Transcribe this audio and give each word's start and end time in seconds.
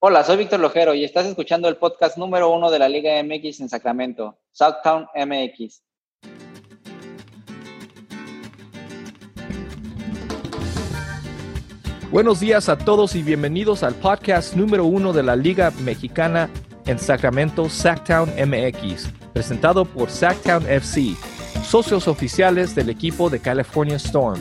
Hola, 0.00 0.22
soy 0.22 0.36
Víctor 0.36 0.60
Lojero 0.60 0.94
y 0.94 1.02
estás 1.02 1.26
escuchando 1.26 1.68
el 1.68 1.76
podcast 1.76 2.16
número 2.18 2.52
uno 2.52 2.70
de 2.70 2.78
la 2.78 2.88
Liga 2.88 3.20
MX 3.20 3.62
en 3.62 3.68
Sacramento, 3.68 4.38
Southtown 4.52 5.08
MX. 5.12 5.82
Buenos 12.12 12.38
días 12.38 12.68
a 12.68 12.78
todos 12.78 13.16
y 13.16 13.24
bienvenidos 13.24 13.82
al 13.82 13.96
podcast 13.96 14.54
número 14.54 14.84
uno 14.84 15.12
de 15.12 15.24
la 15.24 15.34
Liga 15.34 15.72
Mexicana 15.80 16.48
en 16.86 17.00
Sacramento, 17.00 17.68
Sacktown 17.68 18.30
MX, 18.36 19.10
presentado 19.32 19.84
por 19.84 20.10
Sacktown 20.10 20.64
FC, 20.68 21.16
socios 21.64 22.06
oficiales 22.06 22.76
del 22.76 22.90
equipo 22.90 23.30
de 23.30 23.40
California 23.40 23.96
Storm. 23.96 24.38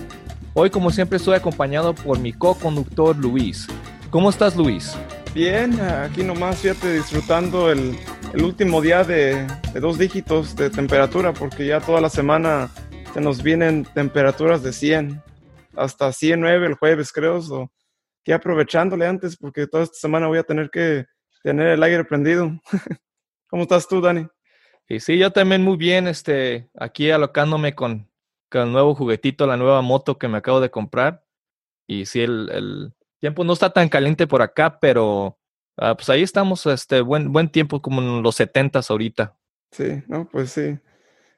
Hoy, 0.54 0.70
como 0.70 0.92
siempre, 0.92 1.18
estoy 1.18 1.34
acompañado 1.34 1.96
por 1.96 2.20
mi 2.20 2.32
co-conductor 2.32 3.18
Luis. 3.18 3.66
¿Cómo 4.12 4.30
estás, 4.30 4.56
Luis? 4.56 4.96
Bien, 5.38 5.80
aquí 5.80 6.24
nomás, 6.24 6.62
fíjate, 6.62 6.94
disfrutando 6.94 7.72
el, 7.72 7.96
último 8.44 8.82
día 8.82 9.04
de, 9.04 9.46
dos 9.80 10.00
dígitos 10.00 10.56
de 10.56 10.72
temperatura, 10.72 11.32
porque 11.32 11.68
ya 11.68 11.80
toda 11.80 12.02
la 12.02 12.10
semana 12.10 12.72
se 13.14 13.22
nos 13.22 13.44
vienen 13.44 13.86
temperaturas 13.94 14.64
de 14.64 14.74
100, 14.74 15.22
hasta 15.76 16.12
109 16.12 16.66
el 16.66 16.74
jueves, 16.74 17.12
creo. 17.12 17.40
So, 17.40 17.72
que 18.24 18.34
aprovechándole 18.34 19.06
antes, 19.06 19.38
porque 19.38 19.68
toda 19.68 19.84
esta 19.84 20.00
semana 20.00 20.26
voy 20.26 20.40
a 20.40 20.44
tener 20.44 20.72
que 20.72 21.06
tener 21.44 21.68
el 21.68 21.84
aire 21.84 22.04
prendido. 22.04 22.60
¿Cómo 23.48 23.62
estás 23.62 23.88
tú, 23.88 24.02
Dani? 24.02 24.28
Y 24.90 25.00
sí, 25.02 25.20
yo 25.20 25.30
también 25.30 25.64
muy 25.64 25.78
bien, 25.78 26.08
este, 26.08 26.68
aquí 26.74 27.12
alocándome 27.12 27.76
con, 27.76 28.10
el 28.50 28.72
nuevo 28.72 28.96
juguetito, 28.96 29.46
la 29.46 29.56
nueva 29.56 29.84
moto 29.84 30.18
que 30.18 30.30
me 30.30 30.40
acabo 30.40 30.62
de 30.62 30.72
comprar. 30.72 31.24
Y 31.86 32.08
sí, 32.08 32.22
el, 32.22 32.50
el 32.50 32.97
tiempo 33.20 33.44
no 33.44 33.54
está 33.54 33.72
tan 33.72 33.90
caliente 33.90 34.28
por 34.28 34.42
acá, 34.42 34.80
pero 34.80 35.38
ah, 35.78 35.96
pues 35.96 36.10
ahí 36.10 36.24
estamos, 36.24 36.66
este, 36.66 37.02
buen, 37.02 37.32
buen 37.32 37.50
tiempo, 37.50 37.82
como 37.82 38.02
en 38.02 38.24
los 38.24 38.36
setentas 38.36 38.90
ahorita. 38.90 39.36
Sí, 39.72 40.04
no, 40.08 40.28
pues 40.30 40.52
sí. 40.52 40.78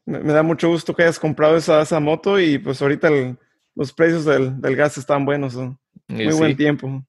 Me, 0.06 0.20
da 0.20 0.44
mucho 0.44 0.70
gusto 0.70 0.96
que 0.96 1.04
hayas 1.04 1.20
comprado 1.20 1.58
esa, 1.58 1.82
esa 1.82 2.00
moto 2.00 2.40
y 2.40 2.58
pues 2.58 2.82
ahorita 2.82 3.10
los 3.76 3.94
precios 3.94 4.26
del, 4.26 4.60
del, 4.60 4.76
gas 4.76 4.98
están 4.98 5.26
buenos. 5.26 5.56
Muy 6.08 6.34
buen 6.34 6.58
tiempo. 6.58 7.04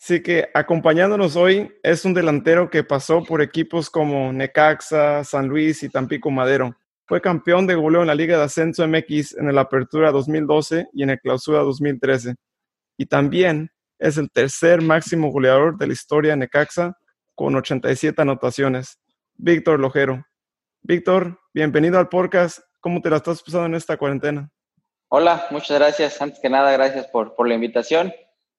Así 0.00 0.22
que 0.22 0.48
acompañándonos 0.52 1.34
hoy 1.34 1.72
es 1.82 2.04
un 2.04 2.12
delantero 2.12 2.68
que 2.68 2.84
pasó 2.84 3.24
por 3.24 3.40
equipos 3.40 3.88
como 3.88 4.32
Necaxa, 4.32 5.24
San 5.24 5.48
Luis 5.48 5.82
y 5.82 5.88
Tampico 5.88 6.30
Madero. 6.30 6.76
Fue 7.06 7.20
campeón 7.20 7.66
de 7.66 7.74
goleo 7.74 8.02
en 8.02 8.08
la 8.08 8.14
Liga 8.14 8.36
de 8.36 8.44
Ascenso 8.44 8.86
MX 8.86 9.36
en 9.38 9.48
el 9.48 9.58
Apertura 9.58 10.10
2012 10.10 10.88
y 10.92 11.02
en 11.02 11.10
el 11.10 11.20
Clausura 11.20 11.60
2013. 11.60 12.34
Y 12.98 13.06
también 13.06 13.70
es 14.04 14.18
el 14.18 14.30
tercer 14.30 14.82
máximo 14.82 15.32
goleador 15.32 15.78
de 15.78 15.86
la 15.86 15.94
historia 15.94 16.32
de 16.32 16.36
Necaxa 16.36 16.94
con 17.34 17.56
87 17.56 18.20
anotaciones. 18.20 19.00
Víctor 19.32 19.80
Lojero. 19.80 20.26
Víctor, 20.82 21.40
bienvenido 21.54 21.98
al 21.98 22.10
podcast. 22.10 22.58
¿Cómo 22.80 23.00
te 23.00 23.08
la 23.08 23.16
estás 23.16 23.42
pasando 23.42 23.64
en 23.64 23.74
esta 23.76 23.96
cuarentena? 23.96 24.50
Hola, 25.08 25.46
muchas 25.50 25.78
gracias. 25.78 26.20
Antes 26.20 26.38
que 26.38 26.50
nada, 26.50 26.70
gracias 26.72 27.06
por, 27.06 27.34
por 27.34 27.48
la 27.48 27.54
invitación. 27.54 28.12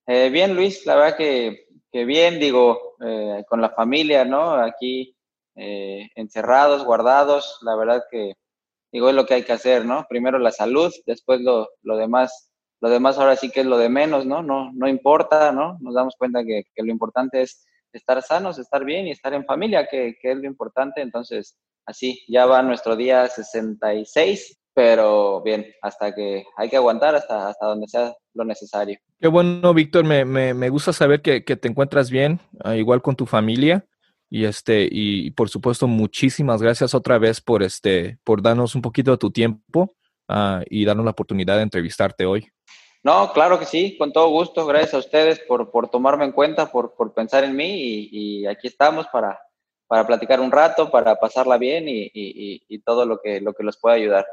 Eh, 0.07 0.31
bien, 0.31 0.55
Luis, 0.55 0.83
la 0.87 0.95
verdad 0.95 1.15
que, 1.15 1.67
que 1.91 2.05
bien, 2.05 2.39
digo, 2.39 2.95
eh, 3.05 3.43
con 3.47 3.61
la 3.61 3.69
familia, 3.69 4.25
¿no? 4.25 4.55
Aquí 4.55 5.15
eh, 5.55 6.09
encerrados, 6.15 6.83
guardados, 6.83 7.59
la 7.61 7.75
verdad 7.75 8.03
que, 8.09 8.33
digo, 8.91 9.09
es 9.09 9.15
lo 9.15 9.27
que 9.27 9.35
hay 9.35 9.43
que 9.43 9.53
hacer, 9.53 9.85
¿no? 9.85 10.07
Primero 10.09 10.39
la 10.39 10.51
salud, 10.51 10.91
después 11.05 11.39
lo, 11.41 11.69
lo 11.83 11.97
demás, 11.97 12.49
lo 12.81 12.89
demás 12.89 13.17
ahora 13.17 13.35
sí 13.35 13.49
que 13.49 13.61
es 13.61 13.65
lo 13.65 13.77
de 13.77 13.89
menos, 13.89 14.25
¿no? 14.25 14.41
No, 14.41 14.71
no 14.73 14.87
importa, 14.87 15.51
¿no? 15.51 15.77
Nos 15.81 15.93
damos 15.93 16.15
cuenta 16.17 16.43
que, 16.43 16.63
que 16.73 16.83
lo 16.83 16.91
importante 16.91 17.41
es 17.41 17.65
estar 17.93 18.21
sanos, 18.21 18.59
estar 18.59 18.83
bien 18.83 19.07
y 19.07 19.11
estar 19.11 19.33
en 19.33 19.45
familia, 19.45 19.87
que, 19.89 20.15
que 20.21 20.31
es 20.31 20.37
lo 20.37 20.45
importante, 20.45 21.01
entonces, 21.01 21.57
así, 21.85 22.23
ya 22.27 22.45
va 22.45 22.61
nuestro 22.61 22.95
día 22.95 23.27
66 23.27 24.59
pero 24.75 25.41
bien, 25.41 25.65
hasta 25.81 26.13
que 26.13 26.43
hay 26.57 26.69
que 26.69 26.75
aguantar 26.75 27.15
hasta, 27.15 27.47
hasta 27.47 27.65
donde 27.65 27.87
sea 27.87 28.13
lo 28.33 28.43
necesario. 28.43 28.99
Qué 29.21 29.29
bueno, 29.29 29.73
Víctor, 29.73 30.03
me, 30.03 30.25
me, 30.25 30.53
me 30.53 30.69
gusta 30.69 30.91
saber 30.91 31.21
que, 31.21 31.45
que, 31.45 31.55
te 31.55 31.69
encuentras 31.69 32.11
bien, 32.11 32.41
ah, 32.61 32.75
igual 32.75 33.01
con 33.01 33.15
tu 33.15 33.25
familia. 33.25 33.85
Y 34.29 34.43
este, 34.43 34.85
y, 34.91 35.31
por 35.31 35.47
supuesto, 35.49 35.87
muchísimas 35.87 36.61
gracias 36.61 36.93
otra 36.93 37.17
vez 37.17 37.39
por 37.39 37.63
este, 37.63 38.19
por 38.25 38.41
darnos 38.41 38.75
un 38.75 38.81
poquito 38.81 39.11
de 39.11 39.17
tu 39.17 39.31
tiempo 39.31 39.95
uh, 40.29 40.63
y 40.69 40.85
darnos 40.85 41.05
la 41.05 41.11
oportunidad 41.11 41.57
de 41.57 41.63
entrevistarte 41.63 42.25
hoy. 42.25 42.47
No, 43.03 43.31
claro 43.33 43.59
que 43.59 43.65
sí, 43.65 43.97
con 43.97 44.11
todo 44.11 44.29
gusto. 44.29 44.65
Gracias 44.65 44.95
a 44.95 44.99
ustedes 44.99 45.39
por, 45.39 45.69
por 45.69 45.89
tomarme 45.89 46.25
en 46.25 46.31
cuenta, 46.31 46.71
por, 46.71 46.95
por 46.95 47.13
pensar 47.13 47.43
en 47.43 47.55
mí 47.55 47.71
y, 47.71 48.09
y, 48.11 48.47
aquí 48.47 48.67
estamos 48.67 49.07
para, 49.07 49.39
para 49.87 50.07
platicar 50.07 50.39
un 50.39 50.51
rato, 50.51 50.89
para 50.89 51.15
pasarla 51.15 51.57
bien 51.57 51.85
y, 51.87 52.09
y 52.13 52.79
todo 52.79 53.05
lo 53.05 53.19
que, 53.21 53.41
lo 53.41 53.53
que 53.53 53.63
los 53.63 53.77
pueda 53.77 53.95
ayudar. 53.95 54.25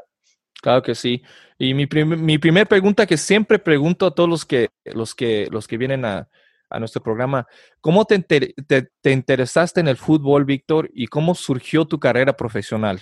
Claro 0.63 0.81
que 0.81 0.95
sí. 0.95 1.21
Y 1.57 1.73
mi, 1.73 1.85
mi 1.85 2.37
primera 2.37 2.65
pregunta 2.65 3.05
que 3.05 3.17
siempre 3.17 3.59
pregunto 3.59 4.05
a 4.05 4.15
todos 4.15 4.29
los 4.29 4.45
que, 4.45 4.69
los 4.85 5.13
que, 5.13 5.49
los 5.51 5.67
que 5.67 5.77
vienen 5.77 6.05
a, 6.05 6.29
a 6.69 6.79
nuestro 6.79 7.03
programa, 7.03 7.45
¿cómo 7.81 8.05
te, 8.05 8.19
te, 8.19 8.53
te, 8.65 9.11
interesaste 9.11 9.81
en 9.81 9.89
el 9.89 9.97
fútbol, 9.97 10.45
Víctor, 10.45 10.89
y 10.93 11.07
cómo 11.07 11.35
surgió 11.35 11.83
tu 11.85 11.99
carrera 11.99 12.37
profesional? 12.37 13.01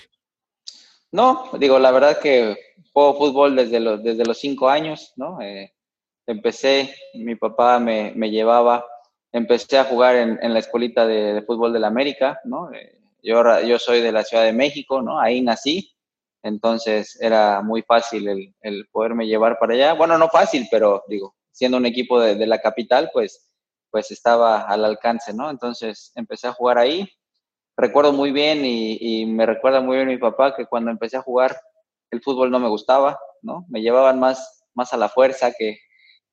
No, 1.12 1.52
digo, 1.60 1.78
la 1.78 1.92
verdad 1.92 2.20
que 2.20 2.58
juego 2.94 3.18
fútbol 3.18 3.56
desde 3.56 3.80
los, 3.80 4.04
desde 4.04 4.26
los 4.26 4.38
cinco 4.38 4.70
años, 4.70 5.14
¿no? 5.16 5.42
Eh, 5.42 5.74
empecé, 6.28 6.94
mi 7.14 7.36
papá 7.36 7.80
me, 7.80 8.14
me, 8.16 8.30
llevaba, 8.30 8.86
empecé 9.32 9.78
a 9.78 9.86
jugar 9.86 10.16
en, 10.16 10.40
en 10.42 10.54
la 10.54 10.60
escuelita 10.60 11.06
de, 11.06 11.42
fútbol 11.44 11.74
de 11.74 11.80
la 11.80 11.88
América, 11.88 12.40
¿no? 12.46 12.72
Eh, 12.74 12.98
yo, 13.24 13.62
yo 13.62 13.80
soy 13.80 14.02
de 14.02 14.12
la 14.12 14.24
Ciudad 14.24 14.44
de 14.44 14.54
México, 14.54 15.02
¿no? 15.02 15.20
Ahí 15.20 15.42
nací, 15.42 15.94
entonces 16.44 17.20
era 17.22 17.62
muy 17.62 17.84
fácil 17.84 18.28
el, 18.28 18.56
el, 18.62 18.88
poderme 18.92 19.28
llevar 19.28 19.60
para 19.60 19.74
allá. 19.74 19.94
Bueno, 19.94 20.18
no 20.18 20.28
fácil, 20.30 20.68
pero 20.72 21.04
digo, 21.08 21.36
siendo 21.52 21.78
un 21.78 21.86
equipo 21.86 22.20
de, 22.20 22.36
de, 22.36 22.48
la 22.48 22.60
capital, 22.60 23.10
pues, 23.14 23.50
pues 23.90 24.12
estaba 24.12 24.62
al 24.62 24.84
alcance, 24.86 25.34
¿no? 25.34 25.50
Entonces 25.50 26.12
empecé 26.16 26.48
a 26.48 26.54
jugar 26.54 26.78
ahí. 26.78 27.08
Recuerdo 27.78 28.12
muy 28.12 28.32
bien 28.32 28.66
y, 28.66 28.98
y, 29.00 29.26
me 29.26 29.46
recuerda 29.46 29.82
muy 29.82 29.98
bien 29.98 30.08
mi 30.08 30.18
papá 30.18 30.56
que 30.56 30.66
cuando 30.66 30.92
empecé 30.92 31.18
a 31.18 31.22
jugar 31.22 31.56
el 32.12 32.22
fútbol 32.22 32.52
no 32.52 32.60
me 32.60 32.70
gustaba, 32.70 33.20
¿no? 33.42 33.66
Me 33.70 33.82
llevaban 33.82 34.20
más, 34.20 34.66
más 34.74 34.94
a 34.94 34.98
la 34.98 35.10
fuerza 35.10 35.52
que, 35.58 35.80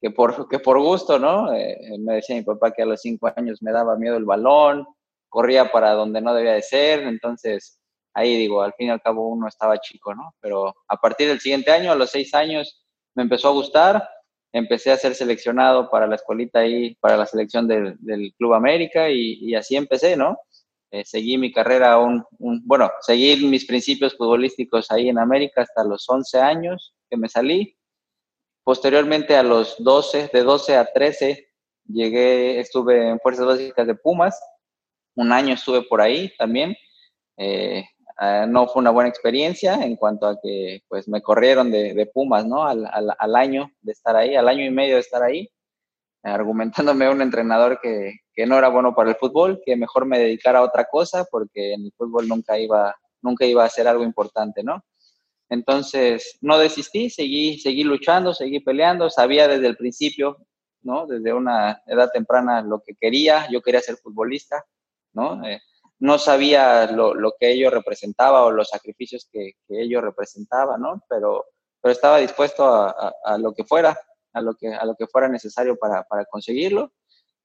que, 0.00 0.10
por, 0.10 0.48
que 0.48 0.58
por 0.58 0.80
gusto, 0.80 1.18
¿no? 1.18 1.52
Eh, 1.54 1.78
me 1.98 2.14
decía 2.14 2.36
mi 2.36 2.42
papá 2.42 2.72
que 2.72 2.82
a 2.82 2.86
los 2.86 3.00
cinco 3.00 3.30
años 3.36 3.62
me 3.62 3.72
daba 3.72 3.96
miedo 3.96 4.16
el 4.16 4.24
balón, 4.24 4.86
corría 5.28 5.70
para 5.70 5.92
donde 5.92 6.20
no 6.20 6.34
debía 6.34 6.52
de 6.52 6.62
ser, 6.62 7.00
entonces 7.00 7.78
ahí 8.14 8.36
digo, 8.36 8.62
al 8.62 8.72
fin 8.74 8.88
y 8.88 8.90
al 8.90 9.00
cabo 9.00 9.28
uno 9.28 9.46
estaba 9.46 9.78
chico, 9.78 10.14
¿no? 10.14 10.34
Pero 10.40 10.74
a 10.88 10.96
partir 10.96 11.28
del 11.28 11.40
siguiente 11.40 11.70
año, 11.70 11.92
a 11.92 11.94
los 11.94 12.10
seis 12.10 12.34
años, 12.34 12.84
me 13.14 13.22
empezó 13.22 13.48
a 13.48 13.52
gustar, 13.52 14.08
empecé 14.52 14.90
a 14.90 14.96
ser 14.96 15.14
seleccionado 15.14 15.90
para 15.90 16.06
la 16.06 16.16
escuelita 16.16 16.60
ahí, 16.60 16.96
para 16.96 17.16
la 17.16 17.26
selección 17.26 17.68
del, 17.68 17.96
del 18.00 18.32
Club 18.36 18.54
América 18.54 19.08
y, 19.10 19.38
y, 19.40 19.54
así 19.54 19.76
empecé, 19.76 20.16
¿no? 20.16 20.38
Eh, 20.90 21.04
seguí 21.04 21.36
mi 21.36 21.52
carrera, 21.52 21.98
un, 21.98 22.24
un, 22.38 22.62
bueno, 22.64 22.90
seguí 23.00 23.44
mis 23.46 23.66
principios 23.66 24.16
futbolísticos 24.16 24.90
ahí 24.90 25.08
en 25.08 25.18
América 25.18 25.62
hasta 25.62 25.84
los 25.84 26.08
11 26.08 26.40
años 26.40 26.94
que 27.10 27.16
me 27.16 27.28
salí. 27.28 27.76
Posteriormente 28.64 29.36
a 29.36 29.42
los 29.42 29.76
12, 29.78 30.30
de 30.32 30.42
12 30.42 30.76
a 30.76 30.92
13, 30.92 31.48
llegué, 31.86 32.60
estuve 32.60 33.08
en 33.08 33.20
Fuerzas 33.20 33.46
Básicas 33.46 33.86
de 33.86 33.94
Pumas, 33.94 34.40
un 35.14 35.32
año 35.32 35.54
estuve 35.54 35.82
por 35.82 36.00
ahí 36.00 36.32
también. 36.38 36.76
Eh, 37.36 37.84
Uh, 38.20 38.48
no 38.48 38.66
fue 38.66 38.80
una 38.80 38.90
buena 38.90 39.08
experiencia 39.08 39.74
en 39.74 39.94
cuanto 39.94 40.26
a 40.26 40.40
que 40.42 40.82
pues 40.88 41.06
me 41.06 41.22
corrieron 41.22 41.70
de, 41.70 41.94
de 41.94 42.06
Pumas, 42.06 42.44
¿no? 42.44 42.64
Al, 42.66 42.84
al, 42.86 43.14
al, 43.16 43.36
año 43.36 43.70
de 43.80 43.92
estar 43.92 44.16
ahí, 44.16 44.34
al 44.34 44.48
año 44.48 44.64
y 44.64 44.70
medio 44.70 44.94
de 44.96 45.02
estar 45.02 45.22
ahí, 45.22 45.48
argumentándome 46.24 47.06
a 47.06 47.12
un 47.12 47.22
entrenador 47.22 47.80
que, 47.80 48.14
que, 48.38 48.46
no 48.46 48.56
era 48.56 48.68
bueno 48.68 48.94
para 48.94 49.10
el 49.10 49.16
fútbol, 49.16 49.60
que 49.64 49.74
mejor 49.74 50.06
me 50.06 50.18
dedicara 50.18 50.60
a 50.60 50.62
otra 50.62 50.84
cosa 50.84 51.24
porque 51.28 51.74
en 51.74 51.86
el 51.86 51.92
fútbol 51.92 52.28
nunca 52.28 52.56
iba, 52.56 52.94
nunca 53.20 53.44
iba 53.44 53.64
a 53.64 53.68
ser 53.68 53.88
algo 53.88 54.04
importante, 54.04 54.62
¿no? 54.62 54.84
Entonces, 55.48 56.38
no 56.40 56.56
desistí, 56.58 57.10
seguí, 57.10 57.58
seguí 57.58 57.82
luchando, 57.82 58.32
seguí 58.32 58.60
peleando, 58.60 59.10
sabía 59.10 59.48
desde 59.48 59.66
el 59.66 59.76
principio, 59.76 60.36
¿no? 60.82 61.06
Desde 61.06 61.32
una 61.32 61.82
edad 61.86 62.10
temprana 62.12 62.62
lo 62.62 62.80
que 62.80 62.94
quería, 62.94 63.48
yo 63.50 63.60
quería 63.60 63.80
ser 63.80 63.96
futbolista, 63.96 64.64
¿no? 65.14 65.44
Eh, 65.44 65.60
no 65.98 66.18
sabía 66.18 66.86
lo, 66.92 67.14
lo, 67.14 67.32
que 67.40 67.50
ello 67.50 67.70
representaba 67.70 68.44
o 68.44 68.52
los 68.52 68.68
sacrificios 68.68 69.28
que, 69.32 69.54
que 69.66 69.82
ello 69.82 70.00
representaba, 70.00 70.78
¿no? 70.78 71.02
Pero, 71.08 71.46
pero 71.80 71.92
estaba 71.92 72.18
dispuesto 72.18 72.64
a, 72.64 72.90
a, 72.90 73.12
a, 73.24 73.38
lo 73.38 73.52
que 73.52 73.64
fuera, 73.64 73.98
a 74.32 74.40
lo 74.40 74.54
que, 74.54 74.72
a 74.72 74.84
lo 74.84 74.94
que 74.94 75.08
fuera 75.08 75.28
necesario 75.28 75.76
para, 75.76 76.04
para 76.04 76.24
conseguirlo. 76.26 76.92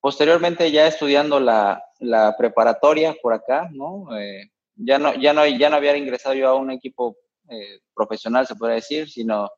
Posteriormente, 0.04 0.70
ya 0.70 0.86
estudiando 0.86 1.40
la, 1.40 1.82
la 2.00 2.36
preparatoria 2.38 3.16
por 3.22 3.34
acá, 3.34 3.70
¿no? 3.72 4.06
Eh, 4.20 4.52
ya 4.76 5.00
¿no? 5.00 5.14
ya, 5.16 5.32
no, 5.32 5.48
ya 5.48 5.70
no 5.70 5.78
había 5.78 5.96
ingresado 5.96 6.36
yo 6.36 6.50
a 6.50 6.56
un 6.56 6.72
equipo 6.72 7.16
eh, 7.48 7.80
profesional, 7.96 8.46
se 8.46 8.56
puede 8.56 8.76
decir, 8.76 9.10
sino 9.10 9.50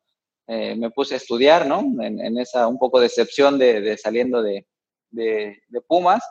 eh, 0.45 0.75
me 0.75 0.91
puse 0.91 1.15
a 1.15 1.17
estudiar, 1.17 1.65
¿no? 1.65 1.79
En, 2.03 2.19
en, 2.19 2.37
esa 2.37 2.67
un 2.67 2.77
poco 2.77 2.99
de 2.99 3.07
excepción 3.07 3.57
de, 3.57 3.81
de 3.81 3.97
saliendo 3.97 4.43
de, 4.43 4.67
de, 5.09 5.63
de 5.67 5.81
Pumas 5.81 6.23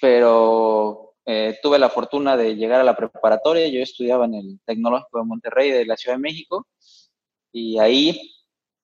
pero 0.00 1.14
eh, 1.24 1.58
tuve 1.62 1.78
la 1.78 1.88
fortuna 1.88 2.36
de 2.36 2.56
llegar 2.56 2.80
a 2.80 2.84
la 2.84 2.96
preparatoria. 2.96 3.68
Yo 3.68 3.80
estudiaba 3.80 4.24
en 4.26 4.34
el 4.34 4.60
Tecnológico 4.64 5.18
de 5.18 5.24
Monterrey 5.24 5.70
de 5.70 5.86
la 5.86 5.96
Ciudad 5.96 6.16
de 6.16 6.22
México 6.22 6.66
y 7.52 7.78
ahí, 7.78 8.34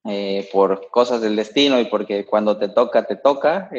eh, 0.04 0.48
por 0.52 0.88
cosas 0.90 1.20
del 1.20 1.36
destino 1.36 1.80
y 1.80 1.86
porque 1.86 2.24
cuando 2.24 2.56
te 2.56 2.68
toca, 2.68 3.04
te 3.06 3.16
toca, 3.16 3.70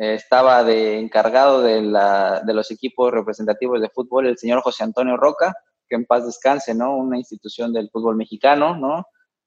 estaba 0.00 0.62
encargado 0.72 1.60
de, 1.60 1.82
los 1.82 2.70
equipos 2.70 3.12
representativos 3.12 3.82
de 3.82 3.90
fútbol 3.90 4.26
el 4.26 4.38
señor 4.38 4.62
José 4.62 4.82
Antonio 4.82 5.18
Roca, 5.18 5.54
que 5.86 5.96
en 5.96 6.06
paz 6.06 6.24
descanse, 6.24 6.74
¿no? 6.74 6.96
Una 6.96 7.18
institución 7.18 7.70
del 7.70 7.90
fútbol 7.90 8.16
mexicano, 8.16 8.74
¿no? 8.76 9.04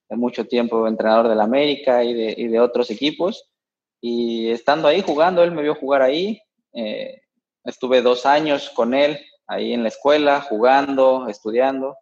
De 0.08 0.16
mucho 0.16 0.46
tiempo 0.46 0.88
entrenador 0.88 1.28
del 1.28 1.42
América 1.42 2.04
y 2.04 2.14
de, 2.14 2.36
y 2.38 2.48
de 2.50 2.60
otros 2.60 2.92
equipos. 2.92 3.50
Y 4.00 4.52
estando 4.52 4.88
ahí 4.88 5.02
jugando, 5.02 5.44
él 5.44 5.52
me 5.52 5.64
vio 5.64 5.74
jugar 5.74 6.04
ahí. 6.04 6.40
Eh, 6.74 7.22
estuve 7.64 8.04
dos 8.04 8.28
años 8.28 8.70
con 8.70 8.94
él 8.94 9.20
ahí 9.48 9.74
en 9.74 9.82
la 9.82 9.90
escuela, 9.90 10.42
jugando, 10.42 11.28
estudiando. 11.30 11.98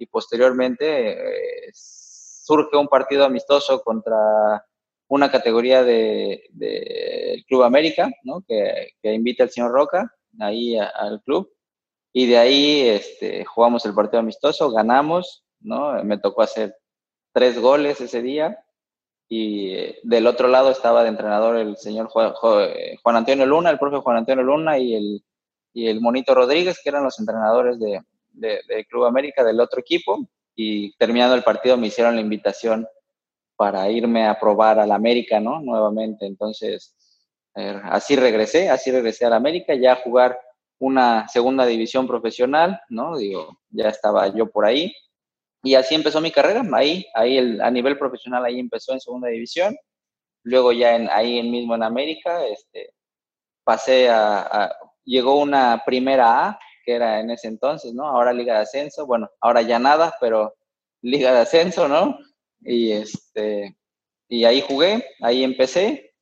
Y 0.00 0.06
posteriormente 0.06 1.12
eh, 1.12 1.70
surge 1.72 2.76
un 2.76 2.88
partido 2.88 3.24
amistoso 3.24 3.82
contra 3.84 4.64
una 5.08 5.30
categoría 5.30 5.82
del 5.82 6.42
de, 6.52 7.44
Club 7.48 7.62
América, 7.62 8.10
¿no? 8.24 8.44
que, 8.46 8.92
invita 9.02 9.44
al 9.44 9.50
señor 9.50 9.72
Roca 9.72 10.14
ahí 10.38 10.78
al 10.78 11.22
club. 11.22 11.50
Y 12.12 12.26
de 12.26 12.38
ahí 12.38 12.88
este, 12.88 13.44
jugamos 13.44 13.84
el 13.84 13.94
partido 13.94 14.20
amistoso, 14.20 14.70
ganamos, 14.70 15.44
¿no? 15.60 16.02
Me 16.04 16.18
tocó 16.18 16.42
hacer 16.42 16.74
tres 17.32 17.58
goles 17.58 18.00
ese 18.00 18.22
día 18.22 18.58
y 19.28 19.74
eh, 19.74 19.98
del 20.02 20.26
otro 20.26 20.48
lado 20.48 20.70
estaba 20.70 21.02
de 21.02 21.10
entrenador 21.10 21.56
el 21.56 21.76
señor 21.76 22.06
Juan, 22.08 22.32
Antonio 23.04 23.46
Luna, 23.46 23.70
el 23.70 23.78
profe 23.78 23.98
Juan 23.98 24.16
Antonio 24.16 24.42
Luna 24.42 24.78
y 24.78 24.94
el, 24.94 25.24
y 25.74 25.88
el 25.88 26.00
Monito 26.00 26.34
Rodríguez, 26.34 26.80
que 26.82 26.88
eran 26.88 27.04
los 27.04 27.18
entrenadores 27.20 27.78
de, 27.78 28.00
de, 28.32 28.86
Club 28.86 29.04
América 29.04 29.44
del 29.44 29.60
otro 29.60 29.80
equipo. 29.80 30.26
Y 30.54 30.96
terminando 30.96 31.34
el 31.34 31.42
partido 31.42 31.76
me 31.76 31.88
hicieron 31.88 32.16
la 32.16 32.22
invitación 32.22 32.88
para 33.58 33.90
irme 33.90 34.24
a 34.24 34.38
probar 34.38 34.78
al 34.78 34.92
América, 34.92 35.40
¿no? 35.40 35.60
Nuevamente. 35.60 36.26
Entonces, 36.26 36.94
así 37.54 38.14
regresé, 38.14 38.70
así 38.70 38.92
regresé 38.92 39.24
al 39.24 39.32
América, 39.32 39.74
ya 39.74 39.94
a 39.94 39.96
jugar 39.96 40.38
una 40.78 41.26
segunda 41.26 41.66
división 41.66 42.06
profesional, 42.06 42.80
¿no? 42.88 43.18
Digo, 43.18 43.58
ya 43.70 43.88
estaba 43.88 44.28
yo 44.28 44.48
por 44.48 44.64
ahí. 44.64 44.94
Y 45.64 45.74
así 45.74 45.96
empezó 45.96 46.20
mi 46.20 46.30
carrera, 46.30 46.62
ahí, 46.72 47.04
ahí 47.14 47.36
el, 47.36 47.60
a 47.60 47.68
nivel 47.68 47.98
profesional, 47.98 48.44
ahí 48.44 48.60
empezó 48.60 48.92
en 48.92 49.00
segunda 49.00 49.26
división. 49.26 49.76
Luego 50.44 50.70
ya 50.70 50.94
en, 50.94 51.10
ahí 51.10 51.42
mismo 51.42 51.74
en 51.74 51.82
América, 51.82 52.46
este, 52.46 52.94
pasé 53.64 54.08
a, 54.08 54.72
llegó 55.04 55.34
una 55.40 55.82
primera 55.84 56.46
A, 56.46 56.58
que 56.84 56.94
era 56.94 57.18
en 57.18 57.32
ese 57.32 57.48
entonces, 57.48 57.92
¿no? 57.92 58.06
Ahora 58.06 58.32
Liga 58.32 58.54
de 58.54 58.60
Ascenso, 58.60 59.04
bueno, 59.04 59.28
ahora 59.40 59.62
ya 59.62 59.80
nada, 59.80 60.14
pero 60.20 60.54
Liga 61.02 61.32
de 61.32 61.40
Ascenso, 61.40 61.88
¿no? 61.88 62.16
Y 62.60 62.92
este, 62.92 63.76
y 64.28 64.44
ahí 64.44 64.60
jugué, 64.60 65.04
ahí 65.20 65.44
empecé, 65.44 66.14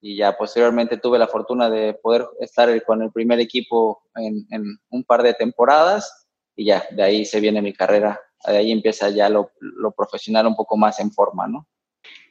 y 0.00 0.16
ya 0.16 0.36
posteriormente 0.36 0.96
tuve 0.96 1.18
la 1.18 1.28
fortuna 1.28 1.68
de 1.68 1.94
poder 1.94 2.26
estar 2.40 2.82
con 2.84 3.02
el 3.02 3.12
primer 3.12 3.38
equipo 3.40 4.02
en, 4.14 4.46
un 4.90 5.04
par 5.04 5.22
de 5.22 5.34
temporadas, 5.34 6.26
y 6.56 6.66
ya, 6.66 6.84
de 6.90 7.02
ahí 7.02 7.24
se 7.24 7.40
viene 7.40 7.62
mi 7.62 7.72
carrera 7.72 8.20
de 8.46 8.56
ahí 8.56 8.72
empieza 8.72 9.10
ya 9.10 9.28
lo, 9.28 9.52
lo, 9.60 9.92
profesional 9.92 10.46
un 10.46 10.56
poco 10.56 10.76
más 10.76 10.98
en 11.00 11.12
forma, 11.12 11.46
¿no? 11.46 11.66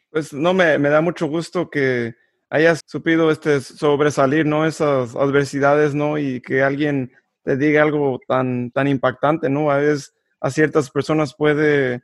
Pues 0.10 0.34
no, 0.34 0.54
me, 0.54 0.78
me 0.80 0.90
da 0.90 1.02
mucho 1.02 1.28
gusto 1.28 1.70
que 1.70 2.16
hayas 2.50 2.82
supido 2.88 3.30
este, 3.30 3.62
sobresalir, 3.62 4.46
¿no? 4.46 4.66
Esas 4.66 5.16
adversidades, 5.16 5.94
¿no? 5.94 6.18
Y 6.18 6.42
que 6.42 6.64
alguien 6.64 7.12
te 7.44 7.58
diga 7.58 7.84
algo 7.84 8.20
tan, 8.28 8.72
tan 8.72 8.88
impactante, 8.88 9.50
¿no? 9.50 9.70
A 9.70 9.78
veces 9.78 10.16
a 10.42 10.50
ciertas 10.50 10.90
personas 10.90 11.36
puede 11.36 12.02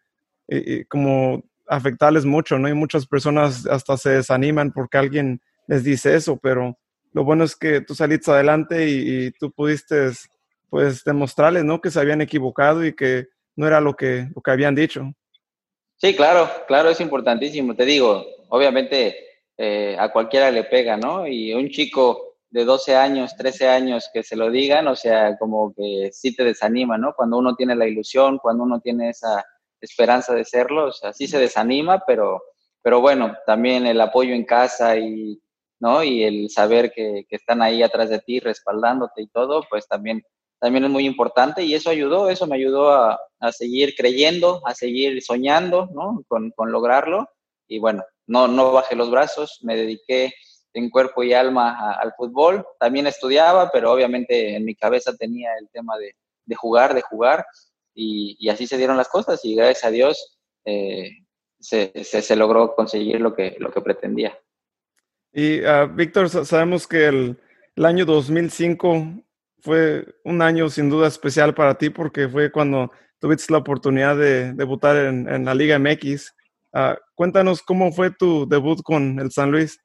eh, 0.47 0.63
eh, 0.67 0.85
como 0.87 1.43
afectarles 1.67 2.25
mucho, 2.25 2.59
¿no? 2.59 2.69
Y 2.69 2.73
muchas 2.73 3.07
personas 3.07 3.65
hasta 3.65 3.97
se 3.97 4.11
desaniman 4.11 4.71
porque 4.71 4.97
alguien 4.97 5.41
les 5.67 5.83
dice 5.83 6.15
eso, 6.15 6.37
pero 6.37 6.77
lo 7.11 7.23
bueno 7.23 7.43
es 7.43 7.55
que 7.55 7.81
tú 7.81 7.95
saliste 7.95 8.29
adelante 8.29 8.87
y, 8.87 9.31
tú 9.31 9.51
pudiste, 9.51 10.11
pues, 10.69 11.03
demostrarles, 11.03 11.63
¿no? 11.63 11.81
Que 11.81 11.89
se 11.89 11.99
habían 11.99 12.21
equivocado 12.21 12.85
y 12.85 12.93
que 12.93 13.27
no 13.55 13.65
era 13.65 13.81
lo 13.81 13.95
que, 13.95 14.27
lo 14.35 14.41
que 14.41 14.51
habían 14.51 14.75
dicho. 14.75 15.11
Sí, 15.97 16.15
claro, 16.15 16.49
claro, 16.67 16.89
es 16.89 16.99
importantísimo. 16.99 17.73
Te 17.75 17.85
digo, 17.85 18.25
obviamente 18.49 19.15
eh, 19.57 19.95
a 19.97 20.11
cualquiera 20.11 20.51
le 20.51 20.65
pega, 20.65 20.97
¿no? 20.97 21.25
Y 21.25 21.53
un 21.53 21.69
chico 21.69 22.35
de 22.49 22.65
12 22.65 22.95
años, 22.95 23.35
13 23.37 23.69
años 23.69 24.09
que 24.13 24.21
se 24.21 24.35
lo 24.35 24.51
digan, 24.51 24.87
o 24.87 24.95
sea, 24.95 25.37
como 25.37 25.73
que 25.73 26.09
sí 26.11 26.35
te 26.35 26.43
desanima, 26.43 26.97
¿no? 26.97 27.13
Cuando 27.15 27.37
uno 27.37 27.55
tiene 27.55 27.75
la 27.75 27.87
ilusión, 27.87 28.37
cuando 28.37 28.63
uno 28.63 28.81
tiene 28.81 29.09
esa 29.09 29.43
esperanza 29.81 30.33
de 30.33 30.45
serlo, 30.45 30.87
o 30.87 30.91
sea, 30.91 31.13
sí 31.13 31.27
se 31.27 31.39
desanima, 31.39 32.03
pero, 32.05 32.41
pero 32.81 33.01
bueno, 33.01 33.35
también 33.45 33.85
el 33.85 33.99
apoyo 34.01 34.33
en 34.33 34.45
casa 34.45 34.97
y, 34.97 35.41
¿no? 35.79 36.03
Y 36.03 36.23
el 36.23 36.49
saber 36.49 36.91
que, 36.91 37.25
que 37.29 37.35
están 37.35 37.61
ahí 37.61 37.83
atrás 37.83 38.09
de 38.09 38.19
ti, 38.19 38.39
respaldándote 38.39 39.21
y 39.21 39.27
todo, 39.27 39.63
pues 39.69 39.87
también 39.87 40.23
también 40.59 40.85
es 40.85 40.89
muy 40.89 41.05
importante 41.05 41.63
y 41.63 41.75
eso 41.75 41.89
ayudó, 41.89 42.29
eso 42.29 42.47
me 42.47 42.55
ayudó 42.55 42.91
a, 42.91 43.19
a 43.39 43.51
seguir 43.51 43.93
creyendo, 43.95 44.65
a 44.65 44.73
seguir 44.73 45.21
soñando, 45.21 45.89
¿no? 45.93 46.23
Con, 46.27 46.51
con, 46.51 46.71
lograrlo 46.71 47.29
y 47.67 47.79
bueno, 47.79 48.03
no, 48.25 48.47
no 48.47 48.71
bajé 48.71 48.95
los 48.95 49.11
brazos, 49.11 49.59
me 49.61 49.75
dediqué 49.75 50.33
en 50.73 50.89
cuerpo 50.89 51.23
y 51.23 51.33
alma 51.33 51.93
al 51.93 52.13
fútbol, 52.13 52.65
también 52.79 53.07
estudiaba, 53.07 53.69
pero 53.71 53.91
obviamente 53.91 54.55
en 54.55 54.65
mi 54.65 54.75
cabeza 54.75 55.15
tenía 55.15 55.51
el 55.59 55.69
tema 55.69 55.97
de, 55.97 56.15
de 56.45 56.55
jugar, 56.55 56.93
de 56.93 57.01
jugar 57.01 57.45
y, 57.95 58.35
y, 58.39 58.49
así 58.49 58.67
se 58.67 58.77
dieron 58.77 58.97
las 58.97 59.07
cosas 59.07 59.43
y 59.43 59.55
gracias 59.55 59.85
a 59.85 59.91
Dios 59.91 60.37
eh, 60.65 61.09
se, 61.59 61.91
se, 62.03 62.21
se, 62.21 62.35
logró 62.35 62.75
conseguir 62.75 63.21
lo 63.21 63.33
que, 63.33 63.55
lo 63.59 63.71
que 63.71 63.81
pretendía. 63.81 64.37
Y 65.33 65.61
uh, 65.61 65.87
Víctor, 65.93 66.29
sabemos 66.29 66.87
que 66.87 67.07
el, 67.07 67.39
el 67.75 67.85
año 67.85 68.05
2005 68.05 69.23
fue 69.59 70.05
un 70.23 70.41
año 70.41 70.69
sin 70.69 70.89
duda 70.89 71.07
especial 71.07 71.55
para 71.55 71.77
ti 71.77 71.89
porque 71.89 72.29
fue 72.29 72.51
cuando 72.51 72.91
tuviste 73.19 73.51
la 73.51 73.59
oportunidad 73.59 74.15
de 74.17 74.53
debutar 74.53 74.97
en, 74.97 75.27
en 75.27 75.45
la 75.45 75.55
Liga 75.55 75.79
MX. 75.79 76.35
Uh, 76.73 76.95
cuéntanos 77.15 77.61
cómo 77.61 77.91
fue 77.91 78.11
tu 78.11 78.47
debut 78.47 78.81
con 78.83 79.19
el 79.19 79.31
San 79.31 79.51
Luis. 79.51 79.79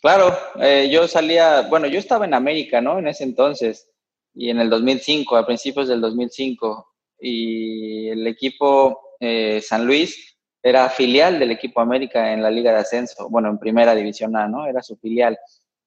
Claro, 0.00 0.36
eh, 0.60 0.88
yo 0.90 1.08
salía, 1.08 1.62
bueno, 1.62 1.86
yo 1.86 1.98
estaba 1.98 2.24
en 2.26 2.34
América, 2.34 2.80
¿no? 2.80 2.98
En 2.98 3.08
ese 3.08 3.24
entonces, 3.24 3.90
y 4.34 4.50
en 4.50 4.60
el 4.60 4.70
2005, 4.70 5.36
a 5.36 5.46
principios 5.46 5.88
del 5.88 6.00
2005, 6.00 6.86
y 7.20 8.08
el 8.08 8.26
equipo 8.26 9.16
eh, 9.20 9.60
San 9.62 9.86
Luis 9.86 10.36
era 10.62 10.88
filial 10.90 11.38
del 11.38 11.52
equipo 11.52 11.80
América 11.80 12.32
en 12.32 12.42
la 12.42 12.50
Liga 12.50 12.72
de 12.72 12.78
Ascenso, 12.78 13.28
bueno, 13.30 13.48
en 13.48 13.58
Primera 13.58 13.94
División 13.94 14.36
A, 14.36 14.48
¿no? 14.48 14.66
Era 14.66 14.82
su 14.82 14.96
filial. 14.96 15.38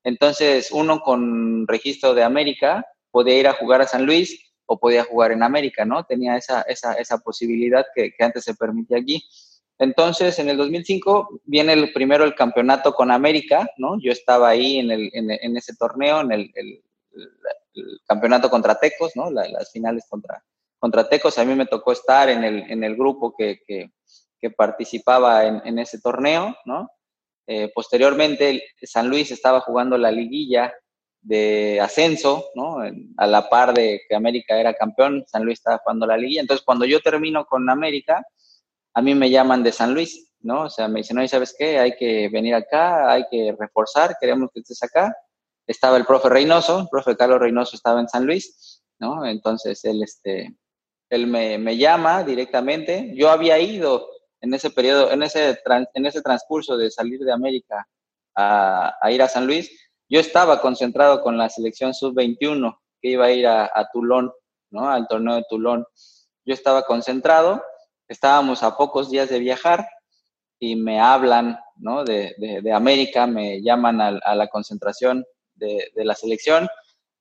Entonces, 0.03 0.71
uno 0.71 1.01
con 1.01 1.67
registro 1.67 2.13
de 2.13 2.23
América 2.23 2.85
podía 3.11 3.37
ir 3.37 3.47
a 3.47 3.53
jugar 3.53 3.81
a 3.81 3.87
San 3.87 4.05
Luis 4.05 4.53
o 4.65 4.79
podía 4.79 5.03
jugar 5.03 5.31
en 5.31 5.43
América, 5.43 5.83
¿no? 5.83 6.05
Tenía 6.05 6.37
esa, 6.37 6.61
esa, 6.61 6.93
esa 6.93 7.17
posibilidad 7.17 7.85
que, 7.93 8.13
antes 8.19 8.45
se 8.45 8.55
permitía 8.55 8.99
aquí. 8.99 9.21
Entonces, 9.79 10.39
en 10.39 10.49
el 10.49 10.57
2005 10.57 11.41
viene 11.43 11.73
el, 11.73 11.91
primero 11.91 12.23
el 12.23 12.35
campeonato 12.35 12.93
con 12.93 13.11
América, 13.11 13.69
¿no? 13.77 13.99
Yo 14.01 14.11
estaba 14.11 14.49
ahí 14.49 14.77
en, 14.77 14.91
el, 14.91 15.09
en, 15.13 15.57
ese 15.57 15.75
torneo, 15.75 16.21
en 16.21 16.31
el, 16.31 16.83
campeonato 18.05 18.49
contra 18.49 18.79
Tecos, 18.79 19.13
¿no? 19.15 19.29
La, 19.31 19.47
las 19.49 19.71
finales 19.71 20.05
contra, 20.09 20.43
contra 20.79 21.07
Tecos. 21.07 21.37
A 21.37 21.45
mí 21.45 21.53
me 21.55 21.65
tocó 21.65 21.91
estar 21.91 22.29
en 22.29 22.43
el, 22.43 22.71
en 22.71 22.83
el 22.83 22.95
grupo 22.95 23.35
que, 23.37 23.59
que, 23.67 23.91
participaba 24.55 25.45
en, 25.45 25.79
ese 25.79 25.99
torneo, 25.99 26.55
¿no? 26.63 26.89
Eh, 27.45 27.69
posteriormente, 27.75 28.63
San 28.81 29.09
Luis 29.09 29.31
estaba 29.31 29.59
jugando 29.59 29.97
la 29.97 30.11
liguilla 30.11 30.73
de 31.21 31.79
ascenso, 31.81 32.45
¿no? 32.55 32.77
A 33.17 33.27
la 33.27 33.49
par 33.49 33.73
de 33.73 34.01
que 34.07 34.15
América 34.15 34.57
era 34.57 34.73
campeón, 34.73 35.25
San 35.27 35.43
Luis 35.43 35.59
estaba 35.59 35.79
jugando 35.79 36.07
la 36.07 36.17
liga. 36.17 36.41
Entonces, 36.41 36.65
cuando 36.65 36.85
yo 36.85 37.01
termino 37.01 37.45
con 37.45 37.69
América, 37.69 38.23
a 38.93 39.01
mí 39.01 39.13
me 39.13 39.29
llaman 39.29 39.63
de 39.63 39.71
San 39.71 39.93
Luis, 39.93 40.31
¿no? 40.41 40.63
O 40.63 40.69
sea, 40.69 40.87
me 40.87 41.01
dicen, 41.01 41.17
oye, 41.17 41.27
¿sabes 41.27 41.55
qué? 41.57 41.79
Hay 41.79 41.95
que 41.95 42.29
venir 42.29 42.55
acá, 42.55 43.11
hay 43.11 43.25
que 43.29 43.55
reforzar, 43.57 44.15
queremos 44.19 44.49
que 44.53 44.61
estés 44.61 44.81
acá. 44.83 45.13
Estaba 45.67 45.97
el 45.97 46.05
profe 46.05 46.29
Reynoso, 46.29 46.81
el 46.81 46.87
profe 46.89 47.15
Carlos 47.15 47.39
Reynoso 47.39 47.75
estaba 47.75 47.99
en 47.99 48.09
San 48.09 48.25
Luis, 48.25 48.81
¿no? 48.99 49.25
Entonces, 49.25 49.83
él, 49.85 50.01
este, 50.03 50.55
él 51.09 51.27
me, 51.27 51.57
me 51.57 51.77
llama 51.77 52.23
directamente. 52.23 53.11
Yo 53.15 53.29
había 53.29 53.59
ido 53.59 54.09
en 54.41 54.53
ese 54.53 54.69
periodo, 54.69 55.11
en 55.11 55.23
ese, 55.23 55.59
en 55.93 56.05
ese 56.05 56.21
transcurso 56.21 56.77
de 56.77 56.91
salir 56.91 57.19
de 57.19 57.31
América 57.31 57.87
a, 58.35 59.11
ir 59.11 59.21
a 59.21 59.27
San 59.27 59.45
Luis, 59.45 59.69
yo 60.07 60.19
estaba 60.19 60.61
concentrado 60.61 61.21
con 61.21 61.37
la 61.37 61.49
selección 61.49 61.93
sub-21 61.93 62.79
que 63.01 63.09
iba 63.09 63.25
a 63.25 63.31
ir 63.31 63.47
a, 63.47 63.65
a, 63.65 63.89
Tulón, 63.91 64.31
¿no? 64.71 64.89
Al 64.89 65.07
torneo 65.07 65.35
de 65.35 65.45
Tulón. 65.49 65.85
Yo 66.45 66.53
estaba 66.53 66.83
concentrado, 66.83 67.61
estábamos 68.07 68.63
a 68.63 68.77
pocos 68.77 69.09
días 69.09 69.29
de 69.29 69.39
viajar 69.39 69.87
y 70.57 70.75
me 70.75 70.99
hablan, 70.99 71.59
¿no? 71.75 72.05
De, 72.05 72.33
de, 72.37 72.61
de 72.61 72.71
América, 72.71 73.27
me 73.27 73.61
llaman 73.61 74.01
a, 74.01 74.07
a, 74.23 74.35
la 74.35 74.47
concentración 74.47 75.25
de, 75.55 75.91
la 75.95 76.15
selección 76.15 76.67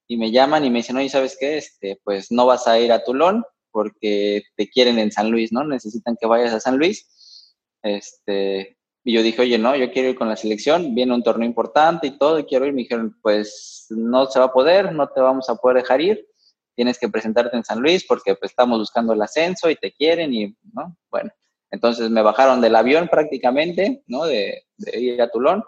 y 0.07 0.17
me 0.17 0.31
llaman 0.31 0.65
y 0.65 0.71
me 0.71 0.79
dicen, 0.79 0.97
oye, 0.97 1.09
¿sabes 1.09 1.37
qué? 1.39 1.59
Este, 1.59 2.01
pues 2.05 2.31
no 2.31 2.47
vas 2.47 2.67
a 2.69 2.79
ir 2.79 2.93
a 2.93 3.03
Tulón 3.03 3.45
porque 3.79 4.43
te 4.57 4.69
quieren 4.69 4.99
en 4.99 5.13
San 5.13 5.31
Luis, 5.31 5.53
¿no? 5.53 5.63
Necesitan 5.63 6.17
que 6.21 6.27
vayas 6.27 6.53
a 6.53 6.59
San 6.59 6.79
Luis. 6.79 7.55
Este, 7.81 8.77
y 9.05 9.13
yo 9.13 9.23
dije, 9.23 9.43
oye, 9.43 9.57
no, 9.57 9.77
yo 9.77 9.93
quiero 9.93 10.09
ir 10.09 10.17
con 10.17 10.29
la 10.29 10.35
selección, 10.35 10.97
viene 10.97 11.15
un 11.15 11.23
torneo 11.23 11.47
importante 11.47 12.09
y 12.09 12.19
todo, 12.19 12.41
y 12.41 12.45
quiero 12.45 12.67
ir. 12.67 12.73
Me 12.73 12.83
dijeron, 12.83 13.17
pues 13.23 13.87
no 13.91 14.27
se 14.27 14.41
va 14.41 14.47
a 14.47 14.53
poder, 14.53 14.93
no 14.93 15.09
te 15.11 15.21
vamos 15.21 15.49
a 15.49 15.55
poder 15.55 15.77
dejar 15.77 16.01
ir, 16.01 16.27
tienes 16.75 16.99
que 16.99 17.09
presentarte 17.09 17.57
en 17.57 17.63
San 17.63 17.79
Luis 17.79 18.05
porque 18.05 18.35
pues, 18.35 18.51
estamos 18.51 18.81
buscando 18.81 19.13
el 19.13 19.23
ascenso 19.23 19.71
y 19.71 19.77
te 19.77 19.93
quieren 19.93 20.35
y, 20.35 20.57
¿no? 20.73 20.97
Bueno, 21.09 21.31
entonces 21.71 22.11
me 22.11 22.23
bajaron 22.23 22.61
del 22.61 22.75
avión 22.75 23.07
prácticamente, 23.07 24.03
¿no? 24.09 24.25
De, 24.25 24.65
de 24.77 25.01
ir 25.01 25.23
a 25.23 25.31
Tulón. 25.31 25.63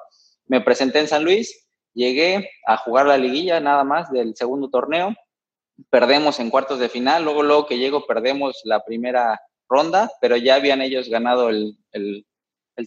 Me 0.47 0.61
presenté 0.63 0.99
en 0.99 1.07
San 1.07 1.23
Luis, 1.23 1.69
llegué 1.95 2.51
a 2.67 2.77
jugar 2.77 3.07
la 3.07 3.19
liguilla 3.19 3.61
nada 3.61 3.85
más 3.85 4.11
del 4.11 4.35
segundo 4.35 4.69
torneo, 4.69 5.15
perdemos 5.91 6.41
en 6.41 6.51
cuartos 6.51 6.79
de 6.79 6.89
final, 6.89 7.25
luego, 7.25 7.43
luego 7.43 7.67
que 7.67 7.79
llego 7.79 8.07
perdemos 8.07 8.61
la 8.65 8.85
primera 8.85 9.41
ronda, 9.69 10.11
pero 10.21 10.37
ya 10.37 10.57
habían 10.57 10.83
ellos 10.83 11.09
ganado 11.09 11.49
el, 11.49 11.77
el, 11.93 12.25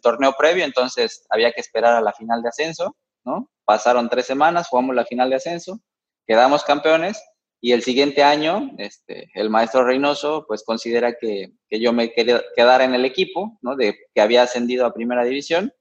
torneo 0.02 0.34
previo, 0.38 0.66
entonces 0.66 1.26
había 1.30 1.52
que 1.52 1.62
esperar 1.62 1.94
a 1.94 2.02
la 2.02 2.14
final 2.14 2.42
de 2.42 2.50
ascenso, 2.50 2.96
¿no? 3.24 3.50
Pasaron 3.64 4.10
tres 4.10 4.26
semanas, 4.26 4.68
jugamos 4.68 4.96
la 4.96 5.06
final 5.06 5.30
de 5.30 5.36
ascenso, 5.36 5.80
quedamos 6.26 6.64
campeones 6.64 7.24
y 7.62 7.74
el 7.74 7.84
siguiente 7.84 8.24
año, 8.24 8.72
este, 8.80 9.30
el 9.36 9.52
maestro 9.52 9.86
Reynoso, 9.86 10.46
pues 10.48 10.64
considera 10.64 11.14
que, 11.14 11.54
que 11.70 11.80
yo 11.80 11.94
me 11.94 12.12
quedara 12.12 12.84
en 12.84 12.96
el 12.96 13.06
equipo, 13.06 13.58
¿no? 13.62 13.76
De 13.76 13.96
que 14.14 14.22
había 14.22 14.42
ascendido 14.42 14.86
a 14.86 14.94
primera 14.94 15.24
división 15.24 15.72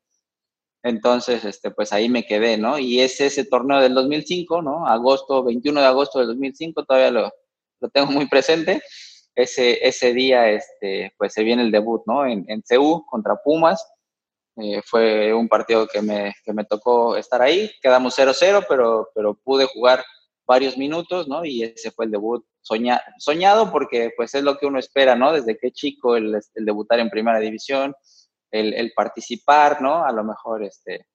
entonces, 0.82 1.44
este, 1.44 1.70
pues 1.70 1.92
ahí 1.92 2.08
me 2.08 2.24
quedé, 2.26 2.56
¿no? 2.58 2.78
Y 2.78 3.00
es 3.00 3.20
ese 3.20 3.44
torneo 3.44 3.80
del 3.80 3.94
2005, 3.94 4.62
¿no? 4.62 4.86
Agosto, 4.86 5.44
21 5.44 5.80
de 5.80 5.86
agosto 5.86 6.18
del 6.18 6.28
2005, 6.28 6.84
todavía 6.84 7.10
lo, 7.10 7.30
lo 7.80 7.88
tengo 7.90 8.10
muy 8.10 8.26
presente. 8.28 8.82
Ese, 9.34 9.86
ese 9.86 10.12
día, 10.12 10.50
este, 10.50 11.12
pues 11.16 11.32
se 11.32 11.44
viene 11.44 11.62
el 11.62 11.70
debut, 11.70 12.02
¿no? 12.06 12.26
En, 12.26 12.44
en 12.48 12.62
CU 12.62 13.04
contra 13.06 13.36
Pumas. 13.36 13.86
Eh, 14.56 14.82
fue 14.84 15.32
un 15.32 15.48
partido 15.48 15.86
que 15.86 16.02
me, 16.02 16.34
que 16.44 16.52
me 16.52 16.64
tocó 16.64 17.16
estar 17.16 17.40
ahí. 17.40 17.70
Quedamos 17.80 18.18
0-0, 18.18 18.66
pero, 18.68 19.08
pero 19.14 19.34
pude 19.34 19.66
jugar 19.66 20.04
varios 20.46 20.76
minutos, 20.76 21.28
¿no? 21.28 21.44
Y 21.44 21.62
ese 21.62 21.92
fue 21.92 22.06
el 22.06 22.10
debut 22.10 22.44
soña, 22.60 23.00
soñado 23.18 23.70
porque 23.70 24.10
pues 24.16 24.34
es 24.34 24.42
lo 24.42 24.58
que 24.58 24.66
uno 24.66 24.78
espera, 24.78 25.14
¿no? 25.14 25.32
Desde 25.32 25.56
que 25.56 25.70
chico 25.70 26.16
el, 26.16 26.38
el 26.54 26.64
debutar 26.64 26.98
en 26.98 27.08
primera 27.08 27.38
división, 27.38 27.94
el, 28.52 28.92
participar, 28.94 29.80
¿no? 29.80 30.04
A 30.04 30.12
lo 30.12 30.24
mejor 30.24 30.62
este, 30.62 31.06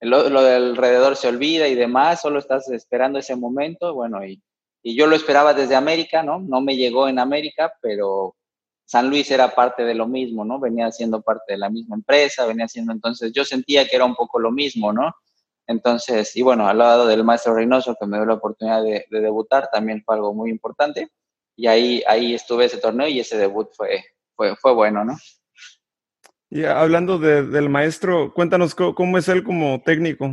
lo, 0.00 0.22
del 0.42 0.70
alrededor 0.70 1.16
se 1.16 1.28
olvida 1.28 1.68
y 1.68 1.74
demás, 1.74 2.20
solo 2.20 2.38
estás 2.38 2.68
esperando 2.70 3.18
ese 3.18 3.36
momento, 3.36 3.94
bueno, 3.94 4.24
y, 4.24 4.42
y 4.82 4.96
yo 4.96 5.06
lo 5.06 5.16
esperaba 5.16 5.54
desde 5.54 5.76
América, 5.76 6.22
¿no? 6.22 6.40
No 6.40 6.60
me 6.60 6.76
llegó 6.76 7.08
en 7.08 7.18
América, 7.18 7.72
pero 7.80 8.36
San 8.84 9.08
Luis 9.08 9.30
era 9.30 9.54
parte 9.54 9.84
de 9.84 9.94
lo 9.94 10.08
mismo, 10.08 10.44
¿no? 10.44 10.58
Venía 10.58 10.90
siendo 10.90 11.22
parte 11.22 11.52
de 11.52 11.58
la 11.58 11.70
misma 11.70 11.96
empresa, 11.96 12.46
venía 12.46 12.66
siendo, 12.66 12.92
entonces 12.92 13.32
yo 13.32 13.44
sentía 13.44 13.86
que 13.86 13.96
era 13.96 14.04
un 14.04 14.14
poco 14.14 14.38
lo 14.38 14.50
mismo, 14.50 14.92
¿no? 14.92 15.14
Entonces, 15.70 16.34
y 16.34 16.42
bueno, 16.42 16.66
al 16.66 16.78
lado 16.78 17.06
del 17.06 17.22
maestro 17.22 17.54
Reynoso, 17.54 17.94
que 17.94 18.04
me 18.04 18.16
dio 18.16 18.26
la 18.26 18.34
oportunidad 18.34 18.82
de, 18.82 19.06
de, 19.08 19.20
debutar, 19.20 19.68
también 19.70 20.02
fue 20.04 20.16
algo 20.16 20.34
muy 20.34 20.50
importante. 20.50 21.08
Y 21.54 21.68
ahí, 21.68 22.02
ahí 22.08 22.34
estuve 22.34 22.64
ese 22.64 22.78
torneo 22.78 23.06
y 23.06 23.20
ese 23.20 23.38
debut 23.38 23.68
fue, 23.76 24.02
fue, 24.34 24.56
fue 24.56 24.74
bueno, 24.74 25.04
¿no? 25.04 25.16
Y 26.50 26.64
hablando 26.64 27.18
del 27.18 27.68
maestro, 27.68 28.34
cuéntanos 28.34 28.74
cómo, 28.74 29.18
es 29.18 29.28
él 29.28 29.44
como 29.44 29.80
técnico. 29.82 30.28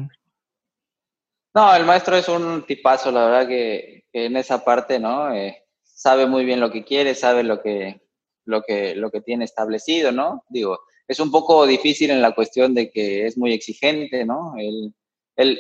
No, 1.53 1.75
el 1.75 1.85
maestro 1.85 2.15
es 2.17 2.27
un 2.27 2.65
tipazo, 2.65 3.11
la 3.11 3.25
verdad 3.25 3.47
que, 3.47 4.05
en 4.11 4.35
esa 4.35 4.65
parte, 4.65 4.99
¿no? 4.99 5.31
Eh, 5.31 5.63
sabe 5.83 6.25
muy 6.25 6.43
bien 6.43 6.59
lo 6.59 6.71
que 6.71 6.83
quiere, 6.83 7.13
sabe 7.13 7.43
lo 7.43 7.61
que, 7.61 8.01
lo 8.45 8.63
que, 8.63 8.95
lo 8.95 9.11
que 9.11 9.21
tiene 9.21 9.45
establecido, 9.45 10.11
¿no? 10.11 10.43
Digo, 10.49 10.79
es 11.07 11.19
un 11.19 11.29
poco 11.29 11.67
difícil 11.67 12.09
en 12.09 12.21
la 12.21 12.33
cuestión 12.33 12.73
de 12.73 12.89
que 12.89 13.27
es 13.27 13.37
muy 13.37 13.53
exigente, 13.53 14.25
¿no? 14.25 14.55
Él, 15.35 15.59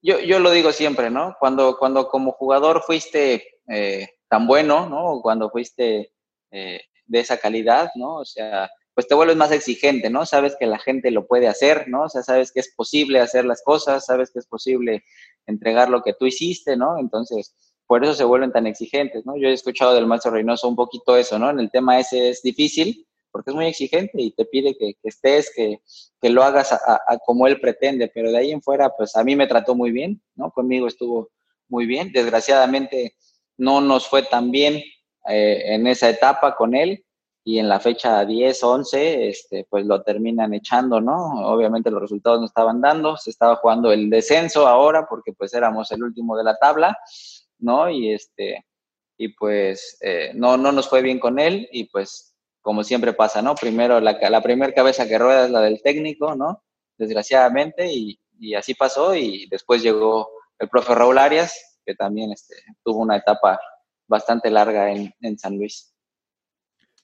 yo, 0.00 0.20
yo 0.20 0.38
lo 0.38 0.50
digo 0.50 0.72
siempre, 0.72 1.10
¿no? 1.10 1.36
Cuando, 1.38 1.76
cuando 1.78 2.08
como 2.08 2.32
jugador 2.32 2.82
fuiste 2.82 3.60
eh, 3.68 4.08
tan 4.28 4.46
bueno, 4.46 4.88
¿no? 4.88 5.20
Cuando 5.20 5.50
fuiste 5.50 6.12
eh, 6.50 6.80
de 7.06 7.20
esa 7.20 7.36
calidad, 7.38 7.90
¿no? 7.94 8.16
O 8.16 8.24
sea, 8.24 8.70
pues 8.98 9.06
te 9.06 9.14
vuelves 9.14 9.36
más 9.36 9.52
exigente, 9.52 10.10
¿no? 10.10 10.26
Sabes 10.26 10.56
que 10.58 10.66
la 10.66 10.80
gente 10.80 11.12
lo 11.12 11.28
puede 11.28 11.46
hacer, 11.46 11.86
¿no? 11.86 12.02
O 12.02 12.08
sea, 12.08 12.24
sabes 12.24 12.50
que 12.50 12.58
es 12.58 12.74
posible 12.74 13.20
hacer 13.20 13.44
las 13.44 13.62
cosas, 13.62 14.04
sabes 14.04 14.32
que 14.32 14.40
es 14.40 14.46
posible 14.48 15.04
entregar 15.46 15.88
lo 15.88 16.02
que 16.02 16.14
tú 16.14 16.26
hiciste, 16.26 16.76
¿no? 16.76 16.98
Entonces, 16.98 17.54
por 17.86 18.02
eso 18.02 18.12
se 18.14 18.24
vuelven 18.24 18.50
tan 18.50 18.66
exigentes, 18.66 19.24
¿no? 19.24 19.36
Yo 19.36 19.46
he 19.46 19.52
escuchado 19.52 19.94
del 19.94 20.08
maestro 20.08 20.32
Reynoso 20.32 20.66
un 20.66 20.74
poquito 20.74 21.16
eso, 21.16 21.38
¿no? 21.38 21.48
En 21.48 21.60
el 21.60 21.70
tema 21.70 22.00
ese 22.00 22.30
es 22.30 22.42
difícil 22.42 23.06
porque 23.30 23.50
es 23.50 23.54
muy 23.54 23.66
exigente 23.66 24.20
y 24.20 24.32
te 24.32 24.44
pide 24.46 24.76
que, 24.76 24.96
estés, 25.04 25.52
que, 25.54 25.78
lo 26.28 26.42
hagas 26.42 26.76
como 27.24 27.46
él 27.46 27.60
pretende, 27.60 28.10
pero 28.12 28.32
de 28.32 28.38
ahí 28.38 28.50
en 28.50 28.62
fuera, 28.62 28.90
pues 28.96 29.14
a 29.14 29.22
mí 29.22 29.36
me 29.36 29.46
trató 29.46 29.76
muy 29.76 29.92
bien, 29.92 30.20
¿no? 30.34 30.50
Conmigo 30.50 30.88
estuvo 30.88 31.30
muy 31.68 31.86
bien. 31.86 32.10
Desgraciadamente 32.10 33.14
no 33.56 33.80
nos 33.80 34.08
fue 34.08 34.24
tan 34.24 34.50
bien 34.50 34.82
eh, 35.28 35.62
en 35.66 35.86
esa 35.86 36.10
etapa 36.10 36.56
con 36.56 36.74
él, 36.74 37.04
y 37.48 37.58
en 37.58 37.66
la 37.66 37.80
fecha 37.80 38.26
10, 38.26 38.62
11, 38.62 39.26
este, 39.26 39.66
pues 39.70 39.86
lo 39.86 40.02
terminan 40.02 40.52
echando, 40.52 41.00
¿no? 41.00 41.48
Obviamente 41.50 41.90
los 41.90 42.02
resultados 42.02 42.40
no 42.40 42.44
estaban 42.44 42.78
dando, 42.82 43.16
se 43.16 43.30
estaba 43.30 43.56
jugando 43.56 43.90
el 43.90 44.10
descenso 44.10 44.66
ahora 44.66 45.06
porque 45.08 45.32
pues 45.32 45.54
éramos 45.54 45.90
el 45.90 46.02
último 46.02 46.36
de 46.36 46.44
la 46.44 46.58
tabla, 46.58 46.98
¿no? 47.58 47.88
Y 47.88 48.12
este, 48.12 48.66
y 49.16 49.28
pues 49.28 49.96
eh, 50.02 50.32
no, 50.34 50.58
no 50.58 50.72
nos 50.72 50.90
fue 50.90 51.00
bien 51.00 51.18
con 51.18 51.38
él 51.38 51.66
y 51.72 51.84
pues 51.84 52.36
como 52.60 52.84
siempre 52.84 53.14
pasa, 53.14 53.40
¿no? 53.40 53.54
Primero 53.54 53.98
la, 53.98 54.18
la 54.28 54.42
primera 54.42 54.74
cabeza 54.74 55.08
que 55.08 55.16
rueda 55.16 55.46
es 55.46 55.50
la 55.50 55.62
del 55.62 55.80
técnico, 55.80 56.34
¿no? 56.34 56.62
Desgraciadamente 56.98 57.90
y, 57.90 58.20
y 58.38 58.56
así 58.56 58.74
pasó 58.74 59.14
y 59.14 59.46
después 59.46 59.82
llegó 59.82 60.28
el 60.58 60.68
profe 60.68 60.94
Raúl 60.94 61.16
Arias, 61.16 61.80
que 61.86 61.94
también 61.94 62.30
este, 62.30 62.56
tuvo 62.84 62.98
una 62.98 63.16
etapa 63.16 63.58
bastante 64.06 64.50
larga 64.50 64.92
en, 64.92 65.14
en 65.22 65.38
San 65.38 65.56
Luis. 65.56 65.94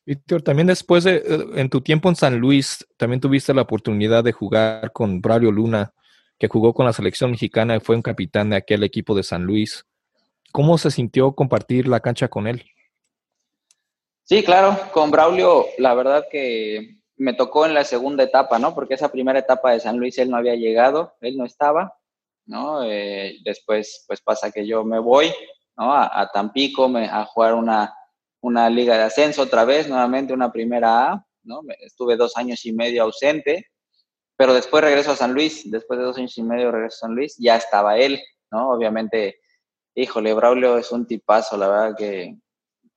Víctor, 0.06 0.42
también 0.42 0.66
después 0.66 1.04
de, 1.04 1.16
eh, 1.16 1.46
en 1.54 1.70
tu 1.70 1.80
tiempo 1.80 2.08
en 2.08 2.16
San 2.16 2.38
Luis, 2.38 2.86
también 2.96 3.20
tuviste 3.20 3.54
la 3.54 3.62
oportunidad 3.62 4.22
de 4.22 4.32
jugar 4.32 4.92
con 4.92 5.20
Braulio 5.20 5.50
Luna, 5.50 5.94
que 6.38 6.48
jugó 6.48 6.74
con 6.74 6.84
la 6.84 6.92
selección 6.92 7.30
mexicana 7.30 7.76
y 7.76 7.80
fue 7.80 7.96
un 7.96 8.02
capitán 8.02 8.50
de 8.50 8.56
aquel 8.56 8.82
equipo 8.84 9.14
de 9.14 9.22
San 9.22 9.44
Luis. 9.44 9.86
¿Cómo 10.52 10.78
se 10.78 10.90
sintió 10.90 11.32
compartir 11.32 11.88
la 11.88 12.00
cancha 12.00 12.28
con 12.28 12.46
él? 12.46 12.64
Sí, 14.24 14.42
claro, 14.42 14.78
con 14.92 15.10
Braulio, 15.10 15.66
la 15.78 15.94
verdad 15.94 16.24
que 16.30 16.98
me 17.16 17.34
tocó 17.34 17.66
en 17.66 17.74
la 17.74 17.84
segunda 17.84 18.24
etapa, 18.24 18.58
¿no? 18.58 18.74
Porque 18.74 18.94
esa 18.94 19.10
primera 19.10 19.38
etapa 19.38 19.72
de 19.72 19.80
San 19.80 19.98
Luis 19.98 20.18
él 20.18 20.30
no 20.30 20.36
había 20.36 20.54
llegado, 20.54 21.14
él 21.20 21.36
no 21.36 21.44
estaba, 21.44 21.94
¿no? 22.46 22.82
Eh, 22.84 23.38
después, 23.44 24.04
pues 24.06 24.20
pasa 24.20 24.50
que 24.50 24.66
yo 24.66 24.84
me 24.84 24.98
voy, 24.98 25.32
¿no? 25.76 25.94
A, 25.94 26.30
Tampico 26.32 26.88
me, 26.88 27.06
a 27.06 27.24
jugar 27.24 27.54
una, 27.54 27.94
una 28.44 28.68
liga 28.68 28.98
de 28.98 29.04
ascenso 29.04 29.40
otra 29.40 29.64
vez, 29.64 29.88
nuevamente 29.88 30.34
una 30.34 30.52
primera 30.52 31.12
A, 31.12 31.26
¿no? 31.44 31.62
Estuve 31.80 32.14
dos 32.16 32.36
años 32.36 32.64
y 32.66 32.74
medio 32.74 33.02
ausente, 33.02 33.68
pero 34.36 34.52
después 34.52 34.84
regreso 34.84 35.12
a 35.12 35.16
San 35.16 35.32
Luis, 35.32 35.70
después 35.70 35.98
de 35.98 36.04
dos 36.04 36.18
años 36.18 36.36
y 36.36 36.42
medio 36.42 36.70
regreso 36.70 36.96
a 36.96 37.06
San 37.08 37.14
Luis, 37.14 37.36
ya 37.38 37.56
estaba 37.56 37.96
él, 37.96 38.20
¿no? 38.50 38.68
Obviamente, 38.68 39.40
híjole, 39.94 40.34
Braulio 40.34 40.76
es 40.76 40.92
un 40.92 41.06
tipazo, 41.06 41.56
la 41.56 41.68
verdad 41.68 41.96
que, 41.96 42.36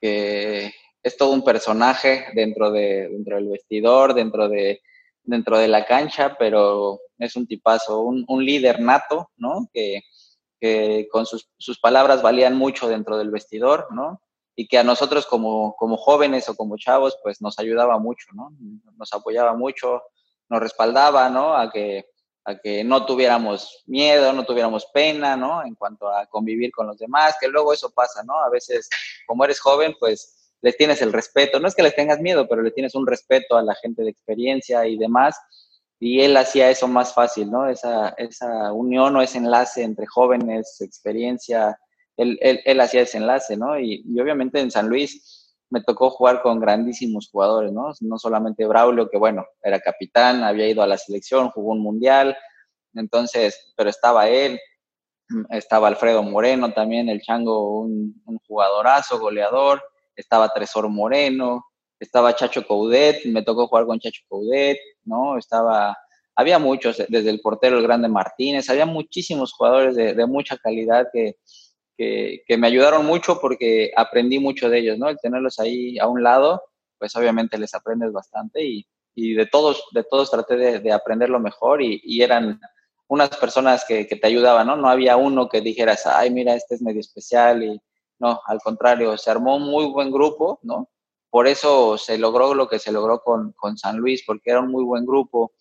que 0.02 0.74
es 1.02 1.16
todo 1.16 1.32
un 1.32 1.46
personaje 1.46 2.26
dentro, 2.34 2.70
de, 2.70 3.08
dentro 3.08 3.38
del 3.38 3.48
vestidor, 3.48 4.14
dentro 4.14 4.50
de, 4.50 4.82
dentro 5.24 5.58
de 5.60 5.70
la 5.70 5.86
cancha, 5.86 6.36
pero 6.38 7.00
es 7.20 7.38
un 7.38 7.48
tipazo, 7.48 8.02
un, 8.02 8.26
un 8.28 8.44
líder 8.44 8.82
nato, 8.82 9.30
¿no? 9.38 9.70
Que, 9.72 10.02
que 10.60 11.08
con 11.10 11.26
sus, 11.26 11.50
sus 11.58 11.80
palabras 11.80 12.22
valían 12.22 12.58
mucho 12.58 12.90
dentro 12.90 13.18
del 13.18 13.32
vestidor, 13.32 13.88
¿no? 13.92 14.20
Y 14.60 14.68
que 14.68 14.80
a 14.80 14.84
nosotros 14.84 15.28
como, 15.28 15.76
como 15.76 15.98
jóvenes 15.98 16.50
o 16.50 16.56
como 16.56 16.78
chavos, 16.78 17.16
pues 17.22 17.44
nos 17.44 17.60
ayudaba 17.60 18.00
mucho, 18.00 18.26
¿no? 18.34 18.52
Nos 18.98 19.14
apoyaba 19.14 19.54
mucho, 19.54 20.02
nos 20.50 20.60
respaldaba, 20.60 21.30
¿no? 21.30 21.56
A 21.56 21.72
que, 21.72 22.10
a 22.44 22.58
que 22.58 22.84
no 22.84 23.06
tuviéramos 23.06 23.84
miedo, 23.86 24.34
no 24.34 24.46
tuviéramos 24.46 24.88
pena, 24.92 25.38
¿no? 25.38 25.64
En 25.64 25.76
cuanto 25.76 26.10
a 26.10 26.26
convivir 26.26 26.72
con 26.72 26.88
los 26.88 26.98
demás, 26.98 27.36
que 27.40 27.48
luego 27.48 27.72
eso 27.72 27.92
pasa, 27.92 28.24
¿no? 28.24 28.36
A 28.40 28.50
veces, 28.50 28.90
como 29.28 29.46
eres 29.46 29.60
joven, 29.60 29.96
pues 30.00 30.50
les 30.62 30.76
tienes 30.76 31.04
el 31.04 31.14
respeto, 31.14 31.60
no 31.60 31.68
es 31.68 31.76
que 31.76 31.84
les 31.84 31.96
tengas 31.96 32.20
miedo, 32.20 32.48
pero 32.48 32.64
le 32.64 32.72
tienes 32.72 32.96
un 32.96 33.06
respeto 33.06 33.58
a 33.58 33.62
la 33.62 33.76
gente 33.76 34.02
de 34.02 34.10
experiencia 34.10 34.88
y 34.88 34.98
demás, 34.98 35.40
y 36.00 36.22
él 36.22 36.36
hacía 36.36 36.72
eso 36.72 36.88
más 36.88 37.14
fácil, 37.14 37.52
¿no? 37.52 37.70
Esa, 37.70 38.10
esa 38.18 38.74
unión 38.74 39.16
o 39.16 39.22
ese 39.22 39.38
enlace 39.38 39.84
entre 39.84 40.08
jóvenes, 40.08 40.82
experiencia, 40.82 41.80
él, 42.18 42.40
él, 42.42 42.80
hacía 42.82 43.02
ese 43.02 43.18
enlace, 43.18 43.56
¿no? 43.56 43.80
Y, 43.80 44.04
obviamente 44.20 44.60
en 44.60 44.72
San 44.72 44.90
Luis 44.90 45.56
me 45.70 45.82
tocó 45.82 46.10
jugar 46.10 46.42
con 46.42 46.60
grandísimos 46.60 47.30
jugadores, 47.30 47.72
¿no? 47.72 47.92
No 48.02 48.18
solamente 48.18 48.66
Braulio, 48.66 49.10
que 49.10 49.18
bueno, 49.18 49.46
era 49.62 49.80
capitán, 49.80 50.44
había 50.44 50.68
ido 50.68 50.82
a 50.82 50.88
la 50.88 50.98
selección, 50.98 51.50
jugó 51.50 51.74
un 51.74 51.82
mundial, 51.82 52.38
entonces, 52.94 53.74
pero 53.76 53.90
estaba 53.90 54.30
él, 54.30 54.60
estaba 55.50 55.88
Alfredo 55.88 56.24
Moreno 56.24 56.74
también, 56.74 57.10
el 57.10 57.22
Chango, 57.22 57.82
un, 57.82 58.22
jugadorazo, 58.48 59.20
goleador, 59.20 59.84
estaba 60.16 60.50
Tresor 60.50 60.90
Moreno, 60.90 61.66
estaba 62.00 62.36
Chacho 62.36 62.66
Coudet, 62.66 63.26
me 63.26 63.44
tocó 63.44 63.68
jugar 63.68 63.86
con 63.86 64.00
Chacho 64.00 64.22
Coudet, 64.30 64.78
¿no? 65.04 65.38
Estaba, 65.38 65.98
había 66.36 66.60
muchos, 66.60 67.04
desde 67.10 67.30
el 67.30 67.42
portero 67.42 67.78
el 67.78 67.84
grande 67.84 68.08
Martínez, 68.08 68.70
había 68.70 68.86
muchísimos 68.86 69.52
jugadores 69.54 69.96
de, 69.96 70.26
mucha 70.26 70.58
calidad 70.58 71.08
que, 71.12 71.36
que, 71.98 72.58
me 72.58 72.68
ayudaron 72.68 73.06
mucho 73.06 73.40
porque 73.40 73.92
aprendí 73.96 74.40
mucho 74.40 74.70
de 74.70 74.80
ellos, 74.80 74.98
¿no? 74.98 75.10
El 75.10 75.18
tenerlos 75.20 75.60
ahí 75.60 75.98
a 76.00 76.08
un 76.08 76.24
lado, 76.24 76.62
pues 76.98 77.16
obviamente 77.16 77.58
les 77.58 77.74
aprendes 77.74 78.12
bastante 78.12 78.64
y, 78.64 78.88
y 79.16 79.34
de 79.34 79.48
todos, 79.48 79.84
de 79.94 80.04
todos 80.04 80.30
traté 80.30 80.58
de, 80.58 80.80
de 80.80 80.92
aprender 80.92 81.30
lo 81.30 81.40
mejor 81.40 81.82
y, 81.82 82.00
y 82.04 82.22
eran 82.22 82.60
unas 83.08 83.30
personas 83.38 83.86
que, 83.88 84.06
te 84.06 84.28
ayudaban, 84.28 84.68
¿no? 84.68 84.76
No 84.76 84.90
había 84.90 85.18
uno 85.18 85.48
que 85.48 85.62
dijeras, 85.62 86.06
ay, 86.06 86.30
mira, 86.30 86.56
este 86.56 86.76
es 86.76 86.82
medio 86.82 87.00
especial 87.00 87.64
y 87.64 87.82
no, 88.20 88.42
al 88.46 88.60
contrario, 88.60 89.18
se 89.18 89.32
armó 89.32 89.56
un 89.56 89.64
muy 89.64 89.86
buen 89.86 90.12
grupo, 90.12 90.60
¿no? 90.64 90.90
Por 91.30 91.48
eso 91.48 91.98
se 91.98 92.18
logró 92.18 92.54
lo 92.54 92.68
que 92.68 92.80
se 92.80 92.92
logró 92.92 93.22
con, 93.22 93.54
San 93.78 93.98
Luis, 93.98 94.24
porque 94.26 94.52
era 94.52 94.60
un 94.60 94.72
muy 94.72 94.84
buen 94.84 95.06
grupo, 95.06 95.54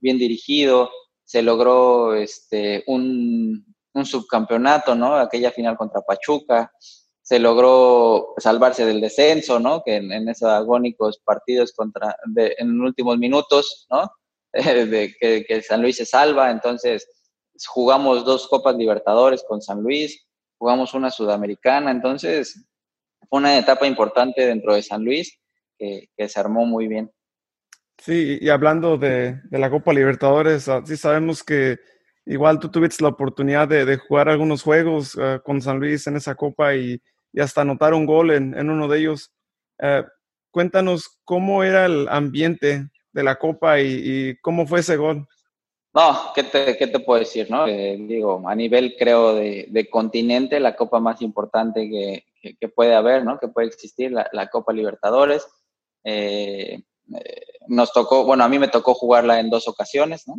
bien 0.00 0.18
dirigido, 0.18 0.90
se 1.24 1.42
logró 1.42 2.14
este, 2.14 2.84
un, 2.86 3.71
subcampeonato, 3.94 4.94
¿no? 4.94 5.16
Aquella 5.16 5.50
final 5.50 5.76
contra 5.76 6.00
Pachuca, 6.00 6.72
se 7.22 7.38
logró 7.38 8.34
salvarse 8.38 8.84
del 8.84 9.00
descenso, 9.00 9.60
¿no? 9.60 9.82
Que 9.84 9.96
en, 9.96 10.28
esos 10.28 10.50
agónicos 10.50 11.20
partidos 11.24 11.72
contra, 11.72 12.16
en 12.36 12.80
últimos 12.80 13.16
minutos, 13.18 13.86
¿no? 13.90 14.10
de 14.52 15.14
que, 15.18 15.62
San 15.62 15.80
Luis 15.80 15.96
se 15.96 16.04
salva, 16.04 16.50
entonces 16.50 17.08
jugamos 17.68 18.24
dos 18.24 18.48
Copas 18.48 18.76
Libertadores 18.76 19.44
con 19.46 19.62
San 19.62 19.82
Luis, 19.82 20.26
jugamos 20.58 20.94
una 20.94 21.10
Sudamericana, 21.10 21.90
entonces 21.90 22.66
fue 23.28 23.38
una 23.38 23.56
etapa 23.56 23.86
importante 23.86 24.44
dentro 24.44 24.74
de 24.74 24.82
San 24.82 25.04
Luis 25.04 25.38
que, 25.78 26.08
se 26.28 26.40
armó 26.40 26.66
muy 26.66 26.88
bien. 26.88 27.10
Sí, 27.98 28.38
y 28.40 28.48
hablando 28.48 28.98
de, 28.98 29.40
la 29.50 29.70
Copa 29.70 29.92
Libertadores, 29.92 30.68
ah, 30.68 30.82
sí 30.84 30.96
sabemos 30.96 31.42
que 31.42 31.78
igual 32.26 32.58
tú 32.58 32.70
tuviste 32.70 33.02
la 33.02 33.10
oportunidad 33.10 33.68
de, 33.68 33.96
jugar 33.96 34.28
algunos 34.28 34.62
juegos 34.62 35.16
ah, 35.18 35.40
con 35.44 35.60
San 35.60 35.78
Luis 35.78 36.06
en 36.06 36.16
esa 36.16 36.34
Copa 36.34 36.74
y, 36.74 37.00
hasta 37.38 37.62
anotar 37.62 37.94
un 37.94 38.04
gol 38.04 38.30
en, 38.30 38.70
uno 38.70 38.88
de 38.88 38.98
ellos. 38.98 39.32
Eh, 39.78 40.04
cuéntanos 40.50 41.18
cómo 41.24 41.64
era 41.64 41.86
el 41.86 42.06
ambiente 42.08 42.88
de 43.12 43.22
la 43.22 43.36
Copa 43.36 43.80
y, 43.80 44.36
cómo 44.42 44.66
fue 44.66 44.80
ese 44.80 44.96
gol. 44.96 45.26
No, 45.94 46.32
¿qué 46.34 46.42
te, 46.44 46.76
qué 46.76 46.86
te 46.86 47.00
puedo 47.00 47.20
decir? 47.20 47.50
No? 47.50 47.66
Eh, 47.66 47.96
digo, 48.00 48.42
a 48.48 48.54
nivel, 48.54 48.96
creo, 48.98 49.34
de, 49.34 49.66
de, 49.68 49.90
continente, 49.90 50.58
la 50.58 50.74
copa 50.74 51.00
más 51.00 51.20
importante 51.20 51.88
que, 51.88 52.24
que, 52.58 52.68
puede 52.68 52.94
haber, 52.94 53.24
¿no? 53.24 53.38
que 53.38 53.48
puede 53.48 53.68
existir, 53.68 54.10
la, 54.10 54.26
la 54.32 54.48
Copa 54.48 54.72
Libertadores. 54.72 55.46
Eh, 56.04 56.82
eh, 57.14 57.42
nos 57.68 57.92
tocó, 57.92 58.24
bueno, 58.24 58.44
a 58.44 58.48
mí 58.48 58.58
me 58.58 58.68
tocó 58.68 58.94
jugarla 58.94 59.38
en 59.40 59.50
dos 59.50 59.68
ocasiones, 59.68 60.26
¿no? 60.26 60.34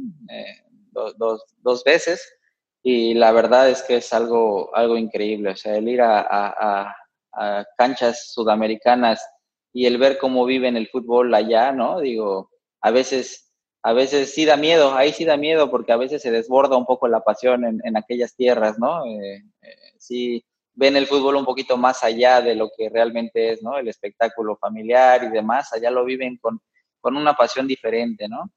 Dos, 0.93 1.43
dos, 1.61 1.83
veces, 1.83 2.37
y 2.81 3.13
la 3.13 3.31
verdad 3.31 3.69
es 3.69 3.81
que 3.83 3.97
es 3.97 4.13
algo, 4.13 4.75
algo 4.75 4.97
increíble. 4.97 5.51
O 5.51 5.55
sea, 5.55 5.75
el 5.75 5.87
ir 5.87 6.01
a, 6.01 6.21
a, 6.21 6.95
a 7.33 7.65
canchas 7.77 8.31
sudamericanas 8.33 9.25
y 9.73 9.85
el 9.85 9.97
ver 9.97 10.17
cómo 10.17 10.45
viven 10.45 10.77
el 10.77 10.87
fútbol 10.87 11.33
allá, 11.33 11.71
¿no? 11.71 11.99
Digo, 11.99 12.51
a 12.81 12.91
veces, 12.91 13.51
a 13.81 13.93
veces 13.93 14.33
sí 14.33 14.45
da 14.45 14.55
miedo, 14.57 14.95
ahí 14.95 15.11
sí 15.13 15.25
da 15.25 15.37
miedo 15.37 15.71
porque 15.71 15.91
a 15.91 15.97
veces 15.97 16.21
se 16.21 16.31
desborda 16.31 16.77
un 16.77 16.85
poco 16.85 17.07
la 17.07 17.21
pasión 17.21 17.65
en, 17.65 17.97
aquellas 17.97 18.35
tierras, 18.35 18.77
¿no? 18.77 19.05
Eh, 19.05 19.43
eh, 19.61 19.75
sí 19.97 20.45
ven 20.75 20.95
el 20.95 21.07
fútbol 21.07 21.35
un 21.35 21.45
poquito 21.45 21.77
más 21.77 22.03
allá 22.03 22.41
de 22.41 22.55
lo 22.55 22.71
que 22.75 22.89
realmente 22.89 23.51
es, 23.51 23.63
¿no? 23.63 23.77
El 23.77 23.87
espectáculo 23.87 24.57
familiar 24.57 25.23
y 25.23 25.29
demás, 25.29 25.71
allá 25.73 25.91
lo 25.91 26.05
viven 26.05 26.37
con, 26.37 26.59
una 27.03 27.33
pasión 27.33 27.67
diferente, 27.67 28.29
¿no? 28.29 28.49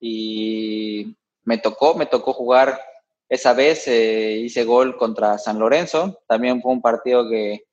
Y 0.00 1.14
me 1.44 1.58
tocó, 1.58 1.94
me 1.94 2.06
tocó 2.06 2.32
jugar 2.32 2.80
esa 3.28 3.52
vez, 3.54 3.88
eh, 3.88 4.38
hice 4.44 4.64
gol 4.64 4.96
contra 4.96 5.38
San 5.38 5.58
Lorenzo, 5.58 6.20
también 6.26 6.60
fue 6.60 6.72
un 6.72 6.82
partido 6.82 7.28
que, 7.28 7.64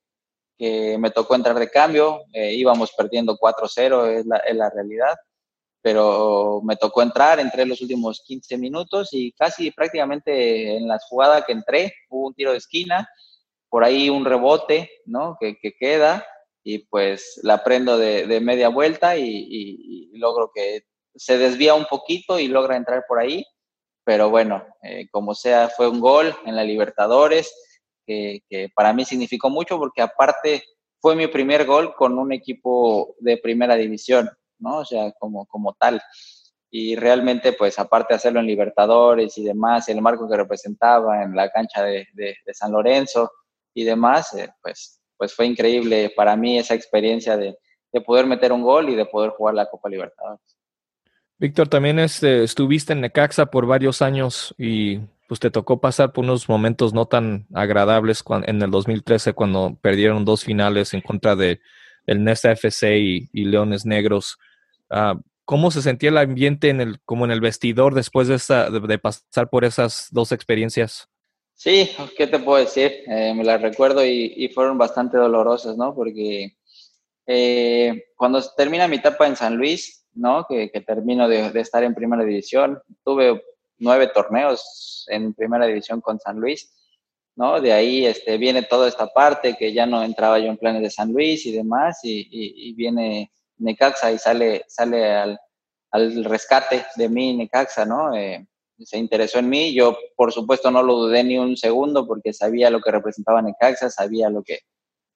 me 0.98 1.10
tocó 1.10 1.34
entrar 1.34 1.58
de 1.58 1.70
cambio, 1.70 2.20
íbamos 2.34 2.92
perdiendo 2.92 3.38
4-0, 3.38 4.18
es 4.18 4.26
la, 4.26 4.36
es 4.36 4.54
la 4.54 4.68
realidad. 4.68 5.16
Pero 5.80 6.60
me 6.62 6.76
tocó 6.76 7.00
entrar, 7.00 7.40
entré 7.40 7.64
los 7.64 7.80
últimos 7.80 8.22
15 8.26 8.58
minutos 8.58 9.08
y 9.12 9.32
casi 9.32 9.70
prácticamente 9.70 10.76
en 10.76 10.86
la 10.86 10.98
jugada 11.08 11.46
que 11.46 11.52
entré 11.52 11.94
hubo 12.10 12.26
un 12.26 12.34
tiro 12.34 12.52
de 12.52 12.58
esquina, 12.58 13.08
por 13.70 13.84
ahí 13.84 14.10
un 14.10 14.24
rebote, 14.24 14.90
¿no? 15.06 15.38
Que, 15.40 15.56
queda 15.78 16.26
y 16.62 16.80
pues 16.80 17.40
la 17.42 17.64
prendo 17.64 17.96
de, 17.96 18.40
media 18.40 18.68
vuelta 18.68 19.16
y, 19.16 20.10
logro 20.14 20.50
que 20.54 20.82
se 21.14 21.38
desvía 21.38 21.74
un 21.74 21.86
poquito 21.86 22.38
y 22.38 22.48
logra 22.48 22.76
entrar 22.76 23.04
por 23.08 23.18
ahí, 23.18 23.46
pero 24.10 24.28
bueno, 24.28 24.64
eh, 24.82 25.06
como 25.12 25.36
sea, 25.36 25.68
fue 25.68 25.86
un 25.86 26.00
gol 26.00 26.34
en 26.44 26.56
la 26.56 26.64
Libertadores 26.64 27.54
que, 28.04 28.40
que 28.50 28.68
para 28.74 28.92
mí 28.92 29.04
significó 29.04 29.50
mucho 29.50 29.78
porque 29.78 30.02
aparte 30.02 30.64
fue 31.00 31.14
mi 31.14 31.28
primer 31.28 31.64
gol 31.64 31.94
con 31.94 32.18
un 32.18 32.32
equipo 32.32 33.14
de 33.20 33.36
primera 33.36 33.76
división 33.76 34.28
¿no? 34.58 34.78
O 34.78 34.84
sea, 34.84 35.12
como, 35.12 35.46
como 35.46 35.74
tal. 35.74 36.02
Y 36.72 36.96
realmente, 36.96 37.52
pues 37.52 37.78
aparte 37.78 38.14
de 38.14 38.16
hacerlo 38.16 38.40
en 38.40 38.46
Libertadores 38.48 39.38
y 39.38 39.44
demás, 39.44 39.88
el 39.88 40.02
marco 40.02 40.28
que 40.28 40.36
representaba 40.36 41.22
en 41.22 41.36
la 41.36 41.48
cancha 41.52 41.84
de, 41.84 42.08
San 42.52 42.72
Lorenzo 42.72 43.30
y 43.72 43.84
demás, 43.84 44.34
eh, 44.34 44.52
pues, 44.60 45.00
pues 45.16 45.32
fue 45.32 45.46
increíble 45.46 46.12
para 46.16 46.34
mí 46.34 46.58
esa 46.58 46.74
experiencia 46.74 47.36
de, 47.36 47.56
poder 48.04 48.26
meter 48.26 48.52
un 48.52 48.62
gol 48.62 48.88
y 48.88 48.96
de 48.96 49.06
poder 49.06 49.30
jugar 49.30 49.54
la 49.54 49.70
Copa 49.70 49.88
Libertadores. 49.88 50.59
Víctor, 51.40 51.68
también 51.68 51.98
este, 51.98 52.44
estuviste 52.44 52.92
en 52.92 53.00
Necaxa 53.00 53.46
por 53.46 53.64
varios 53.64 54.02
años 54.02 54.54
y 54.58 54.98
pues 55.26 55.40
te 55.40 55.50
tocó 55.50 55.80
pasar 55.80 56.12
por 56.12 56.24
unos 56.24 56.50
momentos 56.50 56.92
no 56.92 57.06
tan 57.06 57.46
agradables 57.54 58.22
en 58.46 58.60
el 58.60 58.70
2013 58.70 59.32
cuando 59.32 59.78
perdieron 59.80 60.26
dos 60.26 60.44
finales 60.44 60.92
en 60.92 61.00
contra 61.00 61.36
de 61.36 61.60
el 62.06 62.22
Nesta 62.24 62.52
FC 62.52 62.98
y 62.98 63.44
Leones 63.46 63.86
Negros. 63.86 64.38
Ah, 64.90 65.18
¿Cómo 65.46 65.70
se 65.70 65.80
sentía 65.80 66.10
el 66.10 66.18
ambiente 66.18 66.68
en 66.68 66.80
el, 66.80 67.00
como 67.06 67.24
en 67.24 67.30
el 67.30 67.40
vestidor 67.40 67.94
después 67.94 68.28
de, 68.28 68.34
esta, 68.34 68.70
de, 68.70 68.98
pasar 68.98 69.48
por 69.48 69.64
esas 69.64 70.08
dos 70.10 70.32
experiencias? 70.32 71.08
Sí, 71.54 71.90
¿qué 72.16 72.26
te 72.26 72.38
puedo 72.38 72.62
decir? 72.62 73.02
Eh, 73.08 73.32
me 73.34 73.44
las 73.44 73.62
recuerdo 73.62 74.04
y, 74.04 74.48
fueron 74.54 74.78
bastante 74.78 75.16
dolorosas, 75.16 75.76
¿no? 75.76 75.94
Porque 75.94 76.56
eh, 77.26 78.04
cuando 78.14 78.40
termina 78.56 78.86
mi 78.86 78.96
etapa 78.96 79.26
en 79.26 79.36
San 79.36 79.56
Luis, 79.56 79.99
¿no? 80.20 80.46
Que, 80.48 80.68
termino 80.86 81.28
de, 81.28 81.50
estar 81.60 81.82
en 81.82 81.94
primera 81.94 82.24
división, 82.24 82.80
tuve 83.04 83.42
nueve 83.78 84.08
torneos 84.08 85.06
en 85.08 85.32
primera 85.34 85.66
división 85.66 86.00
con 86.00 86.20
San 86.20 86.38
Luis, 86.38 86.70
¿no? 87.36 87.60
De 87.60 87.72
ahí 87.72 88.06
este, 88.06 88.36
viene 88.36 88.62
toda 88.62 88.86
esta 88.88 89.06
parte 89.06 89.56
que 89.56 89.72
ya 89.72 89.86
no 89.86 90.02
entraba 90.02 90.38
yo 90.38 90.46
en 90.46 90.58
planes 90.58 90.82
de 90.82 90.90
San 90.90 91.12
Luis 91.12 91.46
y 91.46 91.52
demás, 91.52 92.00
y, 92.02 92.28
y 92.30 92.74
viene 92.74 93.32
Necaxa 93.60 94.12
y 94.12 94.18
sale, 94.18 94.64
sale 94.68 95.14
al, 95.14 96.24
rescate 96.24 96.84
de 96.96 97.08
mí 97.08 97.36
Necaxa, 97.36 97.84
¿no? 97.84 98.14
Eh, 98.14 98.46
se 98.78 98.98
interesó 98.98 99.38
en 99.38 99.48
mí, 99.48 99.74
yo 99.74 99.96
por 100.16 100.32
supuesto 100.32 100.70
no 100.70 100.82
lo 100.82 100.94
dudé 100.94 101.24
ni 101.24 101.36
un 101.36 101.56
segundo 101.56 102.06
porque 102.06 102.32
sabía 102.32 102.70
lo 102.70 102.80
que 102.80 102.90
representaba 102.90 103.42
Necaxa, 103.42 103.90
sabía 103.90 104.30
lo 104.30 104.42
que, 104.42 104.60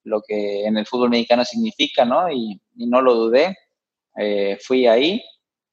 lo 0.05 0.23
que 0.23 0.67
en 0.67 0.77
el 0.77 0.87
fútbol 0.87 1.11
mexicano 1.11 1.45
significa, 1.45 2.05
¿no? 2.05 2.31
Y, 2.31 2.61
no 2.77 3.01
lo 3.01 3.14
dudé, 3.14 3.57
eh, 4.16 4.59
fui 4.61 4.87
ahí 4.87 5.22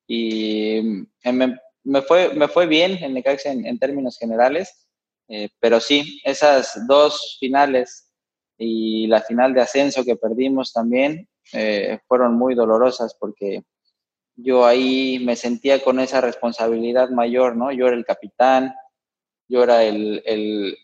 y 0.08 0.82
me, 1.24 2.02
fue, 2.02 2.34
me 2.34 2.48
fue 2.48 2.66
bien 2.66 2.98
en 3.04 3.14
Necaxa 3.14 3.52
en, 3.52 3.80
términos 3.80 4.18
generales, 4.18 4.88
eh, 5.28 5.50
pero 5.60 5.80
sí, 5.80 6.20
esas 6.24 6.86
dos 6.88 7.38
finales 7.40 8.12
y 8.58 9.08
la 9.08 9.22
final 9.22 9.54
de 9.54 9.62
ascenso 9.62 10.04
que 10.04 10.16
perdimos 10.16 10.74
también 10.74 11.28
eh, 11.54 12.00
fueron 12.08 12.36
muy 12.36 12.56
dolorosas 12.56 13.16
porque 13.20 13.64
yo 14.36 14.66
ahí 14.66 15.20
me 15.20 15.36
sentía 15.36 15.84
con 15.84 16.00
esa 16.00 16.22
responsabilidad 16.22 17.10
mayor, 17.10 17.56
¿no? 17.56 17.72
Yo 17.72 17.88
era 17.88 17.96
el 17.96 18.06
capitán, 18.06 18.74
yo 19.48 19.64
era 19.64 19.84
el, 19.84 20.22
el 20.26 20.78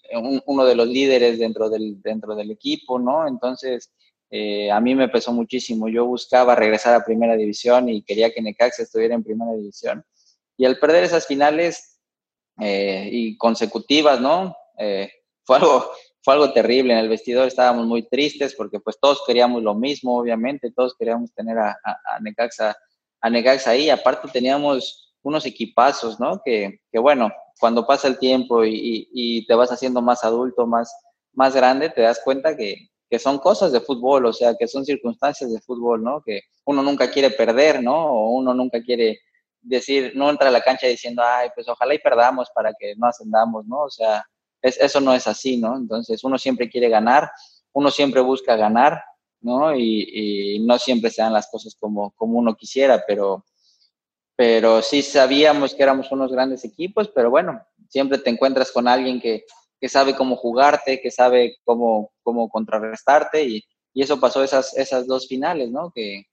uno 0.46 0.66
de 0.66 0.76
los 0.76 0.88
líderes 0.88 1.40
dentro 1.40 1.70
del, 1.70 2.02
dentro 2.02 2.36
del 2.36 2.52
equipo, 2.52 3.00
¿no? 3.00 3.28
Entonces, 3.28 3.92
eh, 4.30 4.72
a 4.72 4.80
mí 4.80 4.96
me 4.96 5.10
pesó 5.10 5.32
muchísimo. 5.34 5.90
Yo 5.90 6.06
buscaba 6.06 6.56
regresar 6.56 6.94
a 6.94 7.06
primera 7.06 7.36
división 7.36 7.90
y 7.90 8.04
quería 8.04 8.32
que 8.32 8.42
Necaxa 8.42 8.84
estuviera 8.84 9.16
en 9.16 9.24
primera 9.24 9.54
división. 9.54 10.04
Y 10.58 10.66
al 10.66 10.80
perder 10.80 11.04
esas 11.04 11.28
finales 11.28 12.00
eh, 12.60 13.10
y 13.12 13.38
consecutivas, 13.38 14.20
¿no? 14.20 14.56
fue 15.44 15.58
algo 15.58 15.90
fue 16.28 16.34
algo 16.34 16.52
terrible. 16.52 16.92
En 16.92 17.00
el 17.00 17.08
vestidor 17.08 17.48
estábamos 17.48 17.86
muy 17.86 18.06
tristes 18.06 18.54
porque 18.54 18.82
pues 18.82 19.00
todos 19.00 19.24
queríamos 19.26 19.64
lo 19.64 19.74
mismo, 19.74 20.18
obviamente, 20.18 20.74
todos 20.76 20.94
queríamos 20.94 21.34
tener 21.34 21.58
a, 21.58 21.80
a, 21.86 22.20
Necaxa, 22.20 22.76
a 23.22 23.30
Necaxa 23.30 23.70
ahí. 23.70 23.90
Aparte 23.90 24.28
teníamos 24.28 25.16
unos 25.22 25.46
equipazos, 25.46 26.20
¿no? 26.20 26.42
Que, 26.44 26.82
que 26.92 27.00
bueno, 27.00 27.32
cuando 27.62 27.88
pasa 27.88 28.10
el 28.10 28.20
tiempo 28.20 28.66
y, 28.66 29.08
y, 29.14 29.48
te 29.48 29.56
vas 29.56 29.72
haciendo 29.72 30.02
más 30.02 30.26
adulto, 30.26 30.68
más, 30.68 30.94
más 31.32 31.56
grande, 31.56 31.90
te 31.90 32.02
das 32.02 32.20
cuenta 32.22 32.58
que, 32.58 32.90
que 33.10 33.20
son 33.20 33.38
cosas 33.38 33.72
de 33.72 33.82
fútbol, 33.82 34.26
o 34.26 34.34
sea, 34.34 34.56
que 34.56 34.68
son 34.68 34.86
circunstancias 34.86 35.52
de 35.52 35.62
fútbol, 35.62 36.04
¿no? 36.04 36.22
Que 36.22 36.42
uno 36.66 36.84
nunca 36.84 37.10
quiere 37.10 37.30
perder, 37.32 37.82
¿no? 37.82 37.96
O 37.96 38.32
uno 38.32 38.54
nunca 38.54 38.82
quiere 38.82 39.20
decir, 39.62 40.12
no 40.16 40.30
entra 40.30 40.50
a 40.50 40.52
la 40.52 40.62
cancha 40.62 40.88
diciendo, 40.88 41.22
ay, 41.26 41.50
pues 41.56 41.68
ojalá 41.68 41.94
y 41.94 42.00
perdamos 42.00 42.50
para 42.54 42.74
que 42.74 42.96
no 42.98 43.08
ascendamos, 43.08 43.66
¿no? 43.66 43.84
O 43.84 43.90
sea, 43.90 44.26
es, 44.62 44.78
eso 44.80 45.00
no 45.00 45.14
es 45.14 45.28
así, 45.28 45.58
¿no? 45.58 45.78
Entonces 45.78 46.24
uno 46.24 46.38
siempre 46.38 46.70
quiere 46.70 46.90
ganar, 46.90 47.32
uno 47.74 47.92
siempre 47.92 48.22
busca 48.22 48.56
ganar, 48.56 49.02
¿no? 49.42 49.76
Y, 49.76 50.56
y 50.56 50.60
no 50.60 50.78
siempre 50.78 51.10
se 51.10 51.22
dan 51.22 51.34
las 51.34 51.50
cosas 51.50 51.76
como, 51.80 52.12
como 52.12 52.38
uno 52.40 52.56
quisiera, 52.56 53.04
pero, 53.08 53.46
pero 54.36 54.82
sí 54.82 55.02
sabíamos 55.02 55.74
que 55.74 55.84
éramos 55.84 56.12
unos 56.12 56.32
grandes 56.32 56.66
equipos, 56.66 57.10
pero 57.10 57.30
bueno, 57.30 57.62
siempre 57.88 58.18
te 58.18 58.30
encuentras 58.30 58.72
con 58.72 58.88
alguien 58.88 59.22
que, 59.22 59.46
que 59.80 59.90
sabe 59.90 60.16
cómo 60.16 60.36
jugarte, 60.36 61.02
que 61.02 61.12
sabe 61.12 61.58
cómo, 61.64 62.12
cómo 62.24 62.50
contrarrestarte 62.50 63.44
y, 63.44 63.64
y 63.94 64.04
eso 64.04 64.20
pasó 64.20 64.44
esas, 64.44 64.76
esas 64.78 65.08
dos 65.08 65.28
finales, 65.28 65.70
¿no? 65.72 65.92
Que, 65.94 66.24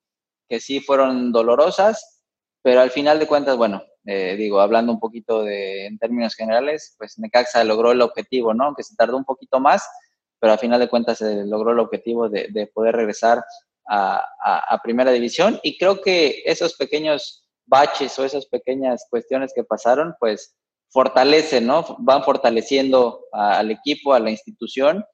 que 0.49 0.61
sí 0.61 0.81
fueron 0.81 1.33
dolorosas, 1.33 2.23
pero 2.63 2.81
al 2.81 2.91
final 2.91 3.19
de 3.19 3.27
cuentas, 3.27 3.57
bueno, 3.57 3.83
eh, 4.07 4.37
digo, 4.37 4.61
hablando 4.61 4.93
un 4.93 5.01
poquito 5.01 5.43
de, 5.43 5.87
en 5.87 5.99
términos 5.99 6.35
generales, 6.35 6.95
pues 6.99 7.19
Necaxa 7.19 7.65
logró 7.65 7.93
el 7.93 8.03
objetivo, 8.03 8.53
¿no? 8.55 8.65
Aunque 8.65 8.83
se 8.83 8.97
tardó 8.97 9.17
un 9.17 9.25
poquito 9.25 9.61
más, 9.61 9.87
pero 10.39 10.53
al 10.53 10.59
final 10.59 10.81
de 10.81 10.89
cuentas 10.89 11.19
se 11.19 11.45
logró 11.47 11.73
el 11.73 11.79
objetivo 11.79 12.29
de, 12.29 12.49
de 12.51 12.67
poder 12.67 12.97
regresar 12.97 13.43
a, 13.89 14.23
a, 14.43 14.79
primera 14.83 15.11
división 15.11 15.61
y 15.63 15.79
creo 15.79 16.01
que 16.01 16.43
esos 16.47 16.75
pequeños 16.75 17.47
baches 17.67 18.19
o 18.19 18.25
esas 18.25 18.47
pequeñas 18.47 19.07
cuestiones 19.11 19.53
que 19.55 19.65
pasaron, 19.65 20.15
pues 20.19 20.55
fortalecen, 20.95 21.67
¿no? 21.67 21.85
Van 21.99 22.23
fortaleciendo 22.23 23.25
al 23.33 23.73
equipo, 23.73 24.15
a 24.15 24.21
la 24.21 24.31
institución 24.31 25.05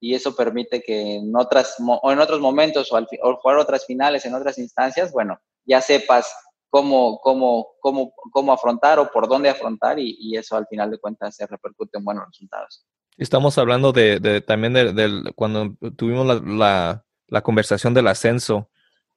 y 0.00 0.14
eso 0.14 0.34
permite 0.34 0.82
que 0.82 1.16
en 1.16 1.36
otras 1.36 1.76
o 1.78 2.10
en 2.10 2.18
otros 2.20 2.40
momentos 2.40 2.90
o 2.90 2.96
al 2.96 3.06
jugar 3.42 3.58
otras 3.58 3.84
finales 3.84 4.24
en 4.24 4.34
otras 4.34 4.56
instancias, 4.56 5.12
bueno, 5.12 5.38
ya 5.66 5.82
sepas 5.82 6.34
cómo, 6.70 7.20
cómo, 7.22 7.68
cómo, 7.80 8.14
cómo 8.32 8.50
afrontar 8.50 8.98
o 8.98 9.10
por 9.10 9.28
dónde 9.28 9.50
afrontar 9.50 9.98
y, 9.98 10.34
eso 10.38 10.56
al 10.56 10.66
final 10.68 10.90
de 10.90 10.98
cuentas 10.98 11.36
se 11.36 11.46
repercute 11.46 11.98
en 11.98 12.04
buenos 12.04 12.24
resultados. 12.28 12.86
Estamos 13.18 13.58
hablando 13.58 13.92
de, 13.92 14.40
también 14.40 14.72
de, 14.72 15.32
cuando 15.34 15.76
tuvimos 15.96 16.42
la, 16.44 17.04
la, 17.28 17.42
conversación 17.42 17.92
del 17.92 18.08
ascenso, 18.08 18.70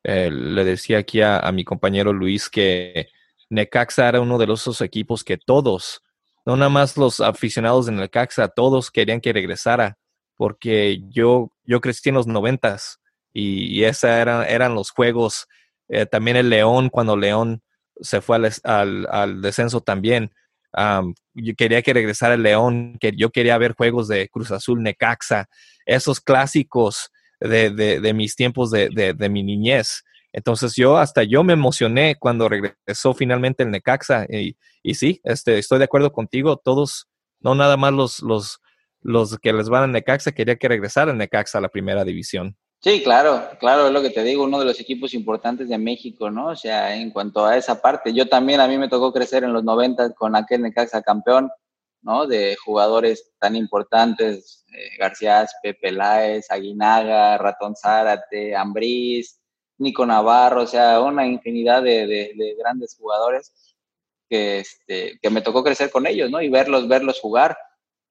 eh, 0.03 0.29
le 0.29 0.65
decía 0.65 0.97
aquí 0.97 1.21
a, 1.21 1.39
a, 1.39 1.53
mi 1.53 1.63
compañero 1.63 2.11
Luis 2.11 2.49
que 2.49 3.07
Necaxa 3.49 4.09
era 4.09 4.19
uno 4.19 4.37
de 4.37 4.51
esos 4.53 4.81
equipos 4.81 5.23
que 5.23 5.37
todos 5.37 6.01
no 6.49 6.57
nada 6.57 6.69
más 6.69 6.97
los 6.97 7.19
aficionados 7.19 7.87
en 7.89 7.99
el 7.99 8.09
Caxa, 8.09 8.47
todos 8.47 8.89
querían 8.89 9.21
que 9.21 9.31
regresara, 9.31 9.99
porque 10.35 10.99
yo, 11.09 11.51
yo 11.63 11.79
crecí 11.79 12.09
en 12.09 12.15
los 12.15 12.25
noventas 12.25 12.99
y, 13.31 13.83
esos 13.83 14.05
eran, 14.05 14.47
eran 14.47 14.73
los 14.73 14.89
juegos. 14.89 15.45
Eh, 15.89 16.07
también 16.07 16.37
el 16.37 16.49
León, 16.49 16.89
cuando 16.89 17.15
León 17.15 17.61
se 18.01 18.21
fue 18.21 18.37
al, 18.63 19.07
al, 19.11 19.41
descenso 19.43 19.81
también. 19.81 20.31
Yo 21.35 21.53
quería 21.55 21.83
que 21.83 21.93
regresara 21.93 22.33
el 22.33 22.41
León, 22.41 22.97
que 22.99 23.11
yo 23.15 23.29
quería 23.29 23.55
ver 23.59 23.75
juegos 23.75 24.07
de 24.07 24.27
Cruz 24.27 24.49
Azul, 24.49 24.81
Necaxa, 24.81 25.47
esos 25.85 26.19
clásicos 26.19 27.11
de, 27.39 27.69
de, 27.69 27.99
de 27.99 28.13
mis 28.15 28.35
tiempos 28.35 28.71
de, 28.71 28.89
de, 28.89 29.29
mi 29.29 29.43
niñez. 29.43 30.03
Entonces 30.31 30.75
yo 30.75 30.97
hasta 30.97 31.23
yo 31.23 31.43
me 31.43 31.53
emocioné 31.53 32.15
cuando 32.19 32.49
regresó 32.49 33.13
finalmente 33.13 33.63
el 33.63 33.71
Necaxa 33.71 34.25
y, 34.29 34.55
sí, 34.93 35.19
este, 35.23 35.57
estoy 35.57 35.79
de 35.79 35.85
acuerdo 35.85 36.11
contigo, 36.11 36.57
todos, 36.57 37.07
no 37.39 37.55
nada 37.55 37.77
más 37.77 37.93
los, 37.93 38.21
los, 38.21 38.59
los 39.01 39.37
que 39.39 39.53
les 39.53 39.69
van 39.69 39.83
a 39.83 39.87
Necaxa, 39.87 40.31
quería 40.31 40.55
que 40.55 40.67
regresara 40.67 41.13
Necaxa 41.13 41.57
a 41.57 41.61
la 41.61 41.69
primera 41.69 42.03
división. 42.03 42.55
Sí, 42.81 43.03
claro, 43.03 43.49
claro, 43.59 43.87
es 43.87 43.91
lo 43.91 44.01
que 44.01 44.09
te 44.09 44.23
digo, 44.23 44.45
uno 44.45 44.59
de 44.59 44.65
los 44.65 44.79
equipos 44.79 45.13
importantes 45.13 45.67
de 45.67 45.77
México, 45.77 46.31
¿no? 46.31 46.47
O 46.47 46.55
sea, 46.55 46.95
en 46.95 47.11
cuanto 47.11 47.45
a 47.45 47.57
esa 47.57 47.81
parte, 47.81 48.13
yo 48.13 48.29
también, 48.29 48.61
a 48.61 48.67
mí 48.69 48.77
me 48.77 48.87
tocó 48.87 49.11
crecer 49.11 49.43
en 49.43 49.51
los 49.51 49.65
90 49.65 50.13
con 50.13 50.33
aquel 50.33 50.61
Necaxa 50.61 51.01
campeón, 51.01 51.49
¿no? 52.01 52.25
De 52.25 52.55
jugadores 52.63 53.31
tan 53.37 53.57
importantes, 53.57 54.65
eh, 54.73 54.97
García 54.97 55.45
Pepe 55.61 55.91
Láez, 55.91 56.49
Aguinaga, 56.49 57.37
Ratón 57.37 57.75
Zárate, 57.75 58.55
Ambriz, 58.55 59.38
Nico 59.79 60.05
Navarro, 60.05 60.63
o 60.63 60.67
sea, 60.67 61.01
una 61.01 61.25
infinidad 61.25 61.81
de, 61.81 62.05
de, 62.05 62.33
de 62.35 62.55
grandes 62.57 62.95
jugadores 62.95 63.75
que, 64.29 64.59
este, 64.59 65.19
que 65.21 65.29
me 65.29 65.41
tocó 65.41 65.63
crecer 65.63 65.89
con 65.89 66.05
ellos, 66.05 66.29
¿no? 66.29 66.41
Y 66.41 66.49
verlos, 66.49 66.87
verlos 66.87 67.19
jugar. 67.19 67.57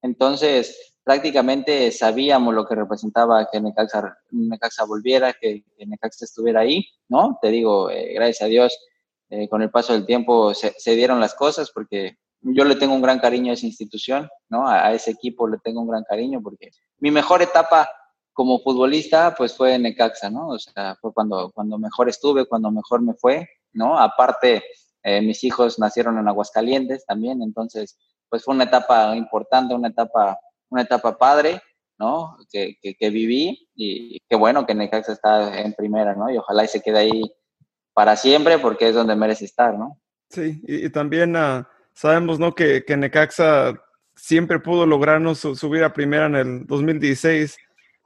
Entonces, 0.02 0.96
prácticamente 1.08 1.90
sabíamos 1.90 2.54
lo 2.54 2.66
que 2.66 2.74
representaba 2.74 3.48
que 3.50 3.60
Necaxa, 3.60 4.18
Necaxa 4.30 4.84
volviera, 4.84 5.32
que, 5.32 5.64
que, 5.76 5.86
Necaxa 5.86 6.24
estuviera 6.24 6.60
ahí, 6.60 6.86
¿no? 7.08 7.38
Te 7.40 7.48
digo, 7.48 7.90
eh, 7.90 8.12
gracias 8.14 8.42
a 8.42 8.46
Dios, 8.46 8.78
eh, 9.30 9.48
con 9.48 9.62
el 9.62 9.70
paso 9.70 9.92
del 9.92 10.06
tiempo 10.06 10.54
se, 10.54 10.74
dieron 10.94 11.20
las 11.20 11.34
cosas 11.34 11.70
porque 11.70 12.16
yo 12.40 12.64
le 12.64 12.76
tengo 12.76 12.94
un 12.94 13.02
gran 13.02 13.18
cariño 13.18 13.50
a 13.50 13.54
esa 13.54 13.66
institución, 13.66 14.28
¿no? 14.48 14.68
A, 14.68 14.92
ese 14.92 15.10
equipo 15.10 15.48
le 15.48 15.58
tengo 15.58 15.80
un 15.80 15.88
gran 15.88 16.04
cariño 16.04 16.40
porque 16.42 16.70
mi 16.98 17.10
mejor 17.10 17.42
etapa 17.42 17.88
como 18.38 18.60
futbolista, 18.60 19.34
pues 19.36 19.56
fue 19.56 19.74
en 19.74 19.82
Necaxa, 19.82 20.30
¿no? 20.30 20.50
O 20.50 20.58
sea, 20.60 20.94
fue 21.00 21.12
cuando, 21.12 21.50
cuando 21.50 21.76
mejor 21.76 22.08
estuve, 22.08 22.46
cuando 22.46 22.70
mejor 22.70 23.02
me 23.02 23.14
fue, 23.14 23.48
¿no? 23.72 23.98
Aparte, 23.98 24.62
eh, 25.02 25.20
mis 25.20 25.42
hijos 25.42 25.80
nacieron 25.80 26.18
en 26.18 26.28
Aguascalientes 26.28 27.04
también, 27.04 27.42
entonces, 27.42 27.98
pues 28.28 28.44
fue 28.44 28.54
una 28.54 28.62
etapa 28.62 29.16
importante, 29.16 29.74
una 29.74 29.88
etapa, 29.88 30.38
una 30.68 30.82
etapa 30.82 31.18
padre, 31.18 31.60
¿no? 31.98 32.36
Que, 32.48 32.76
que, 32.80 32.94
que 32.94 33.10
viví 33.10 33.68
y 33.74 34.20
qué 34.28 34.36
bueno 34.36 34.64
que 34.64 34.74
Necaxa 34.76 35.14
está 35.14 35.60
en 35.60 35.72
primera, 35.72 36.14
¿no? 36.14 36.30
Y 36.30 36.36
ojalá 36.36 36.62
y 36.62 36.68
se 36.68 36.80
quede 36.80 36.98
ahí 36.98 37.22
para 37.92 38.14
siempre 38.14 38.60
porque 38.60 38.90
es 38.90 38.94
donde 38.94 39.16
merece 39.16 39.46
estar, 39.46 39.76
¿no? 39.76 40.00
Sí, 40.30 40.62
y, 40.62 40.88
también 40.90 41.34
uh, 41.34 41.64
sabemos, 41.92 42.38
¿no? 42.38 42.54
Que, 42.54 42.84
que 42.84 42.96
Necaxa 42.96 43.74
siempre 44.14 44.60
pudo 44.60 44.86
lograrnos 44.86 45.40
subir 45.40 45.82
a 45.82 45.92
primera 45.92 46.26
en 46.26 46.36
el 46.36 46.66
2016 46.68 47.58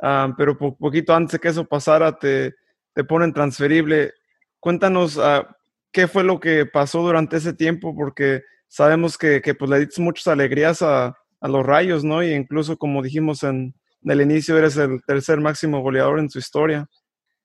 uh, 0.02 0.34
pero 0.36 0.58
po 0.58 0.76
poquito 0.76 1.14
antes 1.14 1.40
que 1.40 1.48
eso 1.48 1.64
pasara 1.64 2.18
te, 2.18 2.54
te 2.94 3.04
ponen 3.04 3.32
transferible. 3.32 4.12
Cuéntanos 4.60 5.16
uh, 5.16 5.44
qué 5.90 6.08
fue 6.08 6.24
lo 6.24 6.38
que 6.40 6.66
pasó 6.66 7.02
durante 7.02 7.36
ese 7.36 7.54
tiempo, 7.54 7.94
porque 7.94 8.42
sabemos 8.68 9.16
que, 9.16 9.40
que 9.40 9.54
pues 9.54 9.70
le 9.70 9.80
diste 9.80 10.00
muchas 10.02 10.26
alegrías 10.26 10.82
a, 10.82 11.16
a, 11.40 11.48
los 11.48 11.64
rayos, 11.64 12.04
¿no? 12.04 12.22
Y 12.22 12.32
incluso 12.32 12.76
como 12.76 13.02
dijimos 13.02 13.42
en, 13.42 13.74
en 14.02 14.10
el 14.10 14.20
inicio, 14.20 14.58
eres 14.58 14.76
el 14.76 15.02
tercer 15.06 15.40
máximo 15.40 15.80
goleador 15.80 16.18
en 16.18 16.30
su 16.30 16.38
historia. 16.38 16.86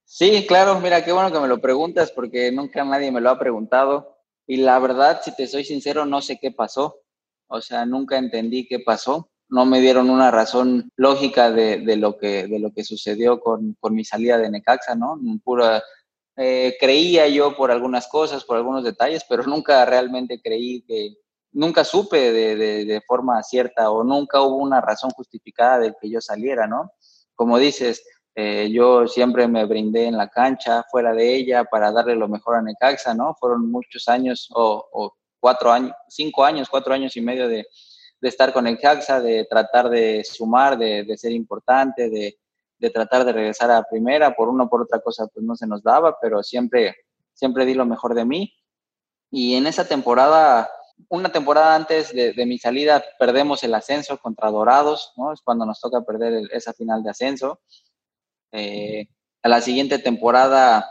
Sí, 0.06 0.46
claro, 0.48 0.80
mira, 0.80 1.04
qué 1.04 1.12
bueno 1.12 1.32
que 1.32 1.39
me 1.39 1.48
lo 1.48 1.60
preguntas 1.60 2.12
porque 2.12 2.52
nunca 2.52 2.84
nadie 2.86 3.12
me 3.12 3.22
lo 3.22 3.30
ha 3.30 3.39
preguntado. 3.39 4.17
Y 4.48 4.58
la 4.58 4.80
verdad, 4.80 5.20
si 5.22 5.36
te 5.36 5.48
soy 5.48 5.65
sincero, 5.65 6.06
no 6.06 6.22
sé 6.22 6.39
qué 6.41 6.52
pasó. 6.52 7.02
O 7.48 7.60
sea, 7.62 7.86
nunca 7.86 8.17
entendí 8.17 8.65
qué 8.65 8.80
pasó 8.80 9.30
no 9.50 9.66
me 9.66 9.80
dieron 9.80 10.10
una 10.10 10.32
razón 10.32 10.92
lógica 10.96 11.52
de, 11.52 11.80
de, 11.80 11.96
lo, 11.96 12.18
que, 12.18 12.48
de 12.48 12.60
lo 12.60 12.72
que 12.72 12.84
sucedió 12.84 13.40
con, 13.40 13.76
con 13.80 13.94
mi 13.94 14.04
salida 14.04 14.38
de 14.38 14.50
Necaxa, 14.50 14.96
¿no? 14.96 15.20
Pura, 15.44 15.82
eh, 16.36 16.76
creía 16.80 17.28
yo 17.28 17.56
por 17.56 17.72
algunas 17.72 18.08
cosas, 18.08 18.44
por 18.44 18.58
algunos 18.58 18.84
detalles, 18.84 19.24
pero 19.28 19.44
nunca 19.44 19.86
realmente 19.86 20.42
creí 20.42 20.82
que, 20.82 21.16
nunca 21.54 21.84
supe 21.84 22.32
de, 22.32 22.56
de, 22.86 23.02
forma 23.08 23.42
cierta 23.42 23.90
o 23.90 24.04
nunca 24.04 24.42
hubo 24.42 24.58
una 24.58 24.82
razón 24.82 25.12
justificada 25.12 25.80
de 25.80 25.94
que 26.00 26.10
yo 26.10 26.22
saliera, 26.22 26.68
¿no? 26.68 26.92
Como 27.34 27.58
dices, 27.58 28.04
eh, 28.36 28.70
yo 28.72 29.08
siempre 29.08 29.48
me 29.48 29.66
brindé 29.66 30.06
en 30.06 30.18
la 30.18 30.30
cancha, 30.30 30.84
fuera 30.92 31.14
de 31.14 31.36
ella, 31.36 31.64
para 31.64 31.92
darle 31.92 32.16
lo 32.16 32.28
mejor 32.28 32.56
a 32.58 32.62
Necaxa, 32.62 33.14
¿no? 33.14 33.34
Fueron 33.40 33.72
muchos 33.72 34.08
años 34.10 34.50
o 34.54 35.16
cuatro 35.40 35.72
años, 35.72 35.94
cinco 36.10 36.44
años, 36.44 36.70
cuatro 36.70 36.94
años 36.94 37.16
y 37.16 37.22
medio 37.22 37.48
de, 37.48 37.66
de 38.20 38.30
estar 38.30 38.54
con 38.54 38.68
el 38.68 38.80
Caxa, 38.80 39.22
de 39.22 39.46
tratar 39.46 39.90
de 39.90 40.24
sumar, 40.24 40.78
de, 40.78 41.04
de 41.04 41.18
ser 41.18 41.32
importante, 41.32 42.10
de, 42.10 42.38
de, 42.80 42.90
tratar 42.90 43.26
de 43.26 43.34
regresar 43.34 43.70
a 43.72 43.84
primera, 43.84 44.36
por 44.36 44.50
una 44.50 44.64
o 44.64 44.70
por 44.70 44.82
otra 44.82 45.00
cosa 45.00 45.28
pues 45.28 45.46
no 45.46 45.56
se 45.56 45.68
nos 45.68 45.84
daba, 45.84 46.18
pero 46.20 46.42
siempre, 46.44 46.96
siempre 47.34 47.66
di 47.66 47.74
lo 47.74 47.86
mejor 47.86 48.16
de 48.16 48.26
mí. 48.26 48.54
Y 49.30 49.56
en 49.56 49.68
esa 49.68 49.88
temporada, 49.88 50.70
una 51.10 51.32
temporada 51.32 51.76
antes 51.76 52.14
de, 52.14 52.34
de 52.34 52.46
mi 52.46 52.58
salida, 52.58 53.04
perdemos 53.20 53.64
el 53.64 53.76
ascenso 53.76 54.18
contra 54.18 54.50
Dorados, 54.50 55.14
¿no? 55.18 55.34
Es 55.34 55.42
cuando 55.42 55.66
nos 55.66 55.80
toca 55.80 56.02
perder 56.02 56.50
esa 56.52 56.74
final 56.74 57.04
de 57.04 57.10
ascenso. 57.10 57.60
Eh, 58.52 59.08
a 59.44 59.50
la 59.50 59.62
siguiente 59.62 60.00
temporada, 60.00 60.90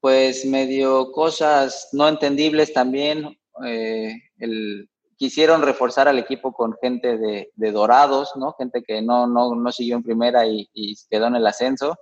pues 0.00 0.44
medio 0.44 1.12
cosas 1.12 1.88
no 1.92 2.08
entendibles 2.08 2.72
también. 2.72 3.38
Eh, 3.64 4.14
el, 4.38 4.88
quisieron 5.22 5.62
reforzar 5.62 6.08
al 6.08 6.18
equipo 6.18 6.52
con 6.52 6.76
gente 6.82 7.16
de, 7.16 7.52
de 7.54 7.70
Dorados, 7.70 8.32
¿no? 8.34 8.54
Gente 8.58 8.82
que 8.82 9.00
no, 9.02 9.28
no, 9.28 9.54
no 9.54 9.70
siguió 9.70 9.94
en 9.94 10.02
primera 10.02 10.44
y, 10.44 10.68
y 10.74 10.96
quedó 11.08 11.28
en 11.28 11.36
el 11.36 11.46
ascenso. 11.46 11.94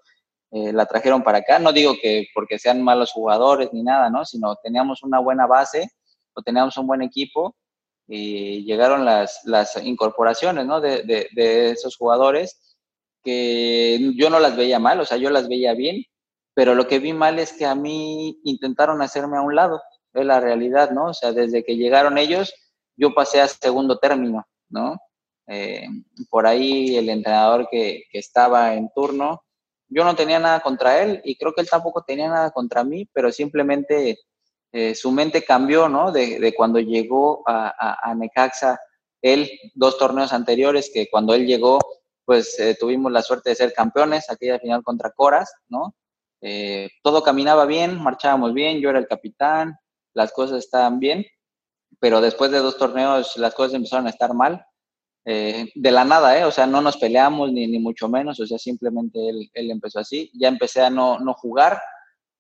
Eh, 0.51 0.73
la 0.73 0.87
trajeron 0.87 1.23
para 1.23 1.37
acá. 1.37 1.59
No 1.59 1.71
digo 1.71 1.93
que 2.01 2.29
porque 2.33 2.59
sean 2.59 2.83
malos 2.83 3.13
jugadores 3.13 3.75
ni 3.75 3.83
nada, 3.83 4.09
¿no? 4.09 4.25
Sino 4.25 4.57
teníamos 4.63 5.03
una 5.03 5.19
buena 5.19 5.47
base 5.47 5.91
o 6.33 6.41
teníamos 6.41 6.79
un 6.79 6.87
buen 6.87 7.03
equipo 7.03 7.55
y 8.09 8.65
llegaron 8.65 9.05
las, 9.05 9.41
las 9.45 9.77
incorporaciones, 9.85 10.65
¿no? 10.65 10.81
De, 10.81 11.03
de, 11.03 11.29
de 11.35 11.73
esos 11.73 11.99
jugadores 11.99 12.79
que 13.23 14.15
yo 14.17 14.31
no 14.31 14.41
las 14.41 14.57
veía 14.57 14.79
mal, 14.79 14.99
o 14.99 15.05
sea, 15.05 15.19
yo 15.19 15.29
las 15.29 15.47
veía 15.47 15.75
bien, 15.75 16.05
pero 16.55 16.75
lo 16.75 16.87
que 16.87 17.01
vi 17.01 17.13
mal 17.13 17.39
es 17.39 17.53
que 17.53 17.67
a 17.67 17.75
mí 17.75 18.41
intentaron 18.45 19.03
hacerme 19.03 19.37
a 19.37 19.43
un 19.43 19.55
lado, 19.55 19.83
es 20.15 20.25
la 20.25 20.41
realidad, 20.41 20.91
¿no? 20.93 21.09
O 21.09 21.15
sea, 21.15 21.33
desde 21.33 21.63
que 21.63 21.77
llegaron 21.77 22.17
ellos, 22.17 22.55
yo 23.01 23.15
pasé 23.15 23.41
a 23.41 23.49
segundo 23.49 23.99
término, 23.99 24.47
¿no? 24.69 24.99
Eh, 25.47 25.87
por 26.29 26.47
ahí 26.47 26.97
el 26.97 27.09
entrenador 27.09 27.67
que, 27.71 28.05
estaba 28.13 28.75
en 28.75 28.91
turno, 28.95 29.43
yo 29.89 30.05
no 30.05 30.15
tenía 30.15 30.39
nada 30.39 30.61
contra 30.61 31.03
él 31.03 31.23
y 31.25 31.35
creo 31.37 31.55
que 31.55 31.63
él 31.63 31.69
tampoco 31.69 32.03
tenía 32.03 32.29
nada 32.29 32.51
contra 32.51 32.85
mí, 32.85 33.09
pero 33.13 33.33
simplemente 33.33 34.19
eh, 34.73 34.95
su 34.95 35.11
mente 35.13 35.43
cambió, 35.43 35.89
¿no? 35.89 36.13
De, 36.13 36.53
cuando 36.55 36.79
llegó 36.79 37.43
a, 37.47 38.15
Necaxa, 38.15 38.79
él, 39.23 39.51
dos 39.75 39.97
torneos 39.97 40.35
anteriores, 40.35 40.91
que 40.93 41.09
cuando 41.11 41.33
él 41.35 41.47
llegó, 41.47 41.79
pues 42.27 42.59
eh, 42.61 42.77
tuvimos 42.79 43.11
la 43.11 43.23
suerte 43.23 43.51
de 43.51 43.57
ser 43.57 43.73
campeones, 43.73 44.29
aquella 44.29 44.59
final 44.61 44.85
contra 44.85 45.11
Coras, 45.11 45.51
¿no? 45.69 45.95
Todo 47.03 47.23
caminaba 47.23 47.65
bien, 47.65 48.01
marchábamos 48.01 48.53
bien, 48.55 48.81
yo 48.81 48.91
era 48.91 48.99
el 48.99 49.09
capitán, 49.09 49.79
las 50.15 50.33
cosas 50.33 50.59
estaban 50.59 50.99
bien, 50.99 51.27
pero 52.01 52.21
después 52.21 52.51
de 52.51 52.59
dos 52.59 52.77
torneos 52.77 53.37
las 53.37 53.55
cosas 53.55 53.75
empezaron 53.75 54.07
a 54.07 54.11
estar 54.11 54.35
mal. 54.35 54.67
Eh, 55.27 55.71
de 55.75 55.91
la 55.91 56.05
nada, 56.05 56.39
¿eh? 56.39 56.45
O 56.45 56.51
sea, 56.51 56.67
no 56.67 56.81
nos 56.81 56.97
peleamos 56.97 57.53
ni, 57.53 57.67
ni 57.67 57.79
mucho 57.79 58.09
menos, 58.09 58.41
o 58.41 58.47
sea, 58.47 58.59
simplemente 58.59 59.29
él, 59.29 59.51
empezó 59.71 60.01
así. 60.01 60.31
Ya 60.35 60.49
empecé 60.49 60.81
a 60.81 60.91
no, 60.91 61.19
no 61.21 61.35
jugar, 61.35 61.81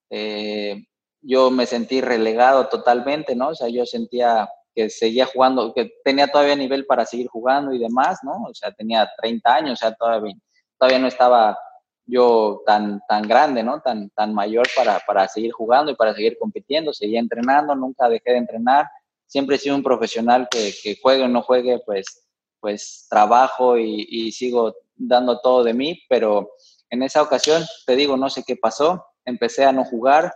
eh, 0.09 0.83
yo 1.21 1.51
me 1.51 1.67
sentí 1.67 2.01
relegado 2.01 2.69
totalmente, 2.69 3.37
¿no? 3.37 3.49
O 3.49 3.55
sea, 3.55 3.69
yo 3.69 3.85
sentía 3.85 4.49
que 4.75 4.89
seguía 4.89 5.27
jugando, 5.27 5.75
que 5.75 5.93
tenía 6.05 6.29
todavía 6.29 6.57
nivel 6.57 6.87
para 6.87 7.05
seguir 7.05 7.29
jugando 7.29 7.73
y 7.75 7.79
demás, 7.79 8.21
¿no? 8.23 8.33
O 8.49 8.55
sea, 8.55 8.73
tenía 8.73 9.09
30 9.19 9.55
años, 9.55 9.73
o 9.73 9.77
sea, 9.77 9.95
todavía, 9.95 10.35
todavía 10.79 10.99
no 11.01 11.09
estaba 11.09 11.59
yo 12.07 12.63
tan, 12.67 13.01
tan 13.09 13.23
grande, 13.23 13.63
¿no? 13.63 13.81
Tan, 13.81 14.11
tan 14.11 14.35
mayor 14.35 14.67
para, 14.75 15.01
para 15.01 15.29
seguir 15.29 15.53
jugando 15.53 15.93
y 15.93 15.97
para 15.97 16.15
seguir 16.15 16.37
compitiendo. 16.39 16.93
Seguía 16.93 17.21
entrenando, 17.21 17.75
nunca 17.75 18.09
dejé 18.09 18.33
de 18.33 18.39
entrenar. 18.39 18.87
Siempre 19.31 19.55
he 19.55 19.59
sido 19.61 19.77
un 19.77 19.85
profesional 19.85 20.49
que, 20.51 20.75
que 20.83 20.99
juegue 21.01 21.23
o 21.23 21.29
no 21.29 21.43
juegue, 21.43 21.81
pues, 21.87 22.27
pues 22.59 23.07
trabajo 23.09 23.79
y, 23.79 24.33
sigo 24.33 24.75
dando 24.97 25.41
todo 25.41 25.63
de 25.63 25.73
mí, 25.73 26.03
pero 26.09 26.51
en 26.91 27.05
esa 27.05 27.23
ocasión, 27.23 27.63
te 27.87 27.95
digo, 27.95 28.17
no 28.17 28.29
sé 28.29 28.43
qué 28.45 28.57
pasó, 28.57 29.07
empecé 29.25 29.65
a 29.65 29.71
no 29.71 29.85
jugar, 29.85 30.35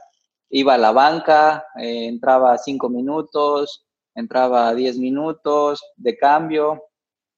iba 0.49 0.75
a 0.75 0.79
la 0.79 0.93
banca, 0.93 1.67
eh, 1.77 2.07
entraba 2.07 2.57
cinco 2.57 2.89
minutos, 2.89 3.85
entraba 4.15 4.73
diez 4.77 4.97
minutos 4.97 5.83
de 5.97 6.17
cambio, 6.17 6.85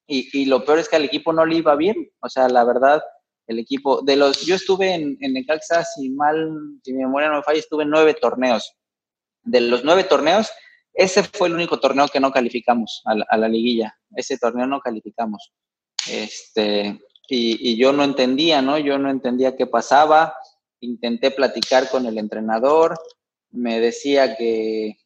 y, 0.07 0.29
y, 0.39 0.45
lo 0.45 0.63
peor 0.63 0.81
es 0.81 0.91
que 0.91 0.97
al 0.97 1.05
equipo 1.05 1.33
no 1.33 1.47
le 1.47 1.57
iba 1.57 1.75
bien, 1.75 2.11
o 2.21 2.29
sea, 2.29 2.51
la 2.51 2.65
verdad, 2.65 3.03
el 3.47 3.59
equipo, 3.59 4.03
de 4.03 4.17
los, 4.17 4.43
yo 4.43 4.57
estuve 4.57 4.93
en, 4.93 5.17
en 5.23 5.33
Necaxa, 5.33 5.85
si 5.85 6.11
mal, 6.11 6.79
si 6.85 6.93
mi 6.93 7.03
memoria 7.03 7.31
no 7.31 7.37
me 7.37 7.43
falla, 7.43 7.61
estuve 7.61 7.85
en 7.85 7.91
nueve 7.91 8.13
torneos. 8.13 8.77
De 9.43 9.61
los 9.61 9.85
nueve 9.85 10.05
torneos, 10.05 10.51
ese 10.97 11.23
fue 11.23 11.49
el 11.49 11.55
único 11.55 11.79
torneo 11.79 12.09
que 12.09 12.21
no 12.21 12.33
calificamos 12.33 13.03
a 13.05 13.37
la, 13.37 13.49
liguilla. 13.49 13.97
Ese 14.15 14.39
torneo 14.39 14.67
no 14.67 14.81
calificamos. 14.81 15.53
Este, 16.11 16.99
y, 17.29 17.71
y, 17.73 17.77
yo 17.77 17.93
no 17.93 18.03
entendía, 18.03 18.63
¿no? 18.63 18.79
Yo 18.79 18.99
no 18.99 19.11
entendía 19.11 19.57
qué 19.57 19.67
pasaba. 19.67 20.35
Intenté 20.81 21.31
platicar 21.31 21.91
con 21.91 22.07
el 22.07 22.17
entrenador. 22.17 22.99
Me 23.51 23.79
decía 23.79 24.37
que, 24.37 24.97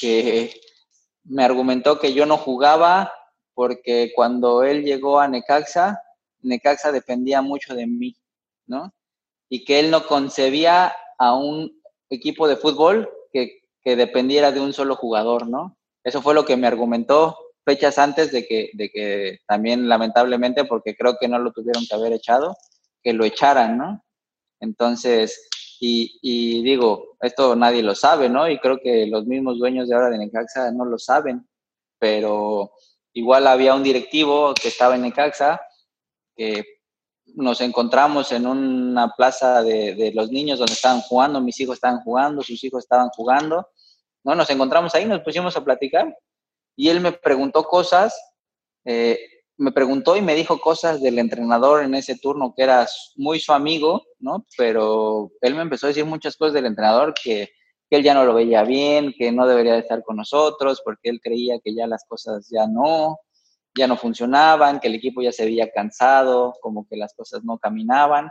que 0.00 0.52
me 1.22 1.44
argumentó 1.44 2.00
que 2.00 2.12
yo 2.12 2.26
no 2.26 2.36
jugaba 2.36 3.12
porque 3.54 4.12
cuando 4.16 4.64
él 4.64 4.84
llegó 4.84 5.20
a 5.20 5.28
Necaxa, 5.28 6.02
Necaxa 6.40 6.90
dependía 6.90 7.40
mucho 7.42 7.74
de 7.74 7.86
mí, 7.86 8.16
¿no? 8.66 8.92
Y 9.48 9.64
que 9.64 9.78
él 9.80 9.90
no 9.90 10.06
concebía 10.06 10.92
a 11.18 11.34
un 11.34 11.80
equipo 12.08 12.48
de 12.48 12.56
fútbol 12.56 13.08
que, 13.32 13.59
que, 13.82 13.96
dependiera 13.96 14.52
de 14.52 14.60
un 14.60 14.72
solo 14.72 14.96
jugador, 14.96 15.48
¿no? 15.48 15.76
Eso 16.04 16.22
fue 16.22 16.34
lo 16.34 16.44
que 16.44 16.56
me 16.56 16.66
argumentó 16.66 17.36
fechas 17.64 17.98
antes 17.98 18.32
de 18.32 18.46
que, 18.46 18.70
de 18.74 18.90
que 18.90 19.38
también 19.46 19.88
lamentablemente, 19.88 20.64
porque 20.64 20.96
creo 20.96 21.16
que 21.20 21.28
no 21.28 21.38
lo 21.38 21.52
tuvieron 21.52 21.84
que 21.86 21.94
haber 21.94 22.12
echado, 22.12 22.56
que 23.02 23.12
lo 23.12 23.24
echaran, 23.24 23.78
¿no? 23.78 24.04
Entonces, 24.60 25.48
y, 25.78 26.18
y, 26.22 26.62
digo, 26.62 27.16
esto 27.20 27.56
nadie 27.56 27.82
lo 27.82 27.94
sabe, 27.94 28.28
¿no? 28.28 28.48
Y 28.48 28.58
creo 28.58 28.78
que 28.82 29.06
los 29.06 29.26
mismos 29.26 29.58
dueños 29.58 29.88
de 29.88 29.94
ahora 29.94 30.10
de 30.10 30.18
Necaxa 30.18 30.70
no 30.72 30.84
lo 30.84 30.98
saben, 30.98 31.48
pero 31.98 32.72
igual 33.12 33.46
había 33.46 33.74
un 33.74 33.82
directivo 33.82 34.54
que 34.54 34.68
estaba 34.68 34.94
en 34.94 35.02
Necaxa 35.02 35.60
que 36.36 36.79
nos 37.34 37.60
encontramos 37.60 38.32
en 38.32 38.46
una 38.46 39.12
plaza 39.16 39.62
de, 39.62 40.12
los 40.14 40.30
niños 40.30 40.58
donde 40.58 40.74
estaban 40.74 41.00
jugando, 41.00 41.40
mis 41.40 41.58
hijos 41.60 41.76
estaban 41.76 42.00
jugando, 42.00 42.42
sus 42.42 42.62
hijos 42.64 42.84
estaban 42.84 43.08
jugando, 43.10 43.68
¿no? 44.24 44.34
Nos 44.34 44.50
encontramos 44.50 44.94
ahí, 44.94 45.04
nos 45.04 45.20
pusimos 45.20 45.56
a 45.56 45.64
platicar 45.64 46.16
y 46.76 46.88
él 46.88 47.00
me 47.00 47.12
preguntó 47.12 47.64
cosas, 47.64 48.18
eh, 48.84 49.18
me 49.56 49.72
preguntó 49.72 50.16
y 50.16 50.22
me 50.22 50.34
dijo 50.34 50.60
cosas 50.60 51.00
del 51.02 51.18
entrenador 51.18 51.82
en 51.84 51.94
ese 51.94 52.18
turno 52.18 52.54
que 52.56 52.62
era 52.62 52.86
muy 53.16 53.40
su 53.40 53.52
amigo, 53.52 54.02
¿no? 54.18 54.46
Pero 54.56 55.30
él 55.40 55.54
me 55.54 55.62
empezó 55.62 55.86
a 55.86 55.88
decir 55.88 56.04
muchas 56.04 56.36
cosas 56.36 56.54
del 56.54 56.66
entrenador 56.66 57.14
que, 57.14 57.50
que 57.88 57.96
él 57.96 58.02
ya 58.02 58.14
no 58.14 58.24
lo 58.24 58.34
veía 58.34 58.62
bien, 58.62 59.12
que 59.18 59.32
no 59.32 59.46
debería 59.46 59.74
de 59.74 59.80
estar 59.80 60.02
con 60.02 60.16
nosotros 60.16 60.80
porque 60.84 61.10
él 61.10 61.20
creía 61.22 61.58
que 61.62 61.74
ya 61.74 61.86
las 61.86 62.04
cosas 62.06 62.48
ya 62.50 62.66
no, 62.66 63.18
ya 63.76 63.86
no 63.86 63.96
funcionaban, 63.96 64.80
que 64.80 64.88
el 64.88 64.94
equipo 64.94 65.22
ya 65.22 65.32
se 65.32 65.44
había 65.44 65.70
cansado, 65.70 66.54
como 66.60 66.86
que 66.88 66.96
las 66.96 67.14
cosas 67.14 67.44
no 67.44 67.58
caminaban. 67.58 68.28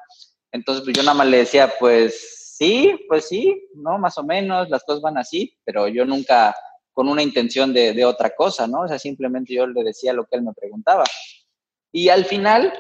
Entonces, 0.52 0.84
pues 0.84 0.96
yo 0.96 1.04
nada 1.04 1.18
más 1.18 1.28
le 1.28 1.38
decía, 1.38 1.72
pues 1.80 2.56
sí, 2.58 3.00
pues 3.08 3.28
sí, 3.28 3.68
¿no? 3.76 3.98
Más 3.98 4.18
o 4.18 4.24
menos, 4.24 4.70
las 4.70 4.84
cosas 4.84 5.02
van 5.02 5.18
así, 5.18 5.56
pero 5.64 5.88
yo 5.88 6.06
nunca 6.06 6.56
con 6.92 7.08
una 7.08 7.24
intención 7.24 7.74
de, 7.74 7.94
de 7.94 8.04
otra 8.04 8.32
cosa, 8.36 8.68
¿no? 8.68 8.82
O 8.82 8.88
sea, 8.88 9.00
simplemente 9.00 9.54
yo 9.54 9.66
le 9.68 9.84
decía 9.84 10.12
lo 10.12 10.26
que 10.26 10.36
él 10.36 10.44
me 10.44 10.54
preguntaba. 10.54 11.06
Y 11.92 12.10
al 12.10 12.26
final, 12.26 12.74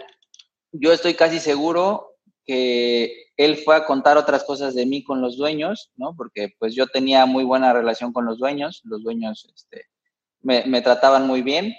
yo 0.71 0.91
estoy 0.91 1.13
casi 1.13 1.39
seguro 1.39 2.17
que 2.45 3.27
él 3.37 3.57
fue 3.57 3.75
a 3.75 3.85
contar 3.85 4.17
otras 4.17 4.43
cosas 4.43 4.75
de 4.75 4.85
mí 4.85 5.03
con 5.03 5.21
los 5.21 5.37
dueños, 5.37 5.91
¿no? 5.95 6.15
Porque 6.17 6.49
pues 6.59 6.75
yo 6.75 6.87
tenía 6.87 7.25
muy 7.25 7.43
buena 7.43 7.71
relación 7.71 8.11
con 8.11 8.25
los 8.25 8.39
dueños, 8.39 8.81
los 8.83 9.03
dueños 9.03 9.47
este, 9.55 9.85
me, 10.41 10.65
me 10.65 10.81
trataban 10.81 11.27
muy 11.27 11.41
bien, 11.41 11.73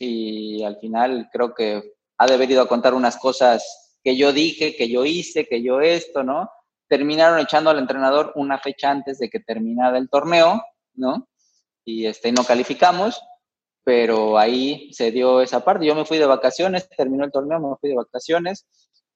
y 0.00 0.64
al 0.64 0.78
final 0.78 1.28
creo 1.30 1.54
que 1.54 1.92
ha 2.16 2.26
de 2.26 2.34
haber 2.34 2.50
ido 2.50 2.62
a 2.62 2.68
contar 2.68 2.94
unas 2.94 3.18
cosas 3.18 3.98
que 4.02 4.16
yo 4.16 4.32
dije, 4.32 4.74
que 4.74 4.88
yo 4.88 5.04
hice, 5.04 5.46
que 5.46 5.62
yo 5.62 5.82
esto, 5.82 6.24
¿no? 6.24 6.50
Terminaron 6.88 7.38
echando 7.38 7.68
al 7.68 7.78
entrenador 7.78 8.32
una 8.34 8.58
fecha 8.58 8.90
antes 8.90 9.18
de 9.18 9.28
que 9.28 9.40
terminara 9.40 9.98
el 9.98 10.08
torneo, 10.08 10.62
¿no? 10.94 11.28
Y 11.84 12.06
este, 12.06 12.32
no 12.32 12.44
calificamos, 12.44 13.20
pero 13.84 14.38
ahí 14.38 14.90
se 14.94 15.10
dio 15.10 15.42
esa 15.42 15.62
parte. 15.62 15.84
Yo 15.84 15.94
me 15.94 16.06
fui 16.06 16.16
de 16.16 16.26
vacaciones, 16.26 16.88
terminó 16.96 17.26
el 17.26 17.32
torneo, 17.32 17.60
me 17.60 17.76
fui 17.78 17.90
de 17.90 17.96
vacaciones 17.96 18.66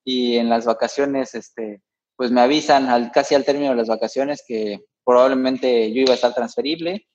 y 0.03 0.37
en 0.37 0.49
las 0.49 0.65
vacaciones, 0.65 1.33
este, 1.33 1.81
pues 2.15 2.29
me 2.29 2.41
avisan 2.41 2.89
al, 2.89 3.11
casi 3.11 3.33
al 3.33 3.43
término 3.43 3.71
de 3.71 3.77
las 3.77 3.87
vacaciones 3.87 4.43
que 4.47 4.81
probablemente 5.03 5.91
yo 5.91 6.03
iba 6.03 6.11
a 6.11 6.15
estar 6.15 6.35
transferible, 6.35 7.07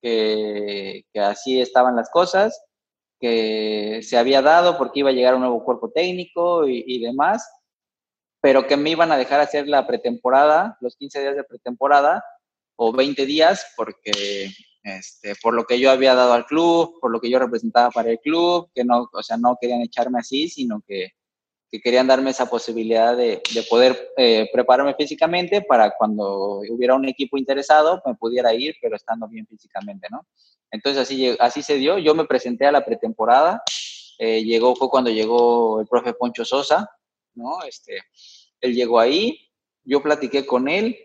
que, 0.00 1.02
que 1.12 1.20
así 1.20 1.60
estaban 1.60 1.96
las 1.96 2.10
cosas 2.10 2.62
que 3.20 4.00
se 4.02 4.16
había 4.16 4.42
dado 4.42 4.78
porque 4.78 5.00
iba 5.00 5.10
a 5.10 5.12
llegar 5.12 5.34
un 5.34 5.40
nuevo 5.40 5.64
cuerpo 5.64 5.90
técnico 5.90 6.66
y, 6.68 6.84
y, 6.86 7.00
demás, 7.00 7.48
pero 8.40 8.66
que 8.66 8.76
me 8.76 8.90
iban 8.90 9.10
a 9.12 9.16
dejar 9.16 9.40
hacer 9.40 9.68
la 9.68 9.86
pretemporada, 9.86 10.76
los 10.80 10.96
15 10.96 11.20
días 11.20 11.36
de 11.36 11.44
pretemporada 11.44 12.24
o 12.76 12.92
20 12.92 13.26
días, 13.26 13.72
porque 13.76 14.52
este, 14.82 15.34
por 15.42 15.54
lo 15.54 15.64
que 15.64 15.78
yo 15.78 15.90
había 15.90 16.14
dado 16.14 16.32
al 16.32 16.46
club, 16.46 16.98
por 17.00 17.10
lo 17.10 17.20
que 17.20 17.30
yo 17.30 17.38
representaba 17.38 17.90
para 17.90 18.10
el 18.10 18.20
club, 18.20 18.70
que 18.74 18.84
no, 18.84 19.08
o 19.12 19.22
sea, 19.22 19.36
no 19.36 19.58
querían 19.60 19.82
echarme 19.82 20.20
así, 20.20 20.48
sino 20.48 20.80
que, 20.86 21.10
que 21.70 21.80
querían 21.80 22.06
darme 22.06 22.30
esa 22.30 22.48
posibilidad 22.48 23.16
de, 23.16 23.42
de 23.52 23.62
poder 23.68 24.12
eh, 24.16 24.48
prepararme 24.52 24.94
físicamente 24.94 25.62
para 25.62 25.94
cuando 25.98 26.60
hubiera 26.70 26.94
un 26.94 27.06
equipo 27.06 27.36
interesado 27.36 28.00
me 28.06 28.14
pudiera 28.14 28.54
ir, 28.54 28.76
pero 28.80 28.96
estando 28.96 29.28
bien 29.28 29.46
físicamente, 29.46 30.08
¿no? 30.10 30.26
Entonces 30.70 31.02
así, 31.02 31.36
así 31.38 31.62
se 31.62 31.76
dio. 31.76 31.98
Yo 31.98 32.14
me 32.14 32.24
presenté 32.24 32.66
a 32.66 32.72
la 32.72 32.84
pretemporada. 32.84 33.62
Eh, 34.18 34.42
llegó, 34.42 34.74
fue 34.74 34.88
cuando 34.88 35.10
llegó 35.10 35.80
el 35.80 35.86
profe 35.86 36.12
Poncho 36.12 36.44
Sosa, 36.44 36.90
¿no? 37.34 37.62
Este, 37.62 38.02
él 38.60 38.74
llegó 38.74 38.98
ahí, 38.98 39.48
yo 39.84 40.02
platiqué 40.02 40.44
con 40.44 40.68
él. 40.68 40.96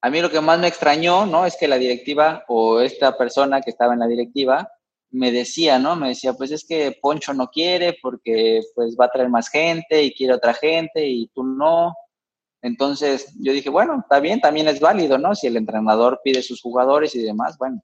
A 0.00 0.10
mí 0.10 0.20
lo 0.20 0.30
que 0.30 0.40
más 0.40 0.58
me 0.60 0.68
extrañó, 0.68 1.26
¿no? 1.26 1.46
Es 1.46 1.56
que 1.56 1.66
la 1.66 1.78
directiva 1.78 2.44
o 2.48 2.80
esta 2.80 3.16
persona 3.16 3.60
que 3.62 3.70
estaba 3.70 3.94
en 3.94 4.00
la 4.00 4.06
directiva 4.06 4.70
me 5.10 5.32
decía, 5.32 5.78
¿no? 5.78 5.96
Me 5.96 6.08
decía, 6.08 6.34
pues 6.34 6.50
es 6.50 6.64
que 6.64 6.96
Poncho 7.00 7.32
no 7.32 7.48
quiere 7.48 7.96
porque 8.02 8.60
pues 8.74 8.96
va 9.00 9.06
a 9.06 9.10
traer 9.10 9.30
más 9.30 9.48
gente 9.48 10.02
y 10.02 10.12
quiere 10.12 10.34
otra 10.34 10.54
gente 10.54 11.06
y 11.06 11.28
tú 11.28 11.42
no. 11.42 11.94
Entonces 12.62 13.34
yo 13.40 13.52
dije, 13.52 13.70
bueno, 13.70 13.98
está 14.00 14.20
bien, 14.20 14.40
también 14.40 14.68
es 14.68 14.80
válido, 14.80 15.18
¿no? 15.18 15.34
Si 15.34 15.46
el 15.46 15.56
entrenador 15.56 16.20
pide 16.22 16.42
sus 16.42 16.60
jugadores 16.60 17.14
y 17.14 17.22
demás, 17.22 17.56
bueno, 17.58 17.82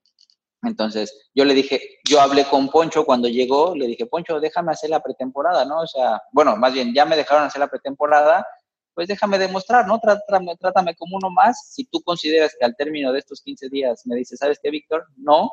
Entonces, 0.67 1.31
yo 1.35 1.45
le 1.45 1.55
dije, 1.55 1.99
yo 2.09 2.21
hablé 2.21 2.45
con 2.45 2.69
Poncho 2.69 3.05
cuando 3.05 3.29
llegó, 3.29 3.75
le 3.75 3.87
dije, 3.87 4.07
Poncho, 4.07 4.41
déjame 4.41 4.73
hacer 4.73 4.91
la 4.91 5.03
pretemporada, 5.03 5.65
¿no? 5.65 5.81
O 5.81 5.87
sea, 5.87 6.23
bueno, 6.33 6.57
más 6.57 6.73
bien, 6.73 6.95
ya 6.95 7.05
me 7.05 7.17
dejaron 7.17 7.45
hacer 7.45 7.61
la 7.61 7.69
pretemporada, 7.69 8.47
pues 8.95 9.09
déjame 9.09 9.39
demostrar, 9.39 9.87
¿no? 9.87 10.01
Trátame, 10.01 10.95
como 10.97 11.17
uno 11.17 11.31
más. 11.31 11.73
Si 11.73 11.85
tú 11.85 12.01
consideras 12.03 12.55
que 12.59 12.65
al 12.65 12.77
término 12.77 13.13
de 13.13 13.19
estos 13.19 13.43
15 13.43 13.69
días 13.69 14.07
me 14.07 14.17
dices, 14.17 14.39
¿sabes 14.39 14.59
qué, 14.63 14.71
Víctor? 14.71 15.07
No, 15.17 15.51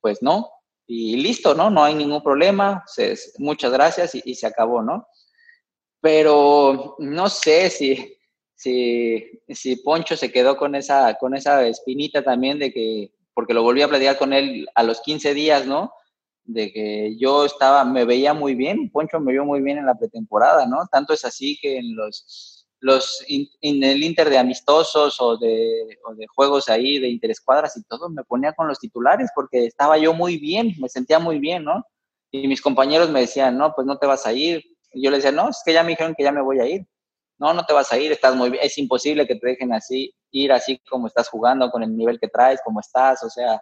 pues 0.00 0.22
no. 0.22 0.50
Y 0.86 1.16
listo, 1.16 1.54
¿no? 1.54 1.70
No 1.70 1.84
hay 1.84 1.94
ningún 1.94 2.22
problema. 2.22 2.82
muchas 3.38 3.72
gracias 3.72 4.14
y, 4.14 4.34
se 4.34 4.46
acabó, 4.46 4.82
¿no? 4.82 5.06
Pero 6.00 6.96
no 6.98 7.28
sé 7.28 7.68
si, 7.68 8.18
si, 8.54 9.42
si 9.48 9.76
Poncho 9.76 10.16
se 10.16 10.32
quedó 10.32 10.56
con 10.56 10.74
esa, 10.74 11.14
con 11.14 11.34
esa 11.36 11.66
espinita 11.66 12.24
también 12.24 12.58
de 12.58 12.72
que, 12.72 13.12
porque 13.40 13.54
lo 13.54 13.62
volví 13.62 13.80
a 13.80 13.88
platicar 13.88 14.18
con 14.18 14.34
él 14.34 14.68
a 14.74 14.82
los 14.82 15.00
15 15.00 15.32
días, 15.32 15.64
¿no? 15.66 15.94
de 16.44 16.72
que 16.72 17.16
yo 17.16 17.46
estaba, 17.46 17.84
me 17.84 18.04
veía 18.04 18.34
muy 18.34 18.54
bien, 18.54 18.90
Poncho 18.90 19.18
me 19.18 19.32
vio 19.32 19.44
muy 19.46 19.62
bien 19.62 19.78
en 19.78 19.86
la 19.86 19.94
pretemporada, 19.94 20.66
¿no? 20.66 20.86
Tanto 20.90 21.14
es 21.14 21.24
así 21.24 21.58
que 21.60 21.78
en 21.78 21.94
los, 21.96 22.66
los 22.80 23.24
en 23.28 23.84
el 23.84 24.02
Inter 24.02 24.28
de 24.28 24.38
amistosos 24.38 25.16
o 25.20 25.38
de, 25.38 25.98
o 26.04 26.14
de 26.14 26.26
juegos 26.26 26.68
ahí 26.68 26.98
de 26.98 27.08
interescuadras 27.08 27.76
y 27.76 27.84
todo, 27.84 28.10
me 28.10 28.24
ponía 28.24 28.52
con 28.52 28.68
los 28.68 28.78
titulares 28.78 29.30
porque 29.34 29.64
estaba 29.64 29.96
yo 29.96 30.12
muy 30.12 30.38
bien, 30.38 30.74
me 30.80 30.88
sentía 30.88 31.18
muy 31.18 31.38
bien, 31.38 31.64
¿no? 31.64 31.84
Y 32.32 32.46
mis 32.46 32.60
compañeros 32.60 33.10
me 33.10 33.20
decían, 33.20 33.56
no, 33.56 33.72
pues 33.74 33.86
no 33.86 33.96
te 33.98 34.06
vas 34.06 34.26
a 34.26 34.32
ir. 34.32 34.62
Y 34.92 35.02
yo 35.02 35.10
les 35.10 35.22
decía, 35.22 35.32
no, 35.32 35.48
es 35.48 35.62
que 35.64 35.72
ya 35.72 35.82
me 35.82 35.90
dijeron 35.90 36.14
que 36.16 36.24
ya 36.24 36.32
me 36.32 36.42
voy 36.42 36.60
a 36.60 36.66
ir. 36.66 36.86
No, 37.38 37.54
no 37.54 37.64
te 37.64 37.72
vas 37.72 37.90
a 37.92 37.98
ir, 37.98 38.12
estás 38.12 38.34
muy 38.36 38.50
bien, 38.50 38.62
es 38.62 38.76
imposible 38.76 39.26
que 39.26 39.36
te 39.36 39.46
dejen 39.46 39.72
así, 39.72 40.12
ir 40.30 40.52
así 40.52 40.78
como 40.88 41.06
estás 41.06 41.28
jugando, 41.28 41.70
con 41.70 41.82
el 41.82 41.96
nivel 41.96 42.18
que 42.18 42.28
traes, 42.28 42.60
como 42.64 42.80
estás, 42.80 43.22
o 43.22 43.30
sea, 43.30 43.60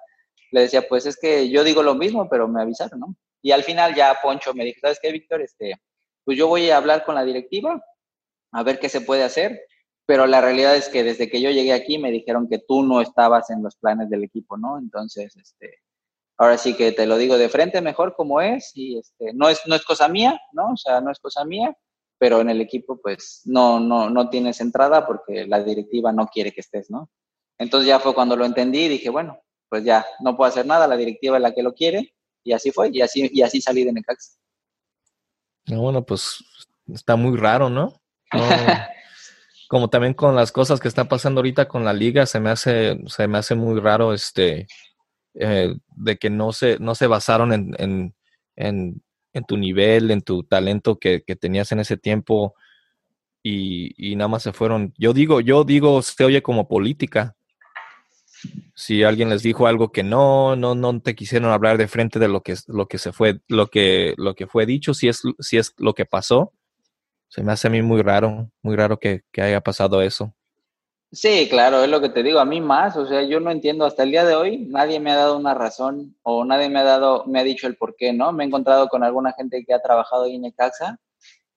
le 0.51 0.63
decía, 0.63 0.87
pues 0.89 1.07
es 1.07 1.19
que 1.19 1.49
yo 1.49 1.65
digo 1.65 1.83
lo 1.83 1.95
mismo, 1.95 2.29
pero 2.29 2.49
me 2.49 2.63
avisaron, 2.63 3.01
¿no? 3.01 3.17
Y 3.43 3.53
al 3.53 3.63
final 3.63 3.95
ya 3.95 4.19
Poncho 4.23 4.55
me 4.55 4.65
dijo, 4.65 4.81
¿sabes 4.81 4.99
qué, 5.01 5.13
Víctor? 5.13 5.43
Este, 5.43 5.75
pues 6.25 6.37
yo 6.37 6.49
voy 6.49 6.71
a 6.71 6.77
hablar 6.77 7.05
con 7.05 7.15
la 7.15 7.25
directiva 7.25 7.83
a 8.53 8.63
ver 8.63 8.79
qué 8.79 8.89
se 8.89 9.01
puede 9.01 9.25
hacer, 9.25 9.61
pero 10.07 10.27
la 10.27 10.41
realidad 10.41 10.75
es 10.75 10.89
que 10.89 11.05
desde 11.05 11.29
que 11.29 11.41
yo 11.41 11.51
llegué 11.51 11.73
aquí 11.73 11.99
me 11.99 12.11
dijeron 12.11 12.49
que 12.49 12.59
tú 12.59 12.83
no 12.83 13.01
estabas 13.01 13.51
en 13.51 13.63
los 13.63 13.77
planes 13.77 14.09
del 14.09 14.25
equipo, 14.25 14.57
¿no? 14.57 14.79
Entonces, 14.79 15.37
este, 15.37 15.83
ahora 16.39 16.57
sí 16.57 16.75
que 16.75 16.93
te 16.93 17.07
lo 17.07 17.19
digo 17.19 17.37
de 17.37 17.49
frente 17.49 17.81
mejor 17.83 18.15
como 18.15 18.41
es 18.41 18.73
y 18.75 18.99
este, 18.99 19.33
no 19.35 19.49
es, 19.49 19.61
no 19.67 19.75
es 19.75 19.85
cosa 19.85 20.09
mía, 20.09 20.41
¿no? 20.53 20.73
O 20.73 20.77
sea, 20.77 21.01
no 21.01 21.11
es 21.11 21.19
cosa 21.19 21.45
mía, 21.45 21.77
pero 22.19 22.41
en 22.41 22.51
el 22.51 22.61
equipo 22.61 23.01
pues 23.01 23.43
no, 23.45 23.81
no, 23.81 24.11
no 24.11 24.29
tienes 24.29 24.61
entrada 24.61 25.07
porque 25.07 25.47
la 25.47 25.63
directiva 25.63 26.13
no 26.13 26.27
quiere 26.27 26.53
que 26.53 26.61
estés, 26.61 26.91
¿no? 26.91 27.11
Entonces 27.59 27.89
ya 27.89 28.01
fue 28.01 28.15
cuando 28.15 28.37
lo 28.37 28.45
entendí 28.45 28.85
y 28.85 28.89
dije, 28.89 29.11
bueno, 29.11 29.41
pues 29.69 29.85
ya 29.85 30.05
no 30.21 30.37
puedo 30.37 30.49
hacer 30.49 30.67
nada, 30.67 30.87
la 30.87 30.97
directiva 30.97 31.37
es 31.37 31.43
la 31.43 31.53
que 31.53 31.63
lo 31.63 31.75
quiere 31.75 32.15
y 32.45 32.53
así 32.53 32.71
fue 32.71 32.91
y 32.93 33.01
así, 33.01 33.29
y 33.33 33.43
así 33.43 33.61
salí 33.61 33.85
de 33.85 33.93
Necaxa. 33.93 34.33
Bueno, 35.67 36.05
pues 36.05 36.43
está 36.87 37.17
muy 37.17 37.37
raro, 37.37 37.69
¿no? 37.69 38.01
como 39.69 39.91
también 39.91 40.15
con 40.15 40.35
las 40.35 40.51
cosas 40.51 40.81
que 40.81 40.89
están 40.89 41.09
pasando 41.09 41.41
ahorita 41.41 41.69
con 41.69 41.85
la 41.85 41.93
liga, 41.93 42.27
se 42.27 42.41
me 42.41 42.51
hace, 42.51 42.99
se 43.07 43.29
me 43.29 43.39
hace 43.39 43.55
muy 43.55 43.79
raro 43.79 44.15
este 44.15 44.67
eh, 45.35 45.75
de 45.89 46.17
que 46.17 46.31
no 46.31 46.53
se, 46.53 46.79
no 46.79 46.95
se 46.95 47.07
basaron 47.07 47.53
en, 47.53 47.75
en, 47.79 48.15
en, 48.57 49.03
tu 49.47 49.57
nivel, 49.57 50.11
en 50.11 50.23
tu 50.23 50.43
talento 50.43 50.99
que, 50.99 51.23
que 51.27 51.37
tenías 51.37 51.73
en 51.73 51.81
ese 51.81 51.97
tiempo 51.97 52.55
y, 53.43 53.95
y, 53.97 54.17
nada 54.17 54.29
más 54.29 54.43
se 54.43 54.53
fueron. 54.53 54.93
Yo 54.99 55.13
digo, 55.13 55.41
yo 55.41 55.65
digo, 55.65 56.03
se 56.03 56.25
oye 56.25 56.43
como 56.43 56.69
política. 56.69 57.37
Si 58.75 59.03
alguien 59.03 59.29
les 59.29 59.43
dijo 59.43 59.67
algo 59.67 59.91
que 59.91 60.03
no, 60.03 60.55
no, 60.57 60.75
no 60.75 61.01
te 61.01 61.15
quisieron 61.15 61.51
hablar 61.51 61.79
de 61.79 61.89
frente 61.89 62.19
de 62.19 62.29
lo 62.29 62.43
que, 62.43 62.55
lo 62.67 62.87
que 62.87 62.99
se 62.99 63.13
fue, 63.13 63.41
lo 63.49 63.69
que, 63.69 64.15
lo 64.17 64.35
que 64.35 64.47
fue 64.47 64.67
dicho, 64.67 64.95
si 64.95 65.09
es, 65.09 65.23
si 65.41 65.59
es 65.59 65.75
lo 65.79 65.95
que 65.95 66.07
pasó, 66.07 66.53
se 67.29 67.43
me 67.43 67.53
hace 67.53 67.69
a 67.69 67.71
mí 67.71 67.83
muy 67.83 68.03
raro, 68.03 68.51
muy 68.63 68.77
raro 68.77 68.99
que, 68.99 69.23
haya 69.37 69.61
pasado 69.61 70.03
eso. 70.03 70.35
Sí, 71.11 71.49
claro, 71.49 71.83
es 71.83 71.89
lo 71.89 72.03
que 72.03 72.11
te 72.11 72.23
digo, 72.23 72.39
a 72.39 72.45
mí 72.45 72.61
más, 72.61 72.95
o 72.97 73.07
sea, 73.07 73.23
yo 73.23 73.41
no 73.41 73.51
entiendo 73.51 73.87
hasta 73.87 74.03
el 74.03 74.11
día 74.11 74.27
de 74.27 74.35
hoy, 74.35 74.59
nadie 74.67 75.01
me 75.01 75.11
ha 75.11 75.17
dado 75.17 75.39
una 75.39 75.55
razón 75.55 76.15
o 76.23 76.45
nadie 76.45 76.69
me 76.69 76.81
ha 76.81 76.85
dado, 76.85 77.25
me 77.27 77.41
ha 77.41 77.45
dicho 77.45 77.67
el 77.67 77.77
por 77.77 77.97
qué, 77.97 78.13
¿no? 78.13 78.31
Me 78.33 78.45
he 78.45 78.47
encontrado 78.47 78.89
con 78.89 79.03
alguna 79.03 79.33
gente 79.33 79.65
que 79.65 79.73
ha 79.73 79.81
trabajado 79.81 80.27
en 80.27 80.43
Necaxa 80.43 81.01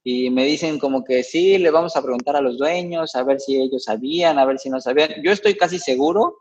y 0.03 0.29
me 0.29 0.45
dicen 0.45 0.79
como 0.79 1.03
que 1.03 1.23
sí, 1.23 1.57
le 1.57 1.69
vamos 1.69 1.97
a 1.97 2.01
preguntar 2.01 2.37
a 2.37 2.41
los 2.41 2.57
dueños, 2.57 3.13
a 3.15 3.23
ver 3.23 3.41
si 3.41 3.61
ellos 3.61 3.83
sabían, 3.83 4.39
a 4.39 4.45
ver 4.45 4.57
si 4.57 4.69
no 4.69 4.79
sabían. 4.79 5.21
Yo 5.21 5.31
estoy 5.33 5.57
casi 5.57 5.79
seguro 5.79 6.37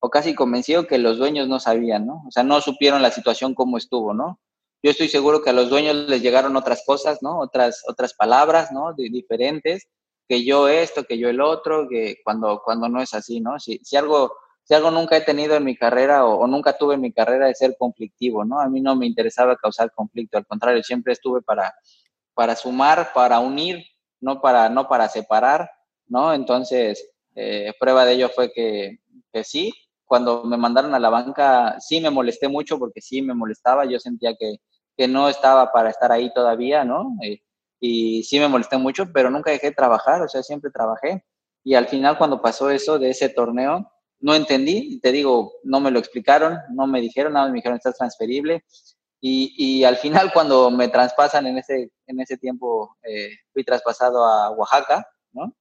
o 0.00 0.08
casi 0.10 0.34
convencido 0.34 0.86
que 0.86 0.98
los 0.98 1.18
dueños 1.18 1.48
no 1.48 1.58
sabían, 1.58 2.06
¿no? 2.06 2.22
O 2.28 2.30
sea, 2.30 2.44
no 2.44 2.60
supieron 2.60 3.02
la 3.02 3.10
situación 3.10 3.54
como 3.54 3.76
estuvo, 3.76 4.14
¿no? 4.14 4.40
yo 4.86 4.92
estoy 4.92 5.08
seguro 5.08 5.42
que 5.42 5.50
a 5.50 5.52
los 5.52 5.68
dueños 5.68 5.96
les 6.08 6.22
llegaron 6.22 6.56
otras 6.56 6.84
cosas, 6.86 7.20
¿no? 7.20 7.40
Otras, 7.40 7.82
otras 7.88 8.14
palabras, 8.14 8.70
¿no? 8.70 8.92
De, 8.94 9.10
diferentes, 9.10 9.88
que 10.28 10.44
yo 10.44 10.68
esto, 10.68 11.04
que 11.04 11.18
yo 11.18 11.28
el 11.28 11.40
otro, 11.40 11.88
que 11.88 12.16
cuando, 12.24 12.60
cuando 12.64 12.88
no 12.88 13.00
es 13.00 13.14
así, 13.14 13.40
¿no? 13.40 13.58
Si, 13.58 13.80
si 13.82 13.96
algo, 13.96 14.32
si 14.64 14.74
algo 14.74 14.90
nunca 14.90 15.16
he 15.16 15.20
tenido 15.20 15.54
en 15.54 15.64
mi 15.64 15.76
carrera 15.76 16.24
o, 16.26 16.46
nunca 16.46 16.76
tuve 16.76 16.94
en 16.94 17.00
mi 17.00 17.12
carrera 17.12 17.46
de 17.46 17.54
ser 17.54 17.76
conflictivo, 17.78 18.44
¿no? 18.44 18.60
A 18.60 18.68
mí 18.68 18.80
no 18.80 18.96
me 18.96 19.06
interesaba 19.06 19.56
causar 19.56 19.92
conflicto, 19.92 20.38
al 20.38 20.46
contrario, 20.46 20.82
siempre 20.82 21.12
estuve 21.12 21.42
para, 21.42 21.74
para 22.34 22.56
sumar, 22.56 23.12
para 23.14 23.38
unir, 23.38 23.84
no 24.20 24.40
para, 24.40 24.68
no 24.68 24.88
para 24.88 25.08
separar, 25.08 25.70
¿no? 26.08 26.34
Entonces, 26.34 27.08
eh, 27.34 27.72
prueba 27.78 28.04
de 28.04 28.14
ello 28.14 28.28
fue 28.28 28.52
que, 28.52 28.98
que 29.32 29.44
sí, 29.44 29.72
cuando 30.04 30.44
me 30.44 30.56
mandaron 30.56 30.94
a 30.94 30.98
la 30.98 31.10
banca, 31.10 31.78
sí 31.80 32.00
me 32.00 32.10
molesté 32.10 32.48
mucho 32.48 32.78
porque 32.78 33.00
sí 33.00 33.22
me 33.22 33.34
molestaba, 33.34 33.84
yo 33.84 34.00
sentía 34.00 34.34
que, 34.36 34.56
que 34.96 35.06
no 35.06 35.28
estaba 35.28 35.70
para 35.72 35.90
estar 35.90 36.10
ahí 36.10 36.32
todavía, 36.32 36.84
¿no? 36.84 37.16
Eh, 37.22 37.42
y 37.80 38.22
sí 38.24 38.38
me 38.38 38.48
molesté 38.48 38.76
mucho, 38.76 39.12
pero 39.12 39.30
nunca 39.30 39.50
dejé 39.50 39.68
de 39.68 39.76
trabajar, 39.76 40.22
o 40.22 40.28
sea, 40.28 40.42
siempre 40.42 40.70
trabajé. 40.70 41.24
Y 41.64 41.74
al 41.74 41.88
final 41.88 42.18
cuando 42.18 42.40
pasó 42.40 42.70
eso 42.70 42.98
de 42.98 43.10
ese 43.10 43.28
torneo, 43.28 43.90
no 44.20 44.34
entendí, 44.34 44.98
te 45.00 45.12
digo, 45.12 45.54
no 45.62 45.80
me 45.80 45.90
lo 45.90 45.98
explicaron, 45.98 46.58
no 46.70 46.86
me 46.86 47.00
dijeron 47.00 47.34
nada, 47.34 47.48
me 47.48 47.56
dijeron, 47.56 47.76
estás 47.76 47.96
transferible. 47.96 48.64
Y, 49.20 49.54
y 49.56 49.84
al 49.84 49.96
final 49.96 50.32
cuando 50.32 50.70
me 50.70 50.88
traspasan 50.88 51.46
en 51.46 51.58
ese, 51.58 51.90
en 52.06 52.20
ese 52.20 52.36
tiempo, 52.36 52.96
eh, 53.02 53.30
fui 53.52 53.64
traspasado 53.64 54.24
a 54.24 54.50
Oaxaca, 54.50 55.06
¿no? 55.32 55.54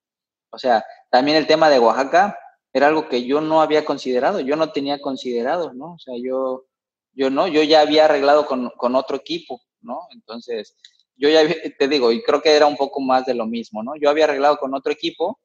O 0.52 0.58
sea, 0.58 0.86
también 1.10 1.38
el 1.38 1.48
tema 1.48 1.70
de 1.70 1.80
Oaxaca, 1.80 2.38
era 2.76 2.88
algo 2.88 3.08
que 3.08 3.26
yo 3.26 3.40
no 3.40 3.62
había 3.62 3.86
considerado, 3.86 4.42
yo 4.42 4.58
no 4.58 4.74
tenía 4.74 5.00
considerado, 5.00 5.74
¿no? 5.74 5.94
O 5.94 5.98
sea, 5.98 6.14
yo, 6.22 6.66
yo 7.14 7.30
no, 7.30 7.48
yo 7.48 7.64
ya 7.64 7.80
había 7.80 8.04
arreglado 8.04 8.46
con, 8.46 8.70
con 8.72 8.96
otro 8.96 9.16
equipo, 9.16 9.62
¿no? 9.80 10.02
Entonces, 10.12 10.76
yo 11.18 11.30
ya 11.30 11.42
te 11.78 11.88
digo, 11.88 12.12
y 12.12 12.22
creo 12.24 12.42
que 12.42 12.52
era 12.56 12.66
un 12.66 12.78
poco 12.78 13.02
más 13.02 13.26
de 13.26 13.34
lo 13.34 13.46
mismo, 13.46 13.84
¿no? 13.84 13.94
Yo 13.96 14.10
había 14.10 14.26
arreglado 14.26 14.58
con 14.58 14.74
otro 14.74 14.92
equipo, 14.92 15.40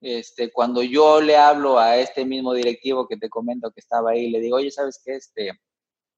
este, 0.00 0.52
cuando 0.52 0.82
yo 0.82 1.20
le 1.20 1.36
hablo 1.36 1.78
a 1.78 1.96
este 1.96 2.24
mismo 2.24 2.52
directivo 2.52 3.08
que 3.08 3.16
te 3.16 3.30
comento 3.30 3.70
que 3.70 3.80
estaba 3.80 4.10
ahí, 4.10 4.30
le 4.30 4.40
digo, 4.40 4.56
oye, 4.56 4.70
¿sabes 4.70 5.00
qué? 5.04 5.16
Este, 5.16 5.52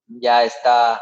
ya 0.06 0.44
está, 0.44 1.00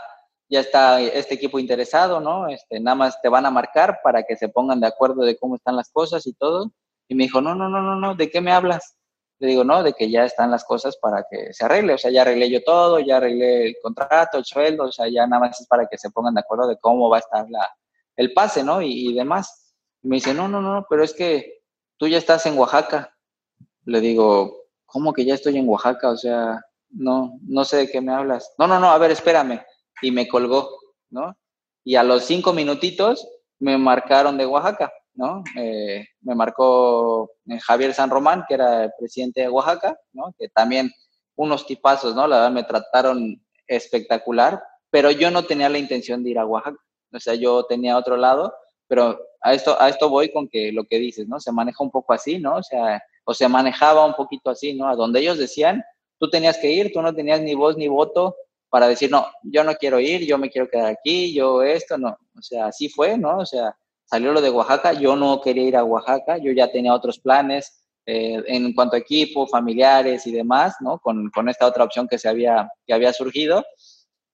ya 0.49 0.61
está 0.61 1.01
este 1.01 1.35
equipo 1.35 1.59
interesado, 1.59 2.20
¿no? 2.20 2.49
Este, 2.49 2.81
nada 2.81 2.94
más 2.94 3.20
te 3.23 3.29
van 3.29 3.47
a 3.47 3.51
marcar 3.51 4.01
para 4.03 4.23
que 4.25 4.37
se 4.37 4.49
pongan 4.49 4.81
de 4.81 4.87
acuerdo 4.87 5.23
de 5.23 5.38
cómo 5.38 5.57
están 5.57 5.77
las 5.77 5.90
cosas 5.90 6.27
y 6.27 6.35
todo. 6.35 6.73
Y 7.09 7.14
me 7.14 7.25
dijo, 7.25 7.40
no, 7.40 7.55
no, 7.55 7.68
no, 7.68 7.83
no, 7.83 7.97
no, 7.97 8.14
¿de 8.14 8.31
qué 8.31 8.40
me 8.40 8.53
hablas? 8.53 8.97
Le 9.44 9.50
digo, 9.50 9.64
no, 9.64 9.83
de 9.83 9.92
que 9.92 10.11
ya 10.11 10.24
están 10.24 10.50
las 10.50 10.64
cosas 10.64 10.96
para 10.96 11.26
que 11.30 11.52
se 11.52 11.66
arregle, 11.66 11.94
o 11.94 11.98
sea, 11.98 12.11
ya 12.11 12.22
arreglé 12.22 12.50
yo 12.50 12.62
todo, 12.62 12.98
ya 12.98 13.18
arreglé 13.18 13.66
el 13.66 13.76
contrato, 13.83 14.38
el 14.38 14.44
sueldo, 14.44 14.85
o 14.85 14.92
sea, 14.92 15.07
ya 15.09 15.26
nada 15.26 15.40
más 15.40 15.61
es 15.61 15.66
para 15.66 15.87
que 15.87 15.98
se 15.98 16.11
pongan 16.11 16.35
de 16.35 16.40
acuerdo 16.40 16.66
de 16.66 16.78
cómo 16.78 17.11
va 17.11 17.18
a 17.18 17.20
estar 17.20 17.46
la, 17.50 17.68
el 18.16 18.33
pase, 18.33 18.64
¿no? 18.64 18.80
Y, 18.80 19.12
demás. 19.12 19.74
me 20.02 20.16
dice, 20.16 20.33
no, 20.33 20.48
no, 20.48 20.62
no, 20.62 20.87
pero 20.88 21.04
es 21.04 21.12
que 21.12 21.62
tú 21.98 22.09
ya 22.09 22.16
estás 22.16 22.46
en 22.46 22.59
Oaxaca. 22.59 23.14
Le 23.85 24.00
digo, 24.00 24.62
¿cómo 24.87 25.12
que 25.12 25.26
ya 25.26 25.35
estoy 25.35 25.59
en 25.59 25.68
Oaxaca? 25.68 26.11
O 26.11 26.16
sea, 26.16 26.61
no, 26.88 27.38
no 27.42 27.64
sé 27.64 27.76
de 27.76 27.90
qué 27.90 28.00
me 28.00 28.14
hablas. 28.14 28.54
No, 28.59 28.66
no, 28.66 28.80
no, 28.80 28.90
a 28.90 28.98
ver, 28.98 29.11
espérame. 29.11 29.60
Y 30.00 30.10
me 30.10 30.27
colgó, 30.27 30.71
¿no? 31.10 31.37
Y 31.85 31.96
a 31.96 32.02
los 32.02 32.25
cinco 32.25 32.54
minutitos 32.54 33.29
me 33.58 33.77
marcaron 33.77 34.38
de 34.38 34.46
Oaxaca. 34.46 34.90
¿No? 35.15 35.42
Eh, 35.56 36.06
me 36.23 36.35
marcó 36.35 37.31
eh, 37.46 37.58
Javier 37.60 37.94
San 37.94 38.10
Román, 38.10 38.44
que 38.46 38.54
era 38.54 38.85
el 38.85 38.92
presidente 38.98 39.42
de 39.42 39.48
Oaxaca, 39.48 39.96
¿no? 40.12 40.35
Que 40.38 40.48
también 40.48 40.90
unos 41.37 41.67
tipazos, 41.67 42.15
¿no? 42.15 42.27
La 42.27 42.37
verdad 42.37 42.52
me 42.52 42.65
trataron 42.65 43.42
espectacular, 43.67 44.62
pero 44.90 45.10
yo 45.10 45.31
no 45.31 45.44
tenía 45.44 45.69
la 45.69 45.79
intención 45.79 46.23
de 46.23 46.31
ir 46.31 46.38
a 46.38 46.46
Oaxaca. 46.46 46.79
O 47.12 47.21
sea, 47.21 47.35
yo 47.35 47.65
tenía 47.67 47.96
otro 47.96 48.17
lado, 48.17 48.54
pero 48.87 49.19
a 49.40 49.54
esto, 49.54 49.81
a 49.81 49.88
esto 49.88 50.08
voy 50.08 50.31
con 50.33 50.48
que 50.48 50.73
lo 50.73 50.85
que 50.85 50.98
dices, 50.98 51.29
¿no? 51.29 51.40
Se 51.40 51.52
maneja 51.52 51.83
un 51.83 51.90
poco 51.90 52.12
así, 52.12 52.38
¿no? 52.38 52.56
O 52.56 52.62
sea, 52.62 53.02
o 53.25 53.35
se 53.35 53.48
manejaba 53.48 54.04
un 54.04 54.15
poquito 54.15 54.50
así, 54.50 54.75
¿no? 54.75 54.88
A 54.88 54.96
donde 54.96 55.21
ellos 55.21 55.38
decían, 55.38 55.83
tú 56.19 56.29
tenías 56.29 56.58
que 56.58 56.71
ir, 56.71 56.92
tú 56.92 57.02
no 57.02 57.15
tenías 57.15 57.40
ni 57.40 57.54
voz 57.54 57.77
ni 57.77 57.88
voto 57.88 58.37
para 58.69 58.88
decir, 58.88 59.10
no, 59.10 59.27
yo 59.44 59.62
no 59.62 59.75
quiero 59.75 60.00
ir, 60.00 60.27
yo 60.27 60.37
me 60.37 60.50
quiero 60.50 60.69
quedar 60.69 60.87
aquí, 60.87 61.33
yo 61.33 61.62
esto, 61.62 61.96
no. 61.96 62.17
O 62.37 62.42
sea, 62.42 62.67
así 62.67 62.88
fue, 62.88 63.17
¿no? 63.17 63.38
O 63.38 63.46
sea, 63.46 63.77
salió 64.05 64.33
lo 64.33 64.40
de 64.40 64.50
Oaxaca, 64.50 64.92
yo 64.92 65.17
no 65.17 65.40
quería 65.40 65.65
ir 65.65 65.77
a 65.77 65.85
Oaxaca, 65.85 66.38
yo 66.38 66.52
ya 66.52 66.71
tenía 66.71 66.94
otros 66.94 67.19
planes, 67.19 67.85
eh, 68.07 68.42
en 68.46 68.75
cuanto 68.75 68.96
a 68.96 68.98
equipo, 68.98 69.46
familiares 69.46 70.27
y 70.27 70.33
demás, 70.33 70.77
¿no? 70.81 70.98
Con, 70.98 71.31
con, 71.31 71.48
esta 71.48 71.67
otra 71.67 71.85
opción 71.85 72.07
que 72.07 72.19
se 72.19 72.29
había, 72.29 72.71
que 72.87 72.92
había 72.92 73.13
surgido. 73.13 73.65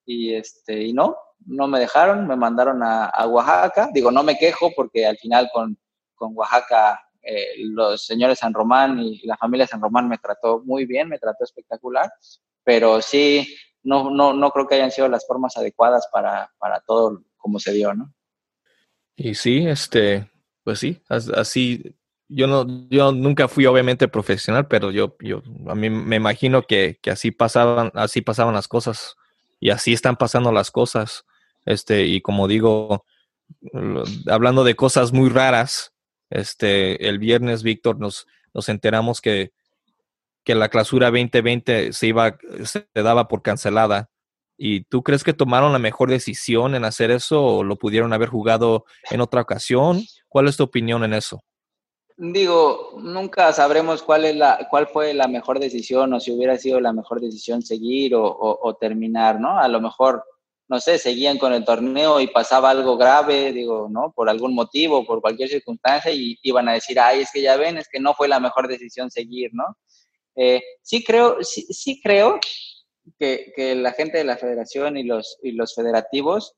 Y, 0.05 0.35
este, 0.35 0.83
y 0.83 0.93
no, 0.93 1.17
no 1.47 1.69
me 1.69 1.79
dejaron, 1.79 2.27
me 2.27 2.35
mandaron 2.37 2.83
a, 2.83 3.07
a 3.07 3.27
Oaxaca. 3.29 3.91
Digo, 3.93 4.11
no 4.11 4.25
me 4.25 4.37
quejo 4.37 4.73
porque 4.75 5.07
al 5.07 5.17
final 5.19 5.51
con, 5.53 5.79
con 6.17 6.37
Oaxaca 6.37 7.01
eh, 7.23 7.53
los 7.59 8.07
señores 8.07 8.39
San 8.39 8.55
Román 8.55 8.99
y 8.99 9.21
la 9.27 9.37
familia 9.37 9.67
San 9.67 9.81
Román 9.81 10.09
me 10.09 10.19
trató 10.19 10.63
muy 10.65 10.87
bien, 10.87 11.09
me 11.09 11.19
trató 11.19 11.45
espectacular, 11.45 12.11
pero 12.65 13.03
sí, 13.03 13.57
no, 13.83 14.11
no, 14.11 14.33
no 14.33 14.51
creo 14.51 14.67
que 14.67 14.77
hayan 14.77 14.91
sido 14.91 15.09
las 15.09 15.27
formas 15.27 15.57
adecuadas 15.57 16.09
para, 16.13 16.51
para 16.59 16.81
todo 16.81 17.23
como 17.37 17.59
se 17.59 17.73
dio, 17.73 17.95
¿no? 17.95 18.13
Y 19.23 19.35
sí, 19.35 19.67
este, 19.67 20.31
pues 20.65 20.79
sí, 20.79 21.03
así, 21.07 21.95
yo 22.27 22.47
no, 22.47 22.67
yo 22.89 23.13
nunca 23.13 23.49
fui 23.49 23.67
obviamente 23.67 24.09
profesional, 24.09 24.67
pero 24.67 24.91
yo, 24.91 25.15
yo, 25.21 25.43
a 25.69 25.75
mí 25.75 25.91
me 25.91 26.17
imagino 26.17 26.63
que, 26.63 26.99
que 27.03 27.11
así 27.11 27.31
pasaban, 27.31 27.93
así 27.95 28.23
pasaban 28.23 28.55
las 28.55 28.67
cosas 28.67 29.17
y 29.61 29.69
así 29.69 29.93
están 29.93 30.17
pasando 30.17 30.53
las 30.53 30.71
cosas, 30.71 31.27
este, 31.67 32.07
y 32.07 32.23
como 32.23 32.49
digo, 32.49 33.05
hablando 34.27 34.65
de 34.65 34.75
cosas 34.75 35.13
muy 35.13 35.29
raras, 35.29 35.93
este, 36.31 37.07
el 37.07 37.19
viernes, 37.19 37.63
Víctor, 37.63 37.99
nos, 37.99 38.27
nos 38.55 38.71
enteramos 38.71 39.21
que, 39.21 39.53
que 40.45 40.55
la 40.55 40.71
clausura 40.71 41.11
2020 41.11 41.93
se 41.93 42.07
iba, 42.07 42.39
se 42.65 42.89
daba 42.95 43.29
por 43.29 43.43
cancelada. 43.43 44.09
¿Y 44.63 44.83
tú 44.83 45.03
crees 45.03 45.25
que 45.25 45.33
tomaron 45.33 45.73
la 45.73 45.79
mejor 45.79 46.11
decisión 46.11 46.75
en 46.75 46.85
hacer 46.85 47.11
eso 47.11 47.43
o 47.43 47.65
lo 47.65 47.77
pudieron 47.77 48.13
haber 48.13 48.29
jugado 48.29 48.85
en 49.11 49.23
otra 49.23 49.41
ocasión? 49.41 50.03
¿Cuál 50.29 50.49
es 50.49 50.59
tu 50.59 50.65
opinión 50.65 51.03
en 51.03 51.15
eso? 51.15 51.43
Digo, 52.19 52.93
nunca 52.99 53.55
sabremos 53.55 54.03
cuál 54.03 54.27
es 54.27 54.37
la, 54.37 54.67
cuál 54.69 54.87
fue 54.89 55.15
la 55.15 55.29
mejor 55.29 55.61
decisión 55.61 56.13
o 56.13 56.21
si 56.21 56.31
hubiera 56.33 56.59
sido 56.59 56.79
la 56.79 56.93
mejor 56.93 57.23
decisión 57.23 57.63
seguir 57.63 58.13
o, 58.15 58.77
terminar, 58.79 59.41
¿no? 59.41 59.59
A 59.59 59.67
lo 59.67 59.81
mejor 59.81 60.23
no 60.69 60.79
sé, 60.79 60.99
seguían 60.99 61.39
con 61.39 61.55
el 61.55 61.65
torneo 61.65 62.21
y 62.21 62.27
pasaba 62.27 62.69
algo 62.69 62.99
grave, 62.99 63.53
digo, 63.53 63.89
¿no? 63.91 64.13
Por 64.13 64.29
algún 64.29 64.55
motivo, 64.55 65.07
por 65.07 65.23
cualquier 65.23 65.49
circunstancia, 65.49 66.13
y 66.13 66.39
iban 66.43 66.69
a 66.69 66.75
decir, 66.75 67.01
ay, 67.01 67.23
es 67.23 67.31
que 67.33 67.41
ya 67.41 67.57
ven, 67.57 67.79
es 67.79 67.89
que 67.91 67.99
no 67.99 68.13
fue 68.13 68.29
la 68.29 68.39
mejor 68.39 68.69
decisión 68.69 69.11
seguir, 69.11 69.51
¿no? 69.55 69.65
Eh, 70.37 70.63
sí 70.83 71.03
creo, 71.03 71.39
sí, 71.43 71.63
sí 71.71 71.99
creo 72.03 72.39
que, 73.19 73.53
que, 73.55 73.75
la 73.75 73.93
gente 73.93 74.19
de 74.19 74.25
la 74.25 74.37
federación 74.37 74.97
y 74.97 75.05
los, 75.05 75.39
y 75.43 75.53
los 75.53 75.75
federativos 75.75 76.57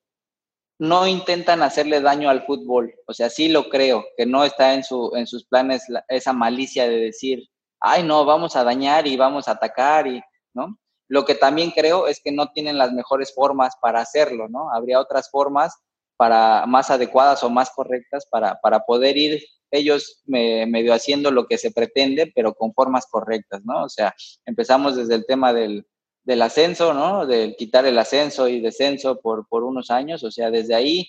no 0.78 1.06
intentan 1.06 1.62
hacerle 1.62 2.00
daño 2.00 2.28
al 2.28 2.44
fútbol. 2.44 2.94
O 3.06 3.14
sea, 3.14 3.30
sí 3.30 3.48
lo 3.48 3.68
creo, 3.68 4.04
que 4.16 4.26
no 4.26 4.44
está 4.44 4.74
en, 4.74 4.82
su, 4.82 5.12
en 5.14 5.26
sus 5.26 5.44
planes 5.44 5.84
esa 6.08 6.32
malicia 6.32 6.88
de 6.88 6.96
decir, 6.96 7.48
ay, 7.80 8.02
no, 8.02 8.24
vamos 8.24 8.56
a 8.56 8.64
dañar 8.64 9.06
y 9.06 9.16
vamos 9.16 9.46
a 9.46 9.52
atacar, 9.52 10.06
y, 10.06 10.20
¿no? 10.54 10.78
Lo 11.08 11.24
que 11.24 11.34
también 11.34 11.70
creo 11.70 12.06
es 12.06 12.20
que 12.22 12.32
no 12.32 12.50
tienen 12.52 12.78
las 12.78 12.92
mejores 12.92 13.34
formas 13.34 13.74
para 13.80 14.00
hacerlo, 14.00 14.48
¿no? 14.48 14.72
Habría 14.72 14.98
otras 14.98 15.30
formas 15.30 15.76
para 16.16 16.66
más 16.66 16.90
adecuadas 16.90 17.42
o 17.42 17.50
más 17.50 17.70
correctas 17.70 18.26
para, 18.30 18.58
para 18.60 18.80
poder 18.80 19.16
ir 19.16 19.42
ellos 19.70 20.22
medio 20.26 20.92
haciendo 20.92 21.30
lo 21.30 21.46
que 21.46 21.58
se 21.58 21.70
pretende, 21.70 22.30
pero 22.34 22.54
con 22.54 22.74
formas 22.74 23.06
correctas, 23.06 23.64
¿no? 23.64 23.84
O 23.84 23.88
sea, 23.88 24.14
empezamos 24.44 24.96
desde 24.96 25.14
el 25.14 25.24
tema 25.26 25.52
del, 25.52 25.86
del 26.24 26.42
ascenso, 26.42 26.94
¿no? 26.94 27.26
Del 27.26 27.56
quitar 27.56 27.86
el 27.86 27.98
ascenso 27.98 28.48
y 28.48 28.60
descenso 28.60 29.20
por, 29.20 29.46
por 29.48 29.64
unos 29.64 29.90
años, 29.90 30.22
o 30.24 30.30
sea, 30.30 30.50
desde 30.50 30.74
ahí 30.74 31.08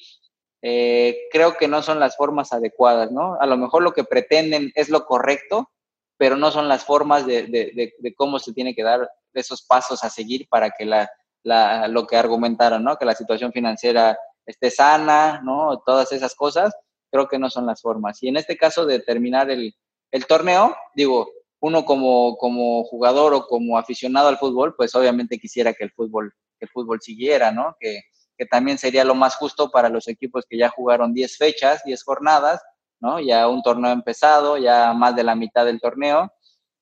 eh, 0.61 1.27
creo 1.31 1.55
que 1.55 1.67
no 1.67 1.81
son 1.81 1.99
las 1.99 2.15
formas 2.15 2.53
adecuadas, 2.53 3.11
¿no? 3.11 3.35
A 3.39 3.45
lo 3.45 3.57
mejor 3.57 3.83
lo 3.83 3.93
que 3.93 4.03
pretenden 4.03 4.71
es 4.75 4.89
lo 4.89 5.05
correcto, 5.05 5.69
pero 6.17 6.37
no 6.37 6.51
son 6.51 6.67
las 6.67 6.85
formas 6.85 7.25
de, 7.25 7.43
de, 7.43 7.93
de 7.97 8.15
cómo 8.15 8.39
se 8.39 8.53
tiene 8.53 8.73
que 8.73 8.83
dar 8.83 9.09
esos 9.33 9.63
pasos 9.63 10.03
a 10.03 10.09
seguir 10.09 10.47
para 10.47 10.71
que 10.71 10.85
la, 10.85 11.09
la, 11.43 11.87
lo 11.87 12.07
que 12.07 12.15
argumentaron, 12.15 12.83
¿no? 12.83 12.97
Que 12.97 13.05
la 13.05 13.15
situación 13.15 13.51
financiera 13.51 14.17
esté 14.45 14.71
sana, 14.71 15.41
¿no? 15.43 15.81
Todas 15.85 16.11
esas 16.11 16.35
cosas, 16.35 16.73
creo 17.11 17.27
que 17.27 17.39
no 17.39 17.49
son 17.49 17.65
las 17.65 17.81
formas. 17.81 18.21
Y 18.23 18.29
en 18.29 18.37
este 18.37 18.57
caso 18.57 18.85
de 18.85 18.99
terminar 18.99 19.49
el, 19.51 19.75
el 20.11 20.25
torneo, 20.25 20.75
digo, 20.95 21.29
uno 21.63 21.85
como, 21.85 22.35
como 22.35 22.83
jugador 22.83 23.33
o 23.33 23.47
como 23.47 23.77
aficionado 23.77 24.27
al 24.27 24.37
fútbol, 24.37 24.75
pues 24.75 24.93
obviamente 24.95 25.39
quisiera 25.39 25.73
que 25.73 25.85
el 25.85 25.91
fútbol, 25.91 26.33
el 26.59 26.67
fútbol 26.67 26.99
siguiera, 27.01 27.53
¿no? 27.53 27.77
Que, 27.79 28.01
que 28.37 28.45
también 28.45 28.77
sería 28.77 29.05
lo 29.05 29.15
más 29.15 29.37
justo 29.37 29.71
para 29.71 29.87
los 29.87 30.09
equipos 30.09 30.43
que 30.49 30.57
ya 30.57 30.67
jugaron 30.67 31.13
10 31.13 31.37
fechas, 31.37 31.81
10 31.85 32.03
jornadas, 32.03 32.61
¿no? 32.99 33.21
Ya 33.21 33.47
un 33.47 33.63
torneo 33.63 33.93
empezado, 33.93 34.57
ya 34.57 34.91
más 34.91 35.15
de 35.15 35.23
la 35.23 35.35
mitad 35.35 35.65
del 35.65 35.79
torneo. 35.79 36.33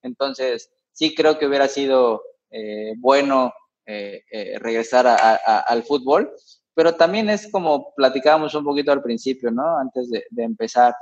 Entonces, 0.02 0.72
sí 0.92 1.14
creo 1.14 1.38
que 1.38 1.46
hubiera 1.46 1.68
sido 1.68 2.24
eh, 2.50 2.96
bueno 2.98 3.54
eh, 3.86 4.24
eh, 4.32 4.58
regresar 4.58 5.06
al 5.06 5.84
fútbol, 5.84 6.34
pero 6.74 6.96
también 6.96 7.30
es 7.30 7.52
como 7.52 7.94
platicábamos 7.94 8.56
un 8.56 8.64
poquito 8.64 8.92
al 8.92 9.04
principio, 9.04 9.52
¿no? 9.52 9.78
Antes 9.78 10.10
de, 10.10 10.26
empezar, 10.38 10.96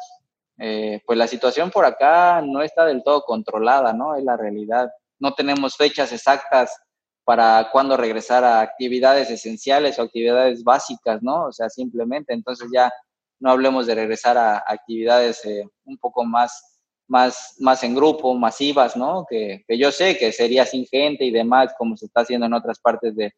pues 1.05 1.17
la 1.17 1.27
situación 1.27 1.71
por 1.71 1.85
acá 1.85 2.41
no 2.41 2.61
está 2.61 2.85
del 2.85 3.03
todo 3.03 3.21
controlada, 3.23 3.93
¿no? 3.93 4.15
Es 4.15 4.23
la 4.23 4.37
realidad. 4.37 4.89
No 5.19 5.33
tenemos 5.33 5.75
fechas 5.75 6.11
exactas 6.11 6.75
para 7.23 7.69
cuándo 7.71 7.95
regresar 7.95 8.43
a 8.43 8.61
actividades 8.61 9.29
esenciales 9.29 9.99
o 9.99 10.03
actividades 10.03 10.63
básicas, 10.63 11.21
¿no? 11.21 11.45
O 11.45 11.51
sea, 11.51 11.69
simplemente, 11.69 12.33
entonces 12.33 12.69
ya 12.73 12.91
no 13.39 13.51
hablemos 13.51 13.87
de 13.87 13.95
regresar 13.95 14.37
a 14.37 14.63
actividades 14.67 15.41
un 15.85 15.97
poco 15.97 16.25
más 16.25 16.79
más, 17.09 17.55
más 17.59 17.83
en 17.83 17.95
grupo, 17.95 18.35
masivas, 18.35 18.95
¿no? 18.95 19.25
Que, 19.27 19.65
que, 19.67 19.77
yo 19.77 19.91
sé 19.91 20.17
que 20.17 20.31
sería 20.31 20.65
sin 20.65 20.85
gente 20.85 21.25
y 21.25 21.31
demás, 21.31 21.73
como 21.77 21.97
se 21.97 22.05
está 22.05 22.21
haciendo 22.21 22.45
en 22.45 22.53
otras 22.53 22.79
partes 22.79 23.15
de, 23.15 23.33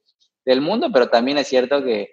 del 0.45 0.61
mundo, 0.61 0.89
pero 0.91 1.09
también 1.09 1.37
es 1.37 1.47
cierto 1.47 1.83
que, 1.83 2.09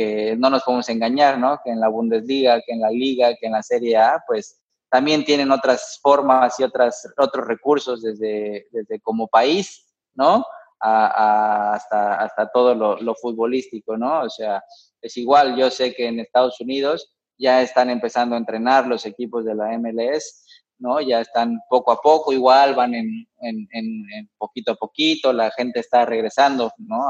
que, 0.00 0.36
no 0.38 0.48
nos 0.48 0.62
podemos 0.62 0.88
engañar, 0.88 1.38
¿no? 1.38 1.60
Que 1.62 1.70
en 1.70 1.80
la 1.80 1.88
Bundesliga, 1.88 2.60
que 2.62 2.72
en 2.72 2.80
la 2.80 2.90
Liga, 2.90 3.34
que 3.38 3.46
en 3.46 3.52
la 3.52 3.62
Serie 3.62 3.96
A, 3.98 4.22
pues 4.26 4.58
también 4.88 5.24
tienen 5.24 5.50
otras 5.50 5.98
formas 6.02 6.58
y 6.58 6.62
otras, 6.62 7.06
otros 7.18 7.46
recursos 7.46 8.02
desde, 8.02 8.66
desde 8.72 9.00
como 9.00 9.28
país, 9.28 9.86
¿no? 10.14 10.44
A, 10.80 11.74
hasta, 11.74 12.14
hasta 12.14 12.50
todo 12.50 12.74
lo, 12.74 13.14
futbolístico, 13.14 13.98
¿no? 13.98 14.22
O 14.22 14.30
sea, 14.30 14.62
es 15.02 15.16
igual, 15.18 15.56
yo 15.56 15.70
sé 15.70 15.94
que 15.94 16.08
en 16.08 16.20
Estados 16.20 16.58
Unidos 16.60 17.14
ya 17.38 17.60
están 17.60 17.90
empezando 17.90 18.34
a 18.34 18.38
entrenar 18.38 18.86
los 18.86 19.04
equipos 19.04 19.44
de 19.44 19.54
la 19.54 19.78
MLS 19.78 20.46
¿no? 20.78 20.98
Ya 21.02 21.20
están 21.20 21.60
poco 21.68 21.92
a 21.92 22.00
poco, 22.00 22.32
igual 22.32 22.74
van 22.74 22.94
en, 22.94 23.28
en, 23.42 23.68
en, 23.70 24.30
poquito 24.38 24.72
a 24.72 24.76
poquito, 24.76 25.30
la 25.30 25.50
gente 25.50 25.80
está 25.80 26.06
regresando, 26.06 26.72
¿no? 26.78 27.02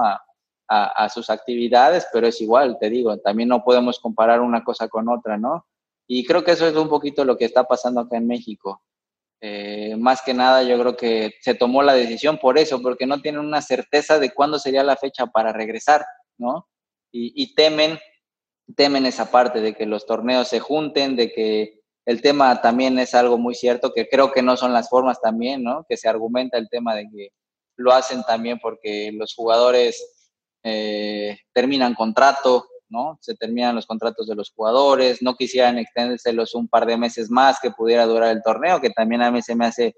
A, 0.73 1.09
sus 1.09 1.31
actividades, 1.31 2.07
pero 2.13 2.29
es 2.29 2.41
igual, 2.41 2.79
te 2.79 2.89
digo, 2.89 3.19
también 3.19 3.49
no 3.49 3.65
podemos 3.65 3.99
comparar 3.99 4.41
una 4.41 4.63
cosa 4.63 4.87
con 4.89 5.09
otra, 5.09 5.37
¿no? 5.37 5.67
Y 6.07 6.25
creo 6.25 6.45
que 6.45 6.53
eso 6.53 6.67
es 6.67 6.77
un 6.77 6.89
poquito 6.89 7.25
lo 7.25 7.37
que 7.37 7.45
está 7.45 7.65
pasando 7.65 8.01
acá 8.01 8.17
en 8.17 8.29
México. 8.29 8.81
Eh, 9.41 9.97
más 9.97 10.23
que 10.23 10.33
nada, 10.33 10.63
yo 10.63 10.79
creo 10.79 10.97
que 10.97 11.35
se 11.41 11.55
tomó 11.55 11.83
la 11.83 11.95
decisión 11.95 12.39
por 12.39 12.57
eso, 12.57 12.81
porque 12.81 13.05
no 13.05 13.21
tienen 13.21 13.41
una 13.41 13.63
certeza 13.63 14.21
de 14.21 14.33
cuándo 14.33 14.61
sería 14.61 14.85
la 14.85 14.95
fecha 14.95 15.27
para 15.27 15.53
regresar, 15.53 16.05
¿no? 16.39 16.69
Y, 17.11 17.33
y 17.43 17.53
temen, 17.57 17.99
temen 18.77 19.07
esa 19.07 19.29
parte 19.33 19.61
de 19.61 19.75
que 19.75 19.87
los 19.87 20.07
torneos 20.07 20.47
se 20.47 20.61
junten, 20.61 21.17
de 21.17 21.33
que 21.33 21.81
el 22.07 22.23
tema 22.23 22.61
también 22.63 22.97
es 23.01 23.13
algo 23.17 23.39
muy 23.39 23.57
cierto, 23.57 23.93
que 23.93 24.09
creo 24.09 24.31
que 24.31 24.43
no 24.43 24.57
son 24.57 24.73
las 24.73 24.89
formas 24.89 25.21
también, 25.21 25.65
¿no? 25.65 25.85
Que 25.89 25.97
se 25.97 26.09
argumenta 26.09 26.59
el 26.59 26.69
tema 26.69 26.95
de 26.95 27.09
que 27.11 27.31
lo 27.77 27.93
hacen 27.93 28.23
también 28.23 28.61
porque 28.61 29.11
los 29.13 29.35
jugadores 29.35 30.20
eh, 30.63 31.39
terminan 31.53 31.95
contrato, 31.95 32.69
¿no? 32.89 33.19
Se 33.21 33.35
terminan 33.35 33.75
los 33.75 33.87
contratos 33.87 34.27
de 34.27 34.35
los 34.35 34.51
jugadores, 34.51 35.23
no 35.23 35.37
quisieran 35.37 35.79
extendérselos 35.79 36.55
un 36.55 36.69
par 36.69 36.87
de 36.87 36.97
meses 36.97 37.31
más 37.31 37.59
que 37.61 37.71
pudiera 37.71 38.07
durar 38.07 38.31
el 38.31 38.43
torneo, 38.43 38.81
que 38.81 38.91
también 38.91 39.23
a 39.23 39.31
mí 39.31 39.43
se 39.43 39.55
me 39.55 39.67
hace 39.67 39.95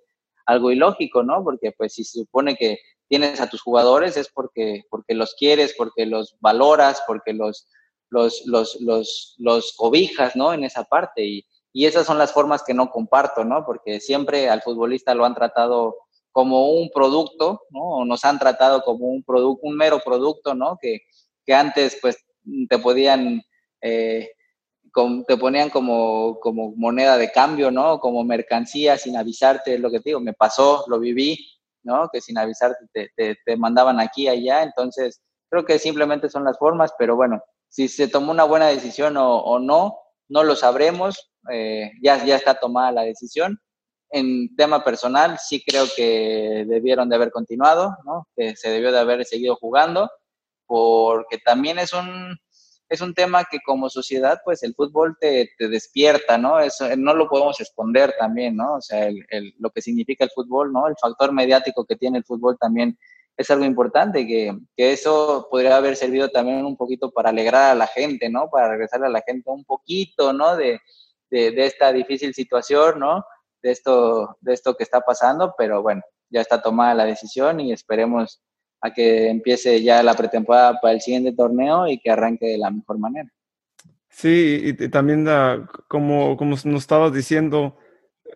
algo 0.47 0.71
ilógico, 0.71 1.23
¿no? 1.23 1.43
Porque 1.43 1.73
pues 1.73 1.95
si 1.95 2.05
se 2.05 2.21
supone 2.21 2.57
que 2.57 2.79
tienes 3.09 3.41
a 3.41 3.49
tus 3.49 3.63
jugadores 3.63 4.17
es 4.17 4.29
porque, 4.29 4.83
porque 4.91 5.15
los 5.15 5.35
quieres, 5.35 5.75
porque 5.77 6.07
los 6.07 6.37
valoras, 6.41 7.03
porque 7.07 7.33
los, 7.33 7.69
los, 8.11 8.43
los, 8.47 8.81
los, 8.81 9.35
los 9.39 9.73
cobijas, 9.77 10.37
¿no? 10.37 10.53
En 10.53 10.65
esa 10.65 10.85
parte 10.85 11.25
y 11.25 11.47
y 11.73 11.87
esas 11.87 12.07
son 12.07 12.19
las 12.19 12.33
formas 12.33 12.63
que 12.63 12.75
no 12.75 12.91
comparto, 12.91 13.45
¿no? 13.45 13.65
Porque 13.65 14.01
siempre 14.01 14.49
al 14.51 14.63
futbolista 14.63 15.15
lo 15.15 15.25
han 15.25 15.35
tratado 15.35 15.97
como 16.33 16.70
un 16.70 16.91
producto, 16.91 17.62
¿no? 17.70 17.80
O 17.80 18.05
nos 18.05 18.24
han 18.24 18.39
tratado 18.39 18.83
como 18.83 19.07
un 19.07 19.22
producto, 19.22 19.61
un 19.66 19.76
mero 19.76 20.01
producto, 20.05 20.55
¿no? 20.55 20.78
Que, 20.80 21.03
que 21.45 21.55
antes, 21.55 21.99
pues, 22.01 22.16
te 22.68 22.78
podían, 22.78 23.43
eh, 23.80 24.30
te 25.26 25.37
ponían 25.37 25.70
como, 25.70 26.41
como 26.41 26.74
moneda 26.76 27.16
de 27.18 27.30
cambio, 27.30 27.70
¿no? 27.70 28.01
Como 28.01 28.24
mercancía 28.24 28.97
sin 28.97 29.16
avisarte, 29.16 29.74
es 29.74 29.80
lo 29.80 29.91
que 29.91 30.01
te 30.01 30.11
digo, 30.11 30.20
me 30.20 30.33
pasó, 30.33 30.85
lo 30.89 30.99
viví, 30.99 31.39
¿no? 31.83 32.09
Que 32.12 32.20
sin 32.20 32.39
avisarte 32.39 32.87
te, 32.93 33.37
te, 33.45 33.57
mandaban 33.57 34.01
aquí, 34.01 34.28
allá, 34.28 34.62
entonces 34.62 35.22
creo 35.51 35.64
que 35.64 35.78
simplemente 35.78 36.30
son 36.30 36.45
las 36.45 36.59
formas, 36.59 36.93
pero 36.99 37.14
bueno, 37.14 37.43
si 37.68 37.89
se 37.89 38.09
tomó 38.09 38.33
una 38.33 38.45
buena 38.45 38.68
decisión 38.68 39.16
o, 39.16 39.39
o 39.39 39.59
no, 39.59 39.99
no 40.28 40.43
lo 40.45 40.57
sabremos, 40.57 41.30
eh, 41.51 41.91
ya, 42.03 42.24
ya 42.24 42.37
está 42.37 42.55
tomada 42.55 42.93
la 42.93 43.03
decisión. 43.03 43.61
En 44.13 44.55
tema 44.57 44.85
personal, 44.85 45.39
sí 45.39 45.65
creo 45.67 45.87
que 45.97 46.65
debieron 46.69 47.09
de 47.09 47.17
haber 47.17 47.31
continuado, 47.31 47.97
¿no? 48.05 48.29
Que 48.37 48.55
se 48.57 48.71
debió 48.71 48.93
de 48.93 48.99
haber 48.99 49.25
seguido 49.25 49.57
jugando, 49.57 50.11
porque 50.67 51.39
también 51.39 51.79
es 51.79 51.95
un, 51.95 52.39
es 52.91 53.01
un 53.01 53.15
tema 53.15 53.45
que 53.51 53.59
como 53.65 53.89
sociedad, 53.89 54.43
pues 54.45 54.63
el 54.63 54.75
fútbol 54.75 55.17
te, 55.19 55.51
te 55.57 55.69
despierta, 55.69 56.37
¿no? 56.37 56.61
Eso 56.61 56.95
no 56.97 57.15
lo 57.15 57.27
podemos 57.27 57.59
esconder 57.59 58.15
también, 58.19 58.55
¿no? 58.55 58.75
O 58.75 58.81
sea, 58.83 59.09
el, 59.09 59.55
lo 59.59 59.71
que 59.71 59.81
significa 59.81 60.25
el 60.25 60.31
fútbol, 60.31 60.73
¿no? 60.73 60.87
El 60.87 60.95
factor 61.01 61.33
mediático 61.33 61.87
que 61.87 61.97
tiene 61.97 62.19
el 62.19 62.25
fútbol 62.25 62.59
también 62.59 62.99
es 63.35 63.51
algo 63.51 63.65
importante, 63.65 64.27
que, 64.27 64.55
que, 64.77 64.93
eso 64.93 65.49
podría 65.51 65.77
haber 65.77 65.97
servido 65.97 66.29
también 66.29 66.67
un 66.67 66.77
poquito 66.77 67.11
para 67.11 67.31
alegrar 67.31 67.71
a 67.71 67.75
la 67.75 67.87
gente, 67.87 68.29
¿no? 68.29 68.51
Para 68.51 68.69
regresarle 68.69 69.07
a 69.07 69.11
la 69.11 69.23
gente 69.27 69.49
un 69.49 69.65
poquito, 69.65 70.35
¿no? 70.35 70.55
De, 70.55 70.81
de, 71.31 71.51
de 71.51 71.65
esta 71.65 71.95
difícil 71.95 72.35
situación, 72.35 73.01
¿no? 73.01 73.25
De 73.63 73.71
esto, 73.71 74.37
de 74.41 74.55
esto 74.55 74.75
que 74.75 74.83
está 74.83 75.01
pasando, 75.01 75.55
pero 75.57 75.83
bueno, 75.83 76.03
ya 76.31 76.41
está 76.41 76.61
tomada 76.61 76.95
la 76.95 77.05
decisión 77.05 77.61
y 77.61 77.73
esperemos 77.73 78.43
a 78.81 78.93
que 78.93 79.29
empiece 79.29 79.83
ya 79.83 80.03
la 80.03 80.15
pretemporada 80.15 80.81
para 80.81 80.95
el 80.95 81.01
siguiente 81.01 81.33
torneo 81.33 81.87
y 81.87 81.99
que 81.99 82.11
arranque 82.11 82.47
de 82.47 82.59
la 82.59 82.71
mejor 82.71 82.99
manera. 82.99 83.29
Sí, 84.09 84.61
y, 84.65 84.89
también 84.89 85.27
como, 85.89 86.37
como 86.37 86.57
nos 86.65 86.83
estabas 86.83 87.13
diciendo, 87.13 87.79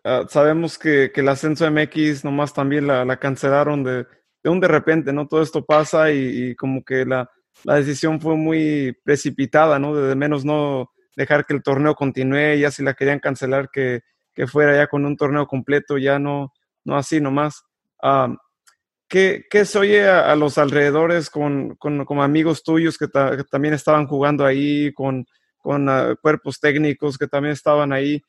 uh, 0.04 0.26
sabemos 0.28 0.78
que, 0.78 1.10
que, 1.12 1.20
el 1.20 1.28
ascenso 1.28 1.70
MX 1.70 2.24
nomás 2.24 2.54
también 2.54 2.86
la, 2.86 3.04
la 3.04 3.18
cancelaron 3.18 3.84
de, 3.84 4.06
de, 4.42 4.50
un 4.50 4.60
de 4.60 4.68
repente, 4.68 5.12
¿no? 5.12 5.26
Todo 5.26 5.42
esto 5.42 5.64
pasa 5.64 6.10
y, 6.12 6.50
y 6.50 6.54
como 6.54 6.82
que 6.82 7.04
la, 7.04 7.30
la, 7.64 7.74
decisión 7.74 8.20
fue 8.20 8.36
muy 8.36 8.96
precipitada, 9.04 9.78
¿no? 9.78 9.94
De, 9.94 10.08
de, 10.08 10.14
menos 10.14 10.44
no 10.44 10.92
dejar 11.14 11.44
que 11.44 11.54
el 11.54 11.62
torneo 11.62 11.94
continúe, 11.94 12.56
ya 12.58 12.70
si 12.70 12.82
la 12.82 12.94
querían 12.94 13.18
cancelar, 13.18 13.68
que, 13.70 14.00
que 14.36 14.46
fuera 14.46 14.76
ya 14.76 14.86
con 14.86 15.06
un 15.06 15.16
torneo 15.16 15.46
completo, 15.46 15.96
ya 15.96 16.18
no, 16.18 16.52
no 16.84 16.96
así 16.96 17.20
nomás. 17.20 17.64
Uh, 18.02 18.36
¿Qué, 19.08 19.44
qué 19.48 19.64
se 19.64 19.78
oye 19.78 20.08
a, 20.08 20.30
a, 20.30 20.36
los 20.36 20.58
alrededores 20.58 21.30
con, 21.30 21.74
con, 21.76 22.04
con 22.04 22.20
amigos 22.20 22.62
tuyos 22.62 22.98
que, 22.98 23.08
ta, 23.08 23.36
que, 23.36 23.44
también 23.44 23.72
estaban 23.72 24.06
jugando 24.06 24.44
ahí, 24.44 24.92
con, 24.92 25.26
con 25.56 25.88
uh, 25.88 26.16
cuerpos 26.20 26.60
técnicos 26.60 27.16
que 27.16 27.26
también 27.26 27.52
estaban 27.52 27.92
ahí? 27.92 28.20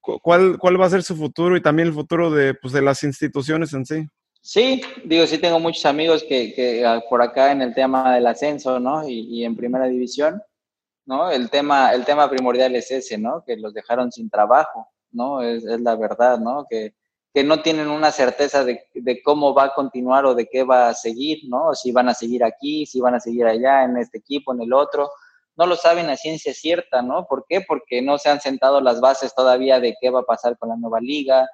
¿Cuál, 0.00 0.58
¿Cuál 0.58 0.80
va 0.80 0.86
a 0.86 0.90
ser 0.90 1.02
su 1.02 1.14
futuro 1.14 1.56
y 1.56 1.60
también 1.60 1.88
el 1.88 1.94
futuro 1.94 2.30
de, 2.30 2.54
pues, 2.54 2.72
de 2.72 2.82
las 2.82 3.02
instituciones 3.02 3.74
en 3.74 3.84
sí? 3.84 4.06
Sí, 4.40 4.80
digo, 5.04 5.26
sí 5.26 5.36
tengo 5.36 5.60
muchos 5.60 5.84
amigos 5.84 6.24
que, 6.26 6.54
que 6.54 6.82
uh, 6.86 7.06
por 7.10 7.20
acá 7.20 7.52
en 7.52 7.60
el 7.60 7.74
tema 7.74 8.14
del 8.14 8.26
ascenso, 8.26 8.80
¿no? 8.80 9.06
Y, 9.06 9.26
y, 9.28 9.44
en 9.44 9.56
primera 9.56 9.86
división, 9.86 10.40
¿no? 11.04 11.30
El 11.30 11.50
tema, 11.50 11.92
el 11.92 12.06
tema 12.06 12.30
primordial 12.30 12.74
es 12.76 12.90
ese, 12.90 13.18
¿no? 13.18 13.44
Que 13.44 13.56
los 13.56 13.74
dejaron 13.74 14.10
sin 14.10 14.30
trabajo, 14.30 14.88
¿no? 15.12 15.42
Es, 15.42 15.64
es 15.64 15.80
la 15.80 15.96
verdad, 15.96 16.38
¿no? 16.38 16.66
Que, 16.68 16.94
que 17.34 17.44
no 17.44 17.60
tienen 17.62 17.88
una 17.88 18.10
certeza 18.10 18.64
de, 18.64 18.84
de, 18.94 19.22
cómo 19.22 19.54
va 19.54 19.64
a 19.64 19.74
continuar 19.74 20.24
o 20.26 20.34
de 20.34 20.46
qué 20.46 20.64
va 20.64 20.88
a 20.88 20.94
seguir, 20.94 21.40
¿no? 21.48 21.74
Si 21.74 21.92
van 21.92 22.08
a 22.08 22.14
seguir 22.14 22.42
aquí, 22.42 22.86
si 22.86 23.00
van 23.00 23.14
a 23.14 23.20
seguir 23.20 23.46
allá, 23.46 23.84
en 23.84 23.96
este 23.96 24.18
equipo, 24.18 24.52
en 24.52 24.62
el 24.62 24.72
otro. 24.72 25.10
No 25.56 25.66
lo 25.66 25.76
saben 25.76 26.08
a 26.08 26.16
ciencia 26.16 26.54
cierta, 26.54 27.02
¿no? 27.02 27.26
¿Por 27.26 27.44
qué? 27.48 27.60
Porque 27.60 28.00
no 28.00 28.16
se 28.18 28.30
han 28.30 28.40
sentado 28.40 28.80
las 28.80 29.00
bases 29.00 29.34
todavía 29.34 29.80
de 29.80 29.94
qué 30.00 30.08
va 30.10 30.20
a 30.20 30.24
pasar 30.24 30.56
con 30.56 30.70
la 30.70 30.76
nueva 30.76 31.00
liga, 31.00 31.48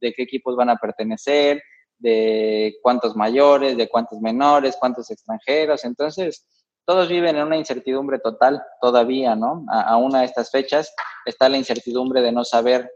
de 0.00 0.12
qué 0.12 0.22
equipos 0.22 0.56
van 0.56 0.70
a 0.70 0.76
pertenecer, 0.76 1.62
de 1.98 2.74
cuántos 2.82 3.14
mayores, 3.14 3.76
de 3.76 3.88
cuántos 3.88 4.20
menores, 4.20 4.76
cuántos 4.80 5.10
extranjeros. 5.10 5.84
Entonces, 5.84 6.46
todos 6.86 7.08
viven 7.08 7.36
en 7.36 7.46
una 7.46 7.56
incertidumbre 7.56 8.18
total 8.18 8.62
todavía, 8.80 9.36
¿no? 9.36 9.64
A, 9.70 9.82
a 9.82 9.96
una 9.96 10.20
de 10.20 10.26
estas 10.26 10.50
fechas 10.50 10.92
está 11.24 11.48
la 11.48 11.58
incertidumbre 11.58 12.22
de 12.22 12.32
no 12.32 12.44
saber 12.44 12.90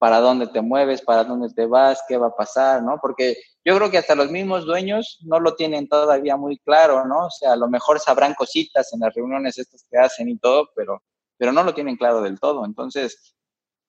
para 0.00 0.18
dónde 0.18 0.46
te 0.46 0.62
mueves, 0.62 1.02
para 1.02 1.24
dónde 1.24 1.52
te 1.52 1.66
vas, 1.66 2.02
qué 2.08 2.16
va 2.16 2.28
a 2.28 2.34
pasar, 2.34 2.82
¿no? 2.82 2.98
Porque 3.02 3.36
yo 3.62 3.76
creo 3.76 3.90
que 3.90 3.98
hasta 3.98 4.14
los 4.14 4.30
mismos 4.30 4.64
dueños 4.64 5.18
no 5.26 5.38
lo 5.38 5.54
tienen 5.56 5.88
todavía 5.88 6.38
muy 6.38 6.56
claro, 6.60 7.04
¿no? 7.04 7.26
O 7.26 7.30
sea, 7.30 7.52
a 7.52 7.56
lo 7.56 7.68
mejor 7.68 8.00
sabrán 8.00 8.32
cositas 8.32 8.94
en 8.94 9.00
las 9.00 9.14
reuniones 9.14 9.58
estas 9.58 9.84
que 9.90 9.98
hacen 9.98 10.30
y 10.30 10.38
todo, 10.38 10.70
pero, 10.74 11.02
pero 11.36 11.52
no 11.52 11.62
lo 11.62 11.74
tienen 11.74 11.98
claro 11.98 12.22
del 12.22 12.40
todo. 12.40 12.64
Entonces, 12.64 13.36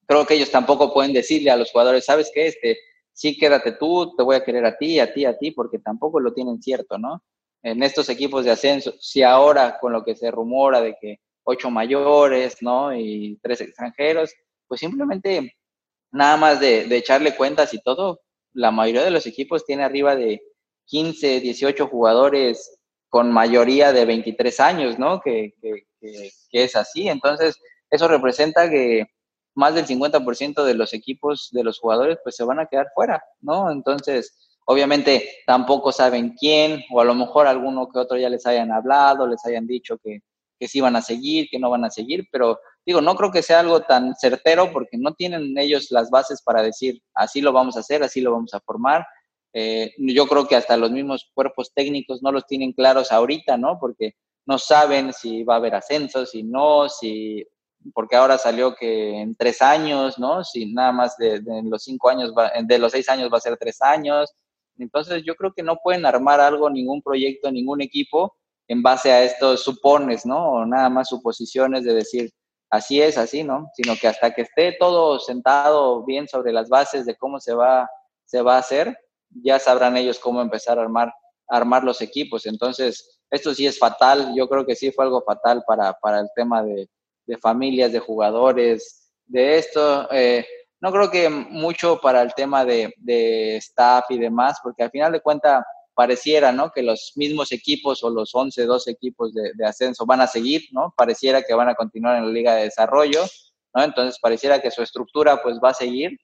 creo 0.05 0.25
que 0.25 0.33
ellos 0.33 0.51
tampoco 0.51 0.93
pueden 0.93 1.13
decirle 1.13 1.49
a 1.49 1.55
los 1.55 1.71
jugadores, 1.71 2.03
¿sabes 2.03 2.29
qué? 2.33 2.47
Este, 2.47 2.77
sí, 3.13 3.37
quédate 3.37 3.71
tú, 3.71 4.13
te 4.17 4.23
voy 4.23 4.35
a 4.35 4.43
querer 4.43 4.65
a 4.65 4.77
ti, 4.77 4.99
a 4.99 5.13
ti, 5.13 5.23
a 5.23 5.37
ti, 5.37 5.51
porque 5.51 5.79
tampoco 5.79 6.19
lo 6.19 6.33
tienen 6.33 6.61
cierto, 6.61 6.97
¿no? 6.97 7.23
En 7.63 7.83
estos 7.83 8.09
equipos 8.09 8.43
de 8.43 8.51
ascenso, 8.51 8.95
si 8.99 9.23
ahora 9.23 9.79
con 9.79 9.93
lo 9.93 10.03
que 10.03 10.17
se 10.17 10.29
rumora 10.29 10.81
de 10.81 10.97
que 10.99 11.21
ocho 11.45 11.71
mayores, 11.71 12.57
¿no? 12.61 12.93
Y 12.93 13.39
tres 13.41 13.61
extranjeros, 13.61 14.33
pues 14.67 14.81
simplemente 14.81 15.55
nada 16.11 16.37
más 16.37 16.59
de, 16.59 16.81
echarle 16.95 17.35
cuentas 17.35 17.73
y 17.73 17.81
todo, 17.81 18.21
la 18.53 18.71
mayoría 18.71 19.03
de 19.03 19.11
los 19.11 19.25
equipos 19.25 19.65
tiene 19.65 19.83
arriba 19.83 20.15
de 20.15 20.41
15, 20.85 21.39
18 21.39 21.87
jugadores 21.87 22.77
con 23.09 23.31
mayoría 23.31 23.91
de 23.93 24.05
23 24.05 24.59
años, 24.59 24.99
¿no? 24.99 25.21
Que, 25.21 25.53
que, 25.61 25.85
que, 25.99 26.31
que 26.49 26.63
es 26.63 26.75
así. 26.75 27.07
Entonces, 27.07 27.57
eso 27.89 28.07
representa 28.07 28.69
que 28.69 29.05
más 29.55 29.75
del 29.75 29.85
50% 29.85 30.63
de 30.63 30.73
los 30.73 30.93
equipos, 30.93 31.49
de 31.51 31.63
los 31.63 31.79
jugadores, 31.79 32.17
pues 32.23 32.35
se 32.35 32.43
van 32.43 32.59
a 32.59 32.67
quedar 32.67 32.87
fuera, 32.95 33.23
¿no? 33.41 33.71
Entonces, 33.71 34.37
obviamente 34.65 35.27
tampoco 35.45 35.91
saben 35.91 36.35
quién, 36.39 36.83
o 36.91 37.01
a 37.01 37.05
lo 37.05 37.15
mejor 37.15 37.47
alguno 37.47 37.89
que 37.89 37.99
otro 37.99 38.17
ya 38.17 38.29
les 38.29 38.45
hayan 38.45 38.71
hablado, 38.71 39.27
les 39.27 39.45
hayan 39.45 39.67
dicho 39.67 39.97
que, 39.97 40.19
que 40.59 40.67
sí 40.67 40.79
van 40.79 40.95
a 40.95 41.01
seguir, 41.01 41.47
que 41.49 41.59
no 41.59 41.69
van 41.69 41.83
a 41.85 41.91
seguir, 41.91 42.27
pero 42.31 42.59
digo, 42.85 43.01
no 43.01 43.15
creo 43.15 43.31
que 43.31 43.41
sea 43.41 43.59
algo 43.59 43.81
tan 43.81 44.15
certero 44.15 44.71
porque 44.71 44.97
no 44.97 45.13
tienen 45.13 45.57
ellos 45.57 45.87
las 45.91 46.09
bases 46.09 46.41
para 46.41 46.61
decir, 46.61 47.01
así 47.13 47.41
lo 47.41 47.51
vamos 47.51 47.77
a 47.77 47.81
hacer, 47.81 48.03
así 48.03 48.21
lo 48.21 48.31
vamos 48.31 48.53
a 48.53 48.59
formar. 48.59 49.05
Eh, 49.53 49.93
yo 49.97 50.27
creo 50.27 50.47
que 50.47 50.55
hasta 50.55 50.77
los 50.77 50.91
mismos 50.91 51.29
cuerpos 51.33 51.71
técnicos 51.73 52.21
no 52.23 52.31
los 52.31 52.45
tienen 52.47 52.73
claros 52.73 53.11
ahorita, 53.11 53.57
¿no? 53.57 53.77
Porque 53.79 54.13
no 54.45 54.57
saben 54.57 55.13
si 55.13 55.43
va 55.43 55.55
a 55.55 55.57
haber 55.57 55.75
ascensos, 55.75 56.31
si 56.31 56.43
no, 56.43 56.89
si, 56.89 57.45
porque 57.93 58.15
ahora 58.15 58.37
salió 58.37 58.75
que 58.75 59.19
en 59.19 59.35
tres 59.35 59.61
años, 59.61 60.17
¿no? 60.17 60.43
Si 60.43 60.73
nada 60.73 60.91
más 60.91 61.17
de, 61.17 61.41
los 61.63 61.83
cinco 61.83 62.09
años, 62.09 62.33
va, 62.37 62.51
de 62.63 62.79
los 62.79 62.91
seis 62.91 63.09
años 63.09 63.29
va 63.31 63.37
a 63.37 63.41
ser 63.41 63.57
tres 63.57 63.81
años. 63.81 64.33
Entonces 64.77 65.23
yo 65.23 65.35
creo 65.35 65.53
que 65.53 65.63
no 65.63 65.77
pueden 65.83 66.05
armar 66.05 66.39
algo, 66.39 66.69
ningún 66.69 67.01
proyecto, 67.01 67.51
ningún 67.51 67.81
equipo 67.81 68.35
en 68.67 68.81
base 68.81 69.11
a 69.11 69.23
estos 69.23 69.63
supones, 69.63 70.25
¿no? 70.25 70.51
O 70.53 70.65
nada 70.65 70.89
más 70.89 71.09
suposiciones 71.09 71.83
de 71.83 71.93
decir, 71.93 72.31
así 72.71 73.01
es, 73.01 73.17
así, 73.17 73.43
¿no? 73.43 73.69
Sino 73.75 73.95
que 73.95 74.07
hasta 74.07 74.33
que 74.33 74.43
esté 74.43 74.71
todo 74.79 75.19
sentado 75.19 76.03
bien 76.03 76.27
sobre 76.27 76.53
las 76.53 76.69
bases 76.69 77.05
de 77.05 77.15
cómo 77.15 77.39
se 77.39 77.53
va, 77.53 77.87
se 78.25 78.41
va 78.41 78.55
a 78.55 78.59
hacer, 78.59 78.97
ya 79.29 79.59
sabrán 79.59 79.97
ellos 79.97 80.19
cómo 80.19 80.41
empezar 80.41 80.79
a 80.79 80.81
armar, 80.81 81.13
armar 81.47 81.83
los 81.83 82.01
equipos. 82.01 82.45
Entonces, 82.45 83.19
esto 83.29 83.53
sí 83.53 83.67
es 83.67 83.77
fatal, 83.77 84.33
yo 84.35 84.47
creo 84.47 84.65
que 84.65 84.75
sí 84.75 84.91
fue 84.91 85.05
algo 85.05 85.21
fatal 85.21 85.63
para, 85.67 85.93
para 85.93 86.21
el 86.21 86.29
tema 86.33 86.63
de, 86.63 86.89
de 87.25 87.37
familias, 87.37 87.91
de 87.91 87.99
jugadores, 87.99 89.11
de 89.25 89.57
esto. 89.57 90.07
Eh, 90.11 90.45
no 90.79 90.91
creo 90.91 91.11
que 91.11 91.29
mucho 91.29 91.99
para 91.99 92.21
el 92.21 92.33
tema 92.33 92.63
de, 92.65 92.93
de 92.97 93.57
staff 93.57 94.05
y 94.09 94.17
demás, 94.17 94.59
porque 94.63 94.83
al 94.83 94.91
final 94.91 95.11
de 95.11 95.21
cuentas 95.21 95.63
pareciera, 95.93 96.51
¿no? 96.51 96.71
Que 96.71 96.83
los 96.83 97.13
mismos 97.15 97.51
equipos 97.51 98.03
o 98.03 98.09
los 98.09 98.33
11, 98.33 98.65
12 98.65 98.91
equipos 98.91 99.33
de, 99.33 99.65
ascenso 99.65 100.05
van 100.05 100.21
a 100.21 100.27
seguir, 100.27 100.63
¿no? 100.71 100.93
Pareciera 100.95 101.41
que 101.41 101.53
van 101.53 101.69
a 101.69 101.75
continuar 101.75 102.17
en 102.17 102.27
la 102.27 102.31
liga 102.31 102.55
de 102.55 102.63
desarrollo, 102.63 103.21
¿no? 103.73 103.83
Entonces 103.83 104.19
pareciera 104.19 104.61
que 104.61 104.71
su 104.71 104.81
estructura 104.81 105.41
pues 105.41 105.59
va 105.63 105.69
a 105.69 105.73
seguir, 105.73 106.17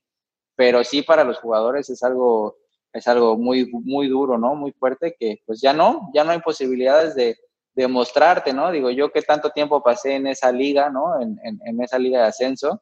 pero 0.55 0.83
sí 0.83 1.01
para 1.01 1.23
los 1.23 1.39
jugadores 1.39 1.89
es 1.89 2.01
algo, 2.03 2.57
es 2.93 3.07
algo 3.07 3.37
muy, 3.37 3.69
muy 3.71 4.07
duro, 4.07 4.37
¿no? 4.37 4.55
Muy 4.55 4.71
fuerte 4.71 5.15
que 5.19 5.41
pues 5.45 5.61
ya 5.61 5.73
no, 5.73 6.09
ya 6.13 6.23
no 6.23 6.31
hay 6.31 6.39
posibilidades 6.39 7.15
de, 7.15 7.37
de 7.73 7.87
mostrarte, 7.87 8.53
¿no? 8.53 8.71
Digo, 8.71 8.89
yo 8.89 9.11
que 9.11 9.21
tanto 9.21 9.51
tiempo 9.51 9.83
pasé 9.83 10.15
en 10.15 10.27
esa 10.27 10.51
liga, 10.51 10.89
¿no? 10.89 11.21
En, 11.21 11.39
en, 11.43 11.59
en 11.65 11.81
esa 11.81 11.99
liga 11.99 12.21
de 12.21 12.27
ascenso, 12.27 12.81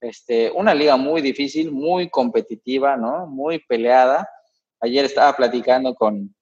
este, 0.00 0.50
una 0.52 0.74
liga 0.74 0.96
muy 0.96 1.20
difícil, 1.20 1.70
muy 1.70 2.08
competitiva, 2.08 2.96
¿no? 2.96 3.26
Muy 3.26 3.58
peleada, 3.58 4.26
ayer 4.80 5.04
estaba 5.04 5.36
platicando 5.36 5.94
con, 5.94 6.34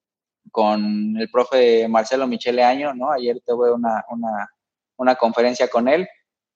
con 0.51 1.17
el 1.17 1.31
profe 1.31 1.89
Marcelo 1.89 2.27
Michele 2.27 2.63
Año, 2.63 2.95
¿no? 2.95 3.13
Ayer 3.13 3.41
tuve 3.45 3.73
una, 3.73 4.05
una, 4.11 4.51
una, 4.97 5.15
conferencia 5.17 5.69
con 5.69 5.89
él 5.89 6.09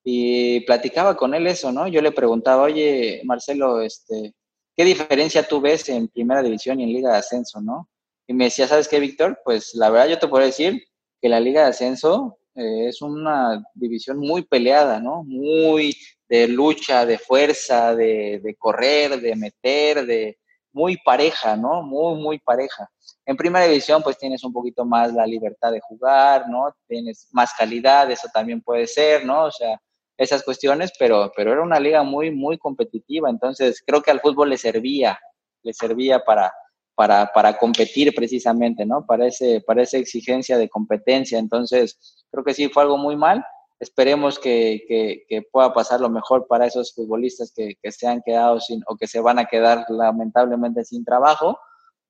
y 0.04 0.60
platicaba 0.60 1.16
con 1.16 1.34
él 1.34 1.46
eso, 1.46 1.72
¿no? 1.72 1.88
Yo 1.88 2.00
le 2.00 2.12
preguntaba, 2.12 2.62
oye, 2.62 3.22
Marcelo, 3.24 3.80
este, 3.80 4.34
¿qué 4.76 4.84
diferencia 4.84 5.46
tú 5.46 5.60
ves 5.60 5.88
en 5.88 6.08
primera 6.08 6.42
división 6.42 6.80
y 6.80 6.84
en 6.84 6.92
liga 6.92 7.12
de 7.12 7.18
ascenso, 7.18 7.60
no? 7.60 7.88
Y 8.26 8.34
me 8.34 8.44
decía, 8.44 8.66
¿sabes 8.68 8.88
qué, 8.88 9.00
Víctor? 9.00 9.40
Pues 9.44 9.74
la 9.74 9.90
verdad 9.90 10.08
yo 10.08 10.18
te 10.18 10.28
puedo 10.28 10.44
decir 10.44 10.82
que 11.20 11.28
la 11.28 11.40
liga 11.40 11.62
de 11.62 11.70
ascenso 11.70 12.38
eh, 12.54 12.88
es 12.88 13.02
una 13.02 13.64
división 13.74 14.18
muy 14.18 14.42
peleada, 14.42 15.00
¿no? 15.00 15.24
Muy 15.24 15.96
de 16.28 16.48
lucha, 16.48 17.04
de 17.04 17.18
fuerza, 17.18 17.94
de, 17.94 18.40
de 18.42 18.54
correr, 18.54 19.20
de 19.20 19.36
meter, 19.36 20.06
de, 20.06 20.38
muy 20.72 20.96
pareja, 20.98 21.56
¿no? 21.56 21.82
Muy, 21.82 22.20
muy 22.20 22.38
pareja. 22.38 22.88
En 23.26 23.36
primera 23.36 23.66
división, 23.66 24.02
pues 24.02 24.18
tienes 24.18 24.42
un 24.44 24.52
poquito 24.52 24.84
más 24.84 25.12
la 25.12 25.26
libertad 25.26 25.72
de 25.72 25.80
jugar, 25.80 26.48
¿no? 26.48 26.74
Tienes 26.88 27.28
más 27.32 27.52
calidad, 27.54 28.10
eso 28.10 28.28
también 28.32 28.60
puede 28.60 28.86
ser, 28.86 29.24
¿no? 29.24 29.44
O 29.44 29.50
sea, 29.50 29.80
esas 30.16 30.42
cuestiones, 30.42 30.92
pero, 30.98 31.32
pero 31.36 31.52
era 31.52 31.62
una 31.62 31.80
liga 31.80 32.02
muy, 32.02 32.30
muy 32.30 32.58
competitiva, 32.58 33.30
entonces 33.30 33.82
creo 33.86 34.02
que 34.02 34.10
al 34.10 34.20
fútbol 34.20 34.50
le 34.50 34.58
servía, 34.58 35.18
le 35.62 35.72
servía 35.72 36.20
para, 36.24 36.52
para, 36.94 37.30
para 37.32 37.56
competir 37.56 38.14
precisamente, 38.14 38.84
¿no? 38.84 39.04
Para, 39.06 39.26
ese, 39.26 39.60
para 39.66 39.82
esa 39.82 39.98
exigencia 39.98 40.58
de 40.58 40.68
competencia, 40.68 41.38
entonces 41.38 42.24
creo 42.30 42.44
que 42.44 42.54
sí 42.54 42.68
fue 42.68 42.82
algo 42.82 42.98
muy 42.98 43.16
mal, 43.16 43.44
esperemos 43.82 44.38
que, 44.38 44.84
que, 45.28 45.42
pueda 45.50 45.74
pasar 45.74 46.00
lo 46.00 46.08
mejor 46.08 46.46
para 46.46 46.66
esos 46.66 46.94
futbolistas 46.94 47.52
que, 47.54 47.74
que, 47.82 47.90
se 47.90 48.06
han 48.06 48.22
quedado 48.22 48.60
sin 48.60 48.80
o 48.86 48.96
que 48.96 49.08
se 49.08 49.20
van 49.20 49.40
a 49.40 49.46
quedar 49.46 49.84
lamentablemente 49.88 50.84
sin 50.84 51.04
trabajo, 51.04 51.58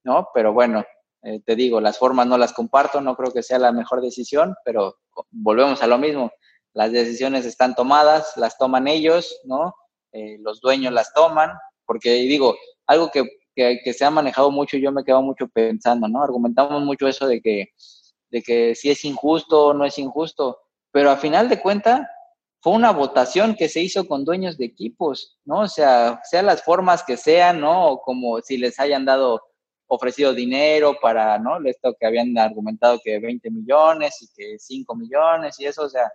¿no? 0.05 0.29
Pero 0.35 0.53
bueno, 0.53 0.85
eh, 1.23 1.41
te 1.41 1.57
digo, 1.57 1.81
las 1.81 1.97
formas 1.97 2.27
no 2.27 2.37
las 2.37 2.53
comparto, 2.53 3.01
no 3.01 3.17
creo 3.17 3.33
que 3.33 3.43
sea 3.43 3.59
la 3.59 3.73
mejor 3.73 4.03
decisión, 4.03 4.55
pero 4.67 4.99
volvemos 5.31 5.83
a 5.83 5.87
lo 5.87 5.97
mismo, 5.97 6.31
las 6.75 6.93
decisiones 6.93 7.47
están 7.47 7.75
tomadas, 7.75 8.37
las 8.37 8.59
toman 8.59 8.87
ellos, 8.87 9.41
¿no? 9.45 9.75
Eh, 10.13 10.37
los 10.41 10.61
dueños 10.61 10.93
las 10.93 11.15
toman, 11.15 11.53
porque 11.87 12.13
digo, 12.13 12.55
algo 12.87 13.11
que, 13.11 13.25
se 13.95 14.05
ha 14.05 14.11
manejado 14.11 14.51
mucho, 14.51 14.77
yo 14.77 14.93
me 14.93 15.05
quedo 15.05 15.23
mucho 15.23 15.49
pensando, 15.49 16.07
¿no? 16.07 16.23
Argumentamos 16.23 16.83
mucho 16.83 17.09
eso 17.09 17.27
de 17.27 17.41
que, 17.41 17.71
de 18.31 18.43
que 18.43 18.75
si 18.75 18.91
es 18.91 19.07
injusto 19.07 19.69
o 19.69 19.75
no 19.75 19.87
es 19.87 19.99
injusto, 19.99 20.59
pero 20.93 21.11
a 21.11 21.17
final 21.17 21.49
de 21.49 21.61
cuentas 21.61 22.03
fue 22.61 22.75
una 22.75 22.93
votación 22.93 23.57
que 23.57 23.69
se 23.69 23.81
hizo 23.81 24.07
con 24.07 24.25
dueños 24.25 24.57
de 24.57 24.67
equipos, 24.67 25.37
¿no? 25.45 25.61
O 25.63 25.69
sea, 25.69 26.21
sean 26.23 26.47
las 26.47 26.63
formas 26.63 27.03
que 27.03 27.17
sean, 27.17 27.61
¿no? 27.61 28.01
Como 28.05 28.41
si 28.41 28.57
les 28.57 28.79
hayan 28.79 29.05
dado 29.05 29.43
ofrecido 29.89 30.33
dinero 30.33 30.97
para, 31.03 31.39
¿no? 31.39 31.59
Esto 31.67 31.95
que 31.99 32.07
habían 32.07 32.39
argumentado 32.39 33.01
que 33.03 33.19
20 33.19 33.51
millones 33.51 34.23
y 34.23 34.29
que 34.35 34.59
5 34.59 34.95
millones 34.95 35.59
y 35.59 35.67
eso, 35.67 35.83
o 35.83 35.89
sea, 35.89 36.13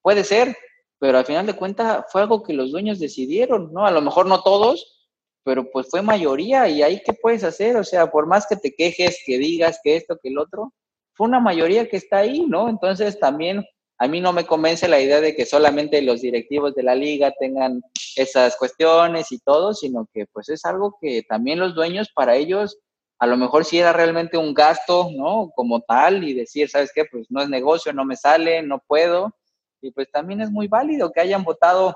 puede 0.00 0.22
ser, 0.22 0.56
pero 0.98 1.18
al 1.18 1.24
final 1.24 1.46
de 1.46 1.56
cuentas 1.56 2.04
fue 2.10 2.20
algo 2.22 2.42
que 2.42 2.52
los 2.52 2.70
dueños 2.70 3.00
decidieron, 3.00 3.72
¿no? 3.72 3.84
A 3.84 3.90
lo 3.90 4.00
mejor 4.00 4.26
no 4.26 4.42
todos, 4.42 5.08
pero 5.42 5.70
pues 5.70 5.88
fue 5.90 6.02
mayoría 6.02 6.68
y 6.68 6.82
ahí 6.82 7.02
qué 7.04 7.14
puedes 7.14 7.42
hacer, 7.42 7.76
o 7.76 7.84
sea, 7.84 8.10
por 8.10 8.26
más 8.26 8.46
que 8.46 8.56
te 8.56 8.74
quejes, 8.74 9.18
que 9.26 9.38
digas 9.38 9.80
que 9.82 9.96
esto, 9.96 10.18
que 10.22 10.28
el 10.28 10.38
otro, 10.38 10.72
fue 11.14 11.26
una 11.26 11.40
mayoría 11.40 11.88
que 11.88 11.96
está 11.96 12.18
ahí, 12.18 12.46
¿no? 12.46 12.68
Entonces 12.68 13.18
también 13.18 13.64
a 14.00 14.08
mí 14.08 14.20
no 14.20 14.32
me 14.32 14.46
convence 14.46 14.88
la 14.88 14.98
idea 14.98 15.20
de 15.20 15.36
que 15.36 15.44
solamente 15.44 16.00
los 16.00 16.22
directivos 16.22 16.74
de 16.74 16.82
la 16.82 16.94
liga 16.94 17.34
tengan 17.38 17.82
esas 18.16 18.56
cuestiones 18.56 19.30
y 19.30 19.38
todo, 19.40 19.74
sino 19.74 20.08
que 20.12 20.24
pues 20.32 20.48
es 20.48 20.64
algo 20.64 20.96
que 21.02 21.22
también 21.22 21.60
los 21.60 21.74
dueños 21.74 22.08
para 22.14 22.34
ellos 22.34 22.78
a 23.18 23.26
lo 23.26 23.36
mejor 23.36 23.66
si 23.66 23.78
era 23.78 23.92
realmente 23.92 24.38
un 24.38 24.54
gasto, 24.54 25.10
¿no? 25.14 25.50
Como 25.54 25.82
tal 25.82 26.24
y 26.24 26.32
decir, 26.32 26.70
¿sabes 26.70 26.90
qué? 26.94 27.04
Pues 27.04 27.26
no 27.28 27.42
es 27.42 27.50
negocio, 27.50 27.92
no 27.92 28.06
me 28.06 28.16
sale, 28.16 28.62
no 28.62 28.82
puedo. 28.86 29.36
Y 29.82 29.90
pues 29.90 30.10
también 30.10 30.40
es 30.40 30.50
muy 30.50 30.68
válido 30.68 31.12
que 31.12 31.20
hayan 31.20 31.44
votado 31.44 31.94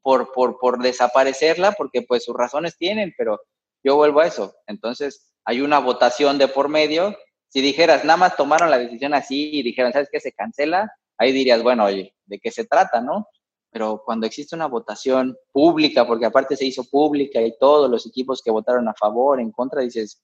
por, 0.00 0.32
por, 0.32 0.58
por 0.58 0.82
desaparecerla 0.82 1.72
porque 1.72 2.00
pues 2.00 2.24
sus 2.24 2.34
razones 2.34 2.78
tienen, 2.78 3.12
pero 3.18 3.38
yo 3.84 3.96
vuelvo 3.96 4.20
a 4.20 4.26
eso. 4.26 4.54
Entonces 4.66 5.34
hay 5.44 5.60
una 5.60 5.80
votación 5.80 6.38
de 6.38 6.48
por 6.48 6.70
medio. 6.70 7.14
Si 7.48 7.60
dijeras, 7.60 8.06
nada 8.06 8.16
más 8.16 8.36
tomaron 8.36 8.70
la 8.70 8.78
decisión 8.78 9.12
así 9.12 9.50
y 9.52 9.62
dijeron, 9.62 9.92
¿sabes 9.92 10.08
qué? 10.10 10.20
Se 10.20 10.32
cancela, 10.32 10.90
ahí 11.18 11.32
dirías, 11.32 11.62
bueno, 11.62 11.84
oye, 11.84 12.14
¿de 12.26 12.38
qué 12.38 12.50
se 12.50 12.64
trata, 12.64 13.00
no? 13.00 13.26
Pero 13.70 14.02
cuando 14.04 14.26
existe 14.26 14.56
una 14.56 14.66
votación 14.66 15.36
pública, 15.52 16.06
porque 16.06 16.26
aparte 16.26 16.56
se 16.56 16.66
hizo 16.66 16.84
pública 16.84 17.40
y 17.40 17.56
todos 17.58 17.90
los 17.90 18.06
equipos 18.06 18.42
que 18.42 18.50
votaron 18.50 18.88
a 18.88 18.94
favor, 18.94 19.40
en 19.40 19.50
contra, 19.52 19.82
dices, 19.82 20.22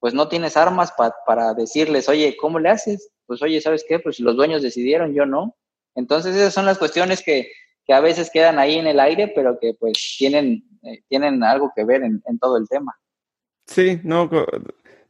pues 0.00 0.14
no 0.14 0.28
tienes 0.28 0.56
armas 0.56 0.92
para 1.26 1.54
decirles, 1.54 2.08
oye, 2.08 2.36
¿cómo 2.38 2.58
le 2.58 2.70
haces? 2.70 3.10
Pues 3.26 3.42
oye, 3.42 3.60
¿sabes 3.60 3.84
qué? 3.88 3.98
Pues 3.98 4.20
los 4.20 4.36
dueños 4.36 4.62
decidieron, 4.62 5.14
yo 5.14 5.26
no. 5.26 5.56
Entonces 5.94 6.34
esas 6.36 6.52
son 6.52 6.66
las 6.66 6.78
cuestiones 6.78 7.22
que, 7.22 7.50
que 7.86 7.92
a 7.92 8.00
veces 8.00 8.30
quedan 8.30 8.58
ahí 8.58 8.76
en 8.76 8.86
el 8.86 9.00
aire, 9.00 9.32
pero 9.34 9.58
que 9.58 9.74
pues 9.78 10.16
tienen, 10.18 10.64
eh, 10.82 11.02
tienen 11.08 11.42
algo 11.42 11.72
que 11.74 11.84
ver 11.84 12.02
en, 12.02 12.22
en, 12.26 12.38
todo 12.38 12.56
el 12.56 12.68
tema. 12.68 12.94
Sí, 13.66 14.00
no, 14.02 14.28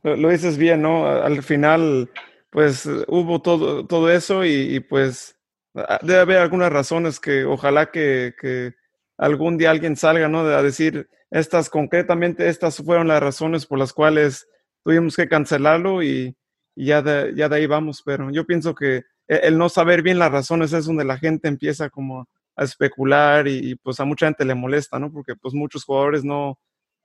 lo, 0.02 0.28
dices 0.28 0.58
bien, 0.58 0.82
¿no? 0.82 1.06
Al 1.06 1.42
final 1.42 2.10
pues 2.54 2.86
hubo 3.08 3.42
todo, 3.42 3.84
todo 3.84 4.12
eso 4.12 4.44
y, 4.44 4.78
pues 4.78 5.36
ah, 5.74 5.98
debe 6.02 6.20
haber 6.20 6.38
algunas 6.38 6.72
razones 6.72 7.18
que 7.18 7.44
ojalá 7.44 7.90
que, 7.90 8.32
que, 8.40 8.74
algún 9.18 9.58
día 9.58 9.72
alguien 9.72 9.96
salga, 9.96 10.28
¿no? 10.28 10.38
A 10.42 10.62
decir, 10.62 11.08
estas 11.32 11.68
concretamente, 11.68 12.48
estas 12.48 12.76
fueron 12.76 13.08
las 13.08 13.20
razones 13.20 13.66
por 13.66 13.80
las 13.80 13.92
cuales 13.92 14.46
tuvimos 14.84 15.16
que 15.16 15.28
cancelarlo 15.28 16.04
y, 16.04 16.36
ya, 16.76 17.02
de, 17.02 17.34
ya 17.34 17.48
de 17.48 17.56
ahí 17.56 17.66
vamos, 17.66 18.02
pero 18.04 18.30
yo 18.30 18.46
pienso 18.46 18.72
que 18.72 18.98
e, 19.26 19.36
el 19.42 19.58
no 19.58 19.68
saber 19.68 20.02
bien 20.02 20.20
las 20.20 20.30
razones 20.30 20.72
es 20.72 20.84
donde 20.84 21.04
la 21.04 21.18
gente 21.18 21.48
empieza 21.48 21.90
como 21.90 22.28
a 22.54 22.62
especular 22.62 23.48
y, 23.48 23.74
pues 23.82 23.98
a 23.98 24.04
mucha 24.04 24.26
gente 24.26 24.44
le 24.44 24.54
molesta, 24.54 25.00
¿no? 25.00 25.10
Porque 25.10 25.34
pues 25.34 25.54
muchos 25.54 25.82
jugadores 25.82 26.22
no, 26.22 26.60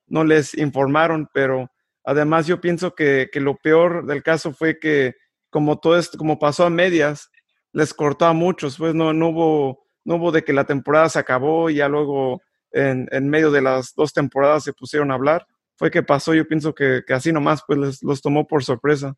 no 0.05 0.23
les 0.23 0.55
informaron, 0.55 1.27
pero 1.33 1.71
además 2.03 2.45
yo 2.45 2.61
pienso 2.61 2.93
que, 2.93 3.29
que 3.31 3.39
lo 3.41 3.55
peor 3.55 4.05
del 4.05 4.21
caso 4.21 4.53
fue 4.53 4.77
que 4.77 5.15
como 5.49 5.79
todo 5.79 5.97
esto, 5.97 6.17
como 6.17 6.39
pasó 6.39 6.65
a 6.65 6.69
medias, 6.69 7.29
les 7.71 7.93
cortó 7.93 8.25
a 8.25 8.33
muchos, 8.33 8.77
pues 8.77 8.95
no, 8.95 9.13
no, 9.13 9.29
hubo, 9.29 9.83
no 10.03 10.15
hubo 10.15 10.31
de 10.31 10.43
que 10.43 10.53
la 10.53 10.65
temporada 10.65 11.09
se 11.09 11.19
acabó 11.19 11.69
y 11.69 11.75
ya 11.75 11.87
luego 11.87 12.41
en, 12.71 13.07
en 13.11 13.29
medio 13.29 13.51
de 13.51 13.61
las 13.61 13.93
dos 13.95 14.13
temporadas 14.13 14.63
se 14.63 14.73
pusieron 14.73 15.11
a 15.11 15.15
hablar. 15.15 15.47
Fue 15.75 15.91
que 15.91 16.03
pasó, 16.03 16.33
yo 16.33 16.47
pienso 16.47 16.73
que, 16.73 17.03
que 17.05 17.13
así 17.13 17.31
nomás, 17.31 17.63
pues 17.65 17.79
les, 17.79 18.03
los 18.03 18.21
tomó 18.21 18.47
por 18.47 18.63
sorpresa. 18.63 19.15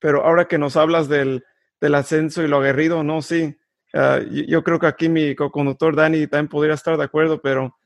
pero 0.00 0.24
ahora 0.24 0.46
que 0.46 0.58
nos 0.58 0.76
hablas 0.76 1.08
del, 1.08 1.44
del, 1.80 1.94
ascenso 1.94 2.42
y 2.42 2.48
lo 2.48 2.58
aguerrido, 2.58 3.02
no, 3.02 3.22
sí. 3.22 3.56
Uh, 3.92 4.24
yo, 4.28 4.64
creo 4.64 4.80
que 4.80 4.86
aquí 4.86 5.08
mi 5.08 5.36
co-conductor 5.36 5.94
Dani 5.94 6.26
también 6.26 6.48
podría 6.48 6.74
estar 6.74 6.96
de 6.96 7.04
acuerdo, 7.04 7.40
pero 7.40 7.76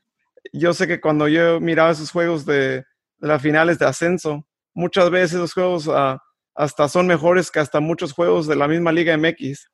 yo 0.51 0.73
sé 0.73 0.87
que 0.87 0.99
cuando 0.99 1.27
yo 1.27 1.59
miraba 1.59 1.91
esos 1.91 2.11
juegos 2.11 2.45
de, 2.45 2.83
de 3.17 3.27
las 3.27 3.41
finales 3.41 3.77
de 3.77 3.85
ascenso, 3.85 4.45
muchas 4.73 5.09
veces 5.11 5.39
los 5.39 5.53
juegos 5.53 5.87
uh, 5.87 6.17
hasta 6.59 6.89
son 6.89 7.07
mejores 7.07 7.51
que 7.51 7.59
hasta 7.59 7.79
muchos 7.79 8.11
juegos 8.11 8.45
de 8.45 8.57
la 8.57 8.67
misma 8.67 8.91
Liga 8.91 9.17
MX, 9.17 9.71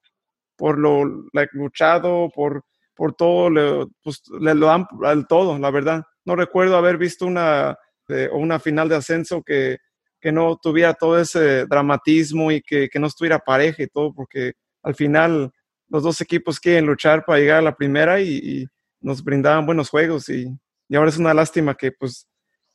por 0.55 0.77
lo 0.77 1.03
luchado, 1.53 2.29
por, 2.29 2.63
por 2.93 3.15
todo, 3.15 3.89
pues, 4.03 4.21
le 4.39 4.53
lo 4.53 4.67
dan 4.67 4.85
al 5.03 5.25
todo, 5.25 5.57
la 5.57 5.71
verdad. 5.71 6.03
No 6.25 6.35
recuerdo 6.35 6.77
haber 6.77 6.99
visto 6.99 7.25
una, 7.25 7.75
una 8.33 8.59
final 8.59 8.87
de 8.87 8.97
ascenso 8.97 9.41
que, 9.41 9.79
que, 10.21 10.31
no 10.31 10.57
tuviera 10.61 10.93
todo 10.93 11.19
ese 11.19 11.65
dramatismo 11.65 12.51
y 12.51 12.61
que, 12.61 12.87
que, 12.87 12.99
no 12.99 13.07
estuviera 13.07 13.39
pareja 13.39 13.81
y 13.81 13.87
todo, 13.87 14.13
porque 14.13 14.53
al 14.83 14.93
final 14.93 15.51
los 15.89 16.03
dos 16.03 16.21
equipos 16.21 16.59
quieren 16.59 16.85
luchar 16.85 17.25
para 17.25 17.39
llegar 17.39 17.57
a 17.57 17.63
la 17.63 17.75
primera 17.75 18.21
y, 18.21 18.67
nos 19.01 19.23
brindaban 19.23 19.65
buenos 19.65 19.89
juegos 19.89 20.29
y, 20.29 20.55
y, 20.87 20.95
ahora 20.95 21.09
es 21.09 21.17
una 21.17 21.33
lástima 21.33 21.75
que 21.75 21.91
pues 21.91 22.27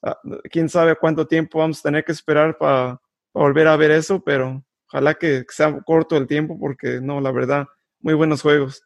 ah, 0.02 0.16
quién 0.50 0.68
sabe 0.68 0.96
cuánto 0.96 1.26
tiempo 1.26 1.58
vamos 1.58 1.78
a 1.78 1.82
tener 1.82 2.04
que 2.04 2.12
esperar 2.12 2.56
para 2.56 3.00
volver 3.32 3.68
a 3.68 3.76
ver 3.76 3.90
eso, 3.90 4.22
pero 4.24 4.64
ojalá 4.88 5.14
que 5.14 5.44
sea 5.48 5.80
corto 5.82 6.16
el 6.16 6.26
tiempo 6.26 6.58
porque 6.58 7.00
no, 7.00 7.20
la 7.20 7.32
verdad, 7.32 7.66
muy 8.00 8.14
buenos 8.14 8.42
juegos. 8.42 8.82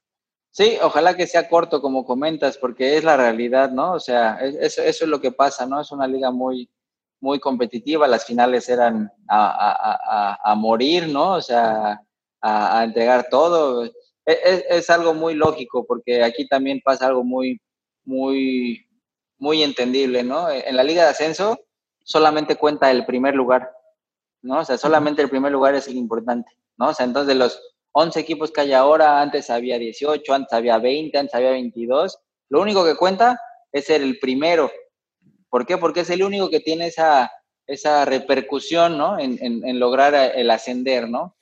Sí, 0.50 0.78
ojalá 0.80 1.16
que 1.16 1.26
sea 1.26 1.48
corto, 1.48 1.80
como 1.80 2.04
comentas, 2.04 2.58
porque 2.58 2.96
es 2.96 3.02
la 3.02 3.16
realidad, 3.16 3.72
¿no? 3.72 3.94
O 3.94 4.00
sea, 4.00 4.38
eso, 4.40 4.82
es 4.82 5.02
lo 5.02 5.20
que 5.20 5.32
pasa, 5.32 5.66
¿no? 5.66 5.80
Es 5.80 5.90
una 5.90 6.06
liga 6.06 6.30
muy, 6.30 6.70
muy 7.20 7.40
competitiva, 7.40 8.06
las 8.06 8.24
finales 8.24 8.68
eran 8.68 9.10
a, 9.28 10.38
a, 10.38 10.52
a, 10.52 10.54
morir, 10.54 11.08
¿no? 11.08 11.32
O 11.32 11.40
sea, 11.40 12.00
a, 12.40 12.84
entregar 12.84 13.26
todo. 13.28 13.84
Es, 13.84 13.92
es, 14.24 14.64
es, 14.68 14.90
algo 14.90 15.12
muy 15.12 15.34
lógico, 15.34 15.84
porque 15.84 16.22
aquí 16.22 16.46
también 16.46 16.80
pasa 16.84 17.08
algo 17.08 17.24
muy, 17.24 17.60
muy, 18.04 18.86
muy 19.38 19.64
entendible, 19.64 20.22
¿no? 20.22 20.48
En 20.50 20.76
la 20.76 20.84
liga 20.84 21.02
de 21.02 21.10
ascenso 21.10 21.58
solamente 22.04 22.54
cuenta 22.54 22.92
el 22.92 23.04
primer 23.04 23.34
lugar. 23.34 23.73
¿No? 24.44 24.60
O 24.60 24.64
sea, 24.64 24.78
solamente 24.78 25.22
el 25.22 25.30
primer 25.30 25.50
lugar 25.50 25.74
es 25.74 25.88
el 25.88 25.96
importante, 25.96 26.52
¿no? 26.76 26.88
O 26.88 26.94
sea, 26.94 27.06
entonces 27.06 27.28
de 27.28 27.34
los 27.34 27.60
11 27.92 28.20
equipos 28.20 28.52
que 28.52 28.60
hay 28.60 28.72
ahora, 28.72 29.20
antes 29.20 29.50
había 29.50 29.78
18, 29.78 30.32
antes 30.32 30.52
había 30.52 30.78
20, 30.78 31.16
antes 31.16 31.34
había 31.34 31.50
22, 31.50 32.18
lo 32.50 32.60
único 32.60 32.84
que 32.84 32.96
cuenta 32.96 33.40
es 33.72 33.86
ser 33.86 34.02
el 34.02 34.18
primero. 34.18 34.70
¿Por 35.48 35.66
qué? 35.66 35.78
Porque 35.78 36.00
es 36.00 36.10
el 36.10 36.22
único 36.22 36.50
que 36.50 36.60
tiene 36.60 36.88
esa, 36.88 37.30
esa 37.66 38.04
repercusión, 38.04 38.98
¿no? 38.98 39.18
En, 39.18 39.38
en, 39.40 39.78
lograr 39.78 40.14
el 40.34 40.50
ascender, 40.50 41.08
¿no? 41.08 41.36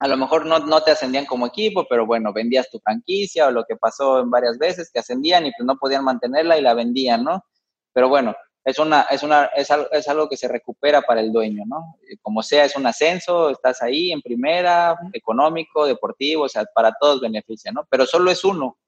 A 0.00 0.08
lo 0.08 0.16
mejor 0.16 0.46
no, 0.46 0.58
no, 0.58 0.82
te 0.82 0.90
ascendían 0.90 1.26
como 1.26 1.46
equipo, 1.46 1.86
pero 1.88 2.06
bueno, 2.06 2.32
vendías 2.32 2.70
tu 2.70 2.80
franquicia 2.80 3.46
o 3.46 3.50
lo 3.50 3.64
que 3.64 3.76
pasó 3.76 4.20
en 4.20 4.30
varias 4.30 4.58
veces, 4.58 4.90
que 4.90 5.00
ascendían 5.00 5.46
y 5.46 5.52
pues 5.52 5.66
no 5.66 5.76
podían 5.76 6.04
mantenerla 6.04 6.58
y 6.58 6.62
la 6.62 6.74
vendían, 6.74 7.22
¿no? 7.22 7.44
Pero 7.92 8.08
bueno, 8.08 8.34
es, 8.64 8.78
una, 8.78 9.02
es, 9.02 9.22
una, 9.22 9.46
es, 9.56 9.70
algo, 9.70 9.90
es 9.90 10.08
algo 10.08 10.28
que 10.28 10.36
se 10.36 10.48
recupera 10.48 11.02
para 11.02 11.20
el 11.20 11.32
dueño, 11.32 11.64
¿no? 11.66 11.96
Eh, 12.08 12.16
como 12.20 12.42
sea, 12.42 12.64
es 12.64 12.76
un 12.76 12.86
ascenso, 12.86 13.50
estás 13.50 13.82
ahí 13.82 14.12
en 14.12 14.20
primera, 14.20 14.96
económico, 15.12 15.86
deportivo, 15.86 16.44
o 16.44 16.48
sea, 16.48 16.64
para 16.74 16.92
todos 17.00 17.20
beneficia, 17.20 17.72
¿no? 17.72 17.86
Pero 17.90 18.06
solo 18.06 18.30
es 18.30 18.44
uno. 18.44 18.78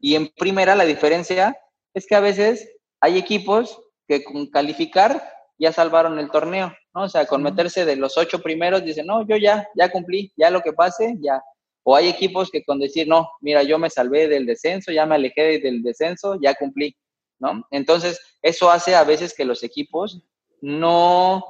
Y 0.00 0.14
en 0.14 0.28
primera 0.28 0.76
la 0.76 0.84
diferencia 0.84 1.58
es 1.94 2.06
que 2.06 2.14
a 2.14 2.20
veces 2.20 2.70
hay 3.00 3.18
equipos 3.18 3.80
que 4.06 4.24
con 4.24 4.46
calificar 4.46 5.22
ya 5.58 5.72
salvaron 5.72 6.18
el 6.18 6.30
torneo, 6.30 6.72
¿no? 6.94 7.04
O 7.04 7.08
sea, 7.08 7.26
con 7.26 7.42
meterse 7.42 7.84
de 7.84 7.96
los 7.96 8.16
ocho 8.16 8.40
primeros 8.40 8.84
dicen, 8.84 9.06
no, 9.06 9.26
yo 9.26 9.36
ya, 9.36 9.66
ya 9.74 9.90
cumplí, 9.90 10.32
ya 10.36 10.50
lo 10.50 10.60
que 10.60 10.72
pase, 10.72 11.16
ya. 11.20 11.42
O 11.82 11.96
hay 11.96 12.08
equipos 12.08 12.50
que 12.50 12.62
con 12.62 12.78
decir, 12.78 13.08
no, 13.08 13.30
mira, 13.40 13.62
yo 13.62 13.78
me 13.78 13.90
salvé 13.90 14.28
del 14.28 14.46
descenso, 14.46 14.92
ya 14.92 15.06
me 15.06 15.16
alejé 15.16 15.58
del 15.58 15.82
descenso, 15.82 16.38
ya 16.40 16.54
cumplí, 16.54 16.96
¿no? 17.40 17.66
Entonces, 17.70 18.20
eso 18.42 18.70
hace 18.70 18.94
a 18.94 19.04
veces 19.04 19.34
que 19.34 19.44
los 19.44 19.62
equipos 19.62 20.22
no, 20.60 21.44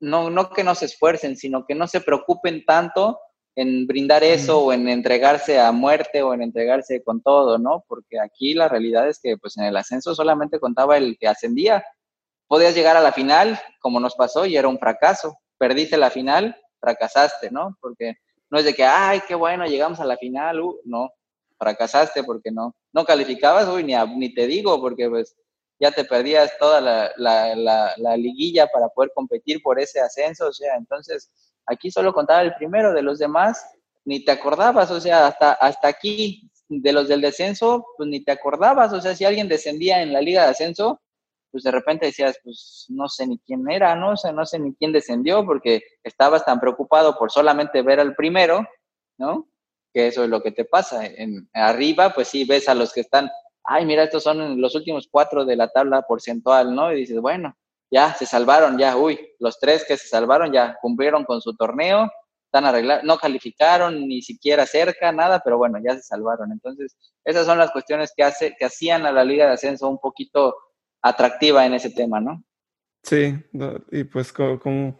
no, 0.00 0.30
no 0.30 0.50
que 0.50 0.64
no 0.64 0.74
se 0.74 0.86
esfuercen, 0.86 1.36
sino 1.36 1.64
que 1.66 1.74
no 1.74 1.86
se 1.86 2.00
preocupen 2.00 2.64
tanto 2.64 3.18
en 3.56 3.86
brindar 3.86 4.24
eso 4.24 4.64
o 4.64 4.72
en 4.72 4.88
entregarse 4.88 5.60
a 5.60 5.70
muerte 5.70 6.22
o 6.22 6.34
en 6.34 6.42
entregarse 6.42 7.02
con 7.04 7.22
todo, 7.22 7.58
¿no? 7.58 7.84
Porque 7.86 8.18
aquí 8.18 8.54
la 8.54 8.68
realidad 8.68 9.08
es 9.08 9.20
que 9.22 9.36
pues 9.36 9.56
en 9.56 9.64
el 9.64 9.76
ascenso 9.76 10.14
solamente 10.14 10.58
contaba 10.58 10.96
el 10.96 11.16
que 11.18 11.28
ascendía. 11.28 11.84
Podías 12.48 12.74
llegar 12.74 12.96
a 12.96 13.00
la 13.00 13.12
final, 13.12 13.60
como 13.80 14.00
nos 14.00 14.16
pasó, 14.16 14.44
y 14.44 14.56
era 14.56 14.68
un 14.68 14.78
fracaso. 14.78 15.38
Perdiste 15.56 15.96
la 15.96 16.10
final, 16.10 16.56
fracasaste, 16.80 17.50
¿no? 17.50 17.78
Porque 17.80 18.16
no 18.50 18.58
es 18.58 18.64
de 18.64 18.74
que, 18.74 18.84
ay, 18.84 19.22
qué 19.26 19.34
bueno, 19.34 19.66
llegamos 19.66 20.00
a 20.00 20.04
la 20.04 20.16
final, 20.16 20.60
uh, 20.60 20.80
no, 20.84 21.10
fracasaste 21.58 22.24
porque 22.24 22.50
no, 22.50 22.74
no 22.92 23.04
calificabas, 23.04 23.68
uy, 23.68 23.84
ni, 23.84 23.94
ni 24.16 24.34
te 24.34 24.46
digo, 24.46 24.80
porque 24.80 25.08
pues 25.08 25.36
ya 25.78 25.90
te 25.90 26.04
perdías 26.04 26.52
toda 26.58 26.80
la, 26.80 27.12
la, 27.16 27.94
la 27.96 28.16
liguilla 28.16 28.66
para 28.66 28.88
poder 28.88 29.10
competir 29.14 29.60
por 29.62 29.80
ese 29.80 30.00
ascenso, 30.00 30.48
o 30.48 30.52
sea, 30.52 30.76
entonces 30.76 31.30
Aquí 31.66 31.90
solo 31.90 32.12
contaba 32.12 32.42
el 32.42 32.54
primero, 32.54 32.92
de 32.92 33.02
los 33.02 33.18
demás 33.18 33.64
ni 34.06 34.22
te 34.22 34.32
acordabas, 34.32 34.90
o 34.90 35.00
sea, 35.00 35.26
hasta, 35.26 35.52
hasta 35.52 35.88
aquí, 35.88 36.50
de 36.68 36.92
los 36.92 37.08
del 37.08 37.22
descenso, 37.22 37.86
pues 37.96 38.06
ni 38.06 38.22
te 38.22 38.32
acordabas, 38.32 38.92
o 38.92 39.00
sea, 39.00 39.14
si 39.14 39.24
alguien 39.24 39.48
descendía 39.48 40.02
en 40.02 40.12
la 40.12 40.20
liga 40.20 40.42
de 40.42 40.50
ascenso, 40.50 41.00
pues 41.50 41.64
de 41.64 41.70
repente 41.70 42.06
decías, 42.06 42.38
pues 42.44 42.84
no 42.90 43.08
sé 43.08 43.26
ni 43.26 43.38
quién 43.38 43.64
era, 43.70 43.94
¿no? 43.96 44.12
O 44.12 44.32
no 44.32 44.44
sé 44.44 44.58
ni 44.58 44.74
quién 44.74 44.92
descendió 44.92 45.46
porque 45.46 45.82
estabas 46.02 46.44
tan 46.44 46.60
preocupado 46.60 47.16
por 47.16 47.30
solamente 47.30 47.80
ver 47.80 47.98
al 47.98 48.14
primero, 48.14 48.66
¿no? 49.16 49.48
Que 49.94 50.08
eso 50.08 50.24
es 50.24 50.28
lo 50.28 50.42
que 50.42 50.50
te 50.50 50.66
pasa. 50.66 51.06
En, 51.06 51.48
arriba, 51.54 52.10
pues 52.10 52.28
sí, 52.28 52.44
ves 52.44 52.68
a 52.68 52.74
los 52.74 52.92
que 52.92 53.00
están, 53.00 53.30
ay, 53.64 53.86
mira, 53.86 54.04
estos 54.04 54.22
son 54.22 54.60
los 54.60 54.74
últimos 54.74 55.08
cuatro 55.10 55.44
de 55.44 55.56
la 55.56 55.68
tabla 55.68 56.02
porcentual, 56.02 56.74
¿no? 56.74 56.92
Y 56.92 56.96
dices, 56.96 57.20
bueno, 57.20 57.56
ya 57.90 58.12
se 58.14 58.26
salvaron, 58.26 58.78
ya, 58.78 58.96
uy, 58.96 59.18
los 59.38 59.58
tres 59.58 59.84
que 59.86 59.96
se 59.96 60.08
salvaron 60.08 60.52
ya 60.52 60.76
cumplieron 60.80 61.24
con 61.24 61.40
su 61.40 61.54
torneo, 61.56 62.10
están 62.46 62.66
arreglados, 62.66 63.04
no 63.04 63.16
calificaron 63.16 64.06
ni 64.06 64.22
siquiera 64.22 64.66
cerca, 64.66 65.10
nada, 65.12 65.40
pero 65.44 65.58
bueno, 65.58 65.78
ya 65.84 65.94
se 65.96 66.02
salvaron. 66.02 66.52
Entonces, 66.52 66.96
esas 67.24 67.46
son 67.46 67.58
las 67.58 67.70
cuestiones 67.72 68.12
que, 68.16 68.22
hace, 68.22 68.54
que 68.58 68.64
hacían 68.64 69.06
a 69.06 69.12
la 69.12 69.24
Liga 69.24 69.46
de 69.46 69.54
Ascenso 69.54 69.88
un 69.88 69.98
poquito 69.98 70.54
atractiva 71.02 71.66
en 71.66 71.74
ese 71.74 71.90
tema, 71.90 72.20
¿no? 72.20 72.42
Sí, 73.02 73.34
y 73.90 74.04
pues 74.04 74.32
como, 74.32 74.98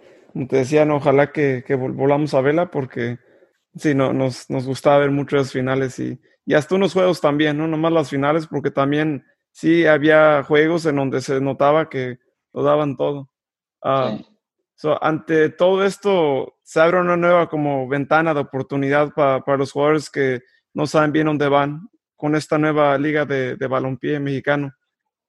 te 0.48 0.56
decía, 0.56 0.86
ojalá 0.92 1.32
que, 1.32 1.64
volvamos 1.76 2.34
a 2.34 2.42
verla 2.42 2.70
porque 2.70 3.18
sí, 3.77 3.95
no, 3.95 4.12
nos, 4.12 4.49
nos 4.51 4.66
gustaba 4.66 4.99
ver 4.99 5.11
muchos 5.11 5.53
finales 5.53 5.99
y, 5.99 6.20
y 6.47 6.55
hasta 6.55 6.75
unos 6.75 6.93
juegos 6.93 7.20
también, 7.20 7.59
no 7.59 7.66
nomás 7.66 7.93
las 7.93 8.11
finales, 8.11 8.47
porque 8.47 8.70
también 8.70 9.25
sí 9.51 9.87
había 9.87 10.43
juegos 10.43 10.87
en 10.87 10.97
donde 10.97 11.20
se 11.20 11.41
notaba 11.41 11.89
que 11.89 12.18
lo 12.53 12.62
daban 12.62 12.97
todo. 12.97 13.31
Ah, 13.83 14.18
ante 15.01 15.51
todo 15.51 15.85
esto, 15.85 16.57
se 16.62 16.81
abre 16.81 17.01
una 17.01 17.16
nueva 17.16 17.49
como 17.49 17.89
ventana 17.89 18.35
de 18.35 18.41
oportunidad 18.41 19.12
para 19.12 19.57
los 19.57 19.72
jugadores 19.72 20.11
que 20.11 20.43
no 20.75 20.87
saben 20.87 21.12
bien 21.12 21.27
dónde 21.27 21.49
van 21.49 21.89
con 22.16 22.35
esta 22.35 22.59
nueva 22.59 22.99
liga 22.99 23.25
de, 23.25 23.57
de 23.57 23.66
balompié 23.66 24.18
mexicano. 24.20 24.72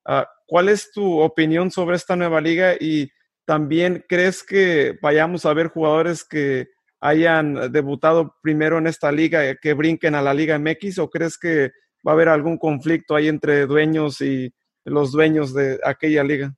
Ah, 0.06 0.28
¿Cuál 0.48 0.70
es 0.70 0.92
tu 0.92 1.20
opinión 1.20 1.72
sobre 1.72 1.96
esta 1.96 2.16
nueva 2.16 2.42
liga 2.42 2.74
y 2.80 3.10
también 3.46 4.04
crees 4.08 4.44
que 4.44 4.98
vayamos 5.02 5.46
a 5.46 5.54
ver 5.54 5.68
jugadores 5.68 6.24
que 6.24 6.68
hayan 7.06 7.72
debutado 7.72 8.36
primero 8.42 8.78
en 8.78 8.88
esta 8.88 9.12
liga 9.12 9.56
que 9.56 9.74
brinquen 9.74 10.16
a 10.16 10.22
la 10.22 10.34
Liga 10.34 10.58
MX 10.58 11.00
o 11.00 11.10
crees 11.10 11.38
que 11.38 11.72
va 12.06 12.12
a 12.12 12.14
haber 12.14 12.30
algún 12.30 12.58
conflicto 12.58 13.16
ahí 13.16 13.28
entre 13.28 13.66
dueños 13.66 14.22
y 14.22 14.54
los 14.84 15.12
dueños 15.12 15.54
de 15.54 15.80
aquella 15.84 16.24
liga? 16.24 16.56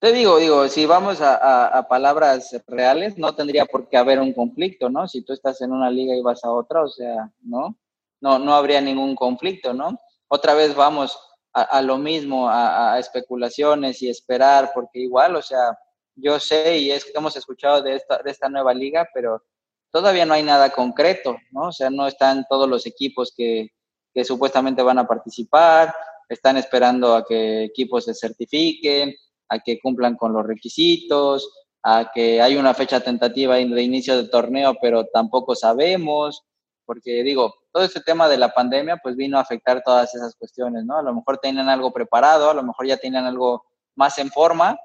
Te 0.00 0.12
digo, 0.12 0.38
digo, 0.38 0.68
si 0.68 0.86
vamos 0.86 1.20
a, 1.20 1.86
palabras 1.88 2.56
reales, 2.68 3.18
no 3.18 3.34
tendría 3.34 3.66
por 3.66 3.88
qué 3.88 3.96
haber 3.96 4.20
un 4.20 4.32
conflicto, 4.32 4.88
¿no? 4.88 5.08
Si 5.08 5.22
tú 5.22 5.32
estás 5.32 5.60
en 5.60 5.72
una 5.72 5.90
liga 5.90 6.14
y 6.14 6.22
vas 6.22 6.44
a 6.44 6.52
otra, 6.52 6.84
o 6.84 6.88
sea, 6.88 7.32
¿no? 7.42 7.76
No, 8.20 8.38
no 8.38 8.54
habría 8.54 8.80
ningún 8.80 9.16
conflicto, 9.16 9.74
¿no? 9.74 9.98
Otra 10.28 10.54
vez 10.54 10.74
vamos 10.74 11.18
a, 11.52 11.82
lo 11.82 11.98
mismo, 11.98 12.48
a, 12.48 12.96
especulaciones 12.98 14.00
y 14.02 14.08
esperar, 14.08 14.70
porque 14.72 15.00
igual, 15.00 15.34
o 15.34 15.42
sea, 15.42 15.76
yo 16.20 16.38
sé 16.40 16.78
y 16.78 16.90
es 16.90 17.04
que 17.04 17.12
hemos 17.14 17.36
escuchado 17.36 17.82
de 17.82 17.96
esta, 17.96 18.18
de 18.18 18.30
esta 18.30 18.48
nueva 18.48 18.74
liga, 18.74 19.08
pero 19.14 19.42
todavía 19.90 20.26
no 20.26 20.34
hay 20.34 20.42
nada 20.42 20.70
concreto, 20.70 21.36
¿no? 21.50 21.68
O 21.68 21.72
sea, 21.72 21.90
no 21.90 22.06
están 22.06 22.44
todos 22.48 22.68
los 22.68 22.86
equipos 22.86 23.32
que, 23.36 23.70
supuestamente 24.24 24.82
van 24.82 24.98
a 24.98 25.06
participar, 25.06 25.94
están 26.28 26.56
esperando 26.56 27.14
a 27.14 27.24
que 27.24 27.62
equipos 27.62 28.04
se 28.04 28.14
certifiquen, 28.14 29.14
a 29.48 29.60
que 29.60 29.78
cumplan 29.78 30.16
con 30.16 30.32
los 30.32 30.44
requisitos, 30.44 31.48
a 31.84 32.10
que 32.12 32.42
hay 32.42 32.56
una 32.56 32.74
fecha 32.74 32.98
tentativa 32.98 33.54
de 33.54 33.82
inicio 33.82 34.16
del 34.16 34.28
torneo, 34.28 34.76
pero 34.82 35.06
tampoco 35.06 35.54
sabemos, 35.54 36.42
porque 36.84 37.22
digo, 37.22 37.54
todo 37.70 37.84
este 37.84 38.00
tema 38.00 38.28
de 38.28 38.38
la 38.38 38.48
pandemia 38.48 38.96
pues 39.00 39.14
vino 39.14 39.38
a 39.38 39.42
afectar 39.42 39.82
todas 39.84 40.12
esas 40.12 40.34
cuestiones, 40.34 40.84
¿no? 40.84 40.98
A 40.98 41.02
lo 41.02 41.14
mejor 41.14 41.38
tenían 41.38 41.68
algo 41.68 41.92
preparado, 41.92 42.50
a 42.50 42.54
lo 42.54 42.64
mejor 42.64 42.86
ya 42.86 42.96
tenían 42.96 43.24
algo 43.24 43.66
más 43.94 44.18
en 44.18 44.30
forma, 44.30 44.76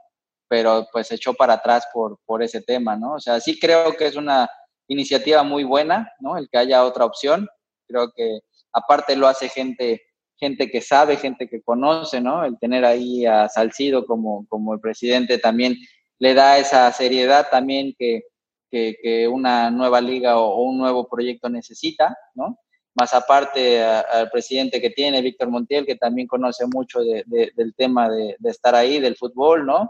pero 0.54 0.88
pues 0.92 1.08
se 1.08 1.16
echó 1.16 1.34
para 1.34 1.54
atrás 1.54 1.88
por, 1.92 2.20
por 2.28 2.44
ese 2.44 2.62
tema, 2.62 2.96
¿no? 2.96 3.14
O 3.14 3.20
sea, 3.20 3.40
sí 3.40 3.60
creo 3.60 3.98
que 3.98 4.06
es 4.06 4.16
una 4.16 4.48
iniciativa 4.88 5.42
muy 5.42 5.64
buena, 5.64 6.14
¿no? 6.20 6.38
El 6.38 6.48
que 6.48 6.60
haya 6.60 6.86
otra 6.86 7.06
opción. 7.06 7.48
Creo 7.88 8.12
que 8.16 8.42
aparte 8.72 9.16
lo 9.16 9.28
hace 9.28 9.50
gente 9.50 10.04
gente 10.38 10.70
que 10.70 10.80
sabe, 10.80 11.18
gente 11.18 11.48
que 11.48 11.64
conoce, 11.64 12.22
¿no? 12.22 12.46
El 12.46 12.60
tener 12.60 12.86
ahí 12.86 13.26
a 13.26 13.50
Salcido 13.50 14.06
como, 14.06 14.46
como 14.48 14.76
el 14.76 14.80
presidente 14.80 15.40
también 15.40 15.76
le 16.20 16.36
da 16.36 16.60
esa 16.60 16.92
seriedad 16.92 17.48
también 17.50 17.96
que, 17.98 18.22
que, 18.70 19.28
una 19.28 19.72
nueva 19.72 20.02
liga 20.02 20.38
o, 20.38 20.62
un 20.66 20.78
nuevo 20.78 21.08
proyecto 21.08 21.50
necesita, 21.50 22.16
¿no? 22.36 22.60
Más 22.94 23.12
aparte 23.16 23.82
al 23.82 24.30
presidente 24.30 24.80
que 24.80 24.92
tiene, 24.92 25.24
Víctor 25.24 25.50
Montiel, 25.50 25.88
que 25.88 25.96
también 25.96 26.28
conoce 26.28 26.68
mucho 26.68 27.00
de, 27.00 27.24
del 27.26 27.74
tema 27.76 28.08
de, 28.08 28.36
de, 28.38 28.50
estar 28.52 28.76
ahí, 28.76 29.00
del 29.00 29.16
fútbol, 29.16 29.66
¿no? 29.66 29.90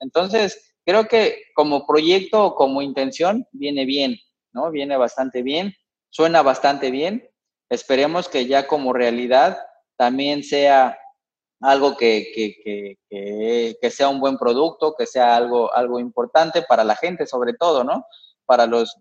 Entonces, 0.00 0.74
creo 0.84 1.06
que 1.06 1.42
como 1.54 1.86
proyecto 1.86 2.44
o 2.44 2.54
como 2.54 2.82
intención 2.82 3.46
viene 3.52 3.84
bien, 3.84 4.16
¿no? 4.52 4.70
Viene 4.70 4.96
bastante 4.96 5.42
bien, 5.42 5.74
suena 6.10 6.42
bastante 6.42 6.90
bien. 6.90 7.28
Esperemos 7.68 8.28
que 8.28 8.46
ya 8.46 8.66
como 8.66 8.92
realidad 8.92 9.58
también 9.96 10.42
sea 10.42 10.98
algo 11.60 11.96
que, 11.96 12.32
que, 12.34 12.96
que, 13.08 13.76
que, 13.80 13.90
sea 13.90 14.08
un 14.08 14.18
buen 14.18 14.38
producto, 14.38 14.94
que 14.98 15.06
sea 15.06 15.36
algo, 15.36 15.72
algo 15.74 16.00
importante 16.00 16.62
para 16.62 16.84
la 16.84 16.96
gente, 16.96 17.26
sobre 17.26 17.52
todo, 17.52 17.84
¿no? 17.84 18.06
Para 18.46 18.66
los 18.66 18.96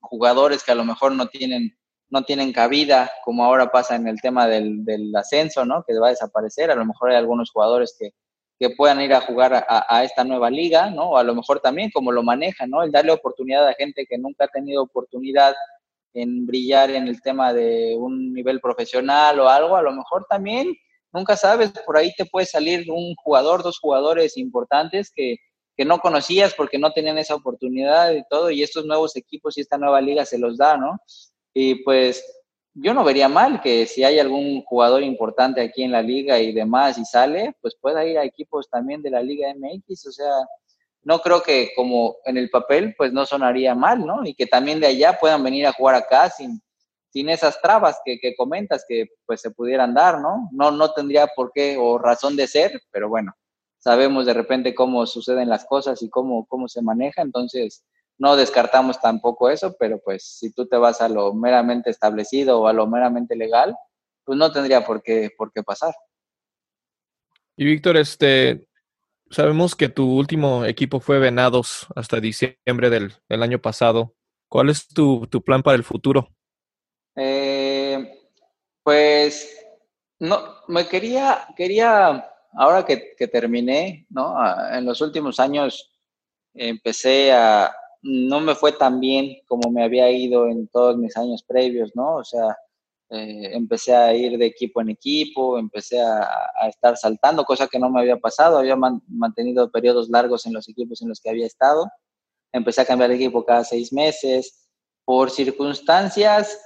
jugadores 0.00 0.62
que 0.62 0.72
a 0.72 0.74
lo 0.74 0.84
mejor 0.84 1.12
no 1.12 1.28
tienen, 1.28 1.76
no 2.10 2.22
tienen 2.24 2.52
cabida, 2.52 3.10
como 3.24 3.44
ahora 3.44 3.72
pasa 3.72 3.96
en 3.96 4.06
el 4.06 4.20
tema 4.20 4.46
del, 4.46 4.84
del 4.84 5.16
ascenso, 5.16 5.64
¿no? 5.64 5.82
Que 5.82 5.98
va 5.98 6.08
a 6.08 6.10
desaparecer. 6.10 6.70
A 6.70 6.74
lo 6.74 6.84
mejor 6.84 7.10
hay 7.10 7.16
algunos 7.16 7.50
jugadores 7.50 7.96
que, 7.98 8.10
que 8.58 8.70
puedan 8.70 9.00
ir 9.00 9.12
a 9.12 9.20
jugar 9.20 9.66
a, 9.68 10.04
esta 10.04 10.24
nueva 10.24 10.48
liga, 10.48 10.90
¿no? 10.90 11.16
A 11.16 11.24
lo 11.24 11.34
mejor 11.34 11.60
también 11.60 11.90
como 11.92 12.12
lo 12.12 12.22
manejan, 12.22 12.70
¿no? 12.70 12.82
El 12.82 12.92
darle 12.92 13.12
oportunidad 13.12 13.66
a 13.66 13.74
gente 13.74 14.06
que 14.06 14.16
nunca 14.16 14.44
ha 14.44 14.48
tenido 14.48 14.82
oportunidad 14.82 15.54
en 16.12 16.46
brillar 16.46 16.90
en 16.90 17.08
el 17.08 17.20
tema 17.20 17.52
de 17.52 17.96
un 17.98 18.32
nivel 18.32 18.60
profesional 18.60 19.40
o 19.40 19.48
algo, 19.48 19.76
a 19.76 19.82
lo 19.82 19.92
mejor 19.92 20.26
también, 20.28 20.72
nunca 21.12 21.36
sabes, 21.36 21.72
por 21.84 21.96
ahí 21.96 22.12
te 22.16 22.24
puede 22.24 22.46
salir 22.46 22.88
un 22.90 23.14
jugador, 23.16 23.64
dos 23.64 23.80
jugadores 23.80 24.36
importantes 24.36 25.10
que, 25.14 25.36
que 25.76 25.84
no 25.84 25.98
conocías 25.98 26.54
porque 26.54 26.78
no 26.78 26.92
tenían 26.92 27.18
esa 27.18 27.34
oportunidad 27.34 28.12
y 28.12 28.22
todo, 28.30 28.50
y 28.50 28.62
estos 28.62 28.86
nuevos 28.86 29.16
equipos 29.16 29.58
y 29.58 29.62
esta 29.62 29.76
nueva 29.76 30.00
liga 30.00 30.24
se 30.24 30.38
los 30.38 30.56
da, 30.56 30.76
¿no? 30.76 30.98
Y 31.52 31.82
pues 31.82 32.24
yo 32.74 32.92
no 32.92 33.04
vería 33.04 33.28
mal 33.28 33.60
que 33.60 33.86
si 33.86 34.02
hay 34.02 34.18
algún 34.18 34.62
jugador 34.64 35.02
importante 35.02 35.60
aquí 35.60 35.84
en 35.84 35.92
la 35.92 36.02
liga 36.02 36.40
y 36.40 36.52
demás 36.52 36.98
y 36.98 37.04
sale, 37.04 37.56
pues 37.60 37.76
pueda 37.80 38.04
ir 38.04 38.18
a 38.18 38.24
equipos 38.24 38.68
también 38.68 39.00
de 39.00 39.10
la 39.10 39.22
Liga 39.22 39.48
MX, 39.54 40.06
o 40.08 40.12
sea, 40.12 40.32
no 41.02 41.20
creo 41.20 41.42
que 41.42 41.70
como 41.76 42.16
en 42.24 42.36
el 42.36 42.50
papel, 42.50 42.94
pues 42.96 43.12
no 43.12 43.26
sonaría 43.26 43.74
mal, 43.74 44.04
¿no? 44.04 44.26
Y 44.26 44.34
que 44.34 44.46
también 44.46 44.80
de 44.80 44.88
allá 44.88 45.18
puedan 45.20 45.42
venir 45.44 45.66
a 45.66 45.72
jugar 45.72 45.94
acá 45.94 46.28
sin, 46.30 46.60
sin 47.10 47.28
esas 47.28 47.60
trabas 47.60 48.00
que, 48.04 48.18
que 48.18 48.34
comentas 48.34 48.84
que 48.88 49.06
pues 49.24 49.40
se 49.40 49.50
pudieran 49.50 49.94
dar, 49.94 50.20
¿no? 50.20 50.48
No, 50.50 50.72
no 50.72 50.92
tendría 50.92 51.28
por 51.28 51.52
qué 51.52 51.76
o 51.78 51.98
razón 51.98 52.34
de 52.34 52.48
ser, 52.48 52.82
pero 52.90 53.08
bueno, 53.08 53.34
sabemos 53.78 54.26
de 54.26 54.34
repente 54.34 54.74
cómo 54.74 55.06
suceden 55.06 55.48
las 55.48 55.64
cosas 55.66 56.02
y 56.02 56.10
cómo, 56.10 56.46
cómo 56.46 56.66
se 56.66 56.82
maneja, 56.82 57.22
entonces 57.22 57.84
no 58.18 58.36
descartamos 58.36 59.00
tampoco 59.00 59.50
eso, 59.50 59.76
pero 59.78 60.00
pues 60.02 60.24
si 60.24 60.52
tú 60.52 60.66
te 60.66 60.76
vas 60.76 61.00
a 61.00 61.08
lo 61.08 61.34
meramente 61.34 61.90
establecido 61.90 62.60
o 62.60 62.68
a 62.68 62.72
lo 62.72 62.86
meramente 62.86 63.36
legal, 63.36 63.76
pues 64.24 64.38
no 64.38 64.52
tendría 64.52 64.84
por 64.84 65.02
qué, 65.02 65.30
por 65.36 65.52
qué 65.52 65.62
pasar. 65.62 65.94
Y 67.56 67.64
Víctor, 67.64 67.96
este, 67.96 68.66
Sabemos 69.34 69.74
que 69.74 69.88
tu 69.88 70.16
último 70.16 70.64
equipo 70.64 71.00
fue 71.00 71.18
Venados 71.18 71.88
hasta 71.96 72.20
diciembre 72.20 72.88
del, 72.88 73.12
año 73.28 73.58
pasado. 73.58 74.14
¿Cuál 74.48 74.70
es 74.70 74.86
tu, 74.86 75.28
plan 75.44 75.62
para 75.62 75.76
el 75.76 75.82
futuro? 75.82 76.28
Eh, 77.16 78.28
pues 78.84 79.66
no, 80.20 80.38
me 80.68 80.86
quería, 80.86 81.48
quería, 81.56 82.30
ahora 82.52 82.84
que, 82.84 83.16
que 83.16 83.26
terminé, 83.26 84.06
¿no? 84.10 84.36
En 84.70 84.84
los 84.84 85.00
últimos 85.00 85.40
años 85.40 85.92
empecé 86.54 87.32
a, 87.32 87.74
no 88.04 88.40
me 88.40 88.54
fue 88.54 88.72
tan 88.72 89.00
bien 89.00 89.38
como 89.46 89.70
me 89.70 89.82
había 89.82 90.10
ido 90.10 90.46
en 90.46 90.68
todos 90.68 90.96
mis 90.98 91.16
años 91.16 91.42
previos, 91.42 91.92
¿no? 91.94 92.16
O 92.16 92.24
sea, 92.24 92.56
eh, 93.08 93.50
empecé 93.52 93.94
a 93.94 94.14
ir 94.14 94.36
de 94.36 94.44
equipo 94.44 94.82
en 94.82 94.90
equipo, 94.90 95.58
empecé 95.58 96.00
a, 96.00 96.28
estar 96.68 96.96
saltando, 96.98 97.44
cosa 97.44 97.66
que 97.66 97.78
no 97.78 97.88
me 97.88 98.00
había 98.00 98.18
pasado, 98.18 98.58
había 98.58 98.76
mantenido 98.76 99.70
periodos 99.70 100.10
largos 100.10 100.44
en 100.44 100.52
los 100.52 100.68
equipos 100.68 101.00
en 101.00 101.08
los 101.08 101.20
que 101.20 101.30
había 101.30 101.46
estado, 101.46 101.86
empecé 102.52 102.82
a 102.82 102.86
cambiar 102.86 103.08
de 103.08 103.16
equipo 103.16 103.44
cada 103.44 103.64
seis 103.64 103.92
meses, 103.92 104.68
por 105.06 105.30
circunstancias 105.30 106.60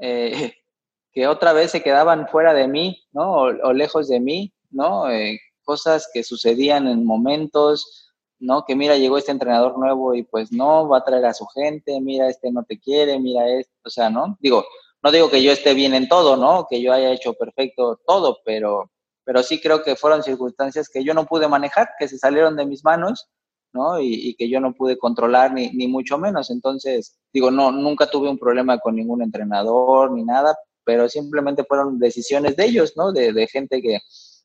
eh, 0.00 0.52
que 1.12 1.28
otra 1.28 1.52
vez 1.52 1.70
se 1.70 1.82
quedaban 1.82 2.26
fuera 2.26 2.54
de 2.54 2.66
mí, 2.66 3.04
¿no? 3.12 3.32
O, 3.34 3.72
lejos 3.72 4.08
de 4.08 4.18
mí, 4.18 4.52
¿no? 4.70 5.08
Eh, 5.10 5.38
cosas 5.62 6.08
que 6.12 6.24
sucedían 6.24 6.88
en 6.88 7.04
momentos, 7.04 8.11
¿no? 8.42 8.64
Que 8.64 8.74
mira, 8.76 8.96
llegó 8.96 9.18
este 9.18 9.32
entrenador 9.32 9.78
nuevo 9.78 10.14
y 10.14 10.24
pues 10.24 10.52
no, 10.52 10.88
va 10.88 10.98
a 10.98 11.04
traer 11.04 11.24
a 11.26 11.34
su 11.34 11.46
gente, 11.46 12.00
mira, 12.00 12.28
este 12.28 12.50
no 12.50 12.64
te 12.64 12.78
quiere, 12.78 13.18
mira 13.18 13.48
esto, 13.48 13.72
o 13.84 13.90
sea, 13.90 14.10
¿no? 14.10 14.36
Digo, 14.40 14.64
no 15.02 15.10
digo 15.12 15.30
que 15.30 15.42
yo 15.42 15.52
esté 15.52 15.74
bien 15.74 15.94
en 15.94 16.08
todo, 16.08 16.36
¿no? 16.36 16.66
Que 16.68 16.82
yo 16.82 16.92
haya 16.92 17.12
hecho 17.12 17.34
perfecto 17.34 18.00
todo, 18.06 18.38
pero, 18.44 18.90
pero 19.24 19.42
sí 19.42 19.60
creo 19.60 19.82
que 19.82 19.96
fueron 19.96 20.22
circunstancias 20.22 20.88
que 20.92 21.04
yo 21.04 21.14
no 21.14 21.24
pude 21.26 21.48
manejar, 21.48 21.90
que 21.98 22.08
se 22.08 22.18
salieron 22.18 22.56
de 22.56 22.66
mis 22.66 22.84
manos, 22.84 23.28
¿no? 23.72 24.00
Y, 24.00 24.34
que 24.34 24.48
yo 24.48 24.60
no 24.60 24.74
pude 24.74 24.98
controlar 24.98 25.52
ni, 25.52 25.70
ni, 25.70 25.88
mucho 25.88 26.18
menos. 26.18 26.50
Entonces, 26.50 27.18
digo, 27.32 27.50
no, 27.50 27.72
nunca 27.72 28.10
tuve 28.10 28.28
un 28.28 28.38
problema 28.38 28.78
con 28.78 28.96
ningún 28.96 29.22
entrenador 29.22 30.10
ni 30.12 30.24
nada, 30.24 30.56
pero 30.84 31.08
simplemente 31.08 31.64
fueron 31.64 31.98
decisiones 31.98 32.56
de 32.56 32.66
ellos, 32.66 32.94
¿no? 32.96 33.12
De, 33.12 33.32
de 33.32 33.46
gente 33.46 33.80
que, 33.80 34.00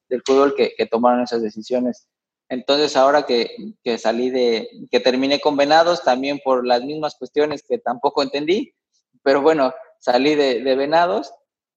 del 0.08 0.22
fútbol 0.26 0.56
que, 0.56 0.74
que 0.78 0.86
tomaron 0.86 1.22
esas 1.22 1.42
decisiones. 1.42 2.08
Entonces, 2.50 2.96
ahora 2.96 3.26
que, 3.26 3.74
que, 3.84 3.98
salí 3.98 4.30
de, 4.30 4.70
que 4.90 5.00
terminé 5.00 5.40
con 5.40 5.58
Venados, 5.58 6.04
también 6.04 6.40
por 6.44 6.66
las 6.66 6.82
mismas 6.82 7.16
cuestiones 7.16 7.64
que 7.68 7.78
tampoco 7.78 8.24
entendí, 8.24 8.74
pero 9.22 9.42
bueno, 9.42 9.74
salí 10.00 10.36
de, 10.36 10.76
Venados 10.76 11.34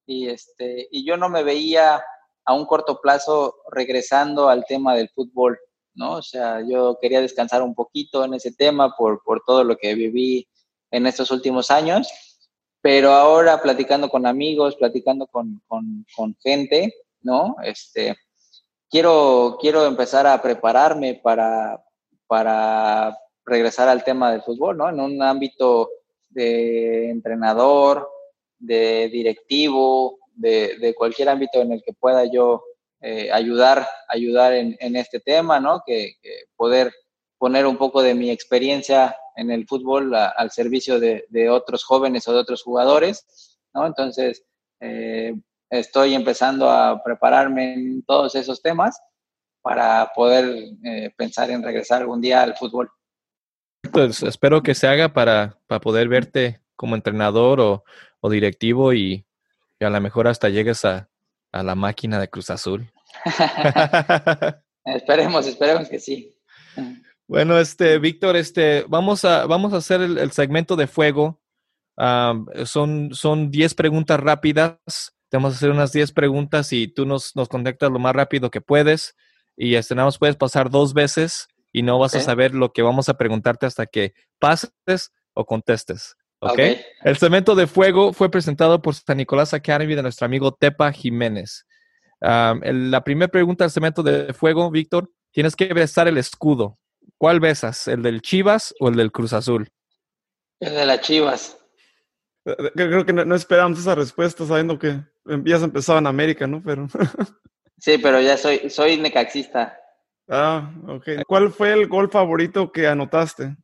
y, 0.07 0.29
este, 0.29 0.87
y 0.91 1.05
yo 1.05 1.17
no 1.17 1.29
me 1.29 1.43
veía 1.43 2.03
a 2.45 2.55
un 2.55 2.67
corto 2.67 3.01
plazo 3.01 3.57
regresando 3.71 4.49
al 4.49 4.65
tema 4.65 4.95
del 4.95 5.09
fútbol, 5.11 5.59
¿no? 5.95 6.15
O 6.15 6.23
sea, 6.23 6.61
yo 6.67 6.99
quería 7.01 7.21
descansar 7.21 7.63
un 7.63 7.75
poquito 7.75 8.25
en 8.25 8.35
ese 8.35 8.53
tema 8.53 8.95
por, 8.97 9.23
por 9.25 9.43
todo 9.45 9.65
lo 9.65 9.77
que 9.77 9.95
viví 9.95 10.49
en 10.93 11.07
estos 11.07 11.31
últimos 11.33 11.71
años, 11.71 12.09
pero 12.81 13.13
ahora 13.13 13.61
platicando 13.61 14.09
con 14.09 14.27
amigos, 14.27 14.77
platicando 14.77 15.27
con, 15.27 15.61
con, 15.67 16.07
con 16.17 16.37
gente, 16.41 16.95
¿no? 17.23 17.57
Este, 17.63 18.17
quiero, 18.91 19.57
quiero 19.61 19.87
empezar 19.87 20.27
a 20.27 20.43
prepararme 20.43 21.21
para, 21.23 21.83
para 22.27 23.17
regresar 23.45 23.89
al 23.89 24.05
tema 24.05 24.33
del 24.33 24.43
fútbol, 24.43 24.77
¿no? 24.77 24.89
En 24.89 25.01
un 25.01 25.23
ámbito 25.23 25.91
de 26.29 27.11
entrenador, 27.11 28.09
de 28.59 29.09
directivo, 29.09 30.19
de, 30.35 30.77
de 30.79 30.95
cualquier 30.95 31.29
ámbito 31.29 31.61
en 31.61 31.73
el 31.73 31.83
que 31.83 31.93
pueda 31.93 32.25
yo 32.25 32.63
eh, 33.01 33.31
ayudar, 33.33 33.87
ayudar 34.09 34.53
en, 34.53 34.77
en, 34.81 34.97
este 34.97 35.21
tema, 35.21 35.59
¿no? 35.59 35.83
Que, 35.87 36.17
poder 36.57 36.93
poner 37.39 37.67
un 37.67 37.79
poco 37.79 38.03
de 38.03 38.15
mi 38.15 38.31
experiencia 38.31 39.17
en 39.37 39.51
el 39.51 39.67
fútbol 39.67 40.15
al 40.15 40.51
servicio 40.51 41.01
de, 41.01 41.25
de, 41.31 41.49
otros 41.49 41.85
jóvenes 41.85 42.29
o 42.29 42.33
de 42.35 42.39
otros 42.39 42.63
jugadores, 42.63 43.59
¿no? 43.73 43.87
Entonces, 43.87 44.45
eh, 44.81 45.35
estoy 45.71 46.15
empezando 46.15 46.69
a 46.69 47.03
prepararme 47.03 47.75
en 47.75 48.03
todos 48.03 48.35
esos 48.35 48.61
temas 48.61 49.01
para 49.63 50.13
poder 50.15 50.75
eh, 50.85 51.11
pensar 51.17 51.51
en 51.51 51.63
regresar 51.63 52.03
algún 52.03 52.21
día 52.21 52.43
al 52.43 52.57
fútbol. 52.57 52.91
Pues 53.93 54.23
espero 54.23 54.63
que 54.63 54.75
se 54.75 54.89
haga 54.89 55.13
para, 55.13 55.57
para 55.67 55.81
poder 55.81 56.09
verte 56.09 56.61
como 56.77 56.97
entrenador 56.97 57.61
o, 57.61 57.85
o 58.21 58.31
directivo 58.31 58.93
y, 58.93 59.25
y, 59.79 59.85
a 59.85 59.91
lo 59.91 60.01
mejor 60.01 60.29
hasta 60.29 60.49
llegues 60.49 60.85
a, 60.85 61.09
a 61.53 61.63
la 61.63 61.75
máquina 61.75 62.19
de 62.19 62.29
Cruz 62.29 62.51
Azul. 62.51 62.91
esperemos, 64.85 65.47
esperemos 65.47 65.89
que 65.89 65.99
sí. 65.99 66.35
Bueno, 67.27 67.59
este, 67.59 67.99
Víctor, 67.99 68.37
este, 68.37 68.85
vamos 68.89 69.25
a, 69.25 69.47
vamos 69.47 69.73
a 69.73 69.79
hacer 69.79 70.01
el, 70.01 70.33
segmento 70.33 70.77
de 70.77 70.87
fuego. 70.87 71.41
son, 72.65 73.11
son 73.13 73.51
10 73.51 73.75
preguntas 73.75 74.19
rápidas 74.19 74.79
te 75.31 75.37
vamos 75.37 75.55
a 75.55 75.57
hacer 75.57 75.71
unas 75.71 75.93
10 75.93 76.13
preguntas 76.13 76.73
y 76.73 76.89
tú 76.89 77.07
nos, 77.07 77.37
nos 77.37 77.49
contactas 77.49 77.91
lo 77.91 78.01
más 78.01 78.15
rápido 78.15 78.51
que 78.51 78.61
puedes. 78.61 79.15
Y 79.57 79.77
este, 79.77 79.95
nada 79.95 80.07
más 80.07 80.19
puedes 80.19 80.37
pasar 80.37 80.71
dos 80.71 80.93
veces 80.93 81.47
y 81.73 81.83
no 81.83 81.99
vas 82.01 82.17
a 82.17 82.21
saber 82.21 82.53
lo 82.53 82.73
que 82.73 82.83
vamos 82.83 83.09
a 83.09 83.15
preguntarte 83.15 83.65
hasta 83.65 83.87
que 83.87 84.13
pases 84.41 85.13
o 85.33 85.47
contestes. 85.47 86.17
¿Ok? 86.41 86.59
El 87.05 87.17
cemento 87.17 87.55
de 87.55 87.69
fuego 87.69 88.13
fue 88.13 88.29
presentado 88.29 88.83
por 88.83 88.95
San 88.95 89.19
Nicolás 89.19 89.55
Academy 89.55 89.95
de 89.95 90.03
nuestro 90.03 90.25
amigo 90.25 90.53
Tepa 90.53 90.91
Jiménez. 90.91 91.65
la 92.21 93.05
primera 93.05 93.31
pregunta 93.31 93.63
del 93.65 93.71
cemento 93.71 94.03
de 94.03 94.35
fuego, 94.35 94.69
Víctor, 94.71 95.13
tienes 95.31 95.55
que 95.55 95.73
besar 95.73 96.09
el 96.09 96.19
escudo. 96.19 96.79
¿Cuál 97.19 97.39
besas? 97.39 97.87
¿El 97.87 98.03
del 98.03 98.21
Chivas 98.21 98.75
o 98.81 98.89
el 98.89 98.97
del 98.97 99.13
Cruz 99.13 99.33
Azul? 99.33 99.69
El 100.59 100.75
de 100.75 100.87
las 100.87 101.01
Chivas. 101.03 101.57
Creo 102.75 103.07
que 103.07 103.13
no, 103.13 103.25
no 103.25 103.35
esperamos 103.37 103.79
esa 103.79 103.95
respuesta 103.95 104.45
sabiendo 104.45 104.79
que 104.79 104.99
has 105.27 105.63
empezado 105.63 105.99
en 105.99 106.07
América, 106.07 106.47
¿no? 106.47 106.63
Pero... 106.63 106.89
sí, 107.79 107.99
pero 107.99 108.21
ya 108.21 108.37
soy, 108.37 108.71
soy 108.71 108.97
necaxista. 108.97 109.79
Ah, 110.29 110.73
ok. 110.87 111.09
¿Cuál 111.27 111.51
fue 111.51 111.73
el 111.73 111.89
gol 111.89 112.11
favorito 112.11 112.71
que 112.71 112.87
anotaste? 112.87 113.57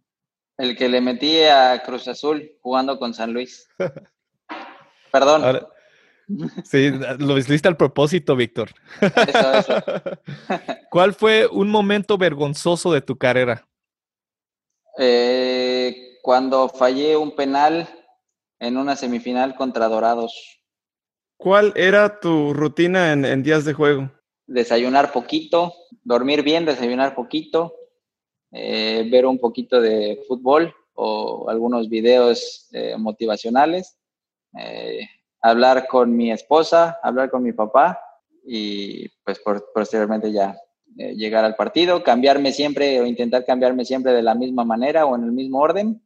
El 0.58 0.76
que 0.76 0.88
le 0.88 1.00
metí 1.00 1.42
a 1.44 1.82
Cruz 1.84 2.08
Azul 2.08 2.52
jugando 2.60 2.98
con 2.98 3.14
San 3.14 3.32
Luis. 3.32 3.68
Perdón. 5.12 5.66
sí, 6.64 6.90
lo 7.18 7.38
hiciste 7.38 7.68
al 7.68 7.76
propósito, 7.76 8.34
Víctor. 8.34 8.70
Eso, 9.00 9.52
eso. 9.52 9.82
¿Cuál 10.90 11.14
fue 11.14 11.46
un 11.46 11.70
momento 11.70 12.18
vergonzoso 12.18 12.92
de 12.92 13.00
tu 13.00 13.16
carrera? 13.16 13.66
Eh, 14.98 16.18
cuando 16.22 16.68
fallé 16.68 17.16
un 17.16 17.36
penal 17.36 17.88
en 18.58 18.76
una 18.76 18.96
semifinal 18.96 19.54
contra 19.54 19.88
Dorados. 19.88 20.55
¿Cuál 21.36 21.72
era 21.76 22.18
tu 22.18 22.54
rutina 22.54 23.12
en, 23.12 23.42
días 23.42 23.64
de 23.64 23.74
juego? 23.74 24.10
Desayunar 24.46 25.12
poquito, 25.12 25.74
dormir 26.02 26.42
bien, 26.42 26.64
desayunar 26.64 27.14
poquito, 27.14 27.74
eh, 28.52 29.06
ver 29.10 29.26
un 29.26 29.38
poquito 29.38 29.80
de 29.80 30.24
fútbol 30.26 30.74
o 30.94 31.50
algunos 31.50 31.90
videos 31.90 32.68
eh, 32.72 32.96
motivacionales, 32.96 33.98
eh, 34.58 35.00
hablar 35.42 35.86
con 35.86 36.16
mi 36.16 36.32
esposa, 36.32 36.98
hablar 37.02 37.30
con 37.30 37.42
mi 37.42 37.52
papá 37.52 38.00
y 38.42 39.06
pues 39.22 39.40
posteriormente 39.74 40.32
ya 40.32 40.56
llegar 40.94 41.44
al 41.44 41.56
partido, 41.56 42.02
cambiarme 42.02 42.52
siempre 42.52 42.98
o 43.00 43.06
intentar 43.06 43.44
cambiarme 43.44 43.84
siempre 43.84 44.12
de 44.12 44.22
la 44.22 44.34
misma 44.34 44.64
manera 44.64 45.04
o 45.04 45.14
en 45.14 45.24
el 45.24 45.32
mismo 45.32 45.58
orden, 45.58 46.02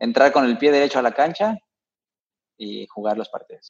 entrar 0.00 0.32
con 0.32 0.44
el 0.44 0.58
pie 0.58 0.72
derecho 0.72 0.98
a 0.98 1.02
la 1.02 1.12
cancha 1.12 1.56
y 2.58 2.88
jugar 2.88 3.16
los 3.16 3.28
partidos. 3.28 3.68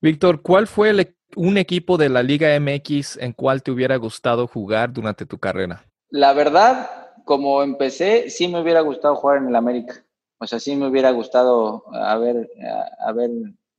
Víctor, 0.00 0.42
¿cuál 0.42 0.66
fue 0.66 0.90
e-, 0.90 1.16
un 1.36 1.58
equipo 1.58 1.96
de 1.96 2.08
la 2.08 2.22
Liga 2.22 2.58
MX 2.58 3.16
en 3.18 3.32
cual 3.32 3.62
te 3.62 3.70
hubiera 3.70 3.96
gustado 3.96 4.46
jugar 4.46 4.92
durante 4.92 5.26
tu 5.26 5.38
carrera? 5.38 5.84
La 6.10 6.32
verdad, 6.32 6.90
como 7.24 7.62
empecé, 7.62 8.30
sí 8.30 8.48
me 8.48 8.60
hubiera 8.60 8.80
gustado 8.80 9.16
jugar 9.16 9.38
en 9.38 9.48
el 9.48 9.56
América. 9.56 10.04
O 10.38 10.46
sea, 10.46 10.60
sí 10.60 10.76
me 10.76 10.86
hubiera 10.86 11.10
gustado 11.10 11.84
haber, 11.94 12.50
haber 13.00 13.30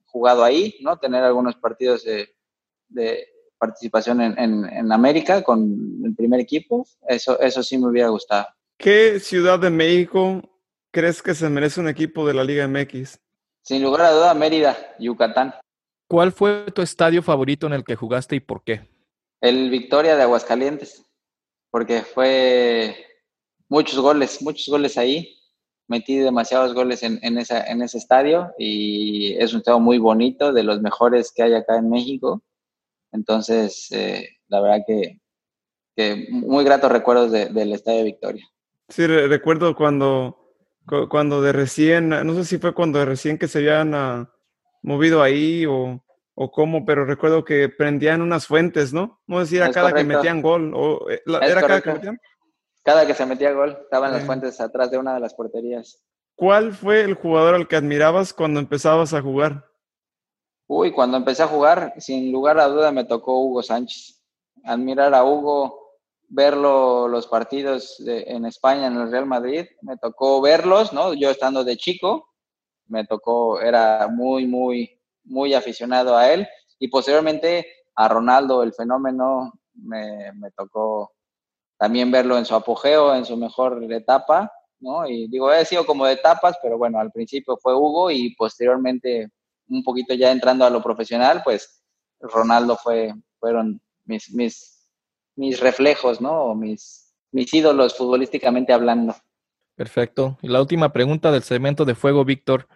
jugado 0.05 0.43
ahí, 0.43 0.75
¿no? 0.81 0.97
Tener 0.97 1.23
algunos 1.23 1.55
partidos 1.55 2.03
de, 2.03 3.27
participación 3.59 4.21
en, 4.21 4.37
en, 4.37 4.91
América 4.91 5.43
con 5.43 6.01
el 6.03 6.15
primer 6.15 6.39
equipo. 6.39 6.85
Eso, 7.07 7.39
eso 7.39 7.63
sí 7.63 7.77
me 7.77 7.87
hubiera 7.87 8.09
gustado. 8.09 8.47
¿Qué 8.77 9.19
ciudad 9.19 9.59
de 9.59 9.69
México 9.69 10.41
crees 10.91 11.21
que 11.21 11.33
se 11.33 11.49
merece 11.49 11.79
un 11.79 11.87
equipo 11.87 12.27
de 12.27 12.33
la 12.33 12.43
Liga 12.43 12.67
MX? 12.67 13.19
Sin 13.61 13.83
lugar 13.83 14.01
a 14.01 14.11
duda, 14.11 14.33
Mérida, 14.33 14.77
Yucatán. 14.99 15.53
¿Cuál 16.07 16.31
fue 16.31 16.71
tu 16.73 16.81
estadio 16.81 17.21
favorito 17.21 17.67
en 17.67 17.73
el 17.73 17.83
que 17.83 17.95
jugaste 17.95 18.37
y 18.37 18.39
por 18.39 18.63
qué? 18.63 18.87
El 19.41 19.69
Victoria 19.69 20.15
de 20.15 20.23
Aguascalientes, 20.23 21.05
porque 21.69 22.01
fue 22.01 22.95
muchos 23.67 23.99
goles, 23.99 24.41
muchos 24.41 24.67
goles 24.69 24.97
ahí. 24.97 25.33
Metí 25.89 26.17
demasiados 26.17 26.73
goles 26.73 27.03
en, 27.03 27.37
esa, 27.37 27.65
en 27.65 27.81
ese 27.81 27.97
estadio 27.97 28.53
y 28.57 29.35
es 29.37 29.53
un 29.53 29.59
estadio 29.59 29.79
muy 29.79 29.99
bonito, 29.99 30.51
de 30.51 30.63
los 30.63 30.81
mejores 30.81 31.31
que 31.33 31.43
hay 31.43 31.53
acá 31.53 31.77
en 31.77 31.89
México. 31.89 32.43
Entonces, 33.13 33.89
eh, 33.91 34.27
la 34.47 34.59
verdad 34.61 34.83
que, 34.85 35.19
muy 36.29 36.63
gratos 36.63 36.91
recuerdos 36.91 37.31
del 37.31 37.73
estadio 37.73 38.03
Victoria. 38.03 38.45
Sí, 38.89 39.07
recuerdo 39.07 39.75
cuando, 39.75 40.53
cuando 41.09 41.41
de 41.41 41.53
recién, 41.53 42.09
no 42.09 42.33
sé 42.35 42.45
si 42.45 42.57
fue 42.59 42.73
cuando 42.73 42.99
de 42.99 43.05
recién 43.05 43.37
que 43.37 43.47
se 43.47 43.59
habían 43.59 43.95
movido 44.87 45.21
ahí 45.21 45.65
o, 45.65 46.01
o 46.33 46.51
cómo, 46.51 46.85
pero 46.85 47.05
recuerdo 47.05 47.43
que 47.43 47.67
prendían 47.67 48.21
unas 48.21 48.47
fuentes, 48.47 48.93
¿no? 48.93 49.19
No 49.27 49.41
decía 49.41 49.69
cada 49.71 49.93
que 49.93 50.05
metían 50.05 50.41
gol. 50.41 50.71
O, 50.73 51.09
eh, 51.09 51.21
¿Era 51.25 51.61
cada 51.61 51.81
que 51.81 51.91
metían? 51.91 52.19
Cada 52.83 53.05
que 53.05 53.13
se 53.13 53.25
metía 53.25 53.51
gol, 53.51 53.77
estaban 53.81 54.13
las 54.13 54.23
fuentes 54.23 54.61
atrás 54.61 54.89
de 54.89 54.97
una 54.97 55.13
de 55.13 55.19
las 55.19 55.33
porterías. 55.33 56.01
¿Cuál 56.35 56.71
fue 56.71 57.01
el 57.01 57.15
jugador 57.15 57.55
al 57.55 57.67
que 57.67 57.75
admirabas 57.75 58.33
cuando 58.33 58.61
empezabas 58.61 59.13
a 59.13 59.21
jugar? 59.21 59.65
Uy, 60.67 60.93
cuando 60.93 61.17
empecé 61.17 61.43
a 61.43 61.47
jugar, 61.47 61.93
sin 61.97 62.31
lugar 62.31 62.57
a 62.57 62.69
duda 62.69 62.93
me 62.93 63.03
tocó 63.03 63.39
Hugo 63.41 63.61
Sánchez. 63.63 64.23
Admirar 64.63 65.13
a 65.13 65.25
Hugo, 65.25 65.97
verlo 66.29 67.09
los 67.09 67.27
partidos 67.27 68.01
en 68.05 68.45
España, 68.45 68.87
en 68.87 68.95
el 68.95 69.11
Real 69.11 69.25
Madrid, 69.25 69.65
me 69.81 69.97
tocó 69.97 70.39
verlos, 70.39 70.93
¿no? 70.93 71.13
Yo 71.13 71.29
estando 71.29 71.65
de 71.65 71.75
chico, 71.75 72.26
me 72.87 73.05
tocó, 73.05 73.59
era 73.61 74.07
muy, 74.07 74.45
muy, 74.45 74.99
muy 75.23 75.53
aficionado 75.53 76.15
a 76.15 76.31
él. 76.31 76.47
Y 76.79 76.87
posteriormente 76.87 77.67
a 77.95 78.07
Ronaldo, 78.07 78.63
el 78.63 78.73
fenómeno, 78.73 79.53
me, 79.73 80.31
me 80.33 80.51
tocó 80.51 81.11
también 81.77 82.11
verlo 82.11 82.37
en 82.37 82.45
su 82.45 82.55
apogeo, 82.55 83.13
en 83.15 83.25
su 83.25 83.37
mejor 83.37 83.83
etapa, 83.91 84.51
¿no? 84.79 85.07
Y 85.07 85.27
digo, 85.27 85.51
he 85.51 85.65
sido 85.65 85.85
como 85.85 86.05
de 86.05 86.13
etapas, 86.13 86.57
pero 86.61 86.77
bueno, 86.77 86.99
al 86.99 87.11
principio 87.11 87.57
fue 87.57 87.75
Hugo 87.75 88.11
y 88.11 88.35
posteriormente, 88.35 89.29
un 89.69 89.83
poquito 89.83 90.13
ya 90.13 90.31
entrando 90.31 90.65
a 90.65 90.69
lo 90.69 90.81
profesional, 90.81 91.41
pues 91.43 91.83
Ronaldo 92.19 92.77
fue, 92.77 93.13
fueron 93.39 93.81
mis, 94.05 94.33
mis, 94.33 94.89
mis 95.35 95.59
reflejos, 95.59 96.19
¿no? 96.19 96.55
Mis, 96.55 97.13
mis 97.31 97.53
ídolos 97.53 97.95
futbolísticamente 97.95 98.73
hablando. 98.73 99.15
Perfecto. 99.77 100.39
Y 100.41 100.47
la 100.47 100.59
última 100.59 100.91
pregunta 100.91 101.31
del 101.31 101.43
segmento 101.43 101.85
de 101.85 101.93
fuego, 101.93 102.25
Víctor. 102.25 102.67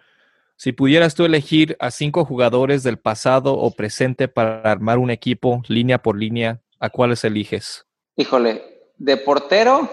Si 0.56 0.70
pudieras 0.70 1.16
tú 1.16 1.24
elegir 1.24 1.76
a 1.80 1.90
cinco 1.90 2.24
jugadores 2.24 2.84
del 2.84 2.96
pasado 2.96 3.54
o 3.54 3.72
presente 3.72 4.28
para 4.28 4.62
armar 4.70 4.98
un 4.98 5.10
equipo 5.10 5.62
línea 5.66 5.98
por 6.00 6.16
línea, 6.16 6.60
¿a 6.78 6.90
cuáles 6.90 7.24
eliges? 7.24 7.84
Híjole, 8.16 8.62
de 8.96 9.16
portero, 9.16 9.90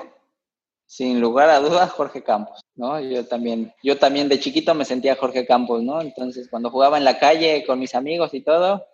sin 0.86 1.20
lugar 1.20 1.49
a 1.49 1.60
dudas, 1.60 1.89
Jorge 1.91 2.22
Campos, 2.22 2.62
¿no? 2.76 2.99
Yo 2.99 3.26
también, 3.26 3.74
yo 3.82 3.97
también 3.97 4.30
de 4.30 4.39
chiquito 4.39 4.76
me 4.76 4.86
sentía 4.86 5.16
Jorge 5.16 5.47
Campos, 5.47 5.82
¿no? 5.82 6.01
Entonces, 6.01 6.47
cuando 6.47 6.70
jugaba 6.70 6.99
en 6.99 7.05
la 7.05 7.18
calle 7.18 7.64
con 7.66 7.80
mis 7.80 7.95
amigos 7.95 8.36
y 8.36 8.41
todo, 8.41 8.86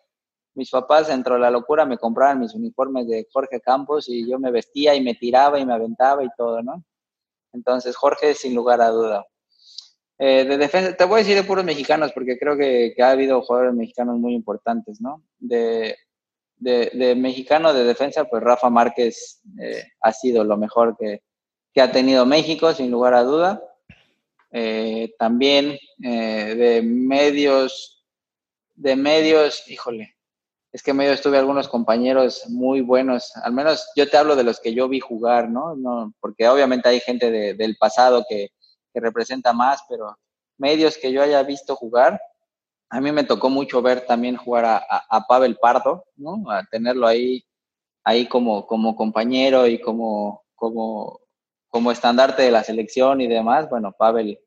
mis 0.53 0.69
papás, 0.69 1.09
dentro 1.09 1.33
de 1.33 1.41
la 1.41 1.51
locura, 1.51 1.83
me 1.83 1.97
compraban 1.97 2.39
mis 2.39 2.53
uniformes 2.53 3.07
de 3.09 3.27
Jorge 3.33 3.59
Campos 3.59 4.07
y 4.07 4.25
yo 4.25 4.39
me 4.39 4.51
vestía 4.51 4.95
y 4.95 5.03
me 5.03 5.15
tiraba 5.15 5.59
y 5.59 5.65
me 5.65 5.73
aventaba 5.73 6.23
y 6.23 6.29
todo, 6.37 6.63
¿no? 6.63 6.81
Entonces, 7.55 7.95
Jorge, 7.95 8.35
sin 8.35 8.53
lugar 8.53 8.81
a 8.81 8.89
duda. 8.89 9.25
Eh, 10.19 10.45
de 10.45 10.57
defensa, 10.57 10.95
te 10.95 11.03
voy 11.05 11.15
a 11.15 11.23
decir 11.23 11.35
de 11.35 11.43
puros 11.43 11.65
mexicanos, 11.65 12.11
porque 12.13 12.37
creo 12.37 12.55
que, 12.55 12.93
que 12.95 13.03
ha 13.03 13.11
habido 13.11 13.41
jugadores 13.41 13.73
mexicanos 13.73 14.17
muy 14.19 14.33
importantes, 14.33 15.01
¿no? 15.01 15.23
De, 15.39 15.95
de, 16.57 17.15
mexicano 17.15 17.73
de 17.73 17.83
defensa, 17.83 18.25
pues 18.25 18.41
Rafa 18.43 18.69
Márquez 18.69 19.41
eh, 19.59 19.83
ha 20.01 20.11
sido 20.13 20.43
lo 20.43 20.57
mejor 20.57 20.95
que, 20.97 21.21
ha 21.81 21.91
tenido 21.91 22.25
México, 22.25 22.73
sin 22.73 22.89
lugar 22.89 23.13
a 23.13 23.23
duda. 23.23 23.61
Eh, 24.51 25.13
también 25.19 25.77
eh, 26.01 26.55
de 26.55 26.81
medios, 26.81 28.05
de 28.75 28.95
medios, 28.95 29.69
híjole, 29.69 30.14
es 30.75 30.83
que 30.83 30.93
medio 30.93 31.13
estuve 31.13 31.37
algunos 31.37 31.69
compañeros 31.69 32.43
muy 32.49 32.81
buenos, 32.81 33.31
al 33.37 33.53
menos 33.53 33.89
yo 33.95 34.09
te 34.09 34.17
hablo 34.17 34.35
de 34.35 34.43
los 34.43 34.59
que 34.59 34.73
yo 34.73 34.89
vi 34.89 34.99
jugar, 34.99 35.49
¿no? 35.49 35.73
no 35.73 36.13
porque 36.19 36.49
obviamente 36.49 36.89
hay 36.89 36.99
gente 36.99 37.31
del 37.31 37.77
pasado 37.77 38.25
que, 38.27 38.49
que 38.93 38.99
representa 38.99 39.53
más, 39.53 39.85
pero 39.87 40.17
medios 40.57 40.97
que 40.97 41.13
yo 41.13 41.23
haya 41.23 41.41
visto 41.43 41.77
jugar, 41.77 42.19
a 42.89 42.99
mí 42.99 43.09
me 43.13 43.23
tocó 43.23 43.49
mucho 43.49 43.81
ver 43.81 44.05
también 44.05 44.35
jugar 44.35 44.65
a, 44.65 45.25
Pavel 45.29 45.55
Pardo, 45.55 46.03
¿no? 46.17 46.43
A 46.51 46.65
tenerlo 46.65 47.07
ahí, 47.07 47.45
ahí 48.03 48.27
como, 48.27 48.67
como 48.67 48.97
compañero 48.97 49.67
y 49.67 49.79
como, 49.79 50.43
como, 50.55 51.21
como 51.69 51.89
estandarte 51.89 52.41
de 52.41 52.51
la 52.51 52.65
selección 52.65 53.21
y 53.21 53.27
demás. 53.27 53.69
Bueno, 53.69 53.93
Pavel, 53.97 54.41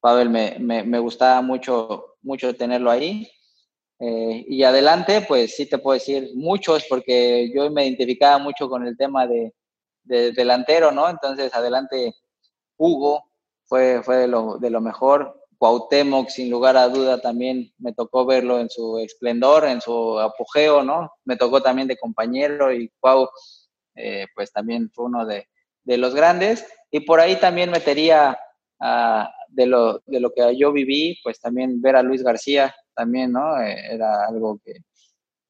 Pavel 0.00 0.28
me, 0.28 0.58
me, 0.58 0.98
gustaba 0.98 1.40
mucho, 1.40 2.16
mucho 2.20 2.54
tenerlo 2.54 2.90
ahí. 2.90 3.26
Eh, 4.04 4.44
y 4.48 4.64
adelante, 4.64 5.20
pues 5.28 5.54
sí 5.54 5.66
te 5.66 5.78
puedo 5.78 5.94
decir 5.94 6.30
muchos, 6.34 6.84
porque 6.88 7.52
yo 7.54 7.70
me 7.70 7.86
identificaba 7.86 8.36
mucho 8.38 8.68
con 8.68 8.84
el 8.84 8.96
tema 8.96 9.28
de, 9.28 9.54
delantero, 10.02 10.90
¿no? 10.90 11.08
Entonces, 11.08 11.54
adelante, 11.54 12.12
Hugo 12.76 13.30
fue, 13.64 14.02
fue 14.02 14.16
de, 14.16 14.26
lo, 14.26 14.58
de 14.58 14.70
lo 14.70 14.80
mejor. 14.80 15.40
Cuauhtémoc, 15.56 16.30
sin 16.30 16.50
lugar 16.50 16.76
a 16.76 16.88
duda, 16.88 17.20
también 17.20 17.72
me 17.78 17.92
tocó 17.92 18.26
verlo 18.26 18.58
en 18.58 18.68
su 18.68 18.98
esplendor, 18.98 19.66
en 19.66 19.80
su 19.80 20.18
apogeo, 20.18 20.82
¿no? 20.82 21.12
Me 21.24 21.36
tocó 21.36 21.62
también 21.62 21.86
de 21.86 21.96
compañero 21.96 22.72
y 22.72 22.90
Cuau, 22.98 23.28
eh, 23.94 24.26
pues 24.34 24.52
también 24.52 24.90
fue 24.92 25.04
uno 25.04 25.24
de, 25.24 25.46
los 25.84 26.12
grandes. 26.12 26.66
Y 26.90 27.00
por 27.00 27.20
ahí 27.20 27.36
también 27.36 27.70
metería 27.70 28.36
de, 29.52 29.66
lo, 29.66 30.00
de 30.06 30.20
lo 30.20 30.32
que 30.32 30.56
yo 30.56 30.72
viví, 30.72 31.18
pues 31.22 31.40
también 31.40 31.80
ver 31.80 31.96
a 31.96 32.02
Luis 32.02 32.22
García, 32.22 32.74
también, 32.94 33.32
¿no? 33.32 33.60
Eh, 33.60 33.94
era 33.94 34.26
algo 34.26 34.60
que, 34.64 34.74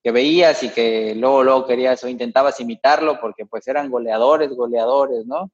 que 0.03 0.11
veías 0.11 0.63
y 0.63 0.69
que 0.71 1.15
luego, 1.15 1.45
luego 1.45 1.67
querías 1.67 2.03
o 2.05 2.09
intentabas 2.09 2.61
imitarlo 2.61 3.21
porque 3.21 3.47
pues 3.47 3.67
eran 3.69 3.91
goleadores, 3.91 4.51
goleadores, 4.51 5.27
¿no? 5.27 5.51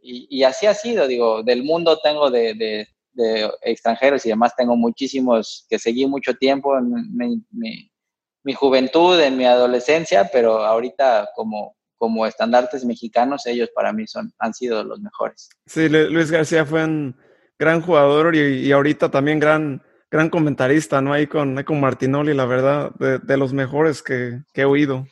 Y, 0.00 0.42
así 0.42 0.66
ha 0.66 0.74
sido, 0.74 1.06
digo, 1.06 1.42
del 1.42 1.64
mundo 1.64 1.98
tengo 2.02 2.30
de, 2.30 2.86
de 3.18 3.50
extranjeros 3.62 4.24
y 4.24 4.30
además 4.30 4.54
tengo 4.56 4.76
muchísimos 4.76 5.66
que 5.68 5.78
seguí 5.78 6.06
mucho 6.06 6.34
tiempo 6.34 6.78
en 6.78 7.16
mi, 8.42 8.54
juventud, 8.54 9.20
en 9.20 9.36
mi 9.36 9.44
adolescencia, 9.44 10.30
pero 10.32 10.64
ahorita 10.64 11.30
como, 11.34 11.76
como 11.96 12.26
estandartes 12.26 12.84
mexicanos, 12.84 13.44
ellos 13.46 13.70
para 13.74 13.92
mí 13.92 14.06
son, 14.06 14.32
han 14.38 14.54
sido 14.54 14.84
los 14.84 15.00
mejores. 15.00 15.50
Sí, 15.66 15.88
Luis 15.88 16.30
García 16.30 16.64
fue 16.64 17.12
gran 17.58 17.82
jugador 17.82 18.34
y, 18.34 18.70
ahorita 18.70 19.10
también 19.10 19.38
gran, 19.40 19.82
gran 20.10 20.30
comentarista, 20.30 21.00
¿no? 21.00 21.12
Ahí 21.12 21.26
con, 21.26 21.62
con 21.64 21.80
Martinoli, 21.80 22.34
la 22.34 22.46
verdad, 22.46 22.92
de, 22.98 23.18
de 23.18 23.36
los 23.36 23.52
mejores 23.52 24.02
que, 24.02 24.40
que 24.52 24.62
he 24.62 24.64
oído. 24.64 25.06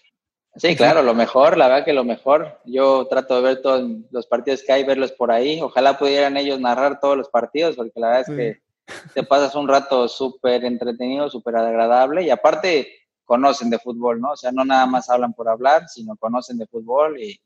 Sí, 0.56 0.74
claro, 0.74 1.02
lo 1.02 1.14
mejor, 1.14 1.58
la 1.58 1.68
verdad 1.68 1.84
que 1.84 1.92
lo 1.92 2.04
mejor. 2.04 2.60
Yo 2.64 3.06
trato 3.08 3.36
de 3.36 3.42
ver 3.42 3.62
todos 3.62 3.90
los 4.10 4.26
partidos 4.26 4.62
que 4.62 4.72
hay, 4.72 4.84
verlos 4.84 5.12
por 5.12 5.30
ahí. 5.30 5.60
Ojalá 5.60 5.98
pudieran 5.98 6.36
ellos 6.38 6.58
narrar 6.58 6.98
todos 6.98 7.16
los 7.16 7.28
partidos, 7.28 7.76
porque 7.76 8.00
la 8.00 8.06
verdad 8.08 8.24
es 8.26 8.36
que 8.36 8.66
te 9.12 9.22
pasas 9.22 9.54
un 9.54 9.68
rato 9.68 10.08
súper 10.08 10.64
entretenido, 10.64 11.28
súper 11.28 11.56
agradable 11.56 12.22
y 12.22 12.30
aparte 12.30 12.88
conocen 13.24 13.68
de 13.68 13.78
fútbol, 13.78 14.20
¿no? 14.20 14.30
O 14.30 14.36
sea, 14.36 14.52
no 14.52 14.64
nada 14.64 14.86
más 14.86 15.10
hablan 15.10 15.34
por 15.34 15.48
hablar, 15.48 15.88
sino 15.88 16.16
conocen 16.16 16.56
de 16.56 16.66
fútbol 16.66 17.20
y, 17.20 17.38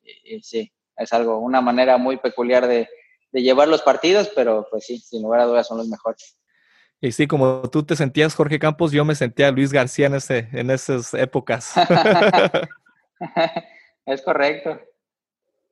sí, 0.42 0.70
es 0.96 1.12
algo, 1.12 1.38
una 1.38 1.61
manera 1.61 1.96
muy 1.96 2.18
peculiar 2.18 2.68
de, 2.68 2.88
de 3.32 3.42
llevar 3.42 3.68
los 3.68 3.82
partidos, 3.82 4.30
pero 4.34 4.66
pues 4.70 4.86
sí, 4.86 4.98
sin 4.98 5.22
lugar 5.22 5.40
a 5.40 5.46
dudas 5.46 5.66
son 5.66 5.78
los 5.78 5.88
mejores. 5.88 6.36
Y 7.00 7.12
sí, 7.12 7.26
como 7.26 7.62
tú 7.70 7.82
te 7.82 7.96
sentías 7.96 8.34
Jorge 8.34 8.58
Campos, 8.58 8.92
yo 8.92 9.04
me 9.04 9.14
sentía 9.14 9.50
Luis 9.50 9.72
García 9.72 10.06
en, 10.06 10.16
ese, 10.16 10.48
en 10.52 10.70
esas 10.70 11.14
épocas. 11.14 11.72
es 14.06 14.22
correcto. 14.22 14.78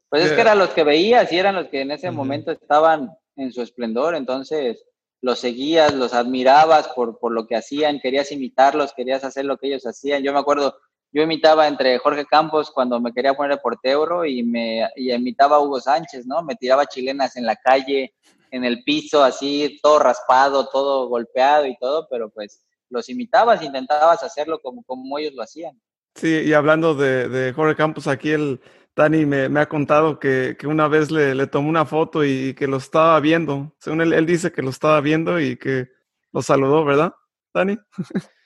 Pues 0.08 0.24
es 0.24 0.32
que 0.32 0.40
eran 0.40 0.58
los 0.58 0.70
que 0.70 0.84
veías 0.84 1.30
y 1.32 1.38
eran 1.38 1.54
los 1.54 1.68
que 1.68 1.82
en 1.82 1.90
ese 1.90 2.10
momento 2.10 2.50
estaban 2.50 3.10
en 3.36 3.52
su 3.52 3.60
esplendor, 3.60 4.14
entonces 4.14 4.84
los 5.20 5.38
seguías, 5.38 5.92
los 5.94 6.14
admirabas 6.14 6.88
por, 6.88 7.18
por 7.18 7.32
lo 7.32 7.46
que 7.46 7.56
hacían, 7.56 8.00
querías 8.00 8.32
imitarlos, 8.32 8.94
querías 8.94 9.24
hacer 9.24 9.44
lo 9.44 9.58
que 9.58 9.66
ellos 9.66 9.86
hacían. 9.86 10.22
Yo 10.22 10.32
me 10.32 10.38
acuerdo, 10.38 10.76
yo 11.12 11.22
imitaba 11.22 11.66
entre 11.66 11.98
Jorge 11.98 12.26
Campos 12.26 12.70
cuando 12.70 13.00
me 13.00 13.12
quería 13.12 13.34
poner 13.34 13.60
portero 13.62 14.24
y 14.24 14.42
me 14.42 14.88
y 14.96 15.12
imitaba 15.12 15.56
a 15.56 15.60
Hugo 15.60 15.80
Sánchez, 15.80 16.26
¿no? 16.26 16.42
Me 16.42 16.54
tiraba 16.54 16.86
chilenas 16.86 17.36
en 17.36 17.46
la 17.46 17.56
calle, 17.56 18.14
en 18.50 18.64
el 18.64 18.82
piso, 18.84 19.24
así, 19.24 19.78
todo 19.82 19.98
raspado, 19.98 20.68
todo 20.68 21.08
golpeado 21.08 21.66
y 21.66 21.76
todo, 21.78 22.06
pero 22.10 22.30
pues 22.30 22.64
los 22.90 23.08
imitabas, 23.08 23.62
intentabas 23.62 24.22
hacerlo 24.22 24.60
como, 24.60 24.82
como 24.84 25.18
ellos 25.18 25.34
lo 25.34 25.42
hacían. 25.42 25.80
Sí, 26.14 26.42
y 26.44 26.52
hablando 26.52 26.94
de, 26.94 27.52
Jorge 27.54 27.76
Campos, 27.76 28.06
aquí 28.06 28.30
el 28.30 28.60
Dani 28.96 29.24
me, 29.24 29.60
ha 29.60 29.68
contado 29.68 30.18
que, 30.18 30.56
una 30.64 30.88
vez 30.88 31.10
le, 31.10 31.46
tomó 31.46 31.68
una 31.68 31.86
foto 31.86 32.24
y 32.24 32.54
que 32.54 32.66
lo 32.66 32.78
estaba 32.78 33.18
viendo. 33.20 33.72
Según 33.78 34.00
él, 34.00 34.12
él 34.12 34.26
dice 34.26 34.50
que 34.50 34.62
lo 34.62 34.70
estaba 34.70 35.00
viendo 35.00 35.40
y 35.40 35.56
que 35.56 35.88
lo 36.32 36.42
saludó, 36.42 36.84
¿verdad, 36.84 37.14
Dani? 37.54 37.78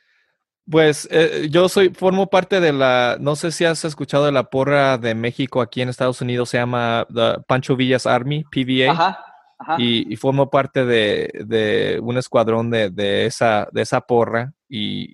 Pues 0.71 1.09
eh, 1.11 1.49
yo 1.51 1.69
soy, 1.69 1.91
formo 1.91 2.29
parte 2.29 2.61
de 2.61 2.73
la, 2.73 3.17
no 3.21 3.35
sé 3.35 3.51
si 3.51 3.65
has 3.65 3.85
escuchado 3.85 4.27
de 4.27 4.33
la 4.33 4.45
porra 4.45 4.97
de 4.97 5.15
México 5.15 5.61
aquí 5.61 5.83
en 5.83 5.89
Estados 5.89 6.21
Unidos, 6.21 6.51
se 6.51 6.59
llama 6.59 7.07
Pancho 7.49 7.77
Villas 7.77 8.07
Army, 8.07 8.45
PVA. 8.45 8.93
Ajá, 8.93 9.77
Y, 9.79 10.17
formo 10.17 10.51
parte 10.51 10.85
de, 10.85 11.99
un 12.03 12.17
escuadrón 12.17 12.71
de, 12.71 13.27
esa, 13.27 13.69
de 13.73 13.83
esa 13.83 14.01
porra 14.01 14.53
y, 14.69 15.13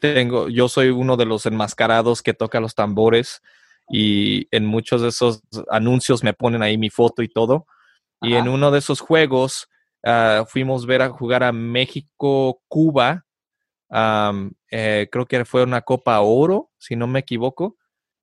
tengo, 0.00 0.48
yo 0.48 0.68
soy 0.68 0.90
uno 0.90 1.16
de 1.16 1.24
los 1.24 1.46
enmascarados 1.46 2.22
que 2.22 2.34
toca 2.34 2.60
los 2.60 2.74
tambores 2.74 3.40
y 3.88 4.48
en 4.54 4.66
muchos 4.66 5.02
de 5.02 5.08
esos 5.08 5.42
anuncios 5.70 6.22
me 6.22 6.34
ponen 6.34 6.62
ahí 6.62 6.76
mi 6.76 6.90
foto 6.90 7.22
y 7.22 7.28
todo. 7.28 7.66
Y 8.20 8.34
en 8.34 8.48
uno 8.48 8.70
de 8.70 8.78
esos 8.78 9.00
juegos 9.00 9.68
ah, 10.04 10.44
fuimos 10.48 10.84
a 10.84 10.86
ver 10.86 11.02
a 11.02 11.10
jugar 11.10 11.42
a 11.42 11.52
México-Cuba. 11.52 13.24
Eh, 14.70 15.08
creo 15.10 15.26
que 15.26 15.44
fue 15.44 15.62
una 15.62 15.82
Copa 15.82 16.20
Oro, 16.20 16.70
si 16.78 16.96
no 16.96 17.06
me 17.06 17.20
equivoco. 17.20 17.76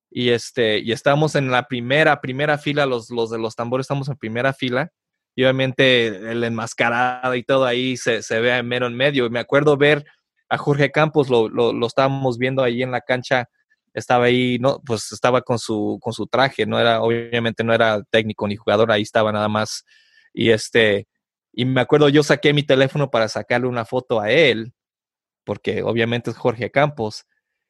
Y, 0.10 0.30
este, 0.30 0.80
y 0.80 0.92
estábamos 0.92 1.36
en 1.36 1.52
la 1.52 1.68
primera, 1.68 2.20
primera 2.20 2.58
fila, 2.58 2.86
los, 2.86 3.10
los 3.10 3.30
de 3.30 3.40
los 3.40 3.56
tambores 3.56 3.86
estamos 3.86 4.10
en 4.10 4.18
primera 4.18 4.54
fila. 4.54 4.92
Y 5.36 5.44
obviamente 5.44 6.08
el 6.08 6.44
enmascarado 6.44 7.36
y 7.36 7.44
todo 7.44 7.66
ahí 7.66 7.96
se, 7.96 8.22
se 8.22 8.42
ve 8.42 8.62
mero 8.64 8.88
en 8.88 8.96
medio. 8.96 9.30
Me 9.30 9.40
acuerdo 9.40 9.78
ver 9.78 10.06
a 10.50 10.58
Jorge 10.58 10.92
Campos, 10.92 11.30
lo, 11.30 11.48
lo, 11.48 11.72
lo 11.72 11.88
estábamos 11.88 12.38
viendo 12.38 12.62
ahí 12.62 12.84
en 12.84 12.92
la 12.92 13.02
cancha 13.02 13.48
estaba 13.94 14.26
ahí, 14.26 14.58
no, 14.60 14.82
pues 14.86 15.12
estaba 15.12 15.42
con 15.42 15.60
su, 15.60 16.00
con 16.02 16.14
su 16.14 16.28
traje, 16.28 16.66
no 16.66 16.80
era, 16.80 17.02
obviamente 17.02 17.64
no 17.64 17.74
era 17.74 18.02
técnico 18.10 18.48
ni 18.48 18.56
jugador, 18.56 18.92
ahí 18.92 19.02
estaba 19.02 19.32
nada 19.32 19.50
más. 19.50 19.86
Y 20.34 20.52
este, 20.52 21.08
y 21.52 21.66
me 21.66 21.82
acuerdo, 21.82 22.10
yo 22.10 22.24
saqué 22.24 22.54
mi 22.54 22.64
teléfono 22.64 23.10
para 23.12 23.28
sacarle 23.28 23.68
una 23.68 23.86
foto 23.86 24.20
a 24.22 24.32
él, 24.32 24.74
porque 25.44 25.84
obviamente 25.84 26.32
es 26.32 26.38
Jorge 26.38 26.72
Campos. 26.72 27.26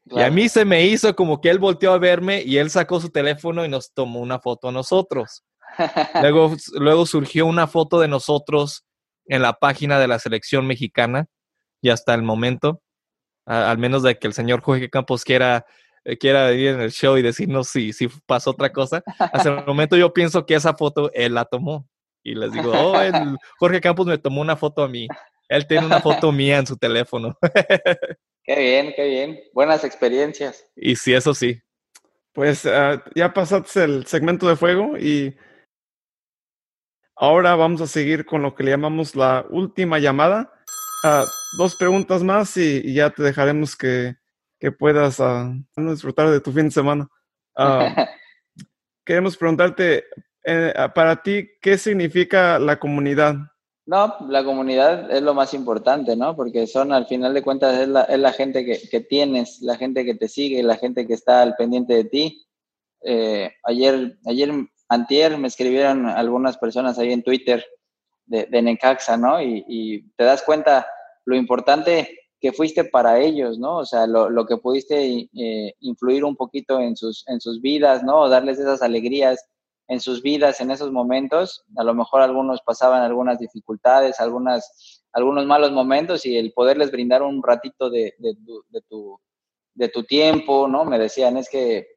Y 0.06 0.22
a 0.22 0.32
mí 0.32 0.50
se 0.50 0.66
me 0.66 0.86
hizo 0.86 1.16
como 1.16 1.42
que 1.42 1.50
él 1.50 1.60
volteó 1.60 1.94
a 1.94 2.00
verme 2.00 2.42
y 2.42 2.58
él 2.58 2.70
sacó 2.70 3.00
su 3.00 3.10
teléfono 3.10 3.64
y 3.66 3.70
nos 3.70 3.94
tomó 3.94 4.20
una 4.20 4.40
foto 4.40 4.70
a 4.70 4.72
nosotros. 4.72 5.44
luego, 6.22 6.56
luego 6.74 7.06
surgió 7.06 7.46
una 7.46 7.68
foto 7.68 8.00
de 8.00 8.08
nosotros 8.08 8.86
en 9.28 9.42
la 9.42 9.54
página 9.54 10.00
de 10.00 10.08
la 10.08 10.20
selección 10.20 10.66
mexicana 10.66 11.28
y 11.82 11.90
hasta 11.90 12.14
el 12.14 12.24
momento, 12.24 12.82
al 13.46 13.78
menos 13.78 14.04
de 14.04 14.18
que 14.18 14.28
el 14.28 14.34
señor 14.34 14.62
Jorge 14.62 14.90
Campos 14.90 15.24
quiera 15.24 15.66
eh, 16.04 16.18
quiera 16.18 16.48
venir 16.48 16.70
en 16.70 16.82
el 16.82 16.92
show 16.92 17.18
y 17.18 17.22
decirnos 17.22 17.68
si, 17.68 17.94
si 17.94 18.08
pasó 18.26 18.52
otra 18.52 18.72
cosa. 18.72 19.04
Hasta 19.20 19.50
el 19.50 19.66
momento 19.68 19.96
yo 19.96 20.14
pienso 20.14 20.46
que 20.46 20.56
esa 20.56 20.74
foto 20.74 21.12
él 21.14 21.36
la 21.36 21.46
tomó. 21.46 21.88
Y 22.24 22.36
les 22.36 22.52
digo, 22.52 22.72
oh, 22.74 22.94
Jorge 23.60 23.82
Campos 23.82 24.08
me 24.08 24.18
tomó 24.18 24.42
una 24.42 24.56
foto 24.56 24.84
a 24.84 24.88
mí. 24.88 25.08
Él 25.52 25.68
tiene 25.68 25.86
una 25.86 26.00
foto 26.00 26.32
mía 26.32 26.60
en 26.60 26.66
su 26.66 26.78
teléfono. 26.78 27.38
qué 28.46 28.56
bien, 28.58 28.94
qué 28.96 29.06
bien. 29.06 29.40
Buenas 29.54 29.84
experiencias. 29.84 30.66
Y 30.78 30.96
sí, 30.96 31.14
eso 31.14 31.34
sí. 31.34 31.62
Pues 32.32 32.66
ah, 32.66 33.04
ya 33.16 33.34
pasaste 33.34 33.84
el 33.84 34.06
segmento 34.06 34.48
de 34.48 34.56
fuego 34.56 34.98
y 34.98 35.36
ahora 37.18 37.56
vamos 37.56 37.82
a 37.82 37.88
seguir 37.88 38.26
con 38.26 38.42
lo 38.42 38.56
que 38.56 38.64
le 38.64 38.72
llamamos 38.72 39.14
la 39.14 39.46
última 39.50 40.00
llamada. 40.00 40.54
Ah, 41.04 41.26
dos 41.58 41.76
preguntas 41.76 42.24
más 42.24 42.56
y, 42.56 42.94
ya 42.94 43.10
te 43.10 43.22
dejaremos 43.22 43.76
que, 43.76 44.16
que 44.58 44.72
puedas 44.72 45.20
uh, 45.20 45.54
disfrutar 45.76 46.30
de 46.30 46.40
tu 46.40 46.54
fin 46.54 46.66
de 46.66 46.72
semana. 46.72 47.10
Uh, 47.58 47.90
queremos 49.06 49.36
preguntarte, 49.36 50.06
eh, 50.46 50.74
para 50.96 51.22
ti, 51.22 51.50
¿qué 51.62 51.78
significa 51.78 52.58
la 52.58 52.80
comunidad? 52.80 53.51
No, 53.86 54.16
la 54.30 54.44
comunidad 54.44 55.12
es 55.12 55.22
lo 55.22 55.34
más 55.34 55.54
importante, 55.54 56.16
¿no? 56.16 56.36
Porque 56.36 56.68
son, 56.68 56.94
al 56.94 57.08
final 57.08 57.34
de 57.34 57.42
cuentas, 57.42 57.78
es 57.80 57.88
la, 57.88 58.04
es 58.04 58.20
la 58.20 58.32
gente 58.32 58.64
que, 58.64 58.80
que, 58.90 59.02
tienes, 59.02 59.60
la 59.62 59.76
gente 59.76 60.06
que 60.06 60.14
te 60.14 60.28
sigue, 60.28 60.62
la 60.62 60.78
gente 60.78 61.08
que 61.08 61.14
está 61.14 61.42
al 61.42 61.56
pendiente 61.56 61.96
de 61.96 62.04
ti. 62.06 62.46
Eh, 63.04 63.52
ayer, 63.64 64.18
ayer, 64.26 64.52
antier, 64.88 65.38
me 65.38 65.48
escribieron 65.48 66.06
algunas 66.06 66.58
personas 66.58 67.00
ahí 67.00 67.12
en 67.12 67.24
Twitter 67.24 67.66
de, 68.26 68.46
de 68.46 68.62
Necaxa, 68.62 69.18
¿no? 69.18 69.42
Y, 69.42 69.66
y, 69.68 70.02
te 70.12 70.26
das 70.26 70.44
cuenta 70.44 70.88
lo 71.26 71.36
importante 71.36 72.22
que 72.42 72.52
fuiste 72.52 72.84
para 72.84 73.20
ellos, 73.20 73.60
¿no? 73.60 73.78
O 73.78 73.86
sea, 73.86 74.08
lo, 74.08 74.30
lo 74.30 74.46
que 74.46 74.58
pudiste 74.58 75.30
eh, 75.34 75.76
influir 75.80 76.26
un 76.26 76.36
poquito 76.36 76.80
en 76.80 76.96
sus, 76.96 77.24
en 77.28 77.40
sus 77.40 77.62
vidas, 77.62 78.04
¿no? 78.04 78.28
darles 78.28 78.58
esas 78.58 78.82
alegrías 78.82 79.46
en 79.92 80.00
sus 80.00 80.22
vidas 80.22 80.62
en 80.62 80.72
esos 80.72 80.90
momentos. 80.90 81.66
A 81.76 81.84
lo 81.84 81.94
mejor 81.94 82.22
algunos 82.22 82.62
pasaban 82.62 83.02
algunas 83.02 83.38
dificultades, 83.40 84.22
algunas, 84.22 85.04
algunos 85.12 85.46
malos 85.46 85.74
momentos 85.74 86.26
y 86.26 86.38
el 86.38 86.54
poderles 86.54 86.92
brindar 86.92 87.22
un 87.22 87.44
ratito 87.44 87.90
de, 87.90 88.16
de, 88.18 88.34
de, 88.70 88.82
tu, 88.88 89.20
de 89.74 89.90
tu 89.90 90.06
tiempo, 90.06 90.66
¿no? 90.70 90.86
Me 90.86 90.98
decían, 90.98 91.36
es 91.36 91.50
que 91.50 91.88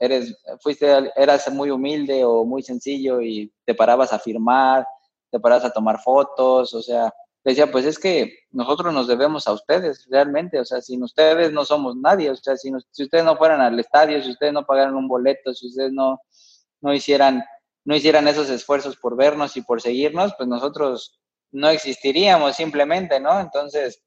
eres, 0.00 0.36
fuiste, 0.58 1.12
eras 1.14 1.48
muy 1.52 1.70
humilde 1.70 2.24
o 2.24 2.44
muy 2.44 2.64
sencillo 2.64 3.20
y 3.20 3.52
te 3.64 3.76
parabas 3.76 4.12
a 4.12 4.18
firmar, 4.18 4.84
te 5.30 5.38
parabas 5.38 5.66
a 5.66 5.72
tomar 5.72 6.00
fotos, 6.00 6.74
o 6.74 6.82
sea, 6.82 7.14
decía, 7.44 7.70
pues 7.70 7.84
es 7.84 8.00
que 8.00 8.36
nosotros 8.50 8.92
nos 8.92 9.06
debemos 9.06 9.46
a 9.46 9.52
ustedes 9.52 10.08
realmente, 10.10 10.58
o 10.58 10.64
sea, 10.64 10.80
sin 10.80 11.04
ustedes 11.04 11.52
no 11.52 11.64
somos 11.64 11.94
nadie, 11.94 12.32
o 12.32 12.34
sea, 12.34 12.56
si, 12.56 12.72
si 12.90 13.04
ustedes 13.04 13.24
no 13.24 13.36
fueran 13.36 13.60
al 13.60 13.78
estadio, 13.78 14.20
si 14.20 14.30
ustedes 14.32 14.52
no 14.52 14.66
pagaran 14.66 14.96
un 14.96 15.06
boleto, 15.06 15.54
si 15.54 15.68
ustedes 15.68 15.92
no, 15.92 16.20
no, 16.84 16.92
hicieran, 16.92 17.42
no 17.84 17.96
hicieran 17.96 18.28
esos 18.28 18.50
esfuerzos 18.50 18.96
por 18.96 19.16
vernos 19.16 19.56
y 19.56 19.62
por 19.62 19.80
seguirnos, 19.80 20.34
pues 20.36 20.46
nosotros 20.48 21.18
no 21.50 21.70
existiríamos 21.70 22.56
simplemente, 22.56 23.18
¿no? 23.18 23.40
Entonces, 23.40 24.02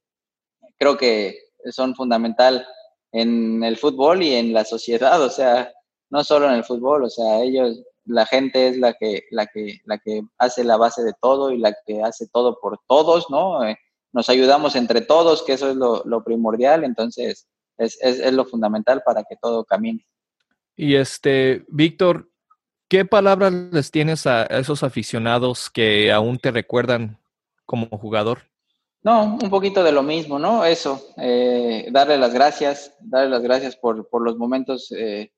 creo 0.78 0.95
que 0.95 1.39
son 1.71 1.95
fundamental 1.95 2.67
en 3.11 3.63
el 3.63 3.78
fútbol 3.78 4.21
y 4.21 4.36
en 4.36 4.53
la 4.53 4.63
sociedad, 4.63 5.19
o 5.21 5.30
sea, 5.30 5.73
no 6.11 6.23
solo 6.23 6.47
en 6.47 6.53
el 6.53 6.63
fútbol, 6.63 7.05
o 7.05 7.09
sea, 7.09 7.41
ellos 7.41 7.84
la 8.05 8.25
gente 8.28 8.67
es 8.67 8.78
la 8.78 8.93
que, 8.93 9.23
la 9.32 9.47
que, 9.47 9.80
la 9.86 9.97
que 9.97 10.21
hace 10.38 10.63
la 10.63 10.78
base 10.78 11.03
de 11.03 11.13
todo 11.19 11.51
y 11.51 11.57
la 11.57 11.75
que 11.86 12.03
hace 12.03 12.28
todo 12.28 12.59
por 12.61 12.80
todos, 12.88 13.25
¿no? 13.32 13.67
Eh, 13.67 13.75
nos 14.13 14.30
ayudamos 14.30 14.75
entre 14.75 15.01
todos, 15.01 15.41
que 15.43 15.53
eso 15.53 15.71
es 15.71 15.75
lo, 15.75 16.03
lo 16.05 16.23
primordial, 16.23 16.84
entonces 16.84 17.47
es, 17.78 17.97
es, 18.01 18.19
es, 18.19 18.34
lo 18.34 18.45
fundamental 18.45 19.01
para 19.03 19.23
que 19.23 19.36
todo 19.41 19.65
camine. 19.65 20.05
Y 20.75 20.95
este, 20.95 21.65
Víctor, 21.69 22.30
¿qué 22.88 23.05
palabras 23.05 23.53
les 23.53 23.91
tienes 23.91 24.27
a 24.27 24.43
esos 24.45 24.83
aficionados 24.83 25.69
que 25.69 26.11
aún 26.11 26.38
te 26.39 26.51
recuerdan 26.51 27.19
como 27.65 27.88
jugador? 27.88 28.43
No, 29.03 29.38
un 29.41 29.49
poquito 29.49 29.83
de 29.83 29.91
lo 29.91 30.03
mismo, 30.03 30.39
¿no? 30.39 30.65
Eso, 30.65 31.01
eh, 31.17 31.88
darle 31.91 32.17
las 32.17 32.33
gracias, 32.33 32.93
darle 32.99 33.29
las 33.29 33.41
gracias 33.41 33.75
por, 33.75 34.09
por 34.09 34.21
los 34.21 34.38
momentos 34.38 34.91
eh, 34.91 35.31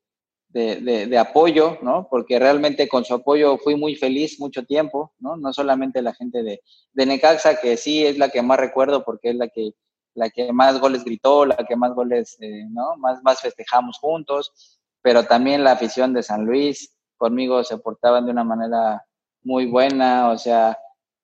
de, 0.48 1.18
apoyo, 1.18 1.78
¿no? 1.82 2.08
Porque 2.10 2.38
realmente 2.38 2.88
con 2.88 3.04
su 3.04 3.14
apoyo 3.14 3.58
fui 3.58 3.76
muy 3.76 3.94
feliz 3.94 4.40
mucho 4.40 4.64
tiempo, 4.64 5.12
¿no? 5.18 5.36
No 5.36 5.52
solamente 5.52 6.02
la 6.02 6.14
gente 6.14 6.42
de, 6.42 6.62
de 6.92 7.06
Necaxa, 7.06 7.60
que 7.60 7.76
sí 7.76 8.04
es 8.04 8.18
la 8.18 8.30
que 8.30 8.42
más 8.42 8.58
recuerdo 8.58 9.04
porque 9.04 9.30
es 9.30 9.36
la 9.36 9.48
que, 9.48 9.72
la 10.14 10.30
que 10.30 10.52
más 10.52 10.80
goles 10.80 11.04
gritó, 11.04 11.46
la 11.46 11.56
que 11.56 11.76
más 11.76 11.94
goles, 11.94 12.36
eh, 12.40 12.64
¿no? 12.70 12.96
Más, 12.96 13.22
más 13.22 13.40
festejamos 13.40 13.98
juntos, 13.98 14.80
pero 15.02 15.24
también 15.24 15.62
la 15.62 15.72
afición 15.72 16.12
de 16.12 16.22
San 16.22 16.44
Luis, 16.44 16.96
conmigo 17.20 17.62
se 17.62 17.76
portaban 17.76 18.24
de 18.24 18.32
una 18.32 18.44
manera 18.44 19.04
muy 19.42 19.66
buena, 19.66 20.30
o 20.30 20.38
sea, 20.38 20.76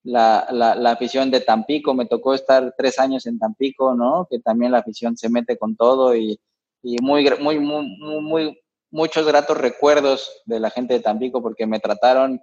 la, 0.04 0.46
la, 0.50 0.74
la, 0.74 0.92
afición 0.92 1.30
de 1.30 1.40
Tampico, 1.40 1.94
me 1.94 2.04
tocó 2.04 2.34
estar 2.34 2.74
tres 2.76 2.98
años 2.98 3.26
en 3.26 3.38
Tampico, 3.38 3.94
¿no? 3.94 4.28
Que 4.30 4.38
también 4.38 4.72
la 4.72 4.78
afición 4.78 5.16
se 5.16 5.30
mete 5.30 5.56
con 5.56 5.74
todo 5.74 6.14
y, 6.14 6.38
y 6.82 6.96
muy, 7.00 7.28
muy, 7.40 7.58
muy, 7.58 8.60
muchos 8.90 9.26
gratos 9.26 9.56
recuerdos 9.56 10.42
de 10.44 10.60
la 10.60 10.70
gente 10.70 10.94
de 10.94 11.00
Tampico 11.00 11.42
porque 11.42 11.66
me 11.66 11.80
trataron 11.80 12.40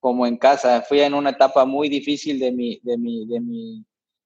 como 0.00 0.26
en 0.26 0.36
casa. 0.36 0.82
Fui 0.82 1.00
en 1.00 1.14
una 1.14 1.30
etapa 1.30 1.64
muy 1.64 1.88
difícil 1.88 2.40
de 2.40 2.50
mi, 2.50 2.80
de 2.82 2.98
mi, 2.98 3.24
de 3.26 3.40
mi, 3.40 3.84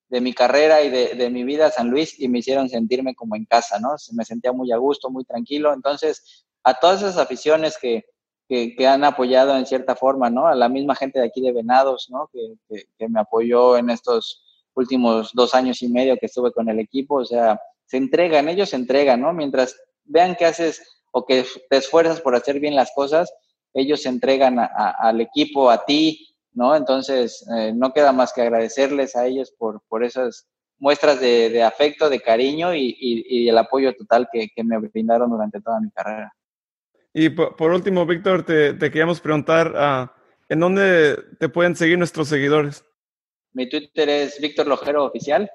de 0.09 0.21
mi 0.23 0.33
carrera 0.33 0.83
y 0.83 0.89
de, 0.89 1.15
de 1.15 1.31
mi 1.31 1.45
vida 1.45 1.67
a 1.67 1.71
San 1.71 1.91
Luis 1.91 2.19
y 2.19 2.29
me 2.29 2.39
hicieron 2.39 2.69
sentirme 2.69 3.15
como 3.15 3.37
en 3.37 3.45
casa, 3.45 3.79
¿no? 3.79 3.91
Me 4.15 4.25
sentía 4.25 4.53
muy 4.53 4.73
a 4.73 4.79
gusto, 4.79 5.11
muy 5.11 5.25
tranquilo. 5.25 5.73
Entonces, 5.75 6.47
a 6.65 6.75
todas 6.75 7.03
esas 7.03 7.19
aficiones 7.19 7.79
que, 7.79 8.05
que, 8.51 8.87
han 8.89 9.05
apoyado 9.05 9.57
en 9.57 9.65
cierta 9.65 9.95
forma, 9.95 10.29
¿no? 10.29 10.49
A 10.49 10.57
la 10.57 10.69
misma 10.69 10.97
gente 10.97 11.21
de 11.21 11.27
aquí 11.27 11.41
de 11.41 11.53
Venados, 11.53 12.09
¿no? 12.11 12.29
Que, 12.33 12.85
que, 12.99 13.09
me 13.09 13.21
apoyó 13.21 13.77
en 13.77 13.91
estos 13.91 14.43
últimos 14.75 15.31
dos 15.35 15.55
años 15.55 15.81
y 15.83 15.89
medio 15.89 16.17
que 16.17 16.27
estuve 16.27 16.53
con 16.53 16.69
el 16.69 16.81
equipo, 16.81 17.17
o 17.17 17.25
sea, 17.25 17.61
se 17.87 17.97
entregan, 17.97 18.49
ellos 18.49 18.71
se 18.71 18.77
entregan, 18.77 19.21
¿no? 19.21 19.33
Mientras 19.33 19.77
vean 20.05 20.35
que 20.35 20.47
haces 20.47 20.83
o 21.13 21.25
que 21.25 21.45
te 21.69 21.77
esfuerzas 21.77 22.21
por 22.21 22.35
hacer 22.35 22.59
bien 22.59 22.75
las 22.75 22.91
cosas, 22.93 23.33
ellos 23.73 24.03
se 24.03 24.09
entregan 24.09 24.59
a, 24.59 24.67
al 24.99 25.21
equipo, 25.21 25.71
a 25.71 25.85
ti, 25.85 26.35
¿no? 26.53 26.75
Entonces, 26.75 27.47
eh, 27.57 27.73
no 27.73 27.93
queda 27.93 28.11
más 28.11 28.33
que 28.33 28.43
agradecerles 28.43 29.15
a 29.15 29.27
ellos 29.27 29.53
por, 29.57 29.81
por 29.89 30.03
esas 30.03 30.49
muestras 30.79 31.21
de, 31.21 31.51
de 31.51 31.63
afecto, 31.63 32.09
de 32.09 32.21
cariño 32.21 32.75
y, 32.75 32.97
y, 32.99 33.45
y, 33.45 33.49
el 33.49 33.59
apoyo 33.59 33.95
total 33.95 34.29
que, 34.33 34.49
que, 34.49 34.65
me 34.65 34.79
brindaron 34.79 35.31
durante 35.31 35.61
toda 35.61 35.81
mi 35.81 35.91
carrera. 35.91 36.35
Y 37.13 37.31
por, 37.31 37.57
por 37.57 37.73
último, 37.73 38.07
Víctor, 38.07 38.45
te, 38.45 38.75
te, 38.75 38.91
queríamos 38.91 39.21
preguntar, 39.21 39.73
uh, 39.73 40.09
¿en 40.49 40.61
dónde 40.61 41.17
te 41.39 41.49
pueden 41.49 41.75
seguir 41.75 41.99
nuestros 41.99 42.29
seguidores? 42.29 42.85
Mi 43.53 43.69
Twitter 43.69 44.09
es 44.09 44.41
Víctor 44.41 44.69
Lojero 44.69 45.05
Oficial 45.05 45.51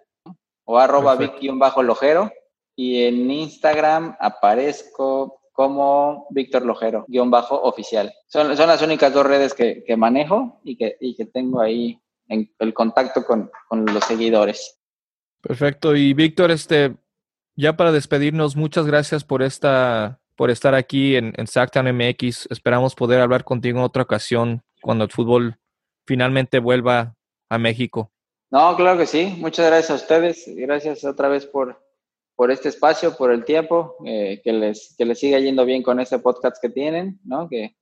o 0.65 0.77
arroba 0.77 1.15
Vic-Lojero 1.15 2.31
y 2.75 3.03
en 3.03 3.31
Instagram 3.31 4.17
aparezco 4.19 5.39
como 5.53 6.27
Víctor 6.31 6.65
Lojero, 6.65 7.05
guion 7.07 7.31
bajo 7.31 7.61
oficial. 7.61 8.13
Son, 8.27 8.57
son 8.57 8.67
las 8.67 8.81
únicas 8.81 9.13
dos 9.13 9.25
redes 9.25 9.53
que, 9.53 9.85
que 9.85 9.95
manejo 9.95 10.59
y 10.65 10.75
que, 10.75 10.97
y 10.99 11.15
que, 11.15 11.25
tengo 11.25 11.61
ahí 11.61 11.97
en 12.27 12.53
el 12.59 12.73
contacto 12.73 13.23
con, 13.23 13.49
con, 13.69 13.85
los 13.85 14.03
seguidores. 14.03 14.77
Perfecto. 15.41 15.95
Y 15.95 16.13
Víctor, 16.13 16.51
este, 16.51 16.97
ya 17.55 17.77
para 17.77 17.93
despedirnos, 17.93 18.57
muchas 18.57 18.85
gracias 18.85 19.23
por 19.23 19.41
esta, 19.41 20.19
por 20.35 20.51
estar 20.51 20.75
aquí 20.75 21.15
en, 21.15 21.33
en 21.37 21.97
MX. 21.97 22.47
Esperamos 22.49 22.95
poder 22.95 23.21
hablar 23.21 23.43
contigo 23.43 23.79
en 23.79 23.85
otra 23.85 24.03
ocasión 24.03 24.63
cuando 24.81 25.03
el 25.03 25.11
fútbol 25.11 25.57
finalmente 26.05 26.59
vuelva 26.59 27.15
a 27.49 27.57
México. 27.57 28.11
No, 28.51 28.75
claro 28.75 28.97
que 28.97 29.05
sí. 29.05 29.35
Muchas 29.37 29.67
gracias 29.67 29.91
a 29.91 29.95
ustedes. 29.95 30.45
Gracias 30.55 31.03
otra 31.03 31.27
vez 31.29 31.45
por, 31.45 31.81
por 32.35 32.51
este 32.51 32.69
espacio, 32.69 33.15
por 33.17 33.31
el 33.31 33.43
tiempo. 33.43 33.95
Eh, 34.05 34.41
que, 34.43 34.53
les, 34.53 34.95
que 34.97 35.05
les 35.05 35.19
siga 35.19 35.39
yendo 35.39 35.65
bien 35.65 35.83
con 35.83 35.99
este 35.99 36.19
podcast 36.19 36.57
que 36.61 36.69
tienen, 36.69 37.19
¿no? 37.23 37.49
Que, 37.49 37.75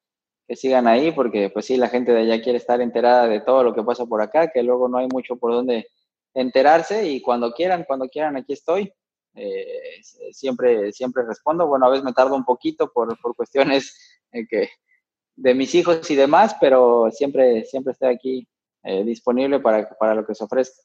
que 0.48 0.56
sigan 0.56 0.88
ahí, 0.88 1.12
porque 1.12 1.50
pues 1.50 1.66
sí, 1.66 1.78
la 1.78 1.90
gente 1.90 2.12
de 2.12 2.22
allá 2.22 2.42
quiere 2.42 2.58
estar 2.58 2.82
enterada 2.82 3.28
de 3.28 3.42
todo 3.42 3.64
lo 3.64 3.74
que 3.74 3.84
pasa 3.84 4.06
por 4.06 4.22
acá, 4.22 4.50
que 4.52 4.64
luego 4.64 4.88
no 4.88 4.98
hay 4.98 5.08
mucho 5.12 5.38
por 5.38 5.52
donde 5.52 5.88
enterarse 6.34 7.08
y 7.08 7.22
cuando 7.22 7.54
quieran, 7.54 7.86
cuando 7.88 8.08
quieran, 8.10 8.36
aquí 8.36 8.54
estoy. 8.54 8.92
Eh, 9.36 10.02
siempre, 10.32 10.92
siempre 10.92 11.24
respondo. 11.24 11.68
Bueno, 11.68 11.88
a 11.88 11.90
veces 11.90 12.04
me 12.04 12.14
tardo 12.14 12.36
un 12.36 12.46
poquito 12.46 12.92
por, 12.92 13.20
por 13.20 13.36
cuestiones 13.36 14.22
que, 14.50 14.70
de 15.36 15.54
mis 15.54 15.74
hijos 15.76 16.10
y 16.10 16.16
demás, 16.16 16.56
pero 16.60 17.10
siempre, 17.12 17.66
siempre 17.66 17.94
estoy 17.94 18.14
aquí 18.14 18.48
eh, 18.84 19.04
disponible 19.04 19.60
para, 19.60 19.90
para 19.98 20.16
lo 20.16 20.26
que 20.26 20.36
se 20.36 20.44
ofrezca. 20.44 20.82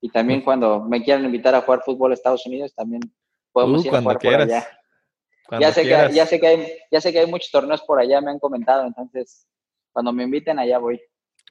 Y 0.00 0.10
también 0.10 0.42
cuando 0.42 0.80
me 0.80 1.02
quieran 1.02 1.24
invitar 1.24 1.54
a 1.54 1.60
jugar 1.60 1.82
fútbol 1.84 2.10
a 2.10 2.14
Estados 2.14 2.44
Unidos, 2.46 2.74
también 2.74 3.02
podemos 3.52 3.84
uh, 3.84 3.86
ir 3.86 3.94
a 3.94 4.00
jugar 4.00 4.18
por 4.18 4.34
allá. 4.34 4.68
Ya 5.60 5.72
sé, 5.72 5.82
que, 5.82 5.88
ya, 6.12 6.26
sé 6.26 6.40
que 6.40 6.46
hay, 6.46 6.78
ya 6.90 7.00
sé 7.00 7.12
que 7.12 7.18
hay 7.18 7.26
muchos 7.26 7.50
torneos 7.50 7.82
por 7.82 8.00
allá, 8.00 8.20
me 8.20 8.30
han 8.30 8.38
comentado, 8.38 8.86
entonces 8.86 9.46
cuando 9.92 10.12
me 10.12 10.24
inviten 10.24 10.58
allá 10.58 10.78
voy. 10.78 11.00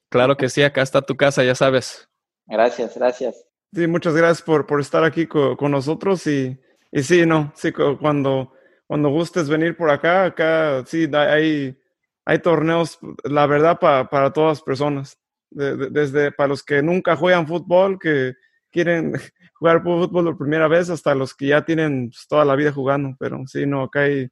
Claro 0.10 0.36
que 0.36 0.50
sí, 0.50 0.64
acá 0.64 0.82
está 0.82 1.02
tu 1.02 1.16
casa, 1.16 1.44
ya 1.44 1.54
sabes. 1.54 2.10
Gracias, 2.48 2.98
gracias. 2.98 3.51
Sí, 3.74 3.88
muchas 3.88 4.14
gracias 4.16 4.42
por, 4.42 4.66
por 4.66 4.82
estar 4.82 5.04
aquí 5.06 5.28
con, 5.28 5.72
nosotros 5.72 6.28
y, 6.28 6.60
y, 6.92 7.04
sí, 7.04 7.26
no, 7.26 7.54
sí, 7.56 7.72
cuando, 7.72 8.54
cuando 8.86 9.10
gustes 9.10 9.48
venir 9.48 9.78
por 9.78 9.90
acá, 9.90 10.26
acá 10.26 10.84
sí, 10.86 11.10
hay, 11.14 11.80
hay 12.26 12.40
torneos, 12.40 13.00
la 13.24 13.46
verdad, 13.46 13.80
para 13.80 14.34
todas 14.34 14.58
las 14.58 14.62
personas. 14.62 15.18
desde 15.50 16.34
para 16.34 16.50
los 16.50 16.64
que 16.64 16.82
nunca 16.82 17.16
juegan 17.16 17.48
fútbol, 17.48 17.98
que 17.98 18.34
quieren 18.72 19.14
jugar 19.54 19.82
fútbol 19.84 20.26
por 20.26 20.38
primera 20.38 20.68
vez, 20.68 20.90
hasta 20.90 21.16
los 21.16 21.34
que 21.34 21.48
ya 21.48 21.64
tienen 21.64 22.10
pues, 22.10 22.28
toda 22.28 22.44
la 22.44 22.58
vida 22.58 22.74
jugando. 22.74 23.16
Pero 23.20 23.42
sí, 23.48 23.66
no, 23.66 23.84
acá 23.84 24.02
hay, 24.02 24.30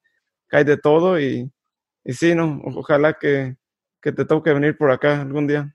de 0.52 0.78
todo 0.78 1.18
y, 1.18 1.50
y 2.04 2.14
sí, 2.14 2.36
no, 2.36 2.62
ojalá 2.76 3.14
que, 3.14 3.56
que 4.02 4.12
te 4.12 4.26
toque 4.26 4.52
venir 4.52 4.78
por 4.78 4.92
acá 4.92 5.22
algún 5.22 5.48
día. 5.48 5.74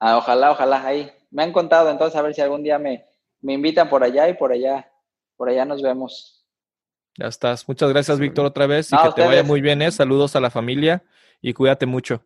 Ah, 0.00 0.16
ojalá, 0.16 0.50
ojalá, 0.50 0.84
ahí. 0.84 1.12
Me 1.30 1.42
han 1.42 1.52
contado, 1.52 1.90
entonces 1.90 2.18
a 2.18 2.22
ver 2.22 2.34
si 2.34 2.40
algún 2.40 2.62
día 2.62 2.78
me, 2.78 3.06
me 3.40 3.54
invitan 3.54 3.88
por 3.88 4.02
allá 4.02 4.28
y 4.28 4.34
por 4.34 4.52
allá, 4.52 4.90
por 5.36 5.48
allá 5.48 5.64
nos 5.64 5.82
vemos. 5.82 6.46
Ya 7.16 7.26
estás. 7.26 7.68
Muchas 7.68 7.90
gracias, 7.90 8.18
Víctor, 8.18 8.46
otra 8.46 8.66
vez. 8.66 8.92
Y 8.92 8.96
que 8.96 9.12
te 9.14 9.24
vaya 9.24 9.42
muy 9.42 9.60
bien, 9.60 9.82
¿eh? 9.82 9.90
Saludos 9.90 10.36
a 10.36 10.40
la 10.40 10.50
familia 10.50 11.02
y 11.40 11.52
cuídate 11.52 11.86
mucho. 11.86 12.24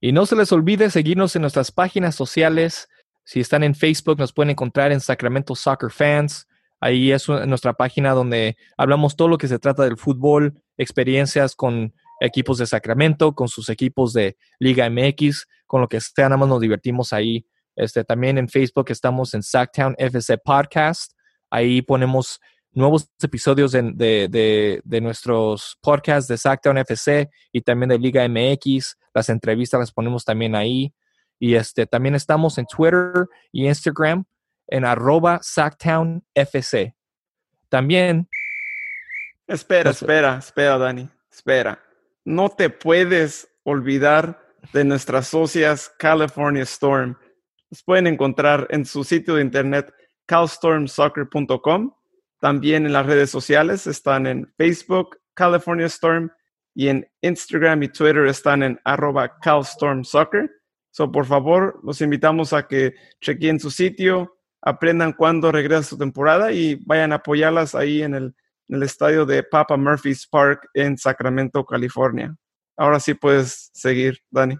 Y 0.00 0.12
no 0.12 0.26
se 0.26 0.36
les 0.36 0.52
olvide 0.52 0.90
seguirnos 0.90 1.34
en 1.34 1.42
nuestras 1.42 1.72
páginas 1.72 2.14
sociales. 2.14 2.88
Si 3.24 3.40
están 3.40 3.64
en 3.64 3.74
Facebook, 3.74 4.18
nos 4.18 4.32
pueden 4.32 4.50
encontrar 4.50 4.92
en 4.92 5.00
Sacramento 5.00 5.54
Soccer 5.54 5.90
Fans. 5.90 6.46
Ahí 6.80 7.10
es 7.10 7.28
nuestra 7.28 7.72
página 7.72 8.12
donde 8.12 8.56
hablamos 8.76 9.16
todo 9.16 9.26
lo 9.28 9.38
que 9.38 9.48
se 9.48 9.58
trata 9.58 9.82
del 9.82 9.96
fútbol, 9.96 10.62
experiencias 10.76 11.56
con 11.56 11.92
equipos 12.20 12.58
de 12.58 12.66
Sacramento, 12.66 13.34
con 13.34 13.48
sus 13.48 13.68
equipos 13.68 14.12
de 14.12 14.36
Liga 14.60 14.88
MX, 14.88 15.46
con 15.66 15.80
lo 15.80 15.88
que 15.88 16.00
sea, 16.00 16.28
nada 16.28 16.36
más 16.36 16.48
nos 16.48 16.60
divertimos 16.60 17.12
ahí. 17.12 17.44
Este, 17.74 18.04
también 18.04 18.38
en 18.38 18.48
Facebook 18.48 18.86
estamos 18.90 19.34
en 19.34 19.42
Sacktown 19.42 19.96
FC 19.98 20.38
Podcast. 20.38 21.12
Ahí 21.50 21.82
ponemos 21.82 22.40
nuevos 22.72 23.10
episodios 23.22 23.72
de, 23.72 23.92
de, 24.84 25.00
nuestros 25.00 25.78
podcasts 25.80 26.28
de 26.28 26.36
Sacktown 26.36 26.78
FC 26.78 27.28
y 27.52 27.60
también 27.62 27.90
de 27.90 27.98
Liga 27.98 28.26
MX. 28.28 28.96
Las 29.14 29.28
entrevistas 29.28 29.80
las 29.80 29.92
ponemos 29.92 30.24
también 30.24 30.54
ahí. 30.54 30.94
Y 31.38 31.54
este, 31.54 31.86
también 31.86 32.14
estamos 32.14 32.58
en 32.58 32.66
Twitter 32.66 33.26
y 33.52 33.66
Instagram 33.66 34.24
en 34.66 34.84
arroba 34.84 35.40
Sacktown 35.42 36.24
FC. 36.34 36.94
También. 37.68 38.28
Espera, 39.46 39.90
espera, 39.90 40.38
espera, 40.38 40.78
Dani. 40.78 41.08
Espera. 41.30 41.82
No 42.24 42.48
te 42.50 42.70
puedes 42.70 43.48
olvidar 43.62 44.40
de 44.72 44.84
nuestras 44.84 45.28
socias 45.28 45.90
California 45.98 46.62
Storm. 46.62 47.16
Los 47.70 47.82
pueden 47.82 48.06
encontrar 48.06 48.66
en 48.70 48.84
su 48.84 49.04
sitio 49.04 49.34
de 49.34 49.42
internet 49.42 49.92
calstormsoccer.com. 50.26 51.92
También 52.40 52.86
en 52.86 52.92
las 52.92 53.06
redes 53.06 53.30
sociales 53.30 53.86
están 53.86 54.26
en 54.26 54.52
Facebook, 54.56 55.18
California 55.34 55.86
Storm, 55.86 56.30
y 56.74 56.88
en 56.88 57.10
Instagram 57.22 57.82
y 57.82 57.88
Twitter 57.88 58.26
están 58.26 58.62
en 58.62 58.80
arroba 58.84 59.36
calstormsoccer. 59.40 60.48
So, 60.92 61.10
por 61.10 61.26
favor, 61.26 61.80
los 61.82 62.00
invitamos 62.00 62.52
a 62.52 62.68
que 62.68 62.94
chequen 63.20 63.58
su 63.58 63.70
sitio, 63.72 64.38
aprendan 64.62 65.12
cuándo 65.12 65.50
regresa 65.50 65.82
su 65.82 65.98
temporada 65.98 66.52
y 66.52 66.76
vayan 66.86 67.10
a 67.12 67.16
apoyarlas 67.16 67.74
ahí 67.74 68.02
en 68.02 68.14
el, 68.14 68.34
estadio 68.82 69.26
de 69.26 69.42
Papa 69.42 69.76
Murphy's 69.76 70.26
Park 70.28 70.68
en 70.74 70.96
Sacramento, 70.96 71.64
California. 71.64 72.36
Ahora 72.76 73.00
sí 73.00 73.14
puedes 73.14 73.70
seguir, 73.72 74.20
Dani. 74.30 74.56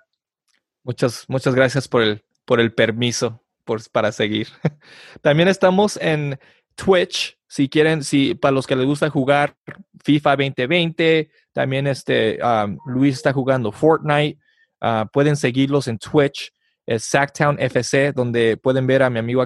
Muchas, 0.83 1.25
muchas 1.29 1.55
gracias 1.55 1.87
por 1.87 2.03
el, 2.03 2.25
por 2.45 2.59
el 2.59 2.75
permiso 2.75 3.45
para 3.93 4.13
seguir. 4.13 4.49
También 5.21 5.49
estamos 5.49 5.99
en 5.99 6.39
Twitch, 6.79 7.37
si 7.49 7.69
quieren, 7.69 8.05
si 8.05 8.35
para 8.35 8.53
los 8.53 8.67
que 8.67 8.77
les 8.77 8.87
gusta 8.87 9.11
jugar 9.11 9.57
FIFA 10.05 10.37
2020, 10.37 11.31
también 11.53 11.89
este 11.89 12.39
um, 12.43 12.79
Luis 12.87 13.17
está 13.17 13.33
jugando 13.33 13.73
Fortnite, 13.73 14.39
uh, 14.81 15.07
pueden 15.13 15.37
seguirlos 15.37 15.89
en 15.89 15.99
Twitch, 15.99 16.53
es 16.87 17.05
Sacktown 17.05 17.59
FC, 17.59 18.13
donde 18.13 18.57
pueden 18.57 18.87
ver 18.87 19.03
a 19.03 19.11
mi 19.11 19.19
amigo 19.19 19.45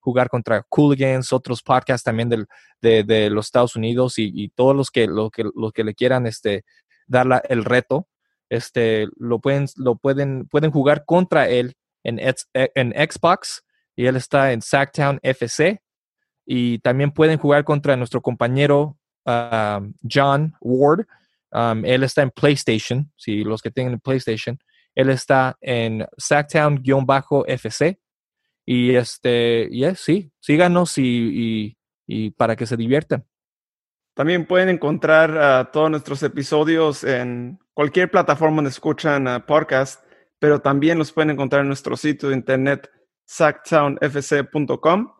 jugar 0.00 0.28
contra 0.28 0.62
Cooligans, 0.62 1.32
otros 1.32 1.62
podcasts 1.62 2.04
también 2.04 2.28
de, 2.80 3.30
los 3.30 3.46
Estados 3.46 3.76
Unidos 3.76 4.14
y, 4.18 4.48
todos 4.50 4.74
los 4.74 4.90
que, 4.90 5.06
lo 5.06 5.30
que, 5.30 5.44
que 5.74 5.84
le 5.84 5.94
quieran 5.94 6.26
este, 6.26 6.64
dar 7.06 7.42
el 7.48 7.64
reto, 7.64 8.08
este, 8.48 9.08
lo, 9.16 9.40
pueden, 9.40 9.66
lo 9.76 9.96
pueden, 9.96 10.46
pueden 10.48 10.70
jugar 10.70 11.04
contra 11.04 11.48
él 11.48 11.74
en, 12.04 12.18
en 12.54 13.10
Xbox 13.10 13.64
y 13.96 14.06
él 14.06 14.16
está 14.16 14.52
en 14.52 14.62
Sacktown 14.62 15.18
FC. 15.22 15.80
Y 16.46 16.78
también 16.78 17.10
pueden 17.10 17.38
jugar 17.38 17.64
contra 17.64 17.96
nuestro 17.96 18.22
compañero 18.22 18.96
um, 19.24 19.92
John 20.08 20.54
Ward. 20.60 21.06
Um, 21.50 21.84
él 21.84 22.04
está 22.04 22.22
en 22.22 22.30
PlayStation, 22.30 23.12
si 23.16 23.44
los 23.44 23.60
que 23.60 23.70
tienen 23.70 24.00
PlayStation. 24.00 24.58
Él 24.94 25.10
está 25.10 25.58
en 25.60 26.06
Sacktown-FC 26.16 27.98
y 28.64 28.94
este, 28.96 29.68
y 29.70 29.84
sí, 29.94 30.32
síganos 30.40 30.98
y, 30.98 31.76
y, 32.06 32.30
para 32.30 32.56
que 32.56 32.66
se 32.66 32.76
diviertan. 32.76 33.24
También 34.14 34.46
pueden 34.46 34.70
encontrar 34.70 35.70
todos 35.70 35.90
nuestros 35.90 36.22
episodios 36.22 37.04
en 37.04 37.58
cualquier 37.74 38.10
plataforma 38.10 38.56
donde 38.56 38.70
escuchan 38.70 39.44
podcast, 39.46 40.02
pero 40.38 40.60
también 40.60 40.98
los 40.98 41.12
pueden 41.12 41.30
encontrar 41.30 41.60
en 41.60 41.68
nuestro 41.68 41.96
sitio 41.96 42.30
de 42.30 42.36
internet 42.36 42.90
sacktownfc.com. 43.26 45.12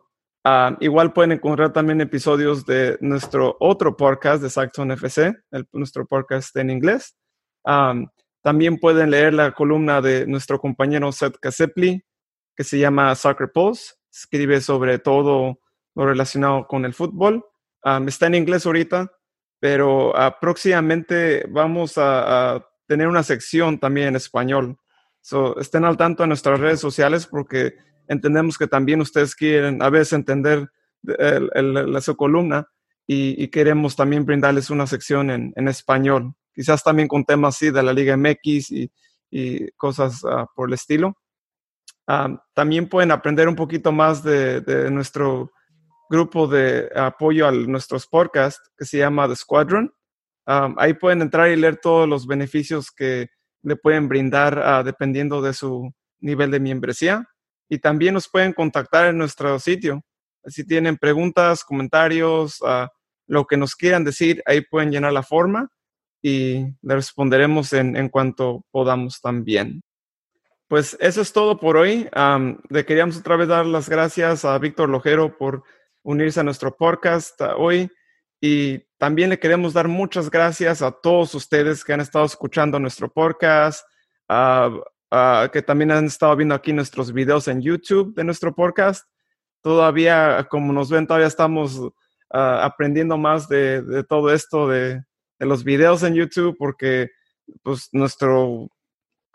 Ah, 0.49 0.77
igual 0.79 1.11
pueden 1.11 1.33
encontrar 1.33 1.73
también 1.73 1.99
episodios 1.99 2.65
de 2.65 2.97
nuestro 3.01 3.57
otro 3.59 3.97
podcast 3.97 4.41
de 4.41 4.49
Sacktown 4.49 4.91
FC, 4.91 5.35
nuestro 5.73 6.05
podcast 6.05 6.55
en 6.55 6.69
inglés. 6.69 7.17
también 8.41 8.77
pueden 8.77 9.11
leer 9.11 9.33
la 9.33 9.51
columna 9.51 9.99
de 9.99 10.25
nuestro 10.25 10.57
compañero 10.57 11.11
Seth 11.11 11.37
Kasepli 11.37 12.01
que 12.55 12.63
se 12.63 12.79
llama 12.79 13.13
Soccer 13.15 13.51
Pulse. 13.53 13.95
Escribe 14.09 14.61
sobre 14.61 14.99
todo 14.99 15.59
lo 15.95 16.05
relacionado 16.05 16.65
con 16.65 16.85
el 16.85 16.93
fútbol. 16.93 17.43
está 18.07 18.27
en 18.27 18.35
inglés 18.35 18.65
ahorita, 18.65 19.11
pero 19.59 20.11
uh, 20.11 20.31
próximamente 20.39 21.45
vamos 21.49 21.95
a, 21.97 22.65
tener 22.87 23.09
una 23.09 23.23
sección 23.23 23.79
también 23.79 24.07
en 24.07 24.15
español. 24.15 24.77
estén 25.59 25.83
al 25.83 25.97
tanto 25.97 26.23
de 26.23 26.27
nuestras 26.27 26.57
redes 26.57 26.79
sociales 26.79 27.27
porque 27.27 27.75
entendemos 28.07 28.57
que 28.57 28.67
también 28.67 29.01
ustedes 29.01 29.35
quieren 29.35 29.81
a 29.81 29.89
veces 29.89 30.13
entender 30.13 30.69
la 31.03 32.01
su 32.01 32.15
columna 32.15 32.67
y, 33.05 33.47
queremos 33.47 33.95
también 33.95 34.25
brindarles 34.25 34.69
una 34.69 34.85
sección 34.85 35.29
en, 35.29 35.53
en, 35.55 35.67
español, 35.67 36.33
quizás 36.53 36.83
también 36.83 37.07
con 37.07 37.23
temas 37.23 37.55
así 37.55 37.71
de 37.71 37.81
la 37.81 37.93
Liga 37.93 38.17
MX 38.17 38.71
y, 38.71 38.91
y 39.31 39.71
cosas 39.71 40.23
ah, 40.25 40.45
por 40.55 40.69
el 40.69 40.73
estilo. 40.73 41.17
Ah, 42.05 42.41
también 42.53 42.87
pueden 42.89 43.11
aprender 43.11 43.47
un 43.47 43.55
poquito 43.55 43.91
más 43.91 44.23
de, 44.23 44.61
de, 44.61 44.89
nuestro 44.91 45.51
grupo 46.09 46.47
de 46.47 46.89
apoyo 46.95 47.47
a 47.47 47.51
nuestros 47.51 48.07
podcasts 48.07 48.71
que 48.77 48.85
se 48.85 48.97
llama 48.97 49.27
The 49.27 49.35
Squadron. 49.35 49.93
Ah, 50.45 50.73
ahí 50.77 50.93
pueden 50.93 51.21
entrar 51.21 51.49
y 51.49 51.55
leer 51.55 51.77
todos 51.77 52.07
los 52.07 52.27
beneficios 52.27 52.91
que 52.91 53.29
le 53.61 53.75
pueden 53.75 54.07
brindar 54.07 54.83
dependiendo 54.85 55.41
de 55.41 55.53
su 55.53 55.93
nivel 56.19 56.51
de 56.51 56.59
membresía. 56.59 57.27
Y 57.69 57.79
también 57.79 58.13
nos 58.13 58.29
pueden 58.29 58.53
contactar 58.53 59.07
en 59.07 59.17
nuestro 59.17 59.59
sitio. 59.59 60.01
Si 60.45 60.65
tienen 60.65 60.97
preguntas, 60.97 61.63
comentarios, 61.63 62.59
lo 63.27 63.45
que 63.45 63.57
nos 63.57 63.75
quieran 63.75 64.03
decir, 64.03 64.41
ahí 64.45 64.61
pueden 64.61 64.91
llenar 64.91 65.13
la 65.13 65.23
forma 65.23 65.69
y 66.21 66.65
le 66.81 66.95
responderemos 66.95 67.73
en, 67.73 68.09
cuanto 68.09 68.65
podamos 68.71 69.21
también. 69.21 69.81
Pues 70.67 70.97
eso 70.99 71.21
es 71.21 71.31
todo 71.31 71.59
por 71.59 71.77
hoy. 71.77 72.09
le 72.69 72.85
queríamos 72.85 73.17
otra 73.17 73.35
vez 73.35 73.47
dar 73.47 73.65
las 73.65 73.89
gracias 73.89 74.45
a 74.45 74.57
Víctor 74.57 74.89
Lojero 74.89 75.37
por 75.37 75.63
unirse 76.03 76.39
a 76.39 76.43
nuestro 76.43 76.75
podcast 76.75 77.39
hoy 77.57 77.91
y 78.39 78.79
también 78.97 79.29
le 79.29 79.39
queremos 79.39 79.73
dar 79.73 79.87
muchas 79.87 80.29
gracias 80.29 80.81
a 80.81 80.91
todos 80.91 81.33
ustedes 81.35 81.83
que 81.83 81.93
han 81.93 82.01
estado 82.01 82.25
escuchando 82.25 82.79
nuestro 82.79 83.11
podcast, 83.11 83.85
que 85.51 85.61
también 85.61 85.91
han 85.91 86.05
estado 86.05 86.35
viendo 86.35 86.55
aquí 86.55 86.73
nuestros 86.73 87.13
videos 87.13 87.47
en 87.47 87.61
YouTube 87.61 88.13
de 88.15 88.23
nuestro 88.23 88.53
podcast. 88.53 89.07
Todavía, 89.61 90.47
como 90.49 90.73
nos 90.73 90.89
ven, 90.89 91.07
todavía 91.07 91.27
estamos 91.27 91.81
aprendiendo 92.29 93.17
más 93.17 93.47
de, 93.47 94.03
todo 94.07 94.31
esto 94.31 94.67
de, 94.67 95.03
los 95.39 95.63
videos 95.63 96.01
en 96.03 96.15
YouTube 96.15 96.55
porque 96.57 97.11
pues 97.61 97.89
nuestro 97.91 98.69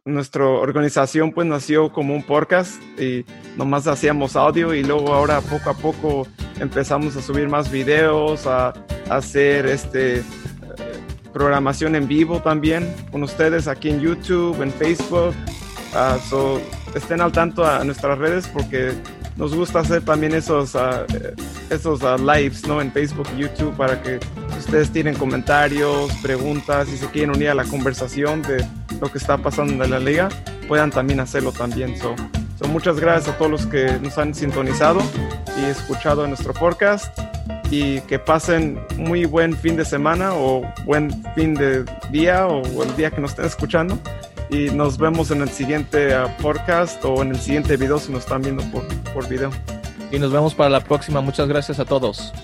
nuestra 0.05 0.45
organización 0.45 1.31
pues 1.31 1.47
nació 1.47 1.93
como 1.93 2.13
un 2.13 2.25
podcast 2.25 2.83
y 2.99 3.25
nomás 3.57 3.87
hacíamos 3.87 4.35
audio 4.35 4.75
y 4.75 4.83
luego 4.83 5.15
ahora 5.15 5.41
poco 5.43 5.71
a 5.71 5.75
poco 5.75 6.27
empezamos 6.59 7.15
a 7.17 7.23
subir 7.23 7.49
más 7.49 7.71
videos, 7.71 8.49
a, 8.49 8.73
hacer 9.09 9.67
este 9.67 10.25
programación 11.33 11.95
en 11.95 12.09
vivo 12.09 12.41
también 12.41 12.93
con 13.11 13.23
ustedes 13.23 13.69
aquí 13.69 13.91
en 13.91 14.01
YouTube, 14.01 14.61
en 14.61 14.73
Facebook. 14.73 15.35
Uh, 15.95 16.59
estén 16.95 17.21
al 17.21 17.33
tanto 17.33 17.67
a 17.67 17.85
nuestras 17.85 18.19
redes 18.19 18.49
porque 18.49 18.93
nos 19.37 19.55
gusta 19.55 19.81
hacer 19.81 20.03
también 20.03 20.35
esos, 20.35 20.75
uh, 20.75 21.05
esos 21.69 22.03
uh, 22.03 22.17
lives 22.17 22.67
¿no? 22.67 22.81
en 22.81 22.91
Facebook 22.91 23.29
y 23.37 23.43
YouTube 23.43 23.77
para 23.77 24.01
que 24.03 24.19
ustedes 24.59 24.91
tienen 24.91 25.15
comentarios, 25.15 26.11
preguntas 26.23 26.89
y 26.89 26.97
se 26.97 27.07
quieren 27.09 27.31
unir 27.31 27.51
a 27.51 27.55
la 27.55 27.65
conversación 27.65 28.41
de 28.43 28.65
lo 29.01 29.13
que 29.13 29.19
está 29.19 29.37
pasando 29.37 29.85
en 29.85 29.91
la 29.91 29.99
liga, 29.99 30.31
puedan 30.67 30.91
también 30.91 31.21
hacerlo 31.21 31.53
también. 31.53 31.95
So, 31.99 32.15
muchas 32.69 32.99
gracias 32.99 33.35
a 33.35 33.39
todos 33.39 33.51
los 33.51 33.67
que 33.67 33.99
nos 34.01 34.17
han 34.17 34.35
sintonizado 34.35 35.01
y 35.61 35.65
escuchado 35.65 36.25
en 36.25 36.31
nuestro 36.31 36.55
podcast 36.55 37.19
y 37.71 38.01
que 38.03 38.19
pasen 38.19 38.81
muy 38.97 39.27
buen 39.27 39.55
fin 39.57 39.77
de 39.77 39.85
semana 39.85 40.33
o 40.35 40.63
buen 40.87 41.23
fin 41.35 41.55
de 41.55 41.85
día 42.11 42.47
o 42.47 42.83
el 42.83 42.97
día 42.97 43.11
que 43.11 43.21
nos 43.21 43.33
estén 43.33 43.47
escuchando 43.47 43.99
y 44.53 44.71
nos 44.71 44.99
vemos 44.99 45.31
en 45.31 45.41
el 45.41 45.49
siguiente 45.49 46.15
uh, 46.15 46.29
podcast 46.43 47.03
o 47.07 47.23
en 47.23 47.31
el 47.31 47.41
siguiente 47.41 47.79
video 47.79 47.99
si 47.99 48.13
nos 48.13 48.25
están 48.25 48.43
viendo 48.43 48.63
por, 48.65 48.87
por 49.15 49.27
video. 49.27 49.51
Y 50.11 50.19
nos 50.19 50.31
vemos 50.31 50.55
para 50.55 50.69
la 50.69 50.85
próxima. 50.85 51.23
Muchas 51.23 51.49
gracias 51.49 51.81
a 51.81 51.87
todos. 51.87 52.35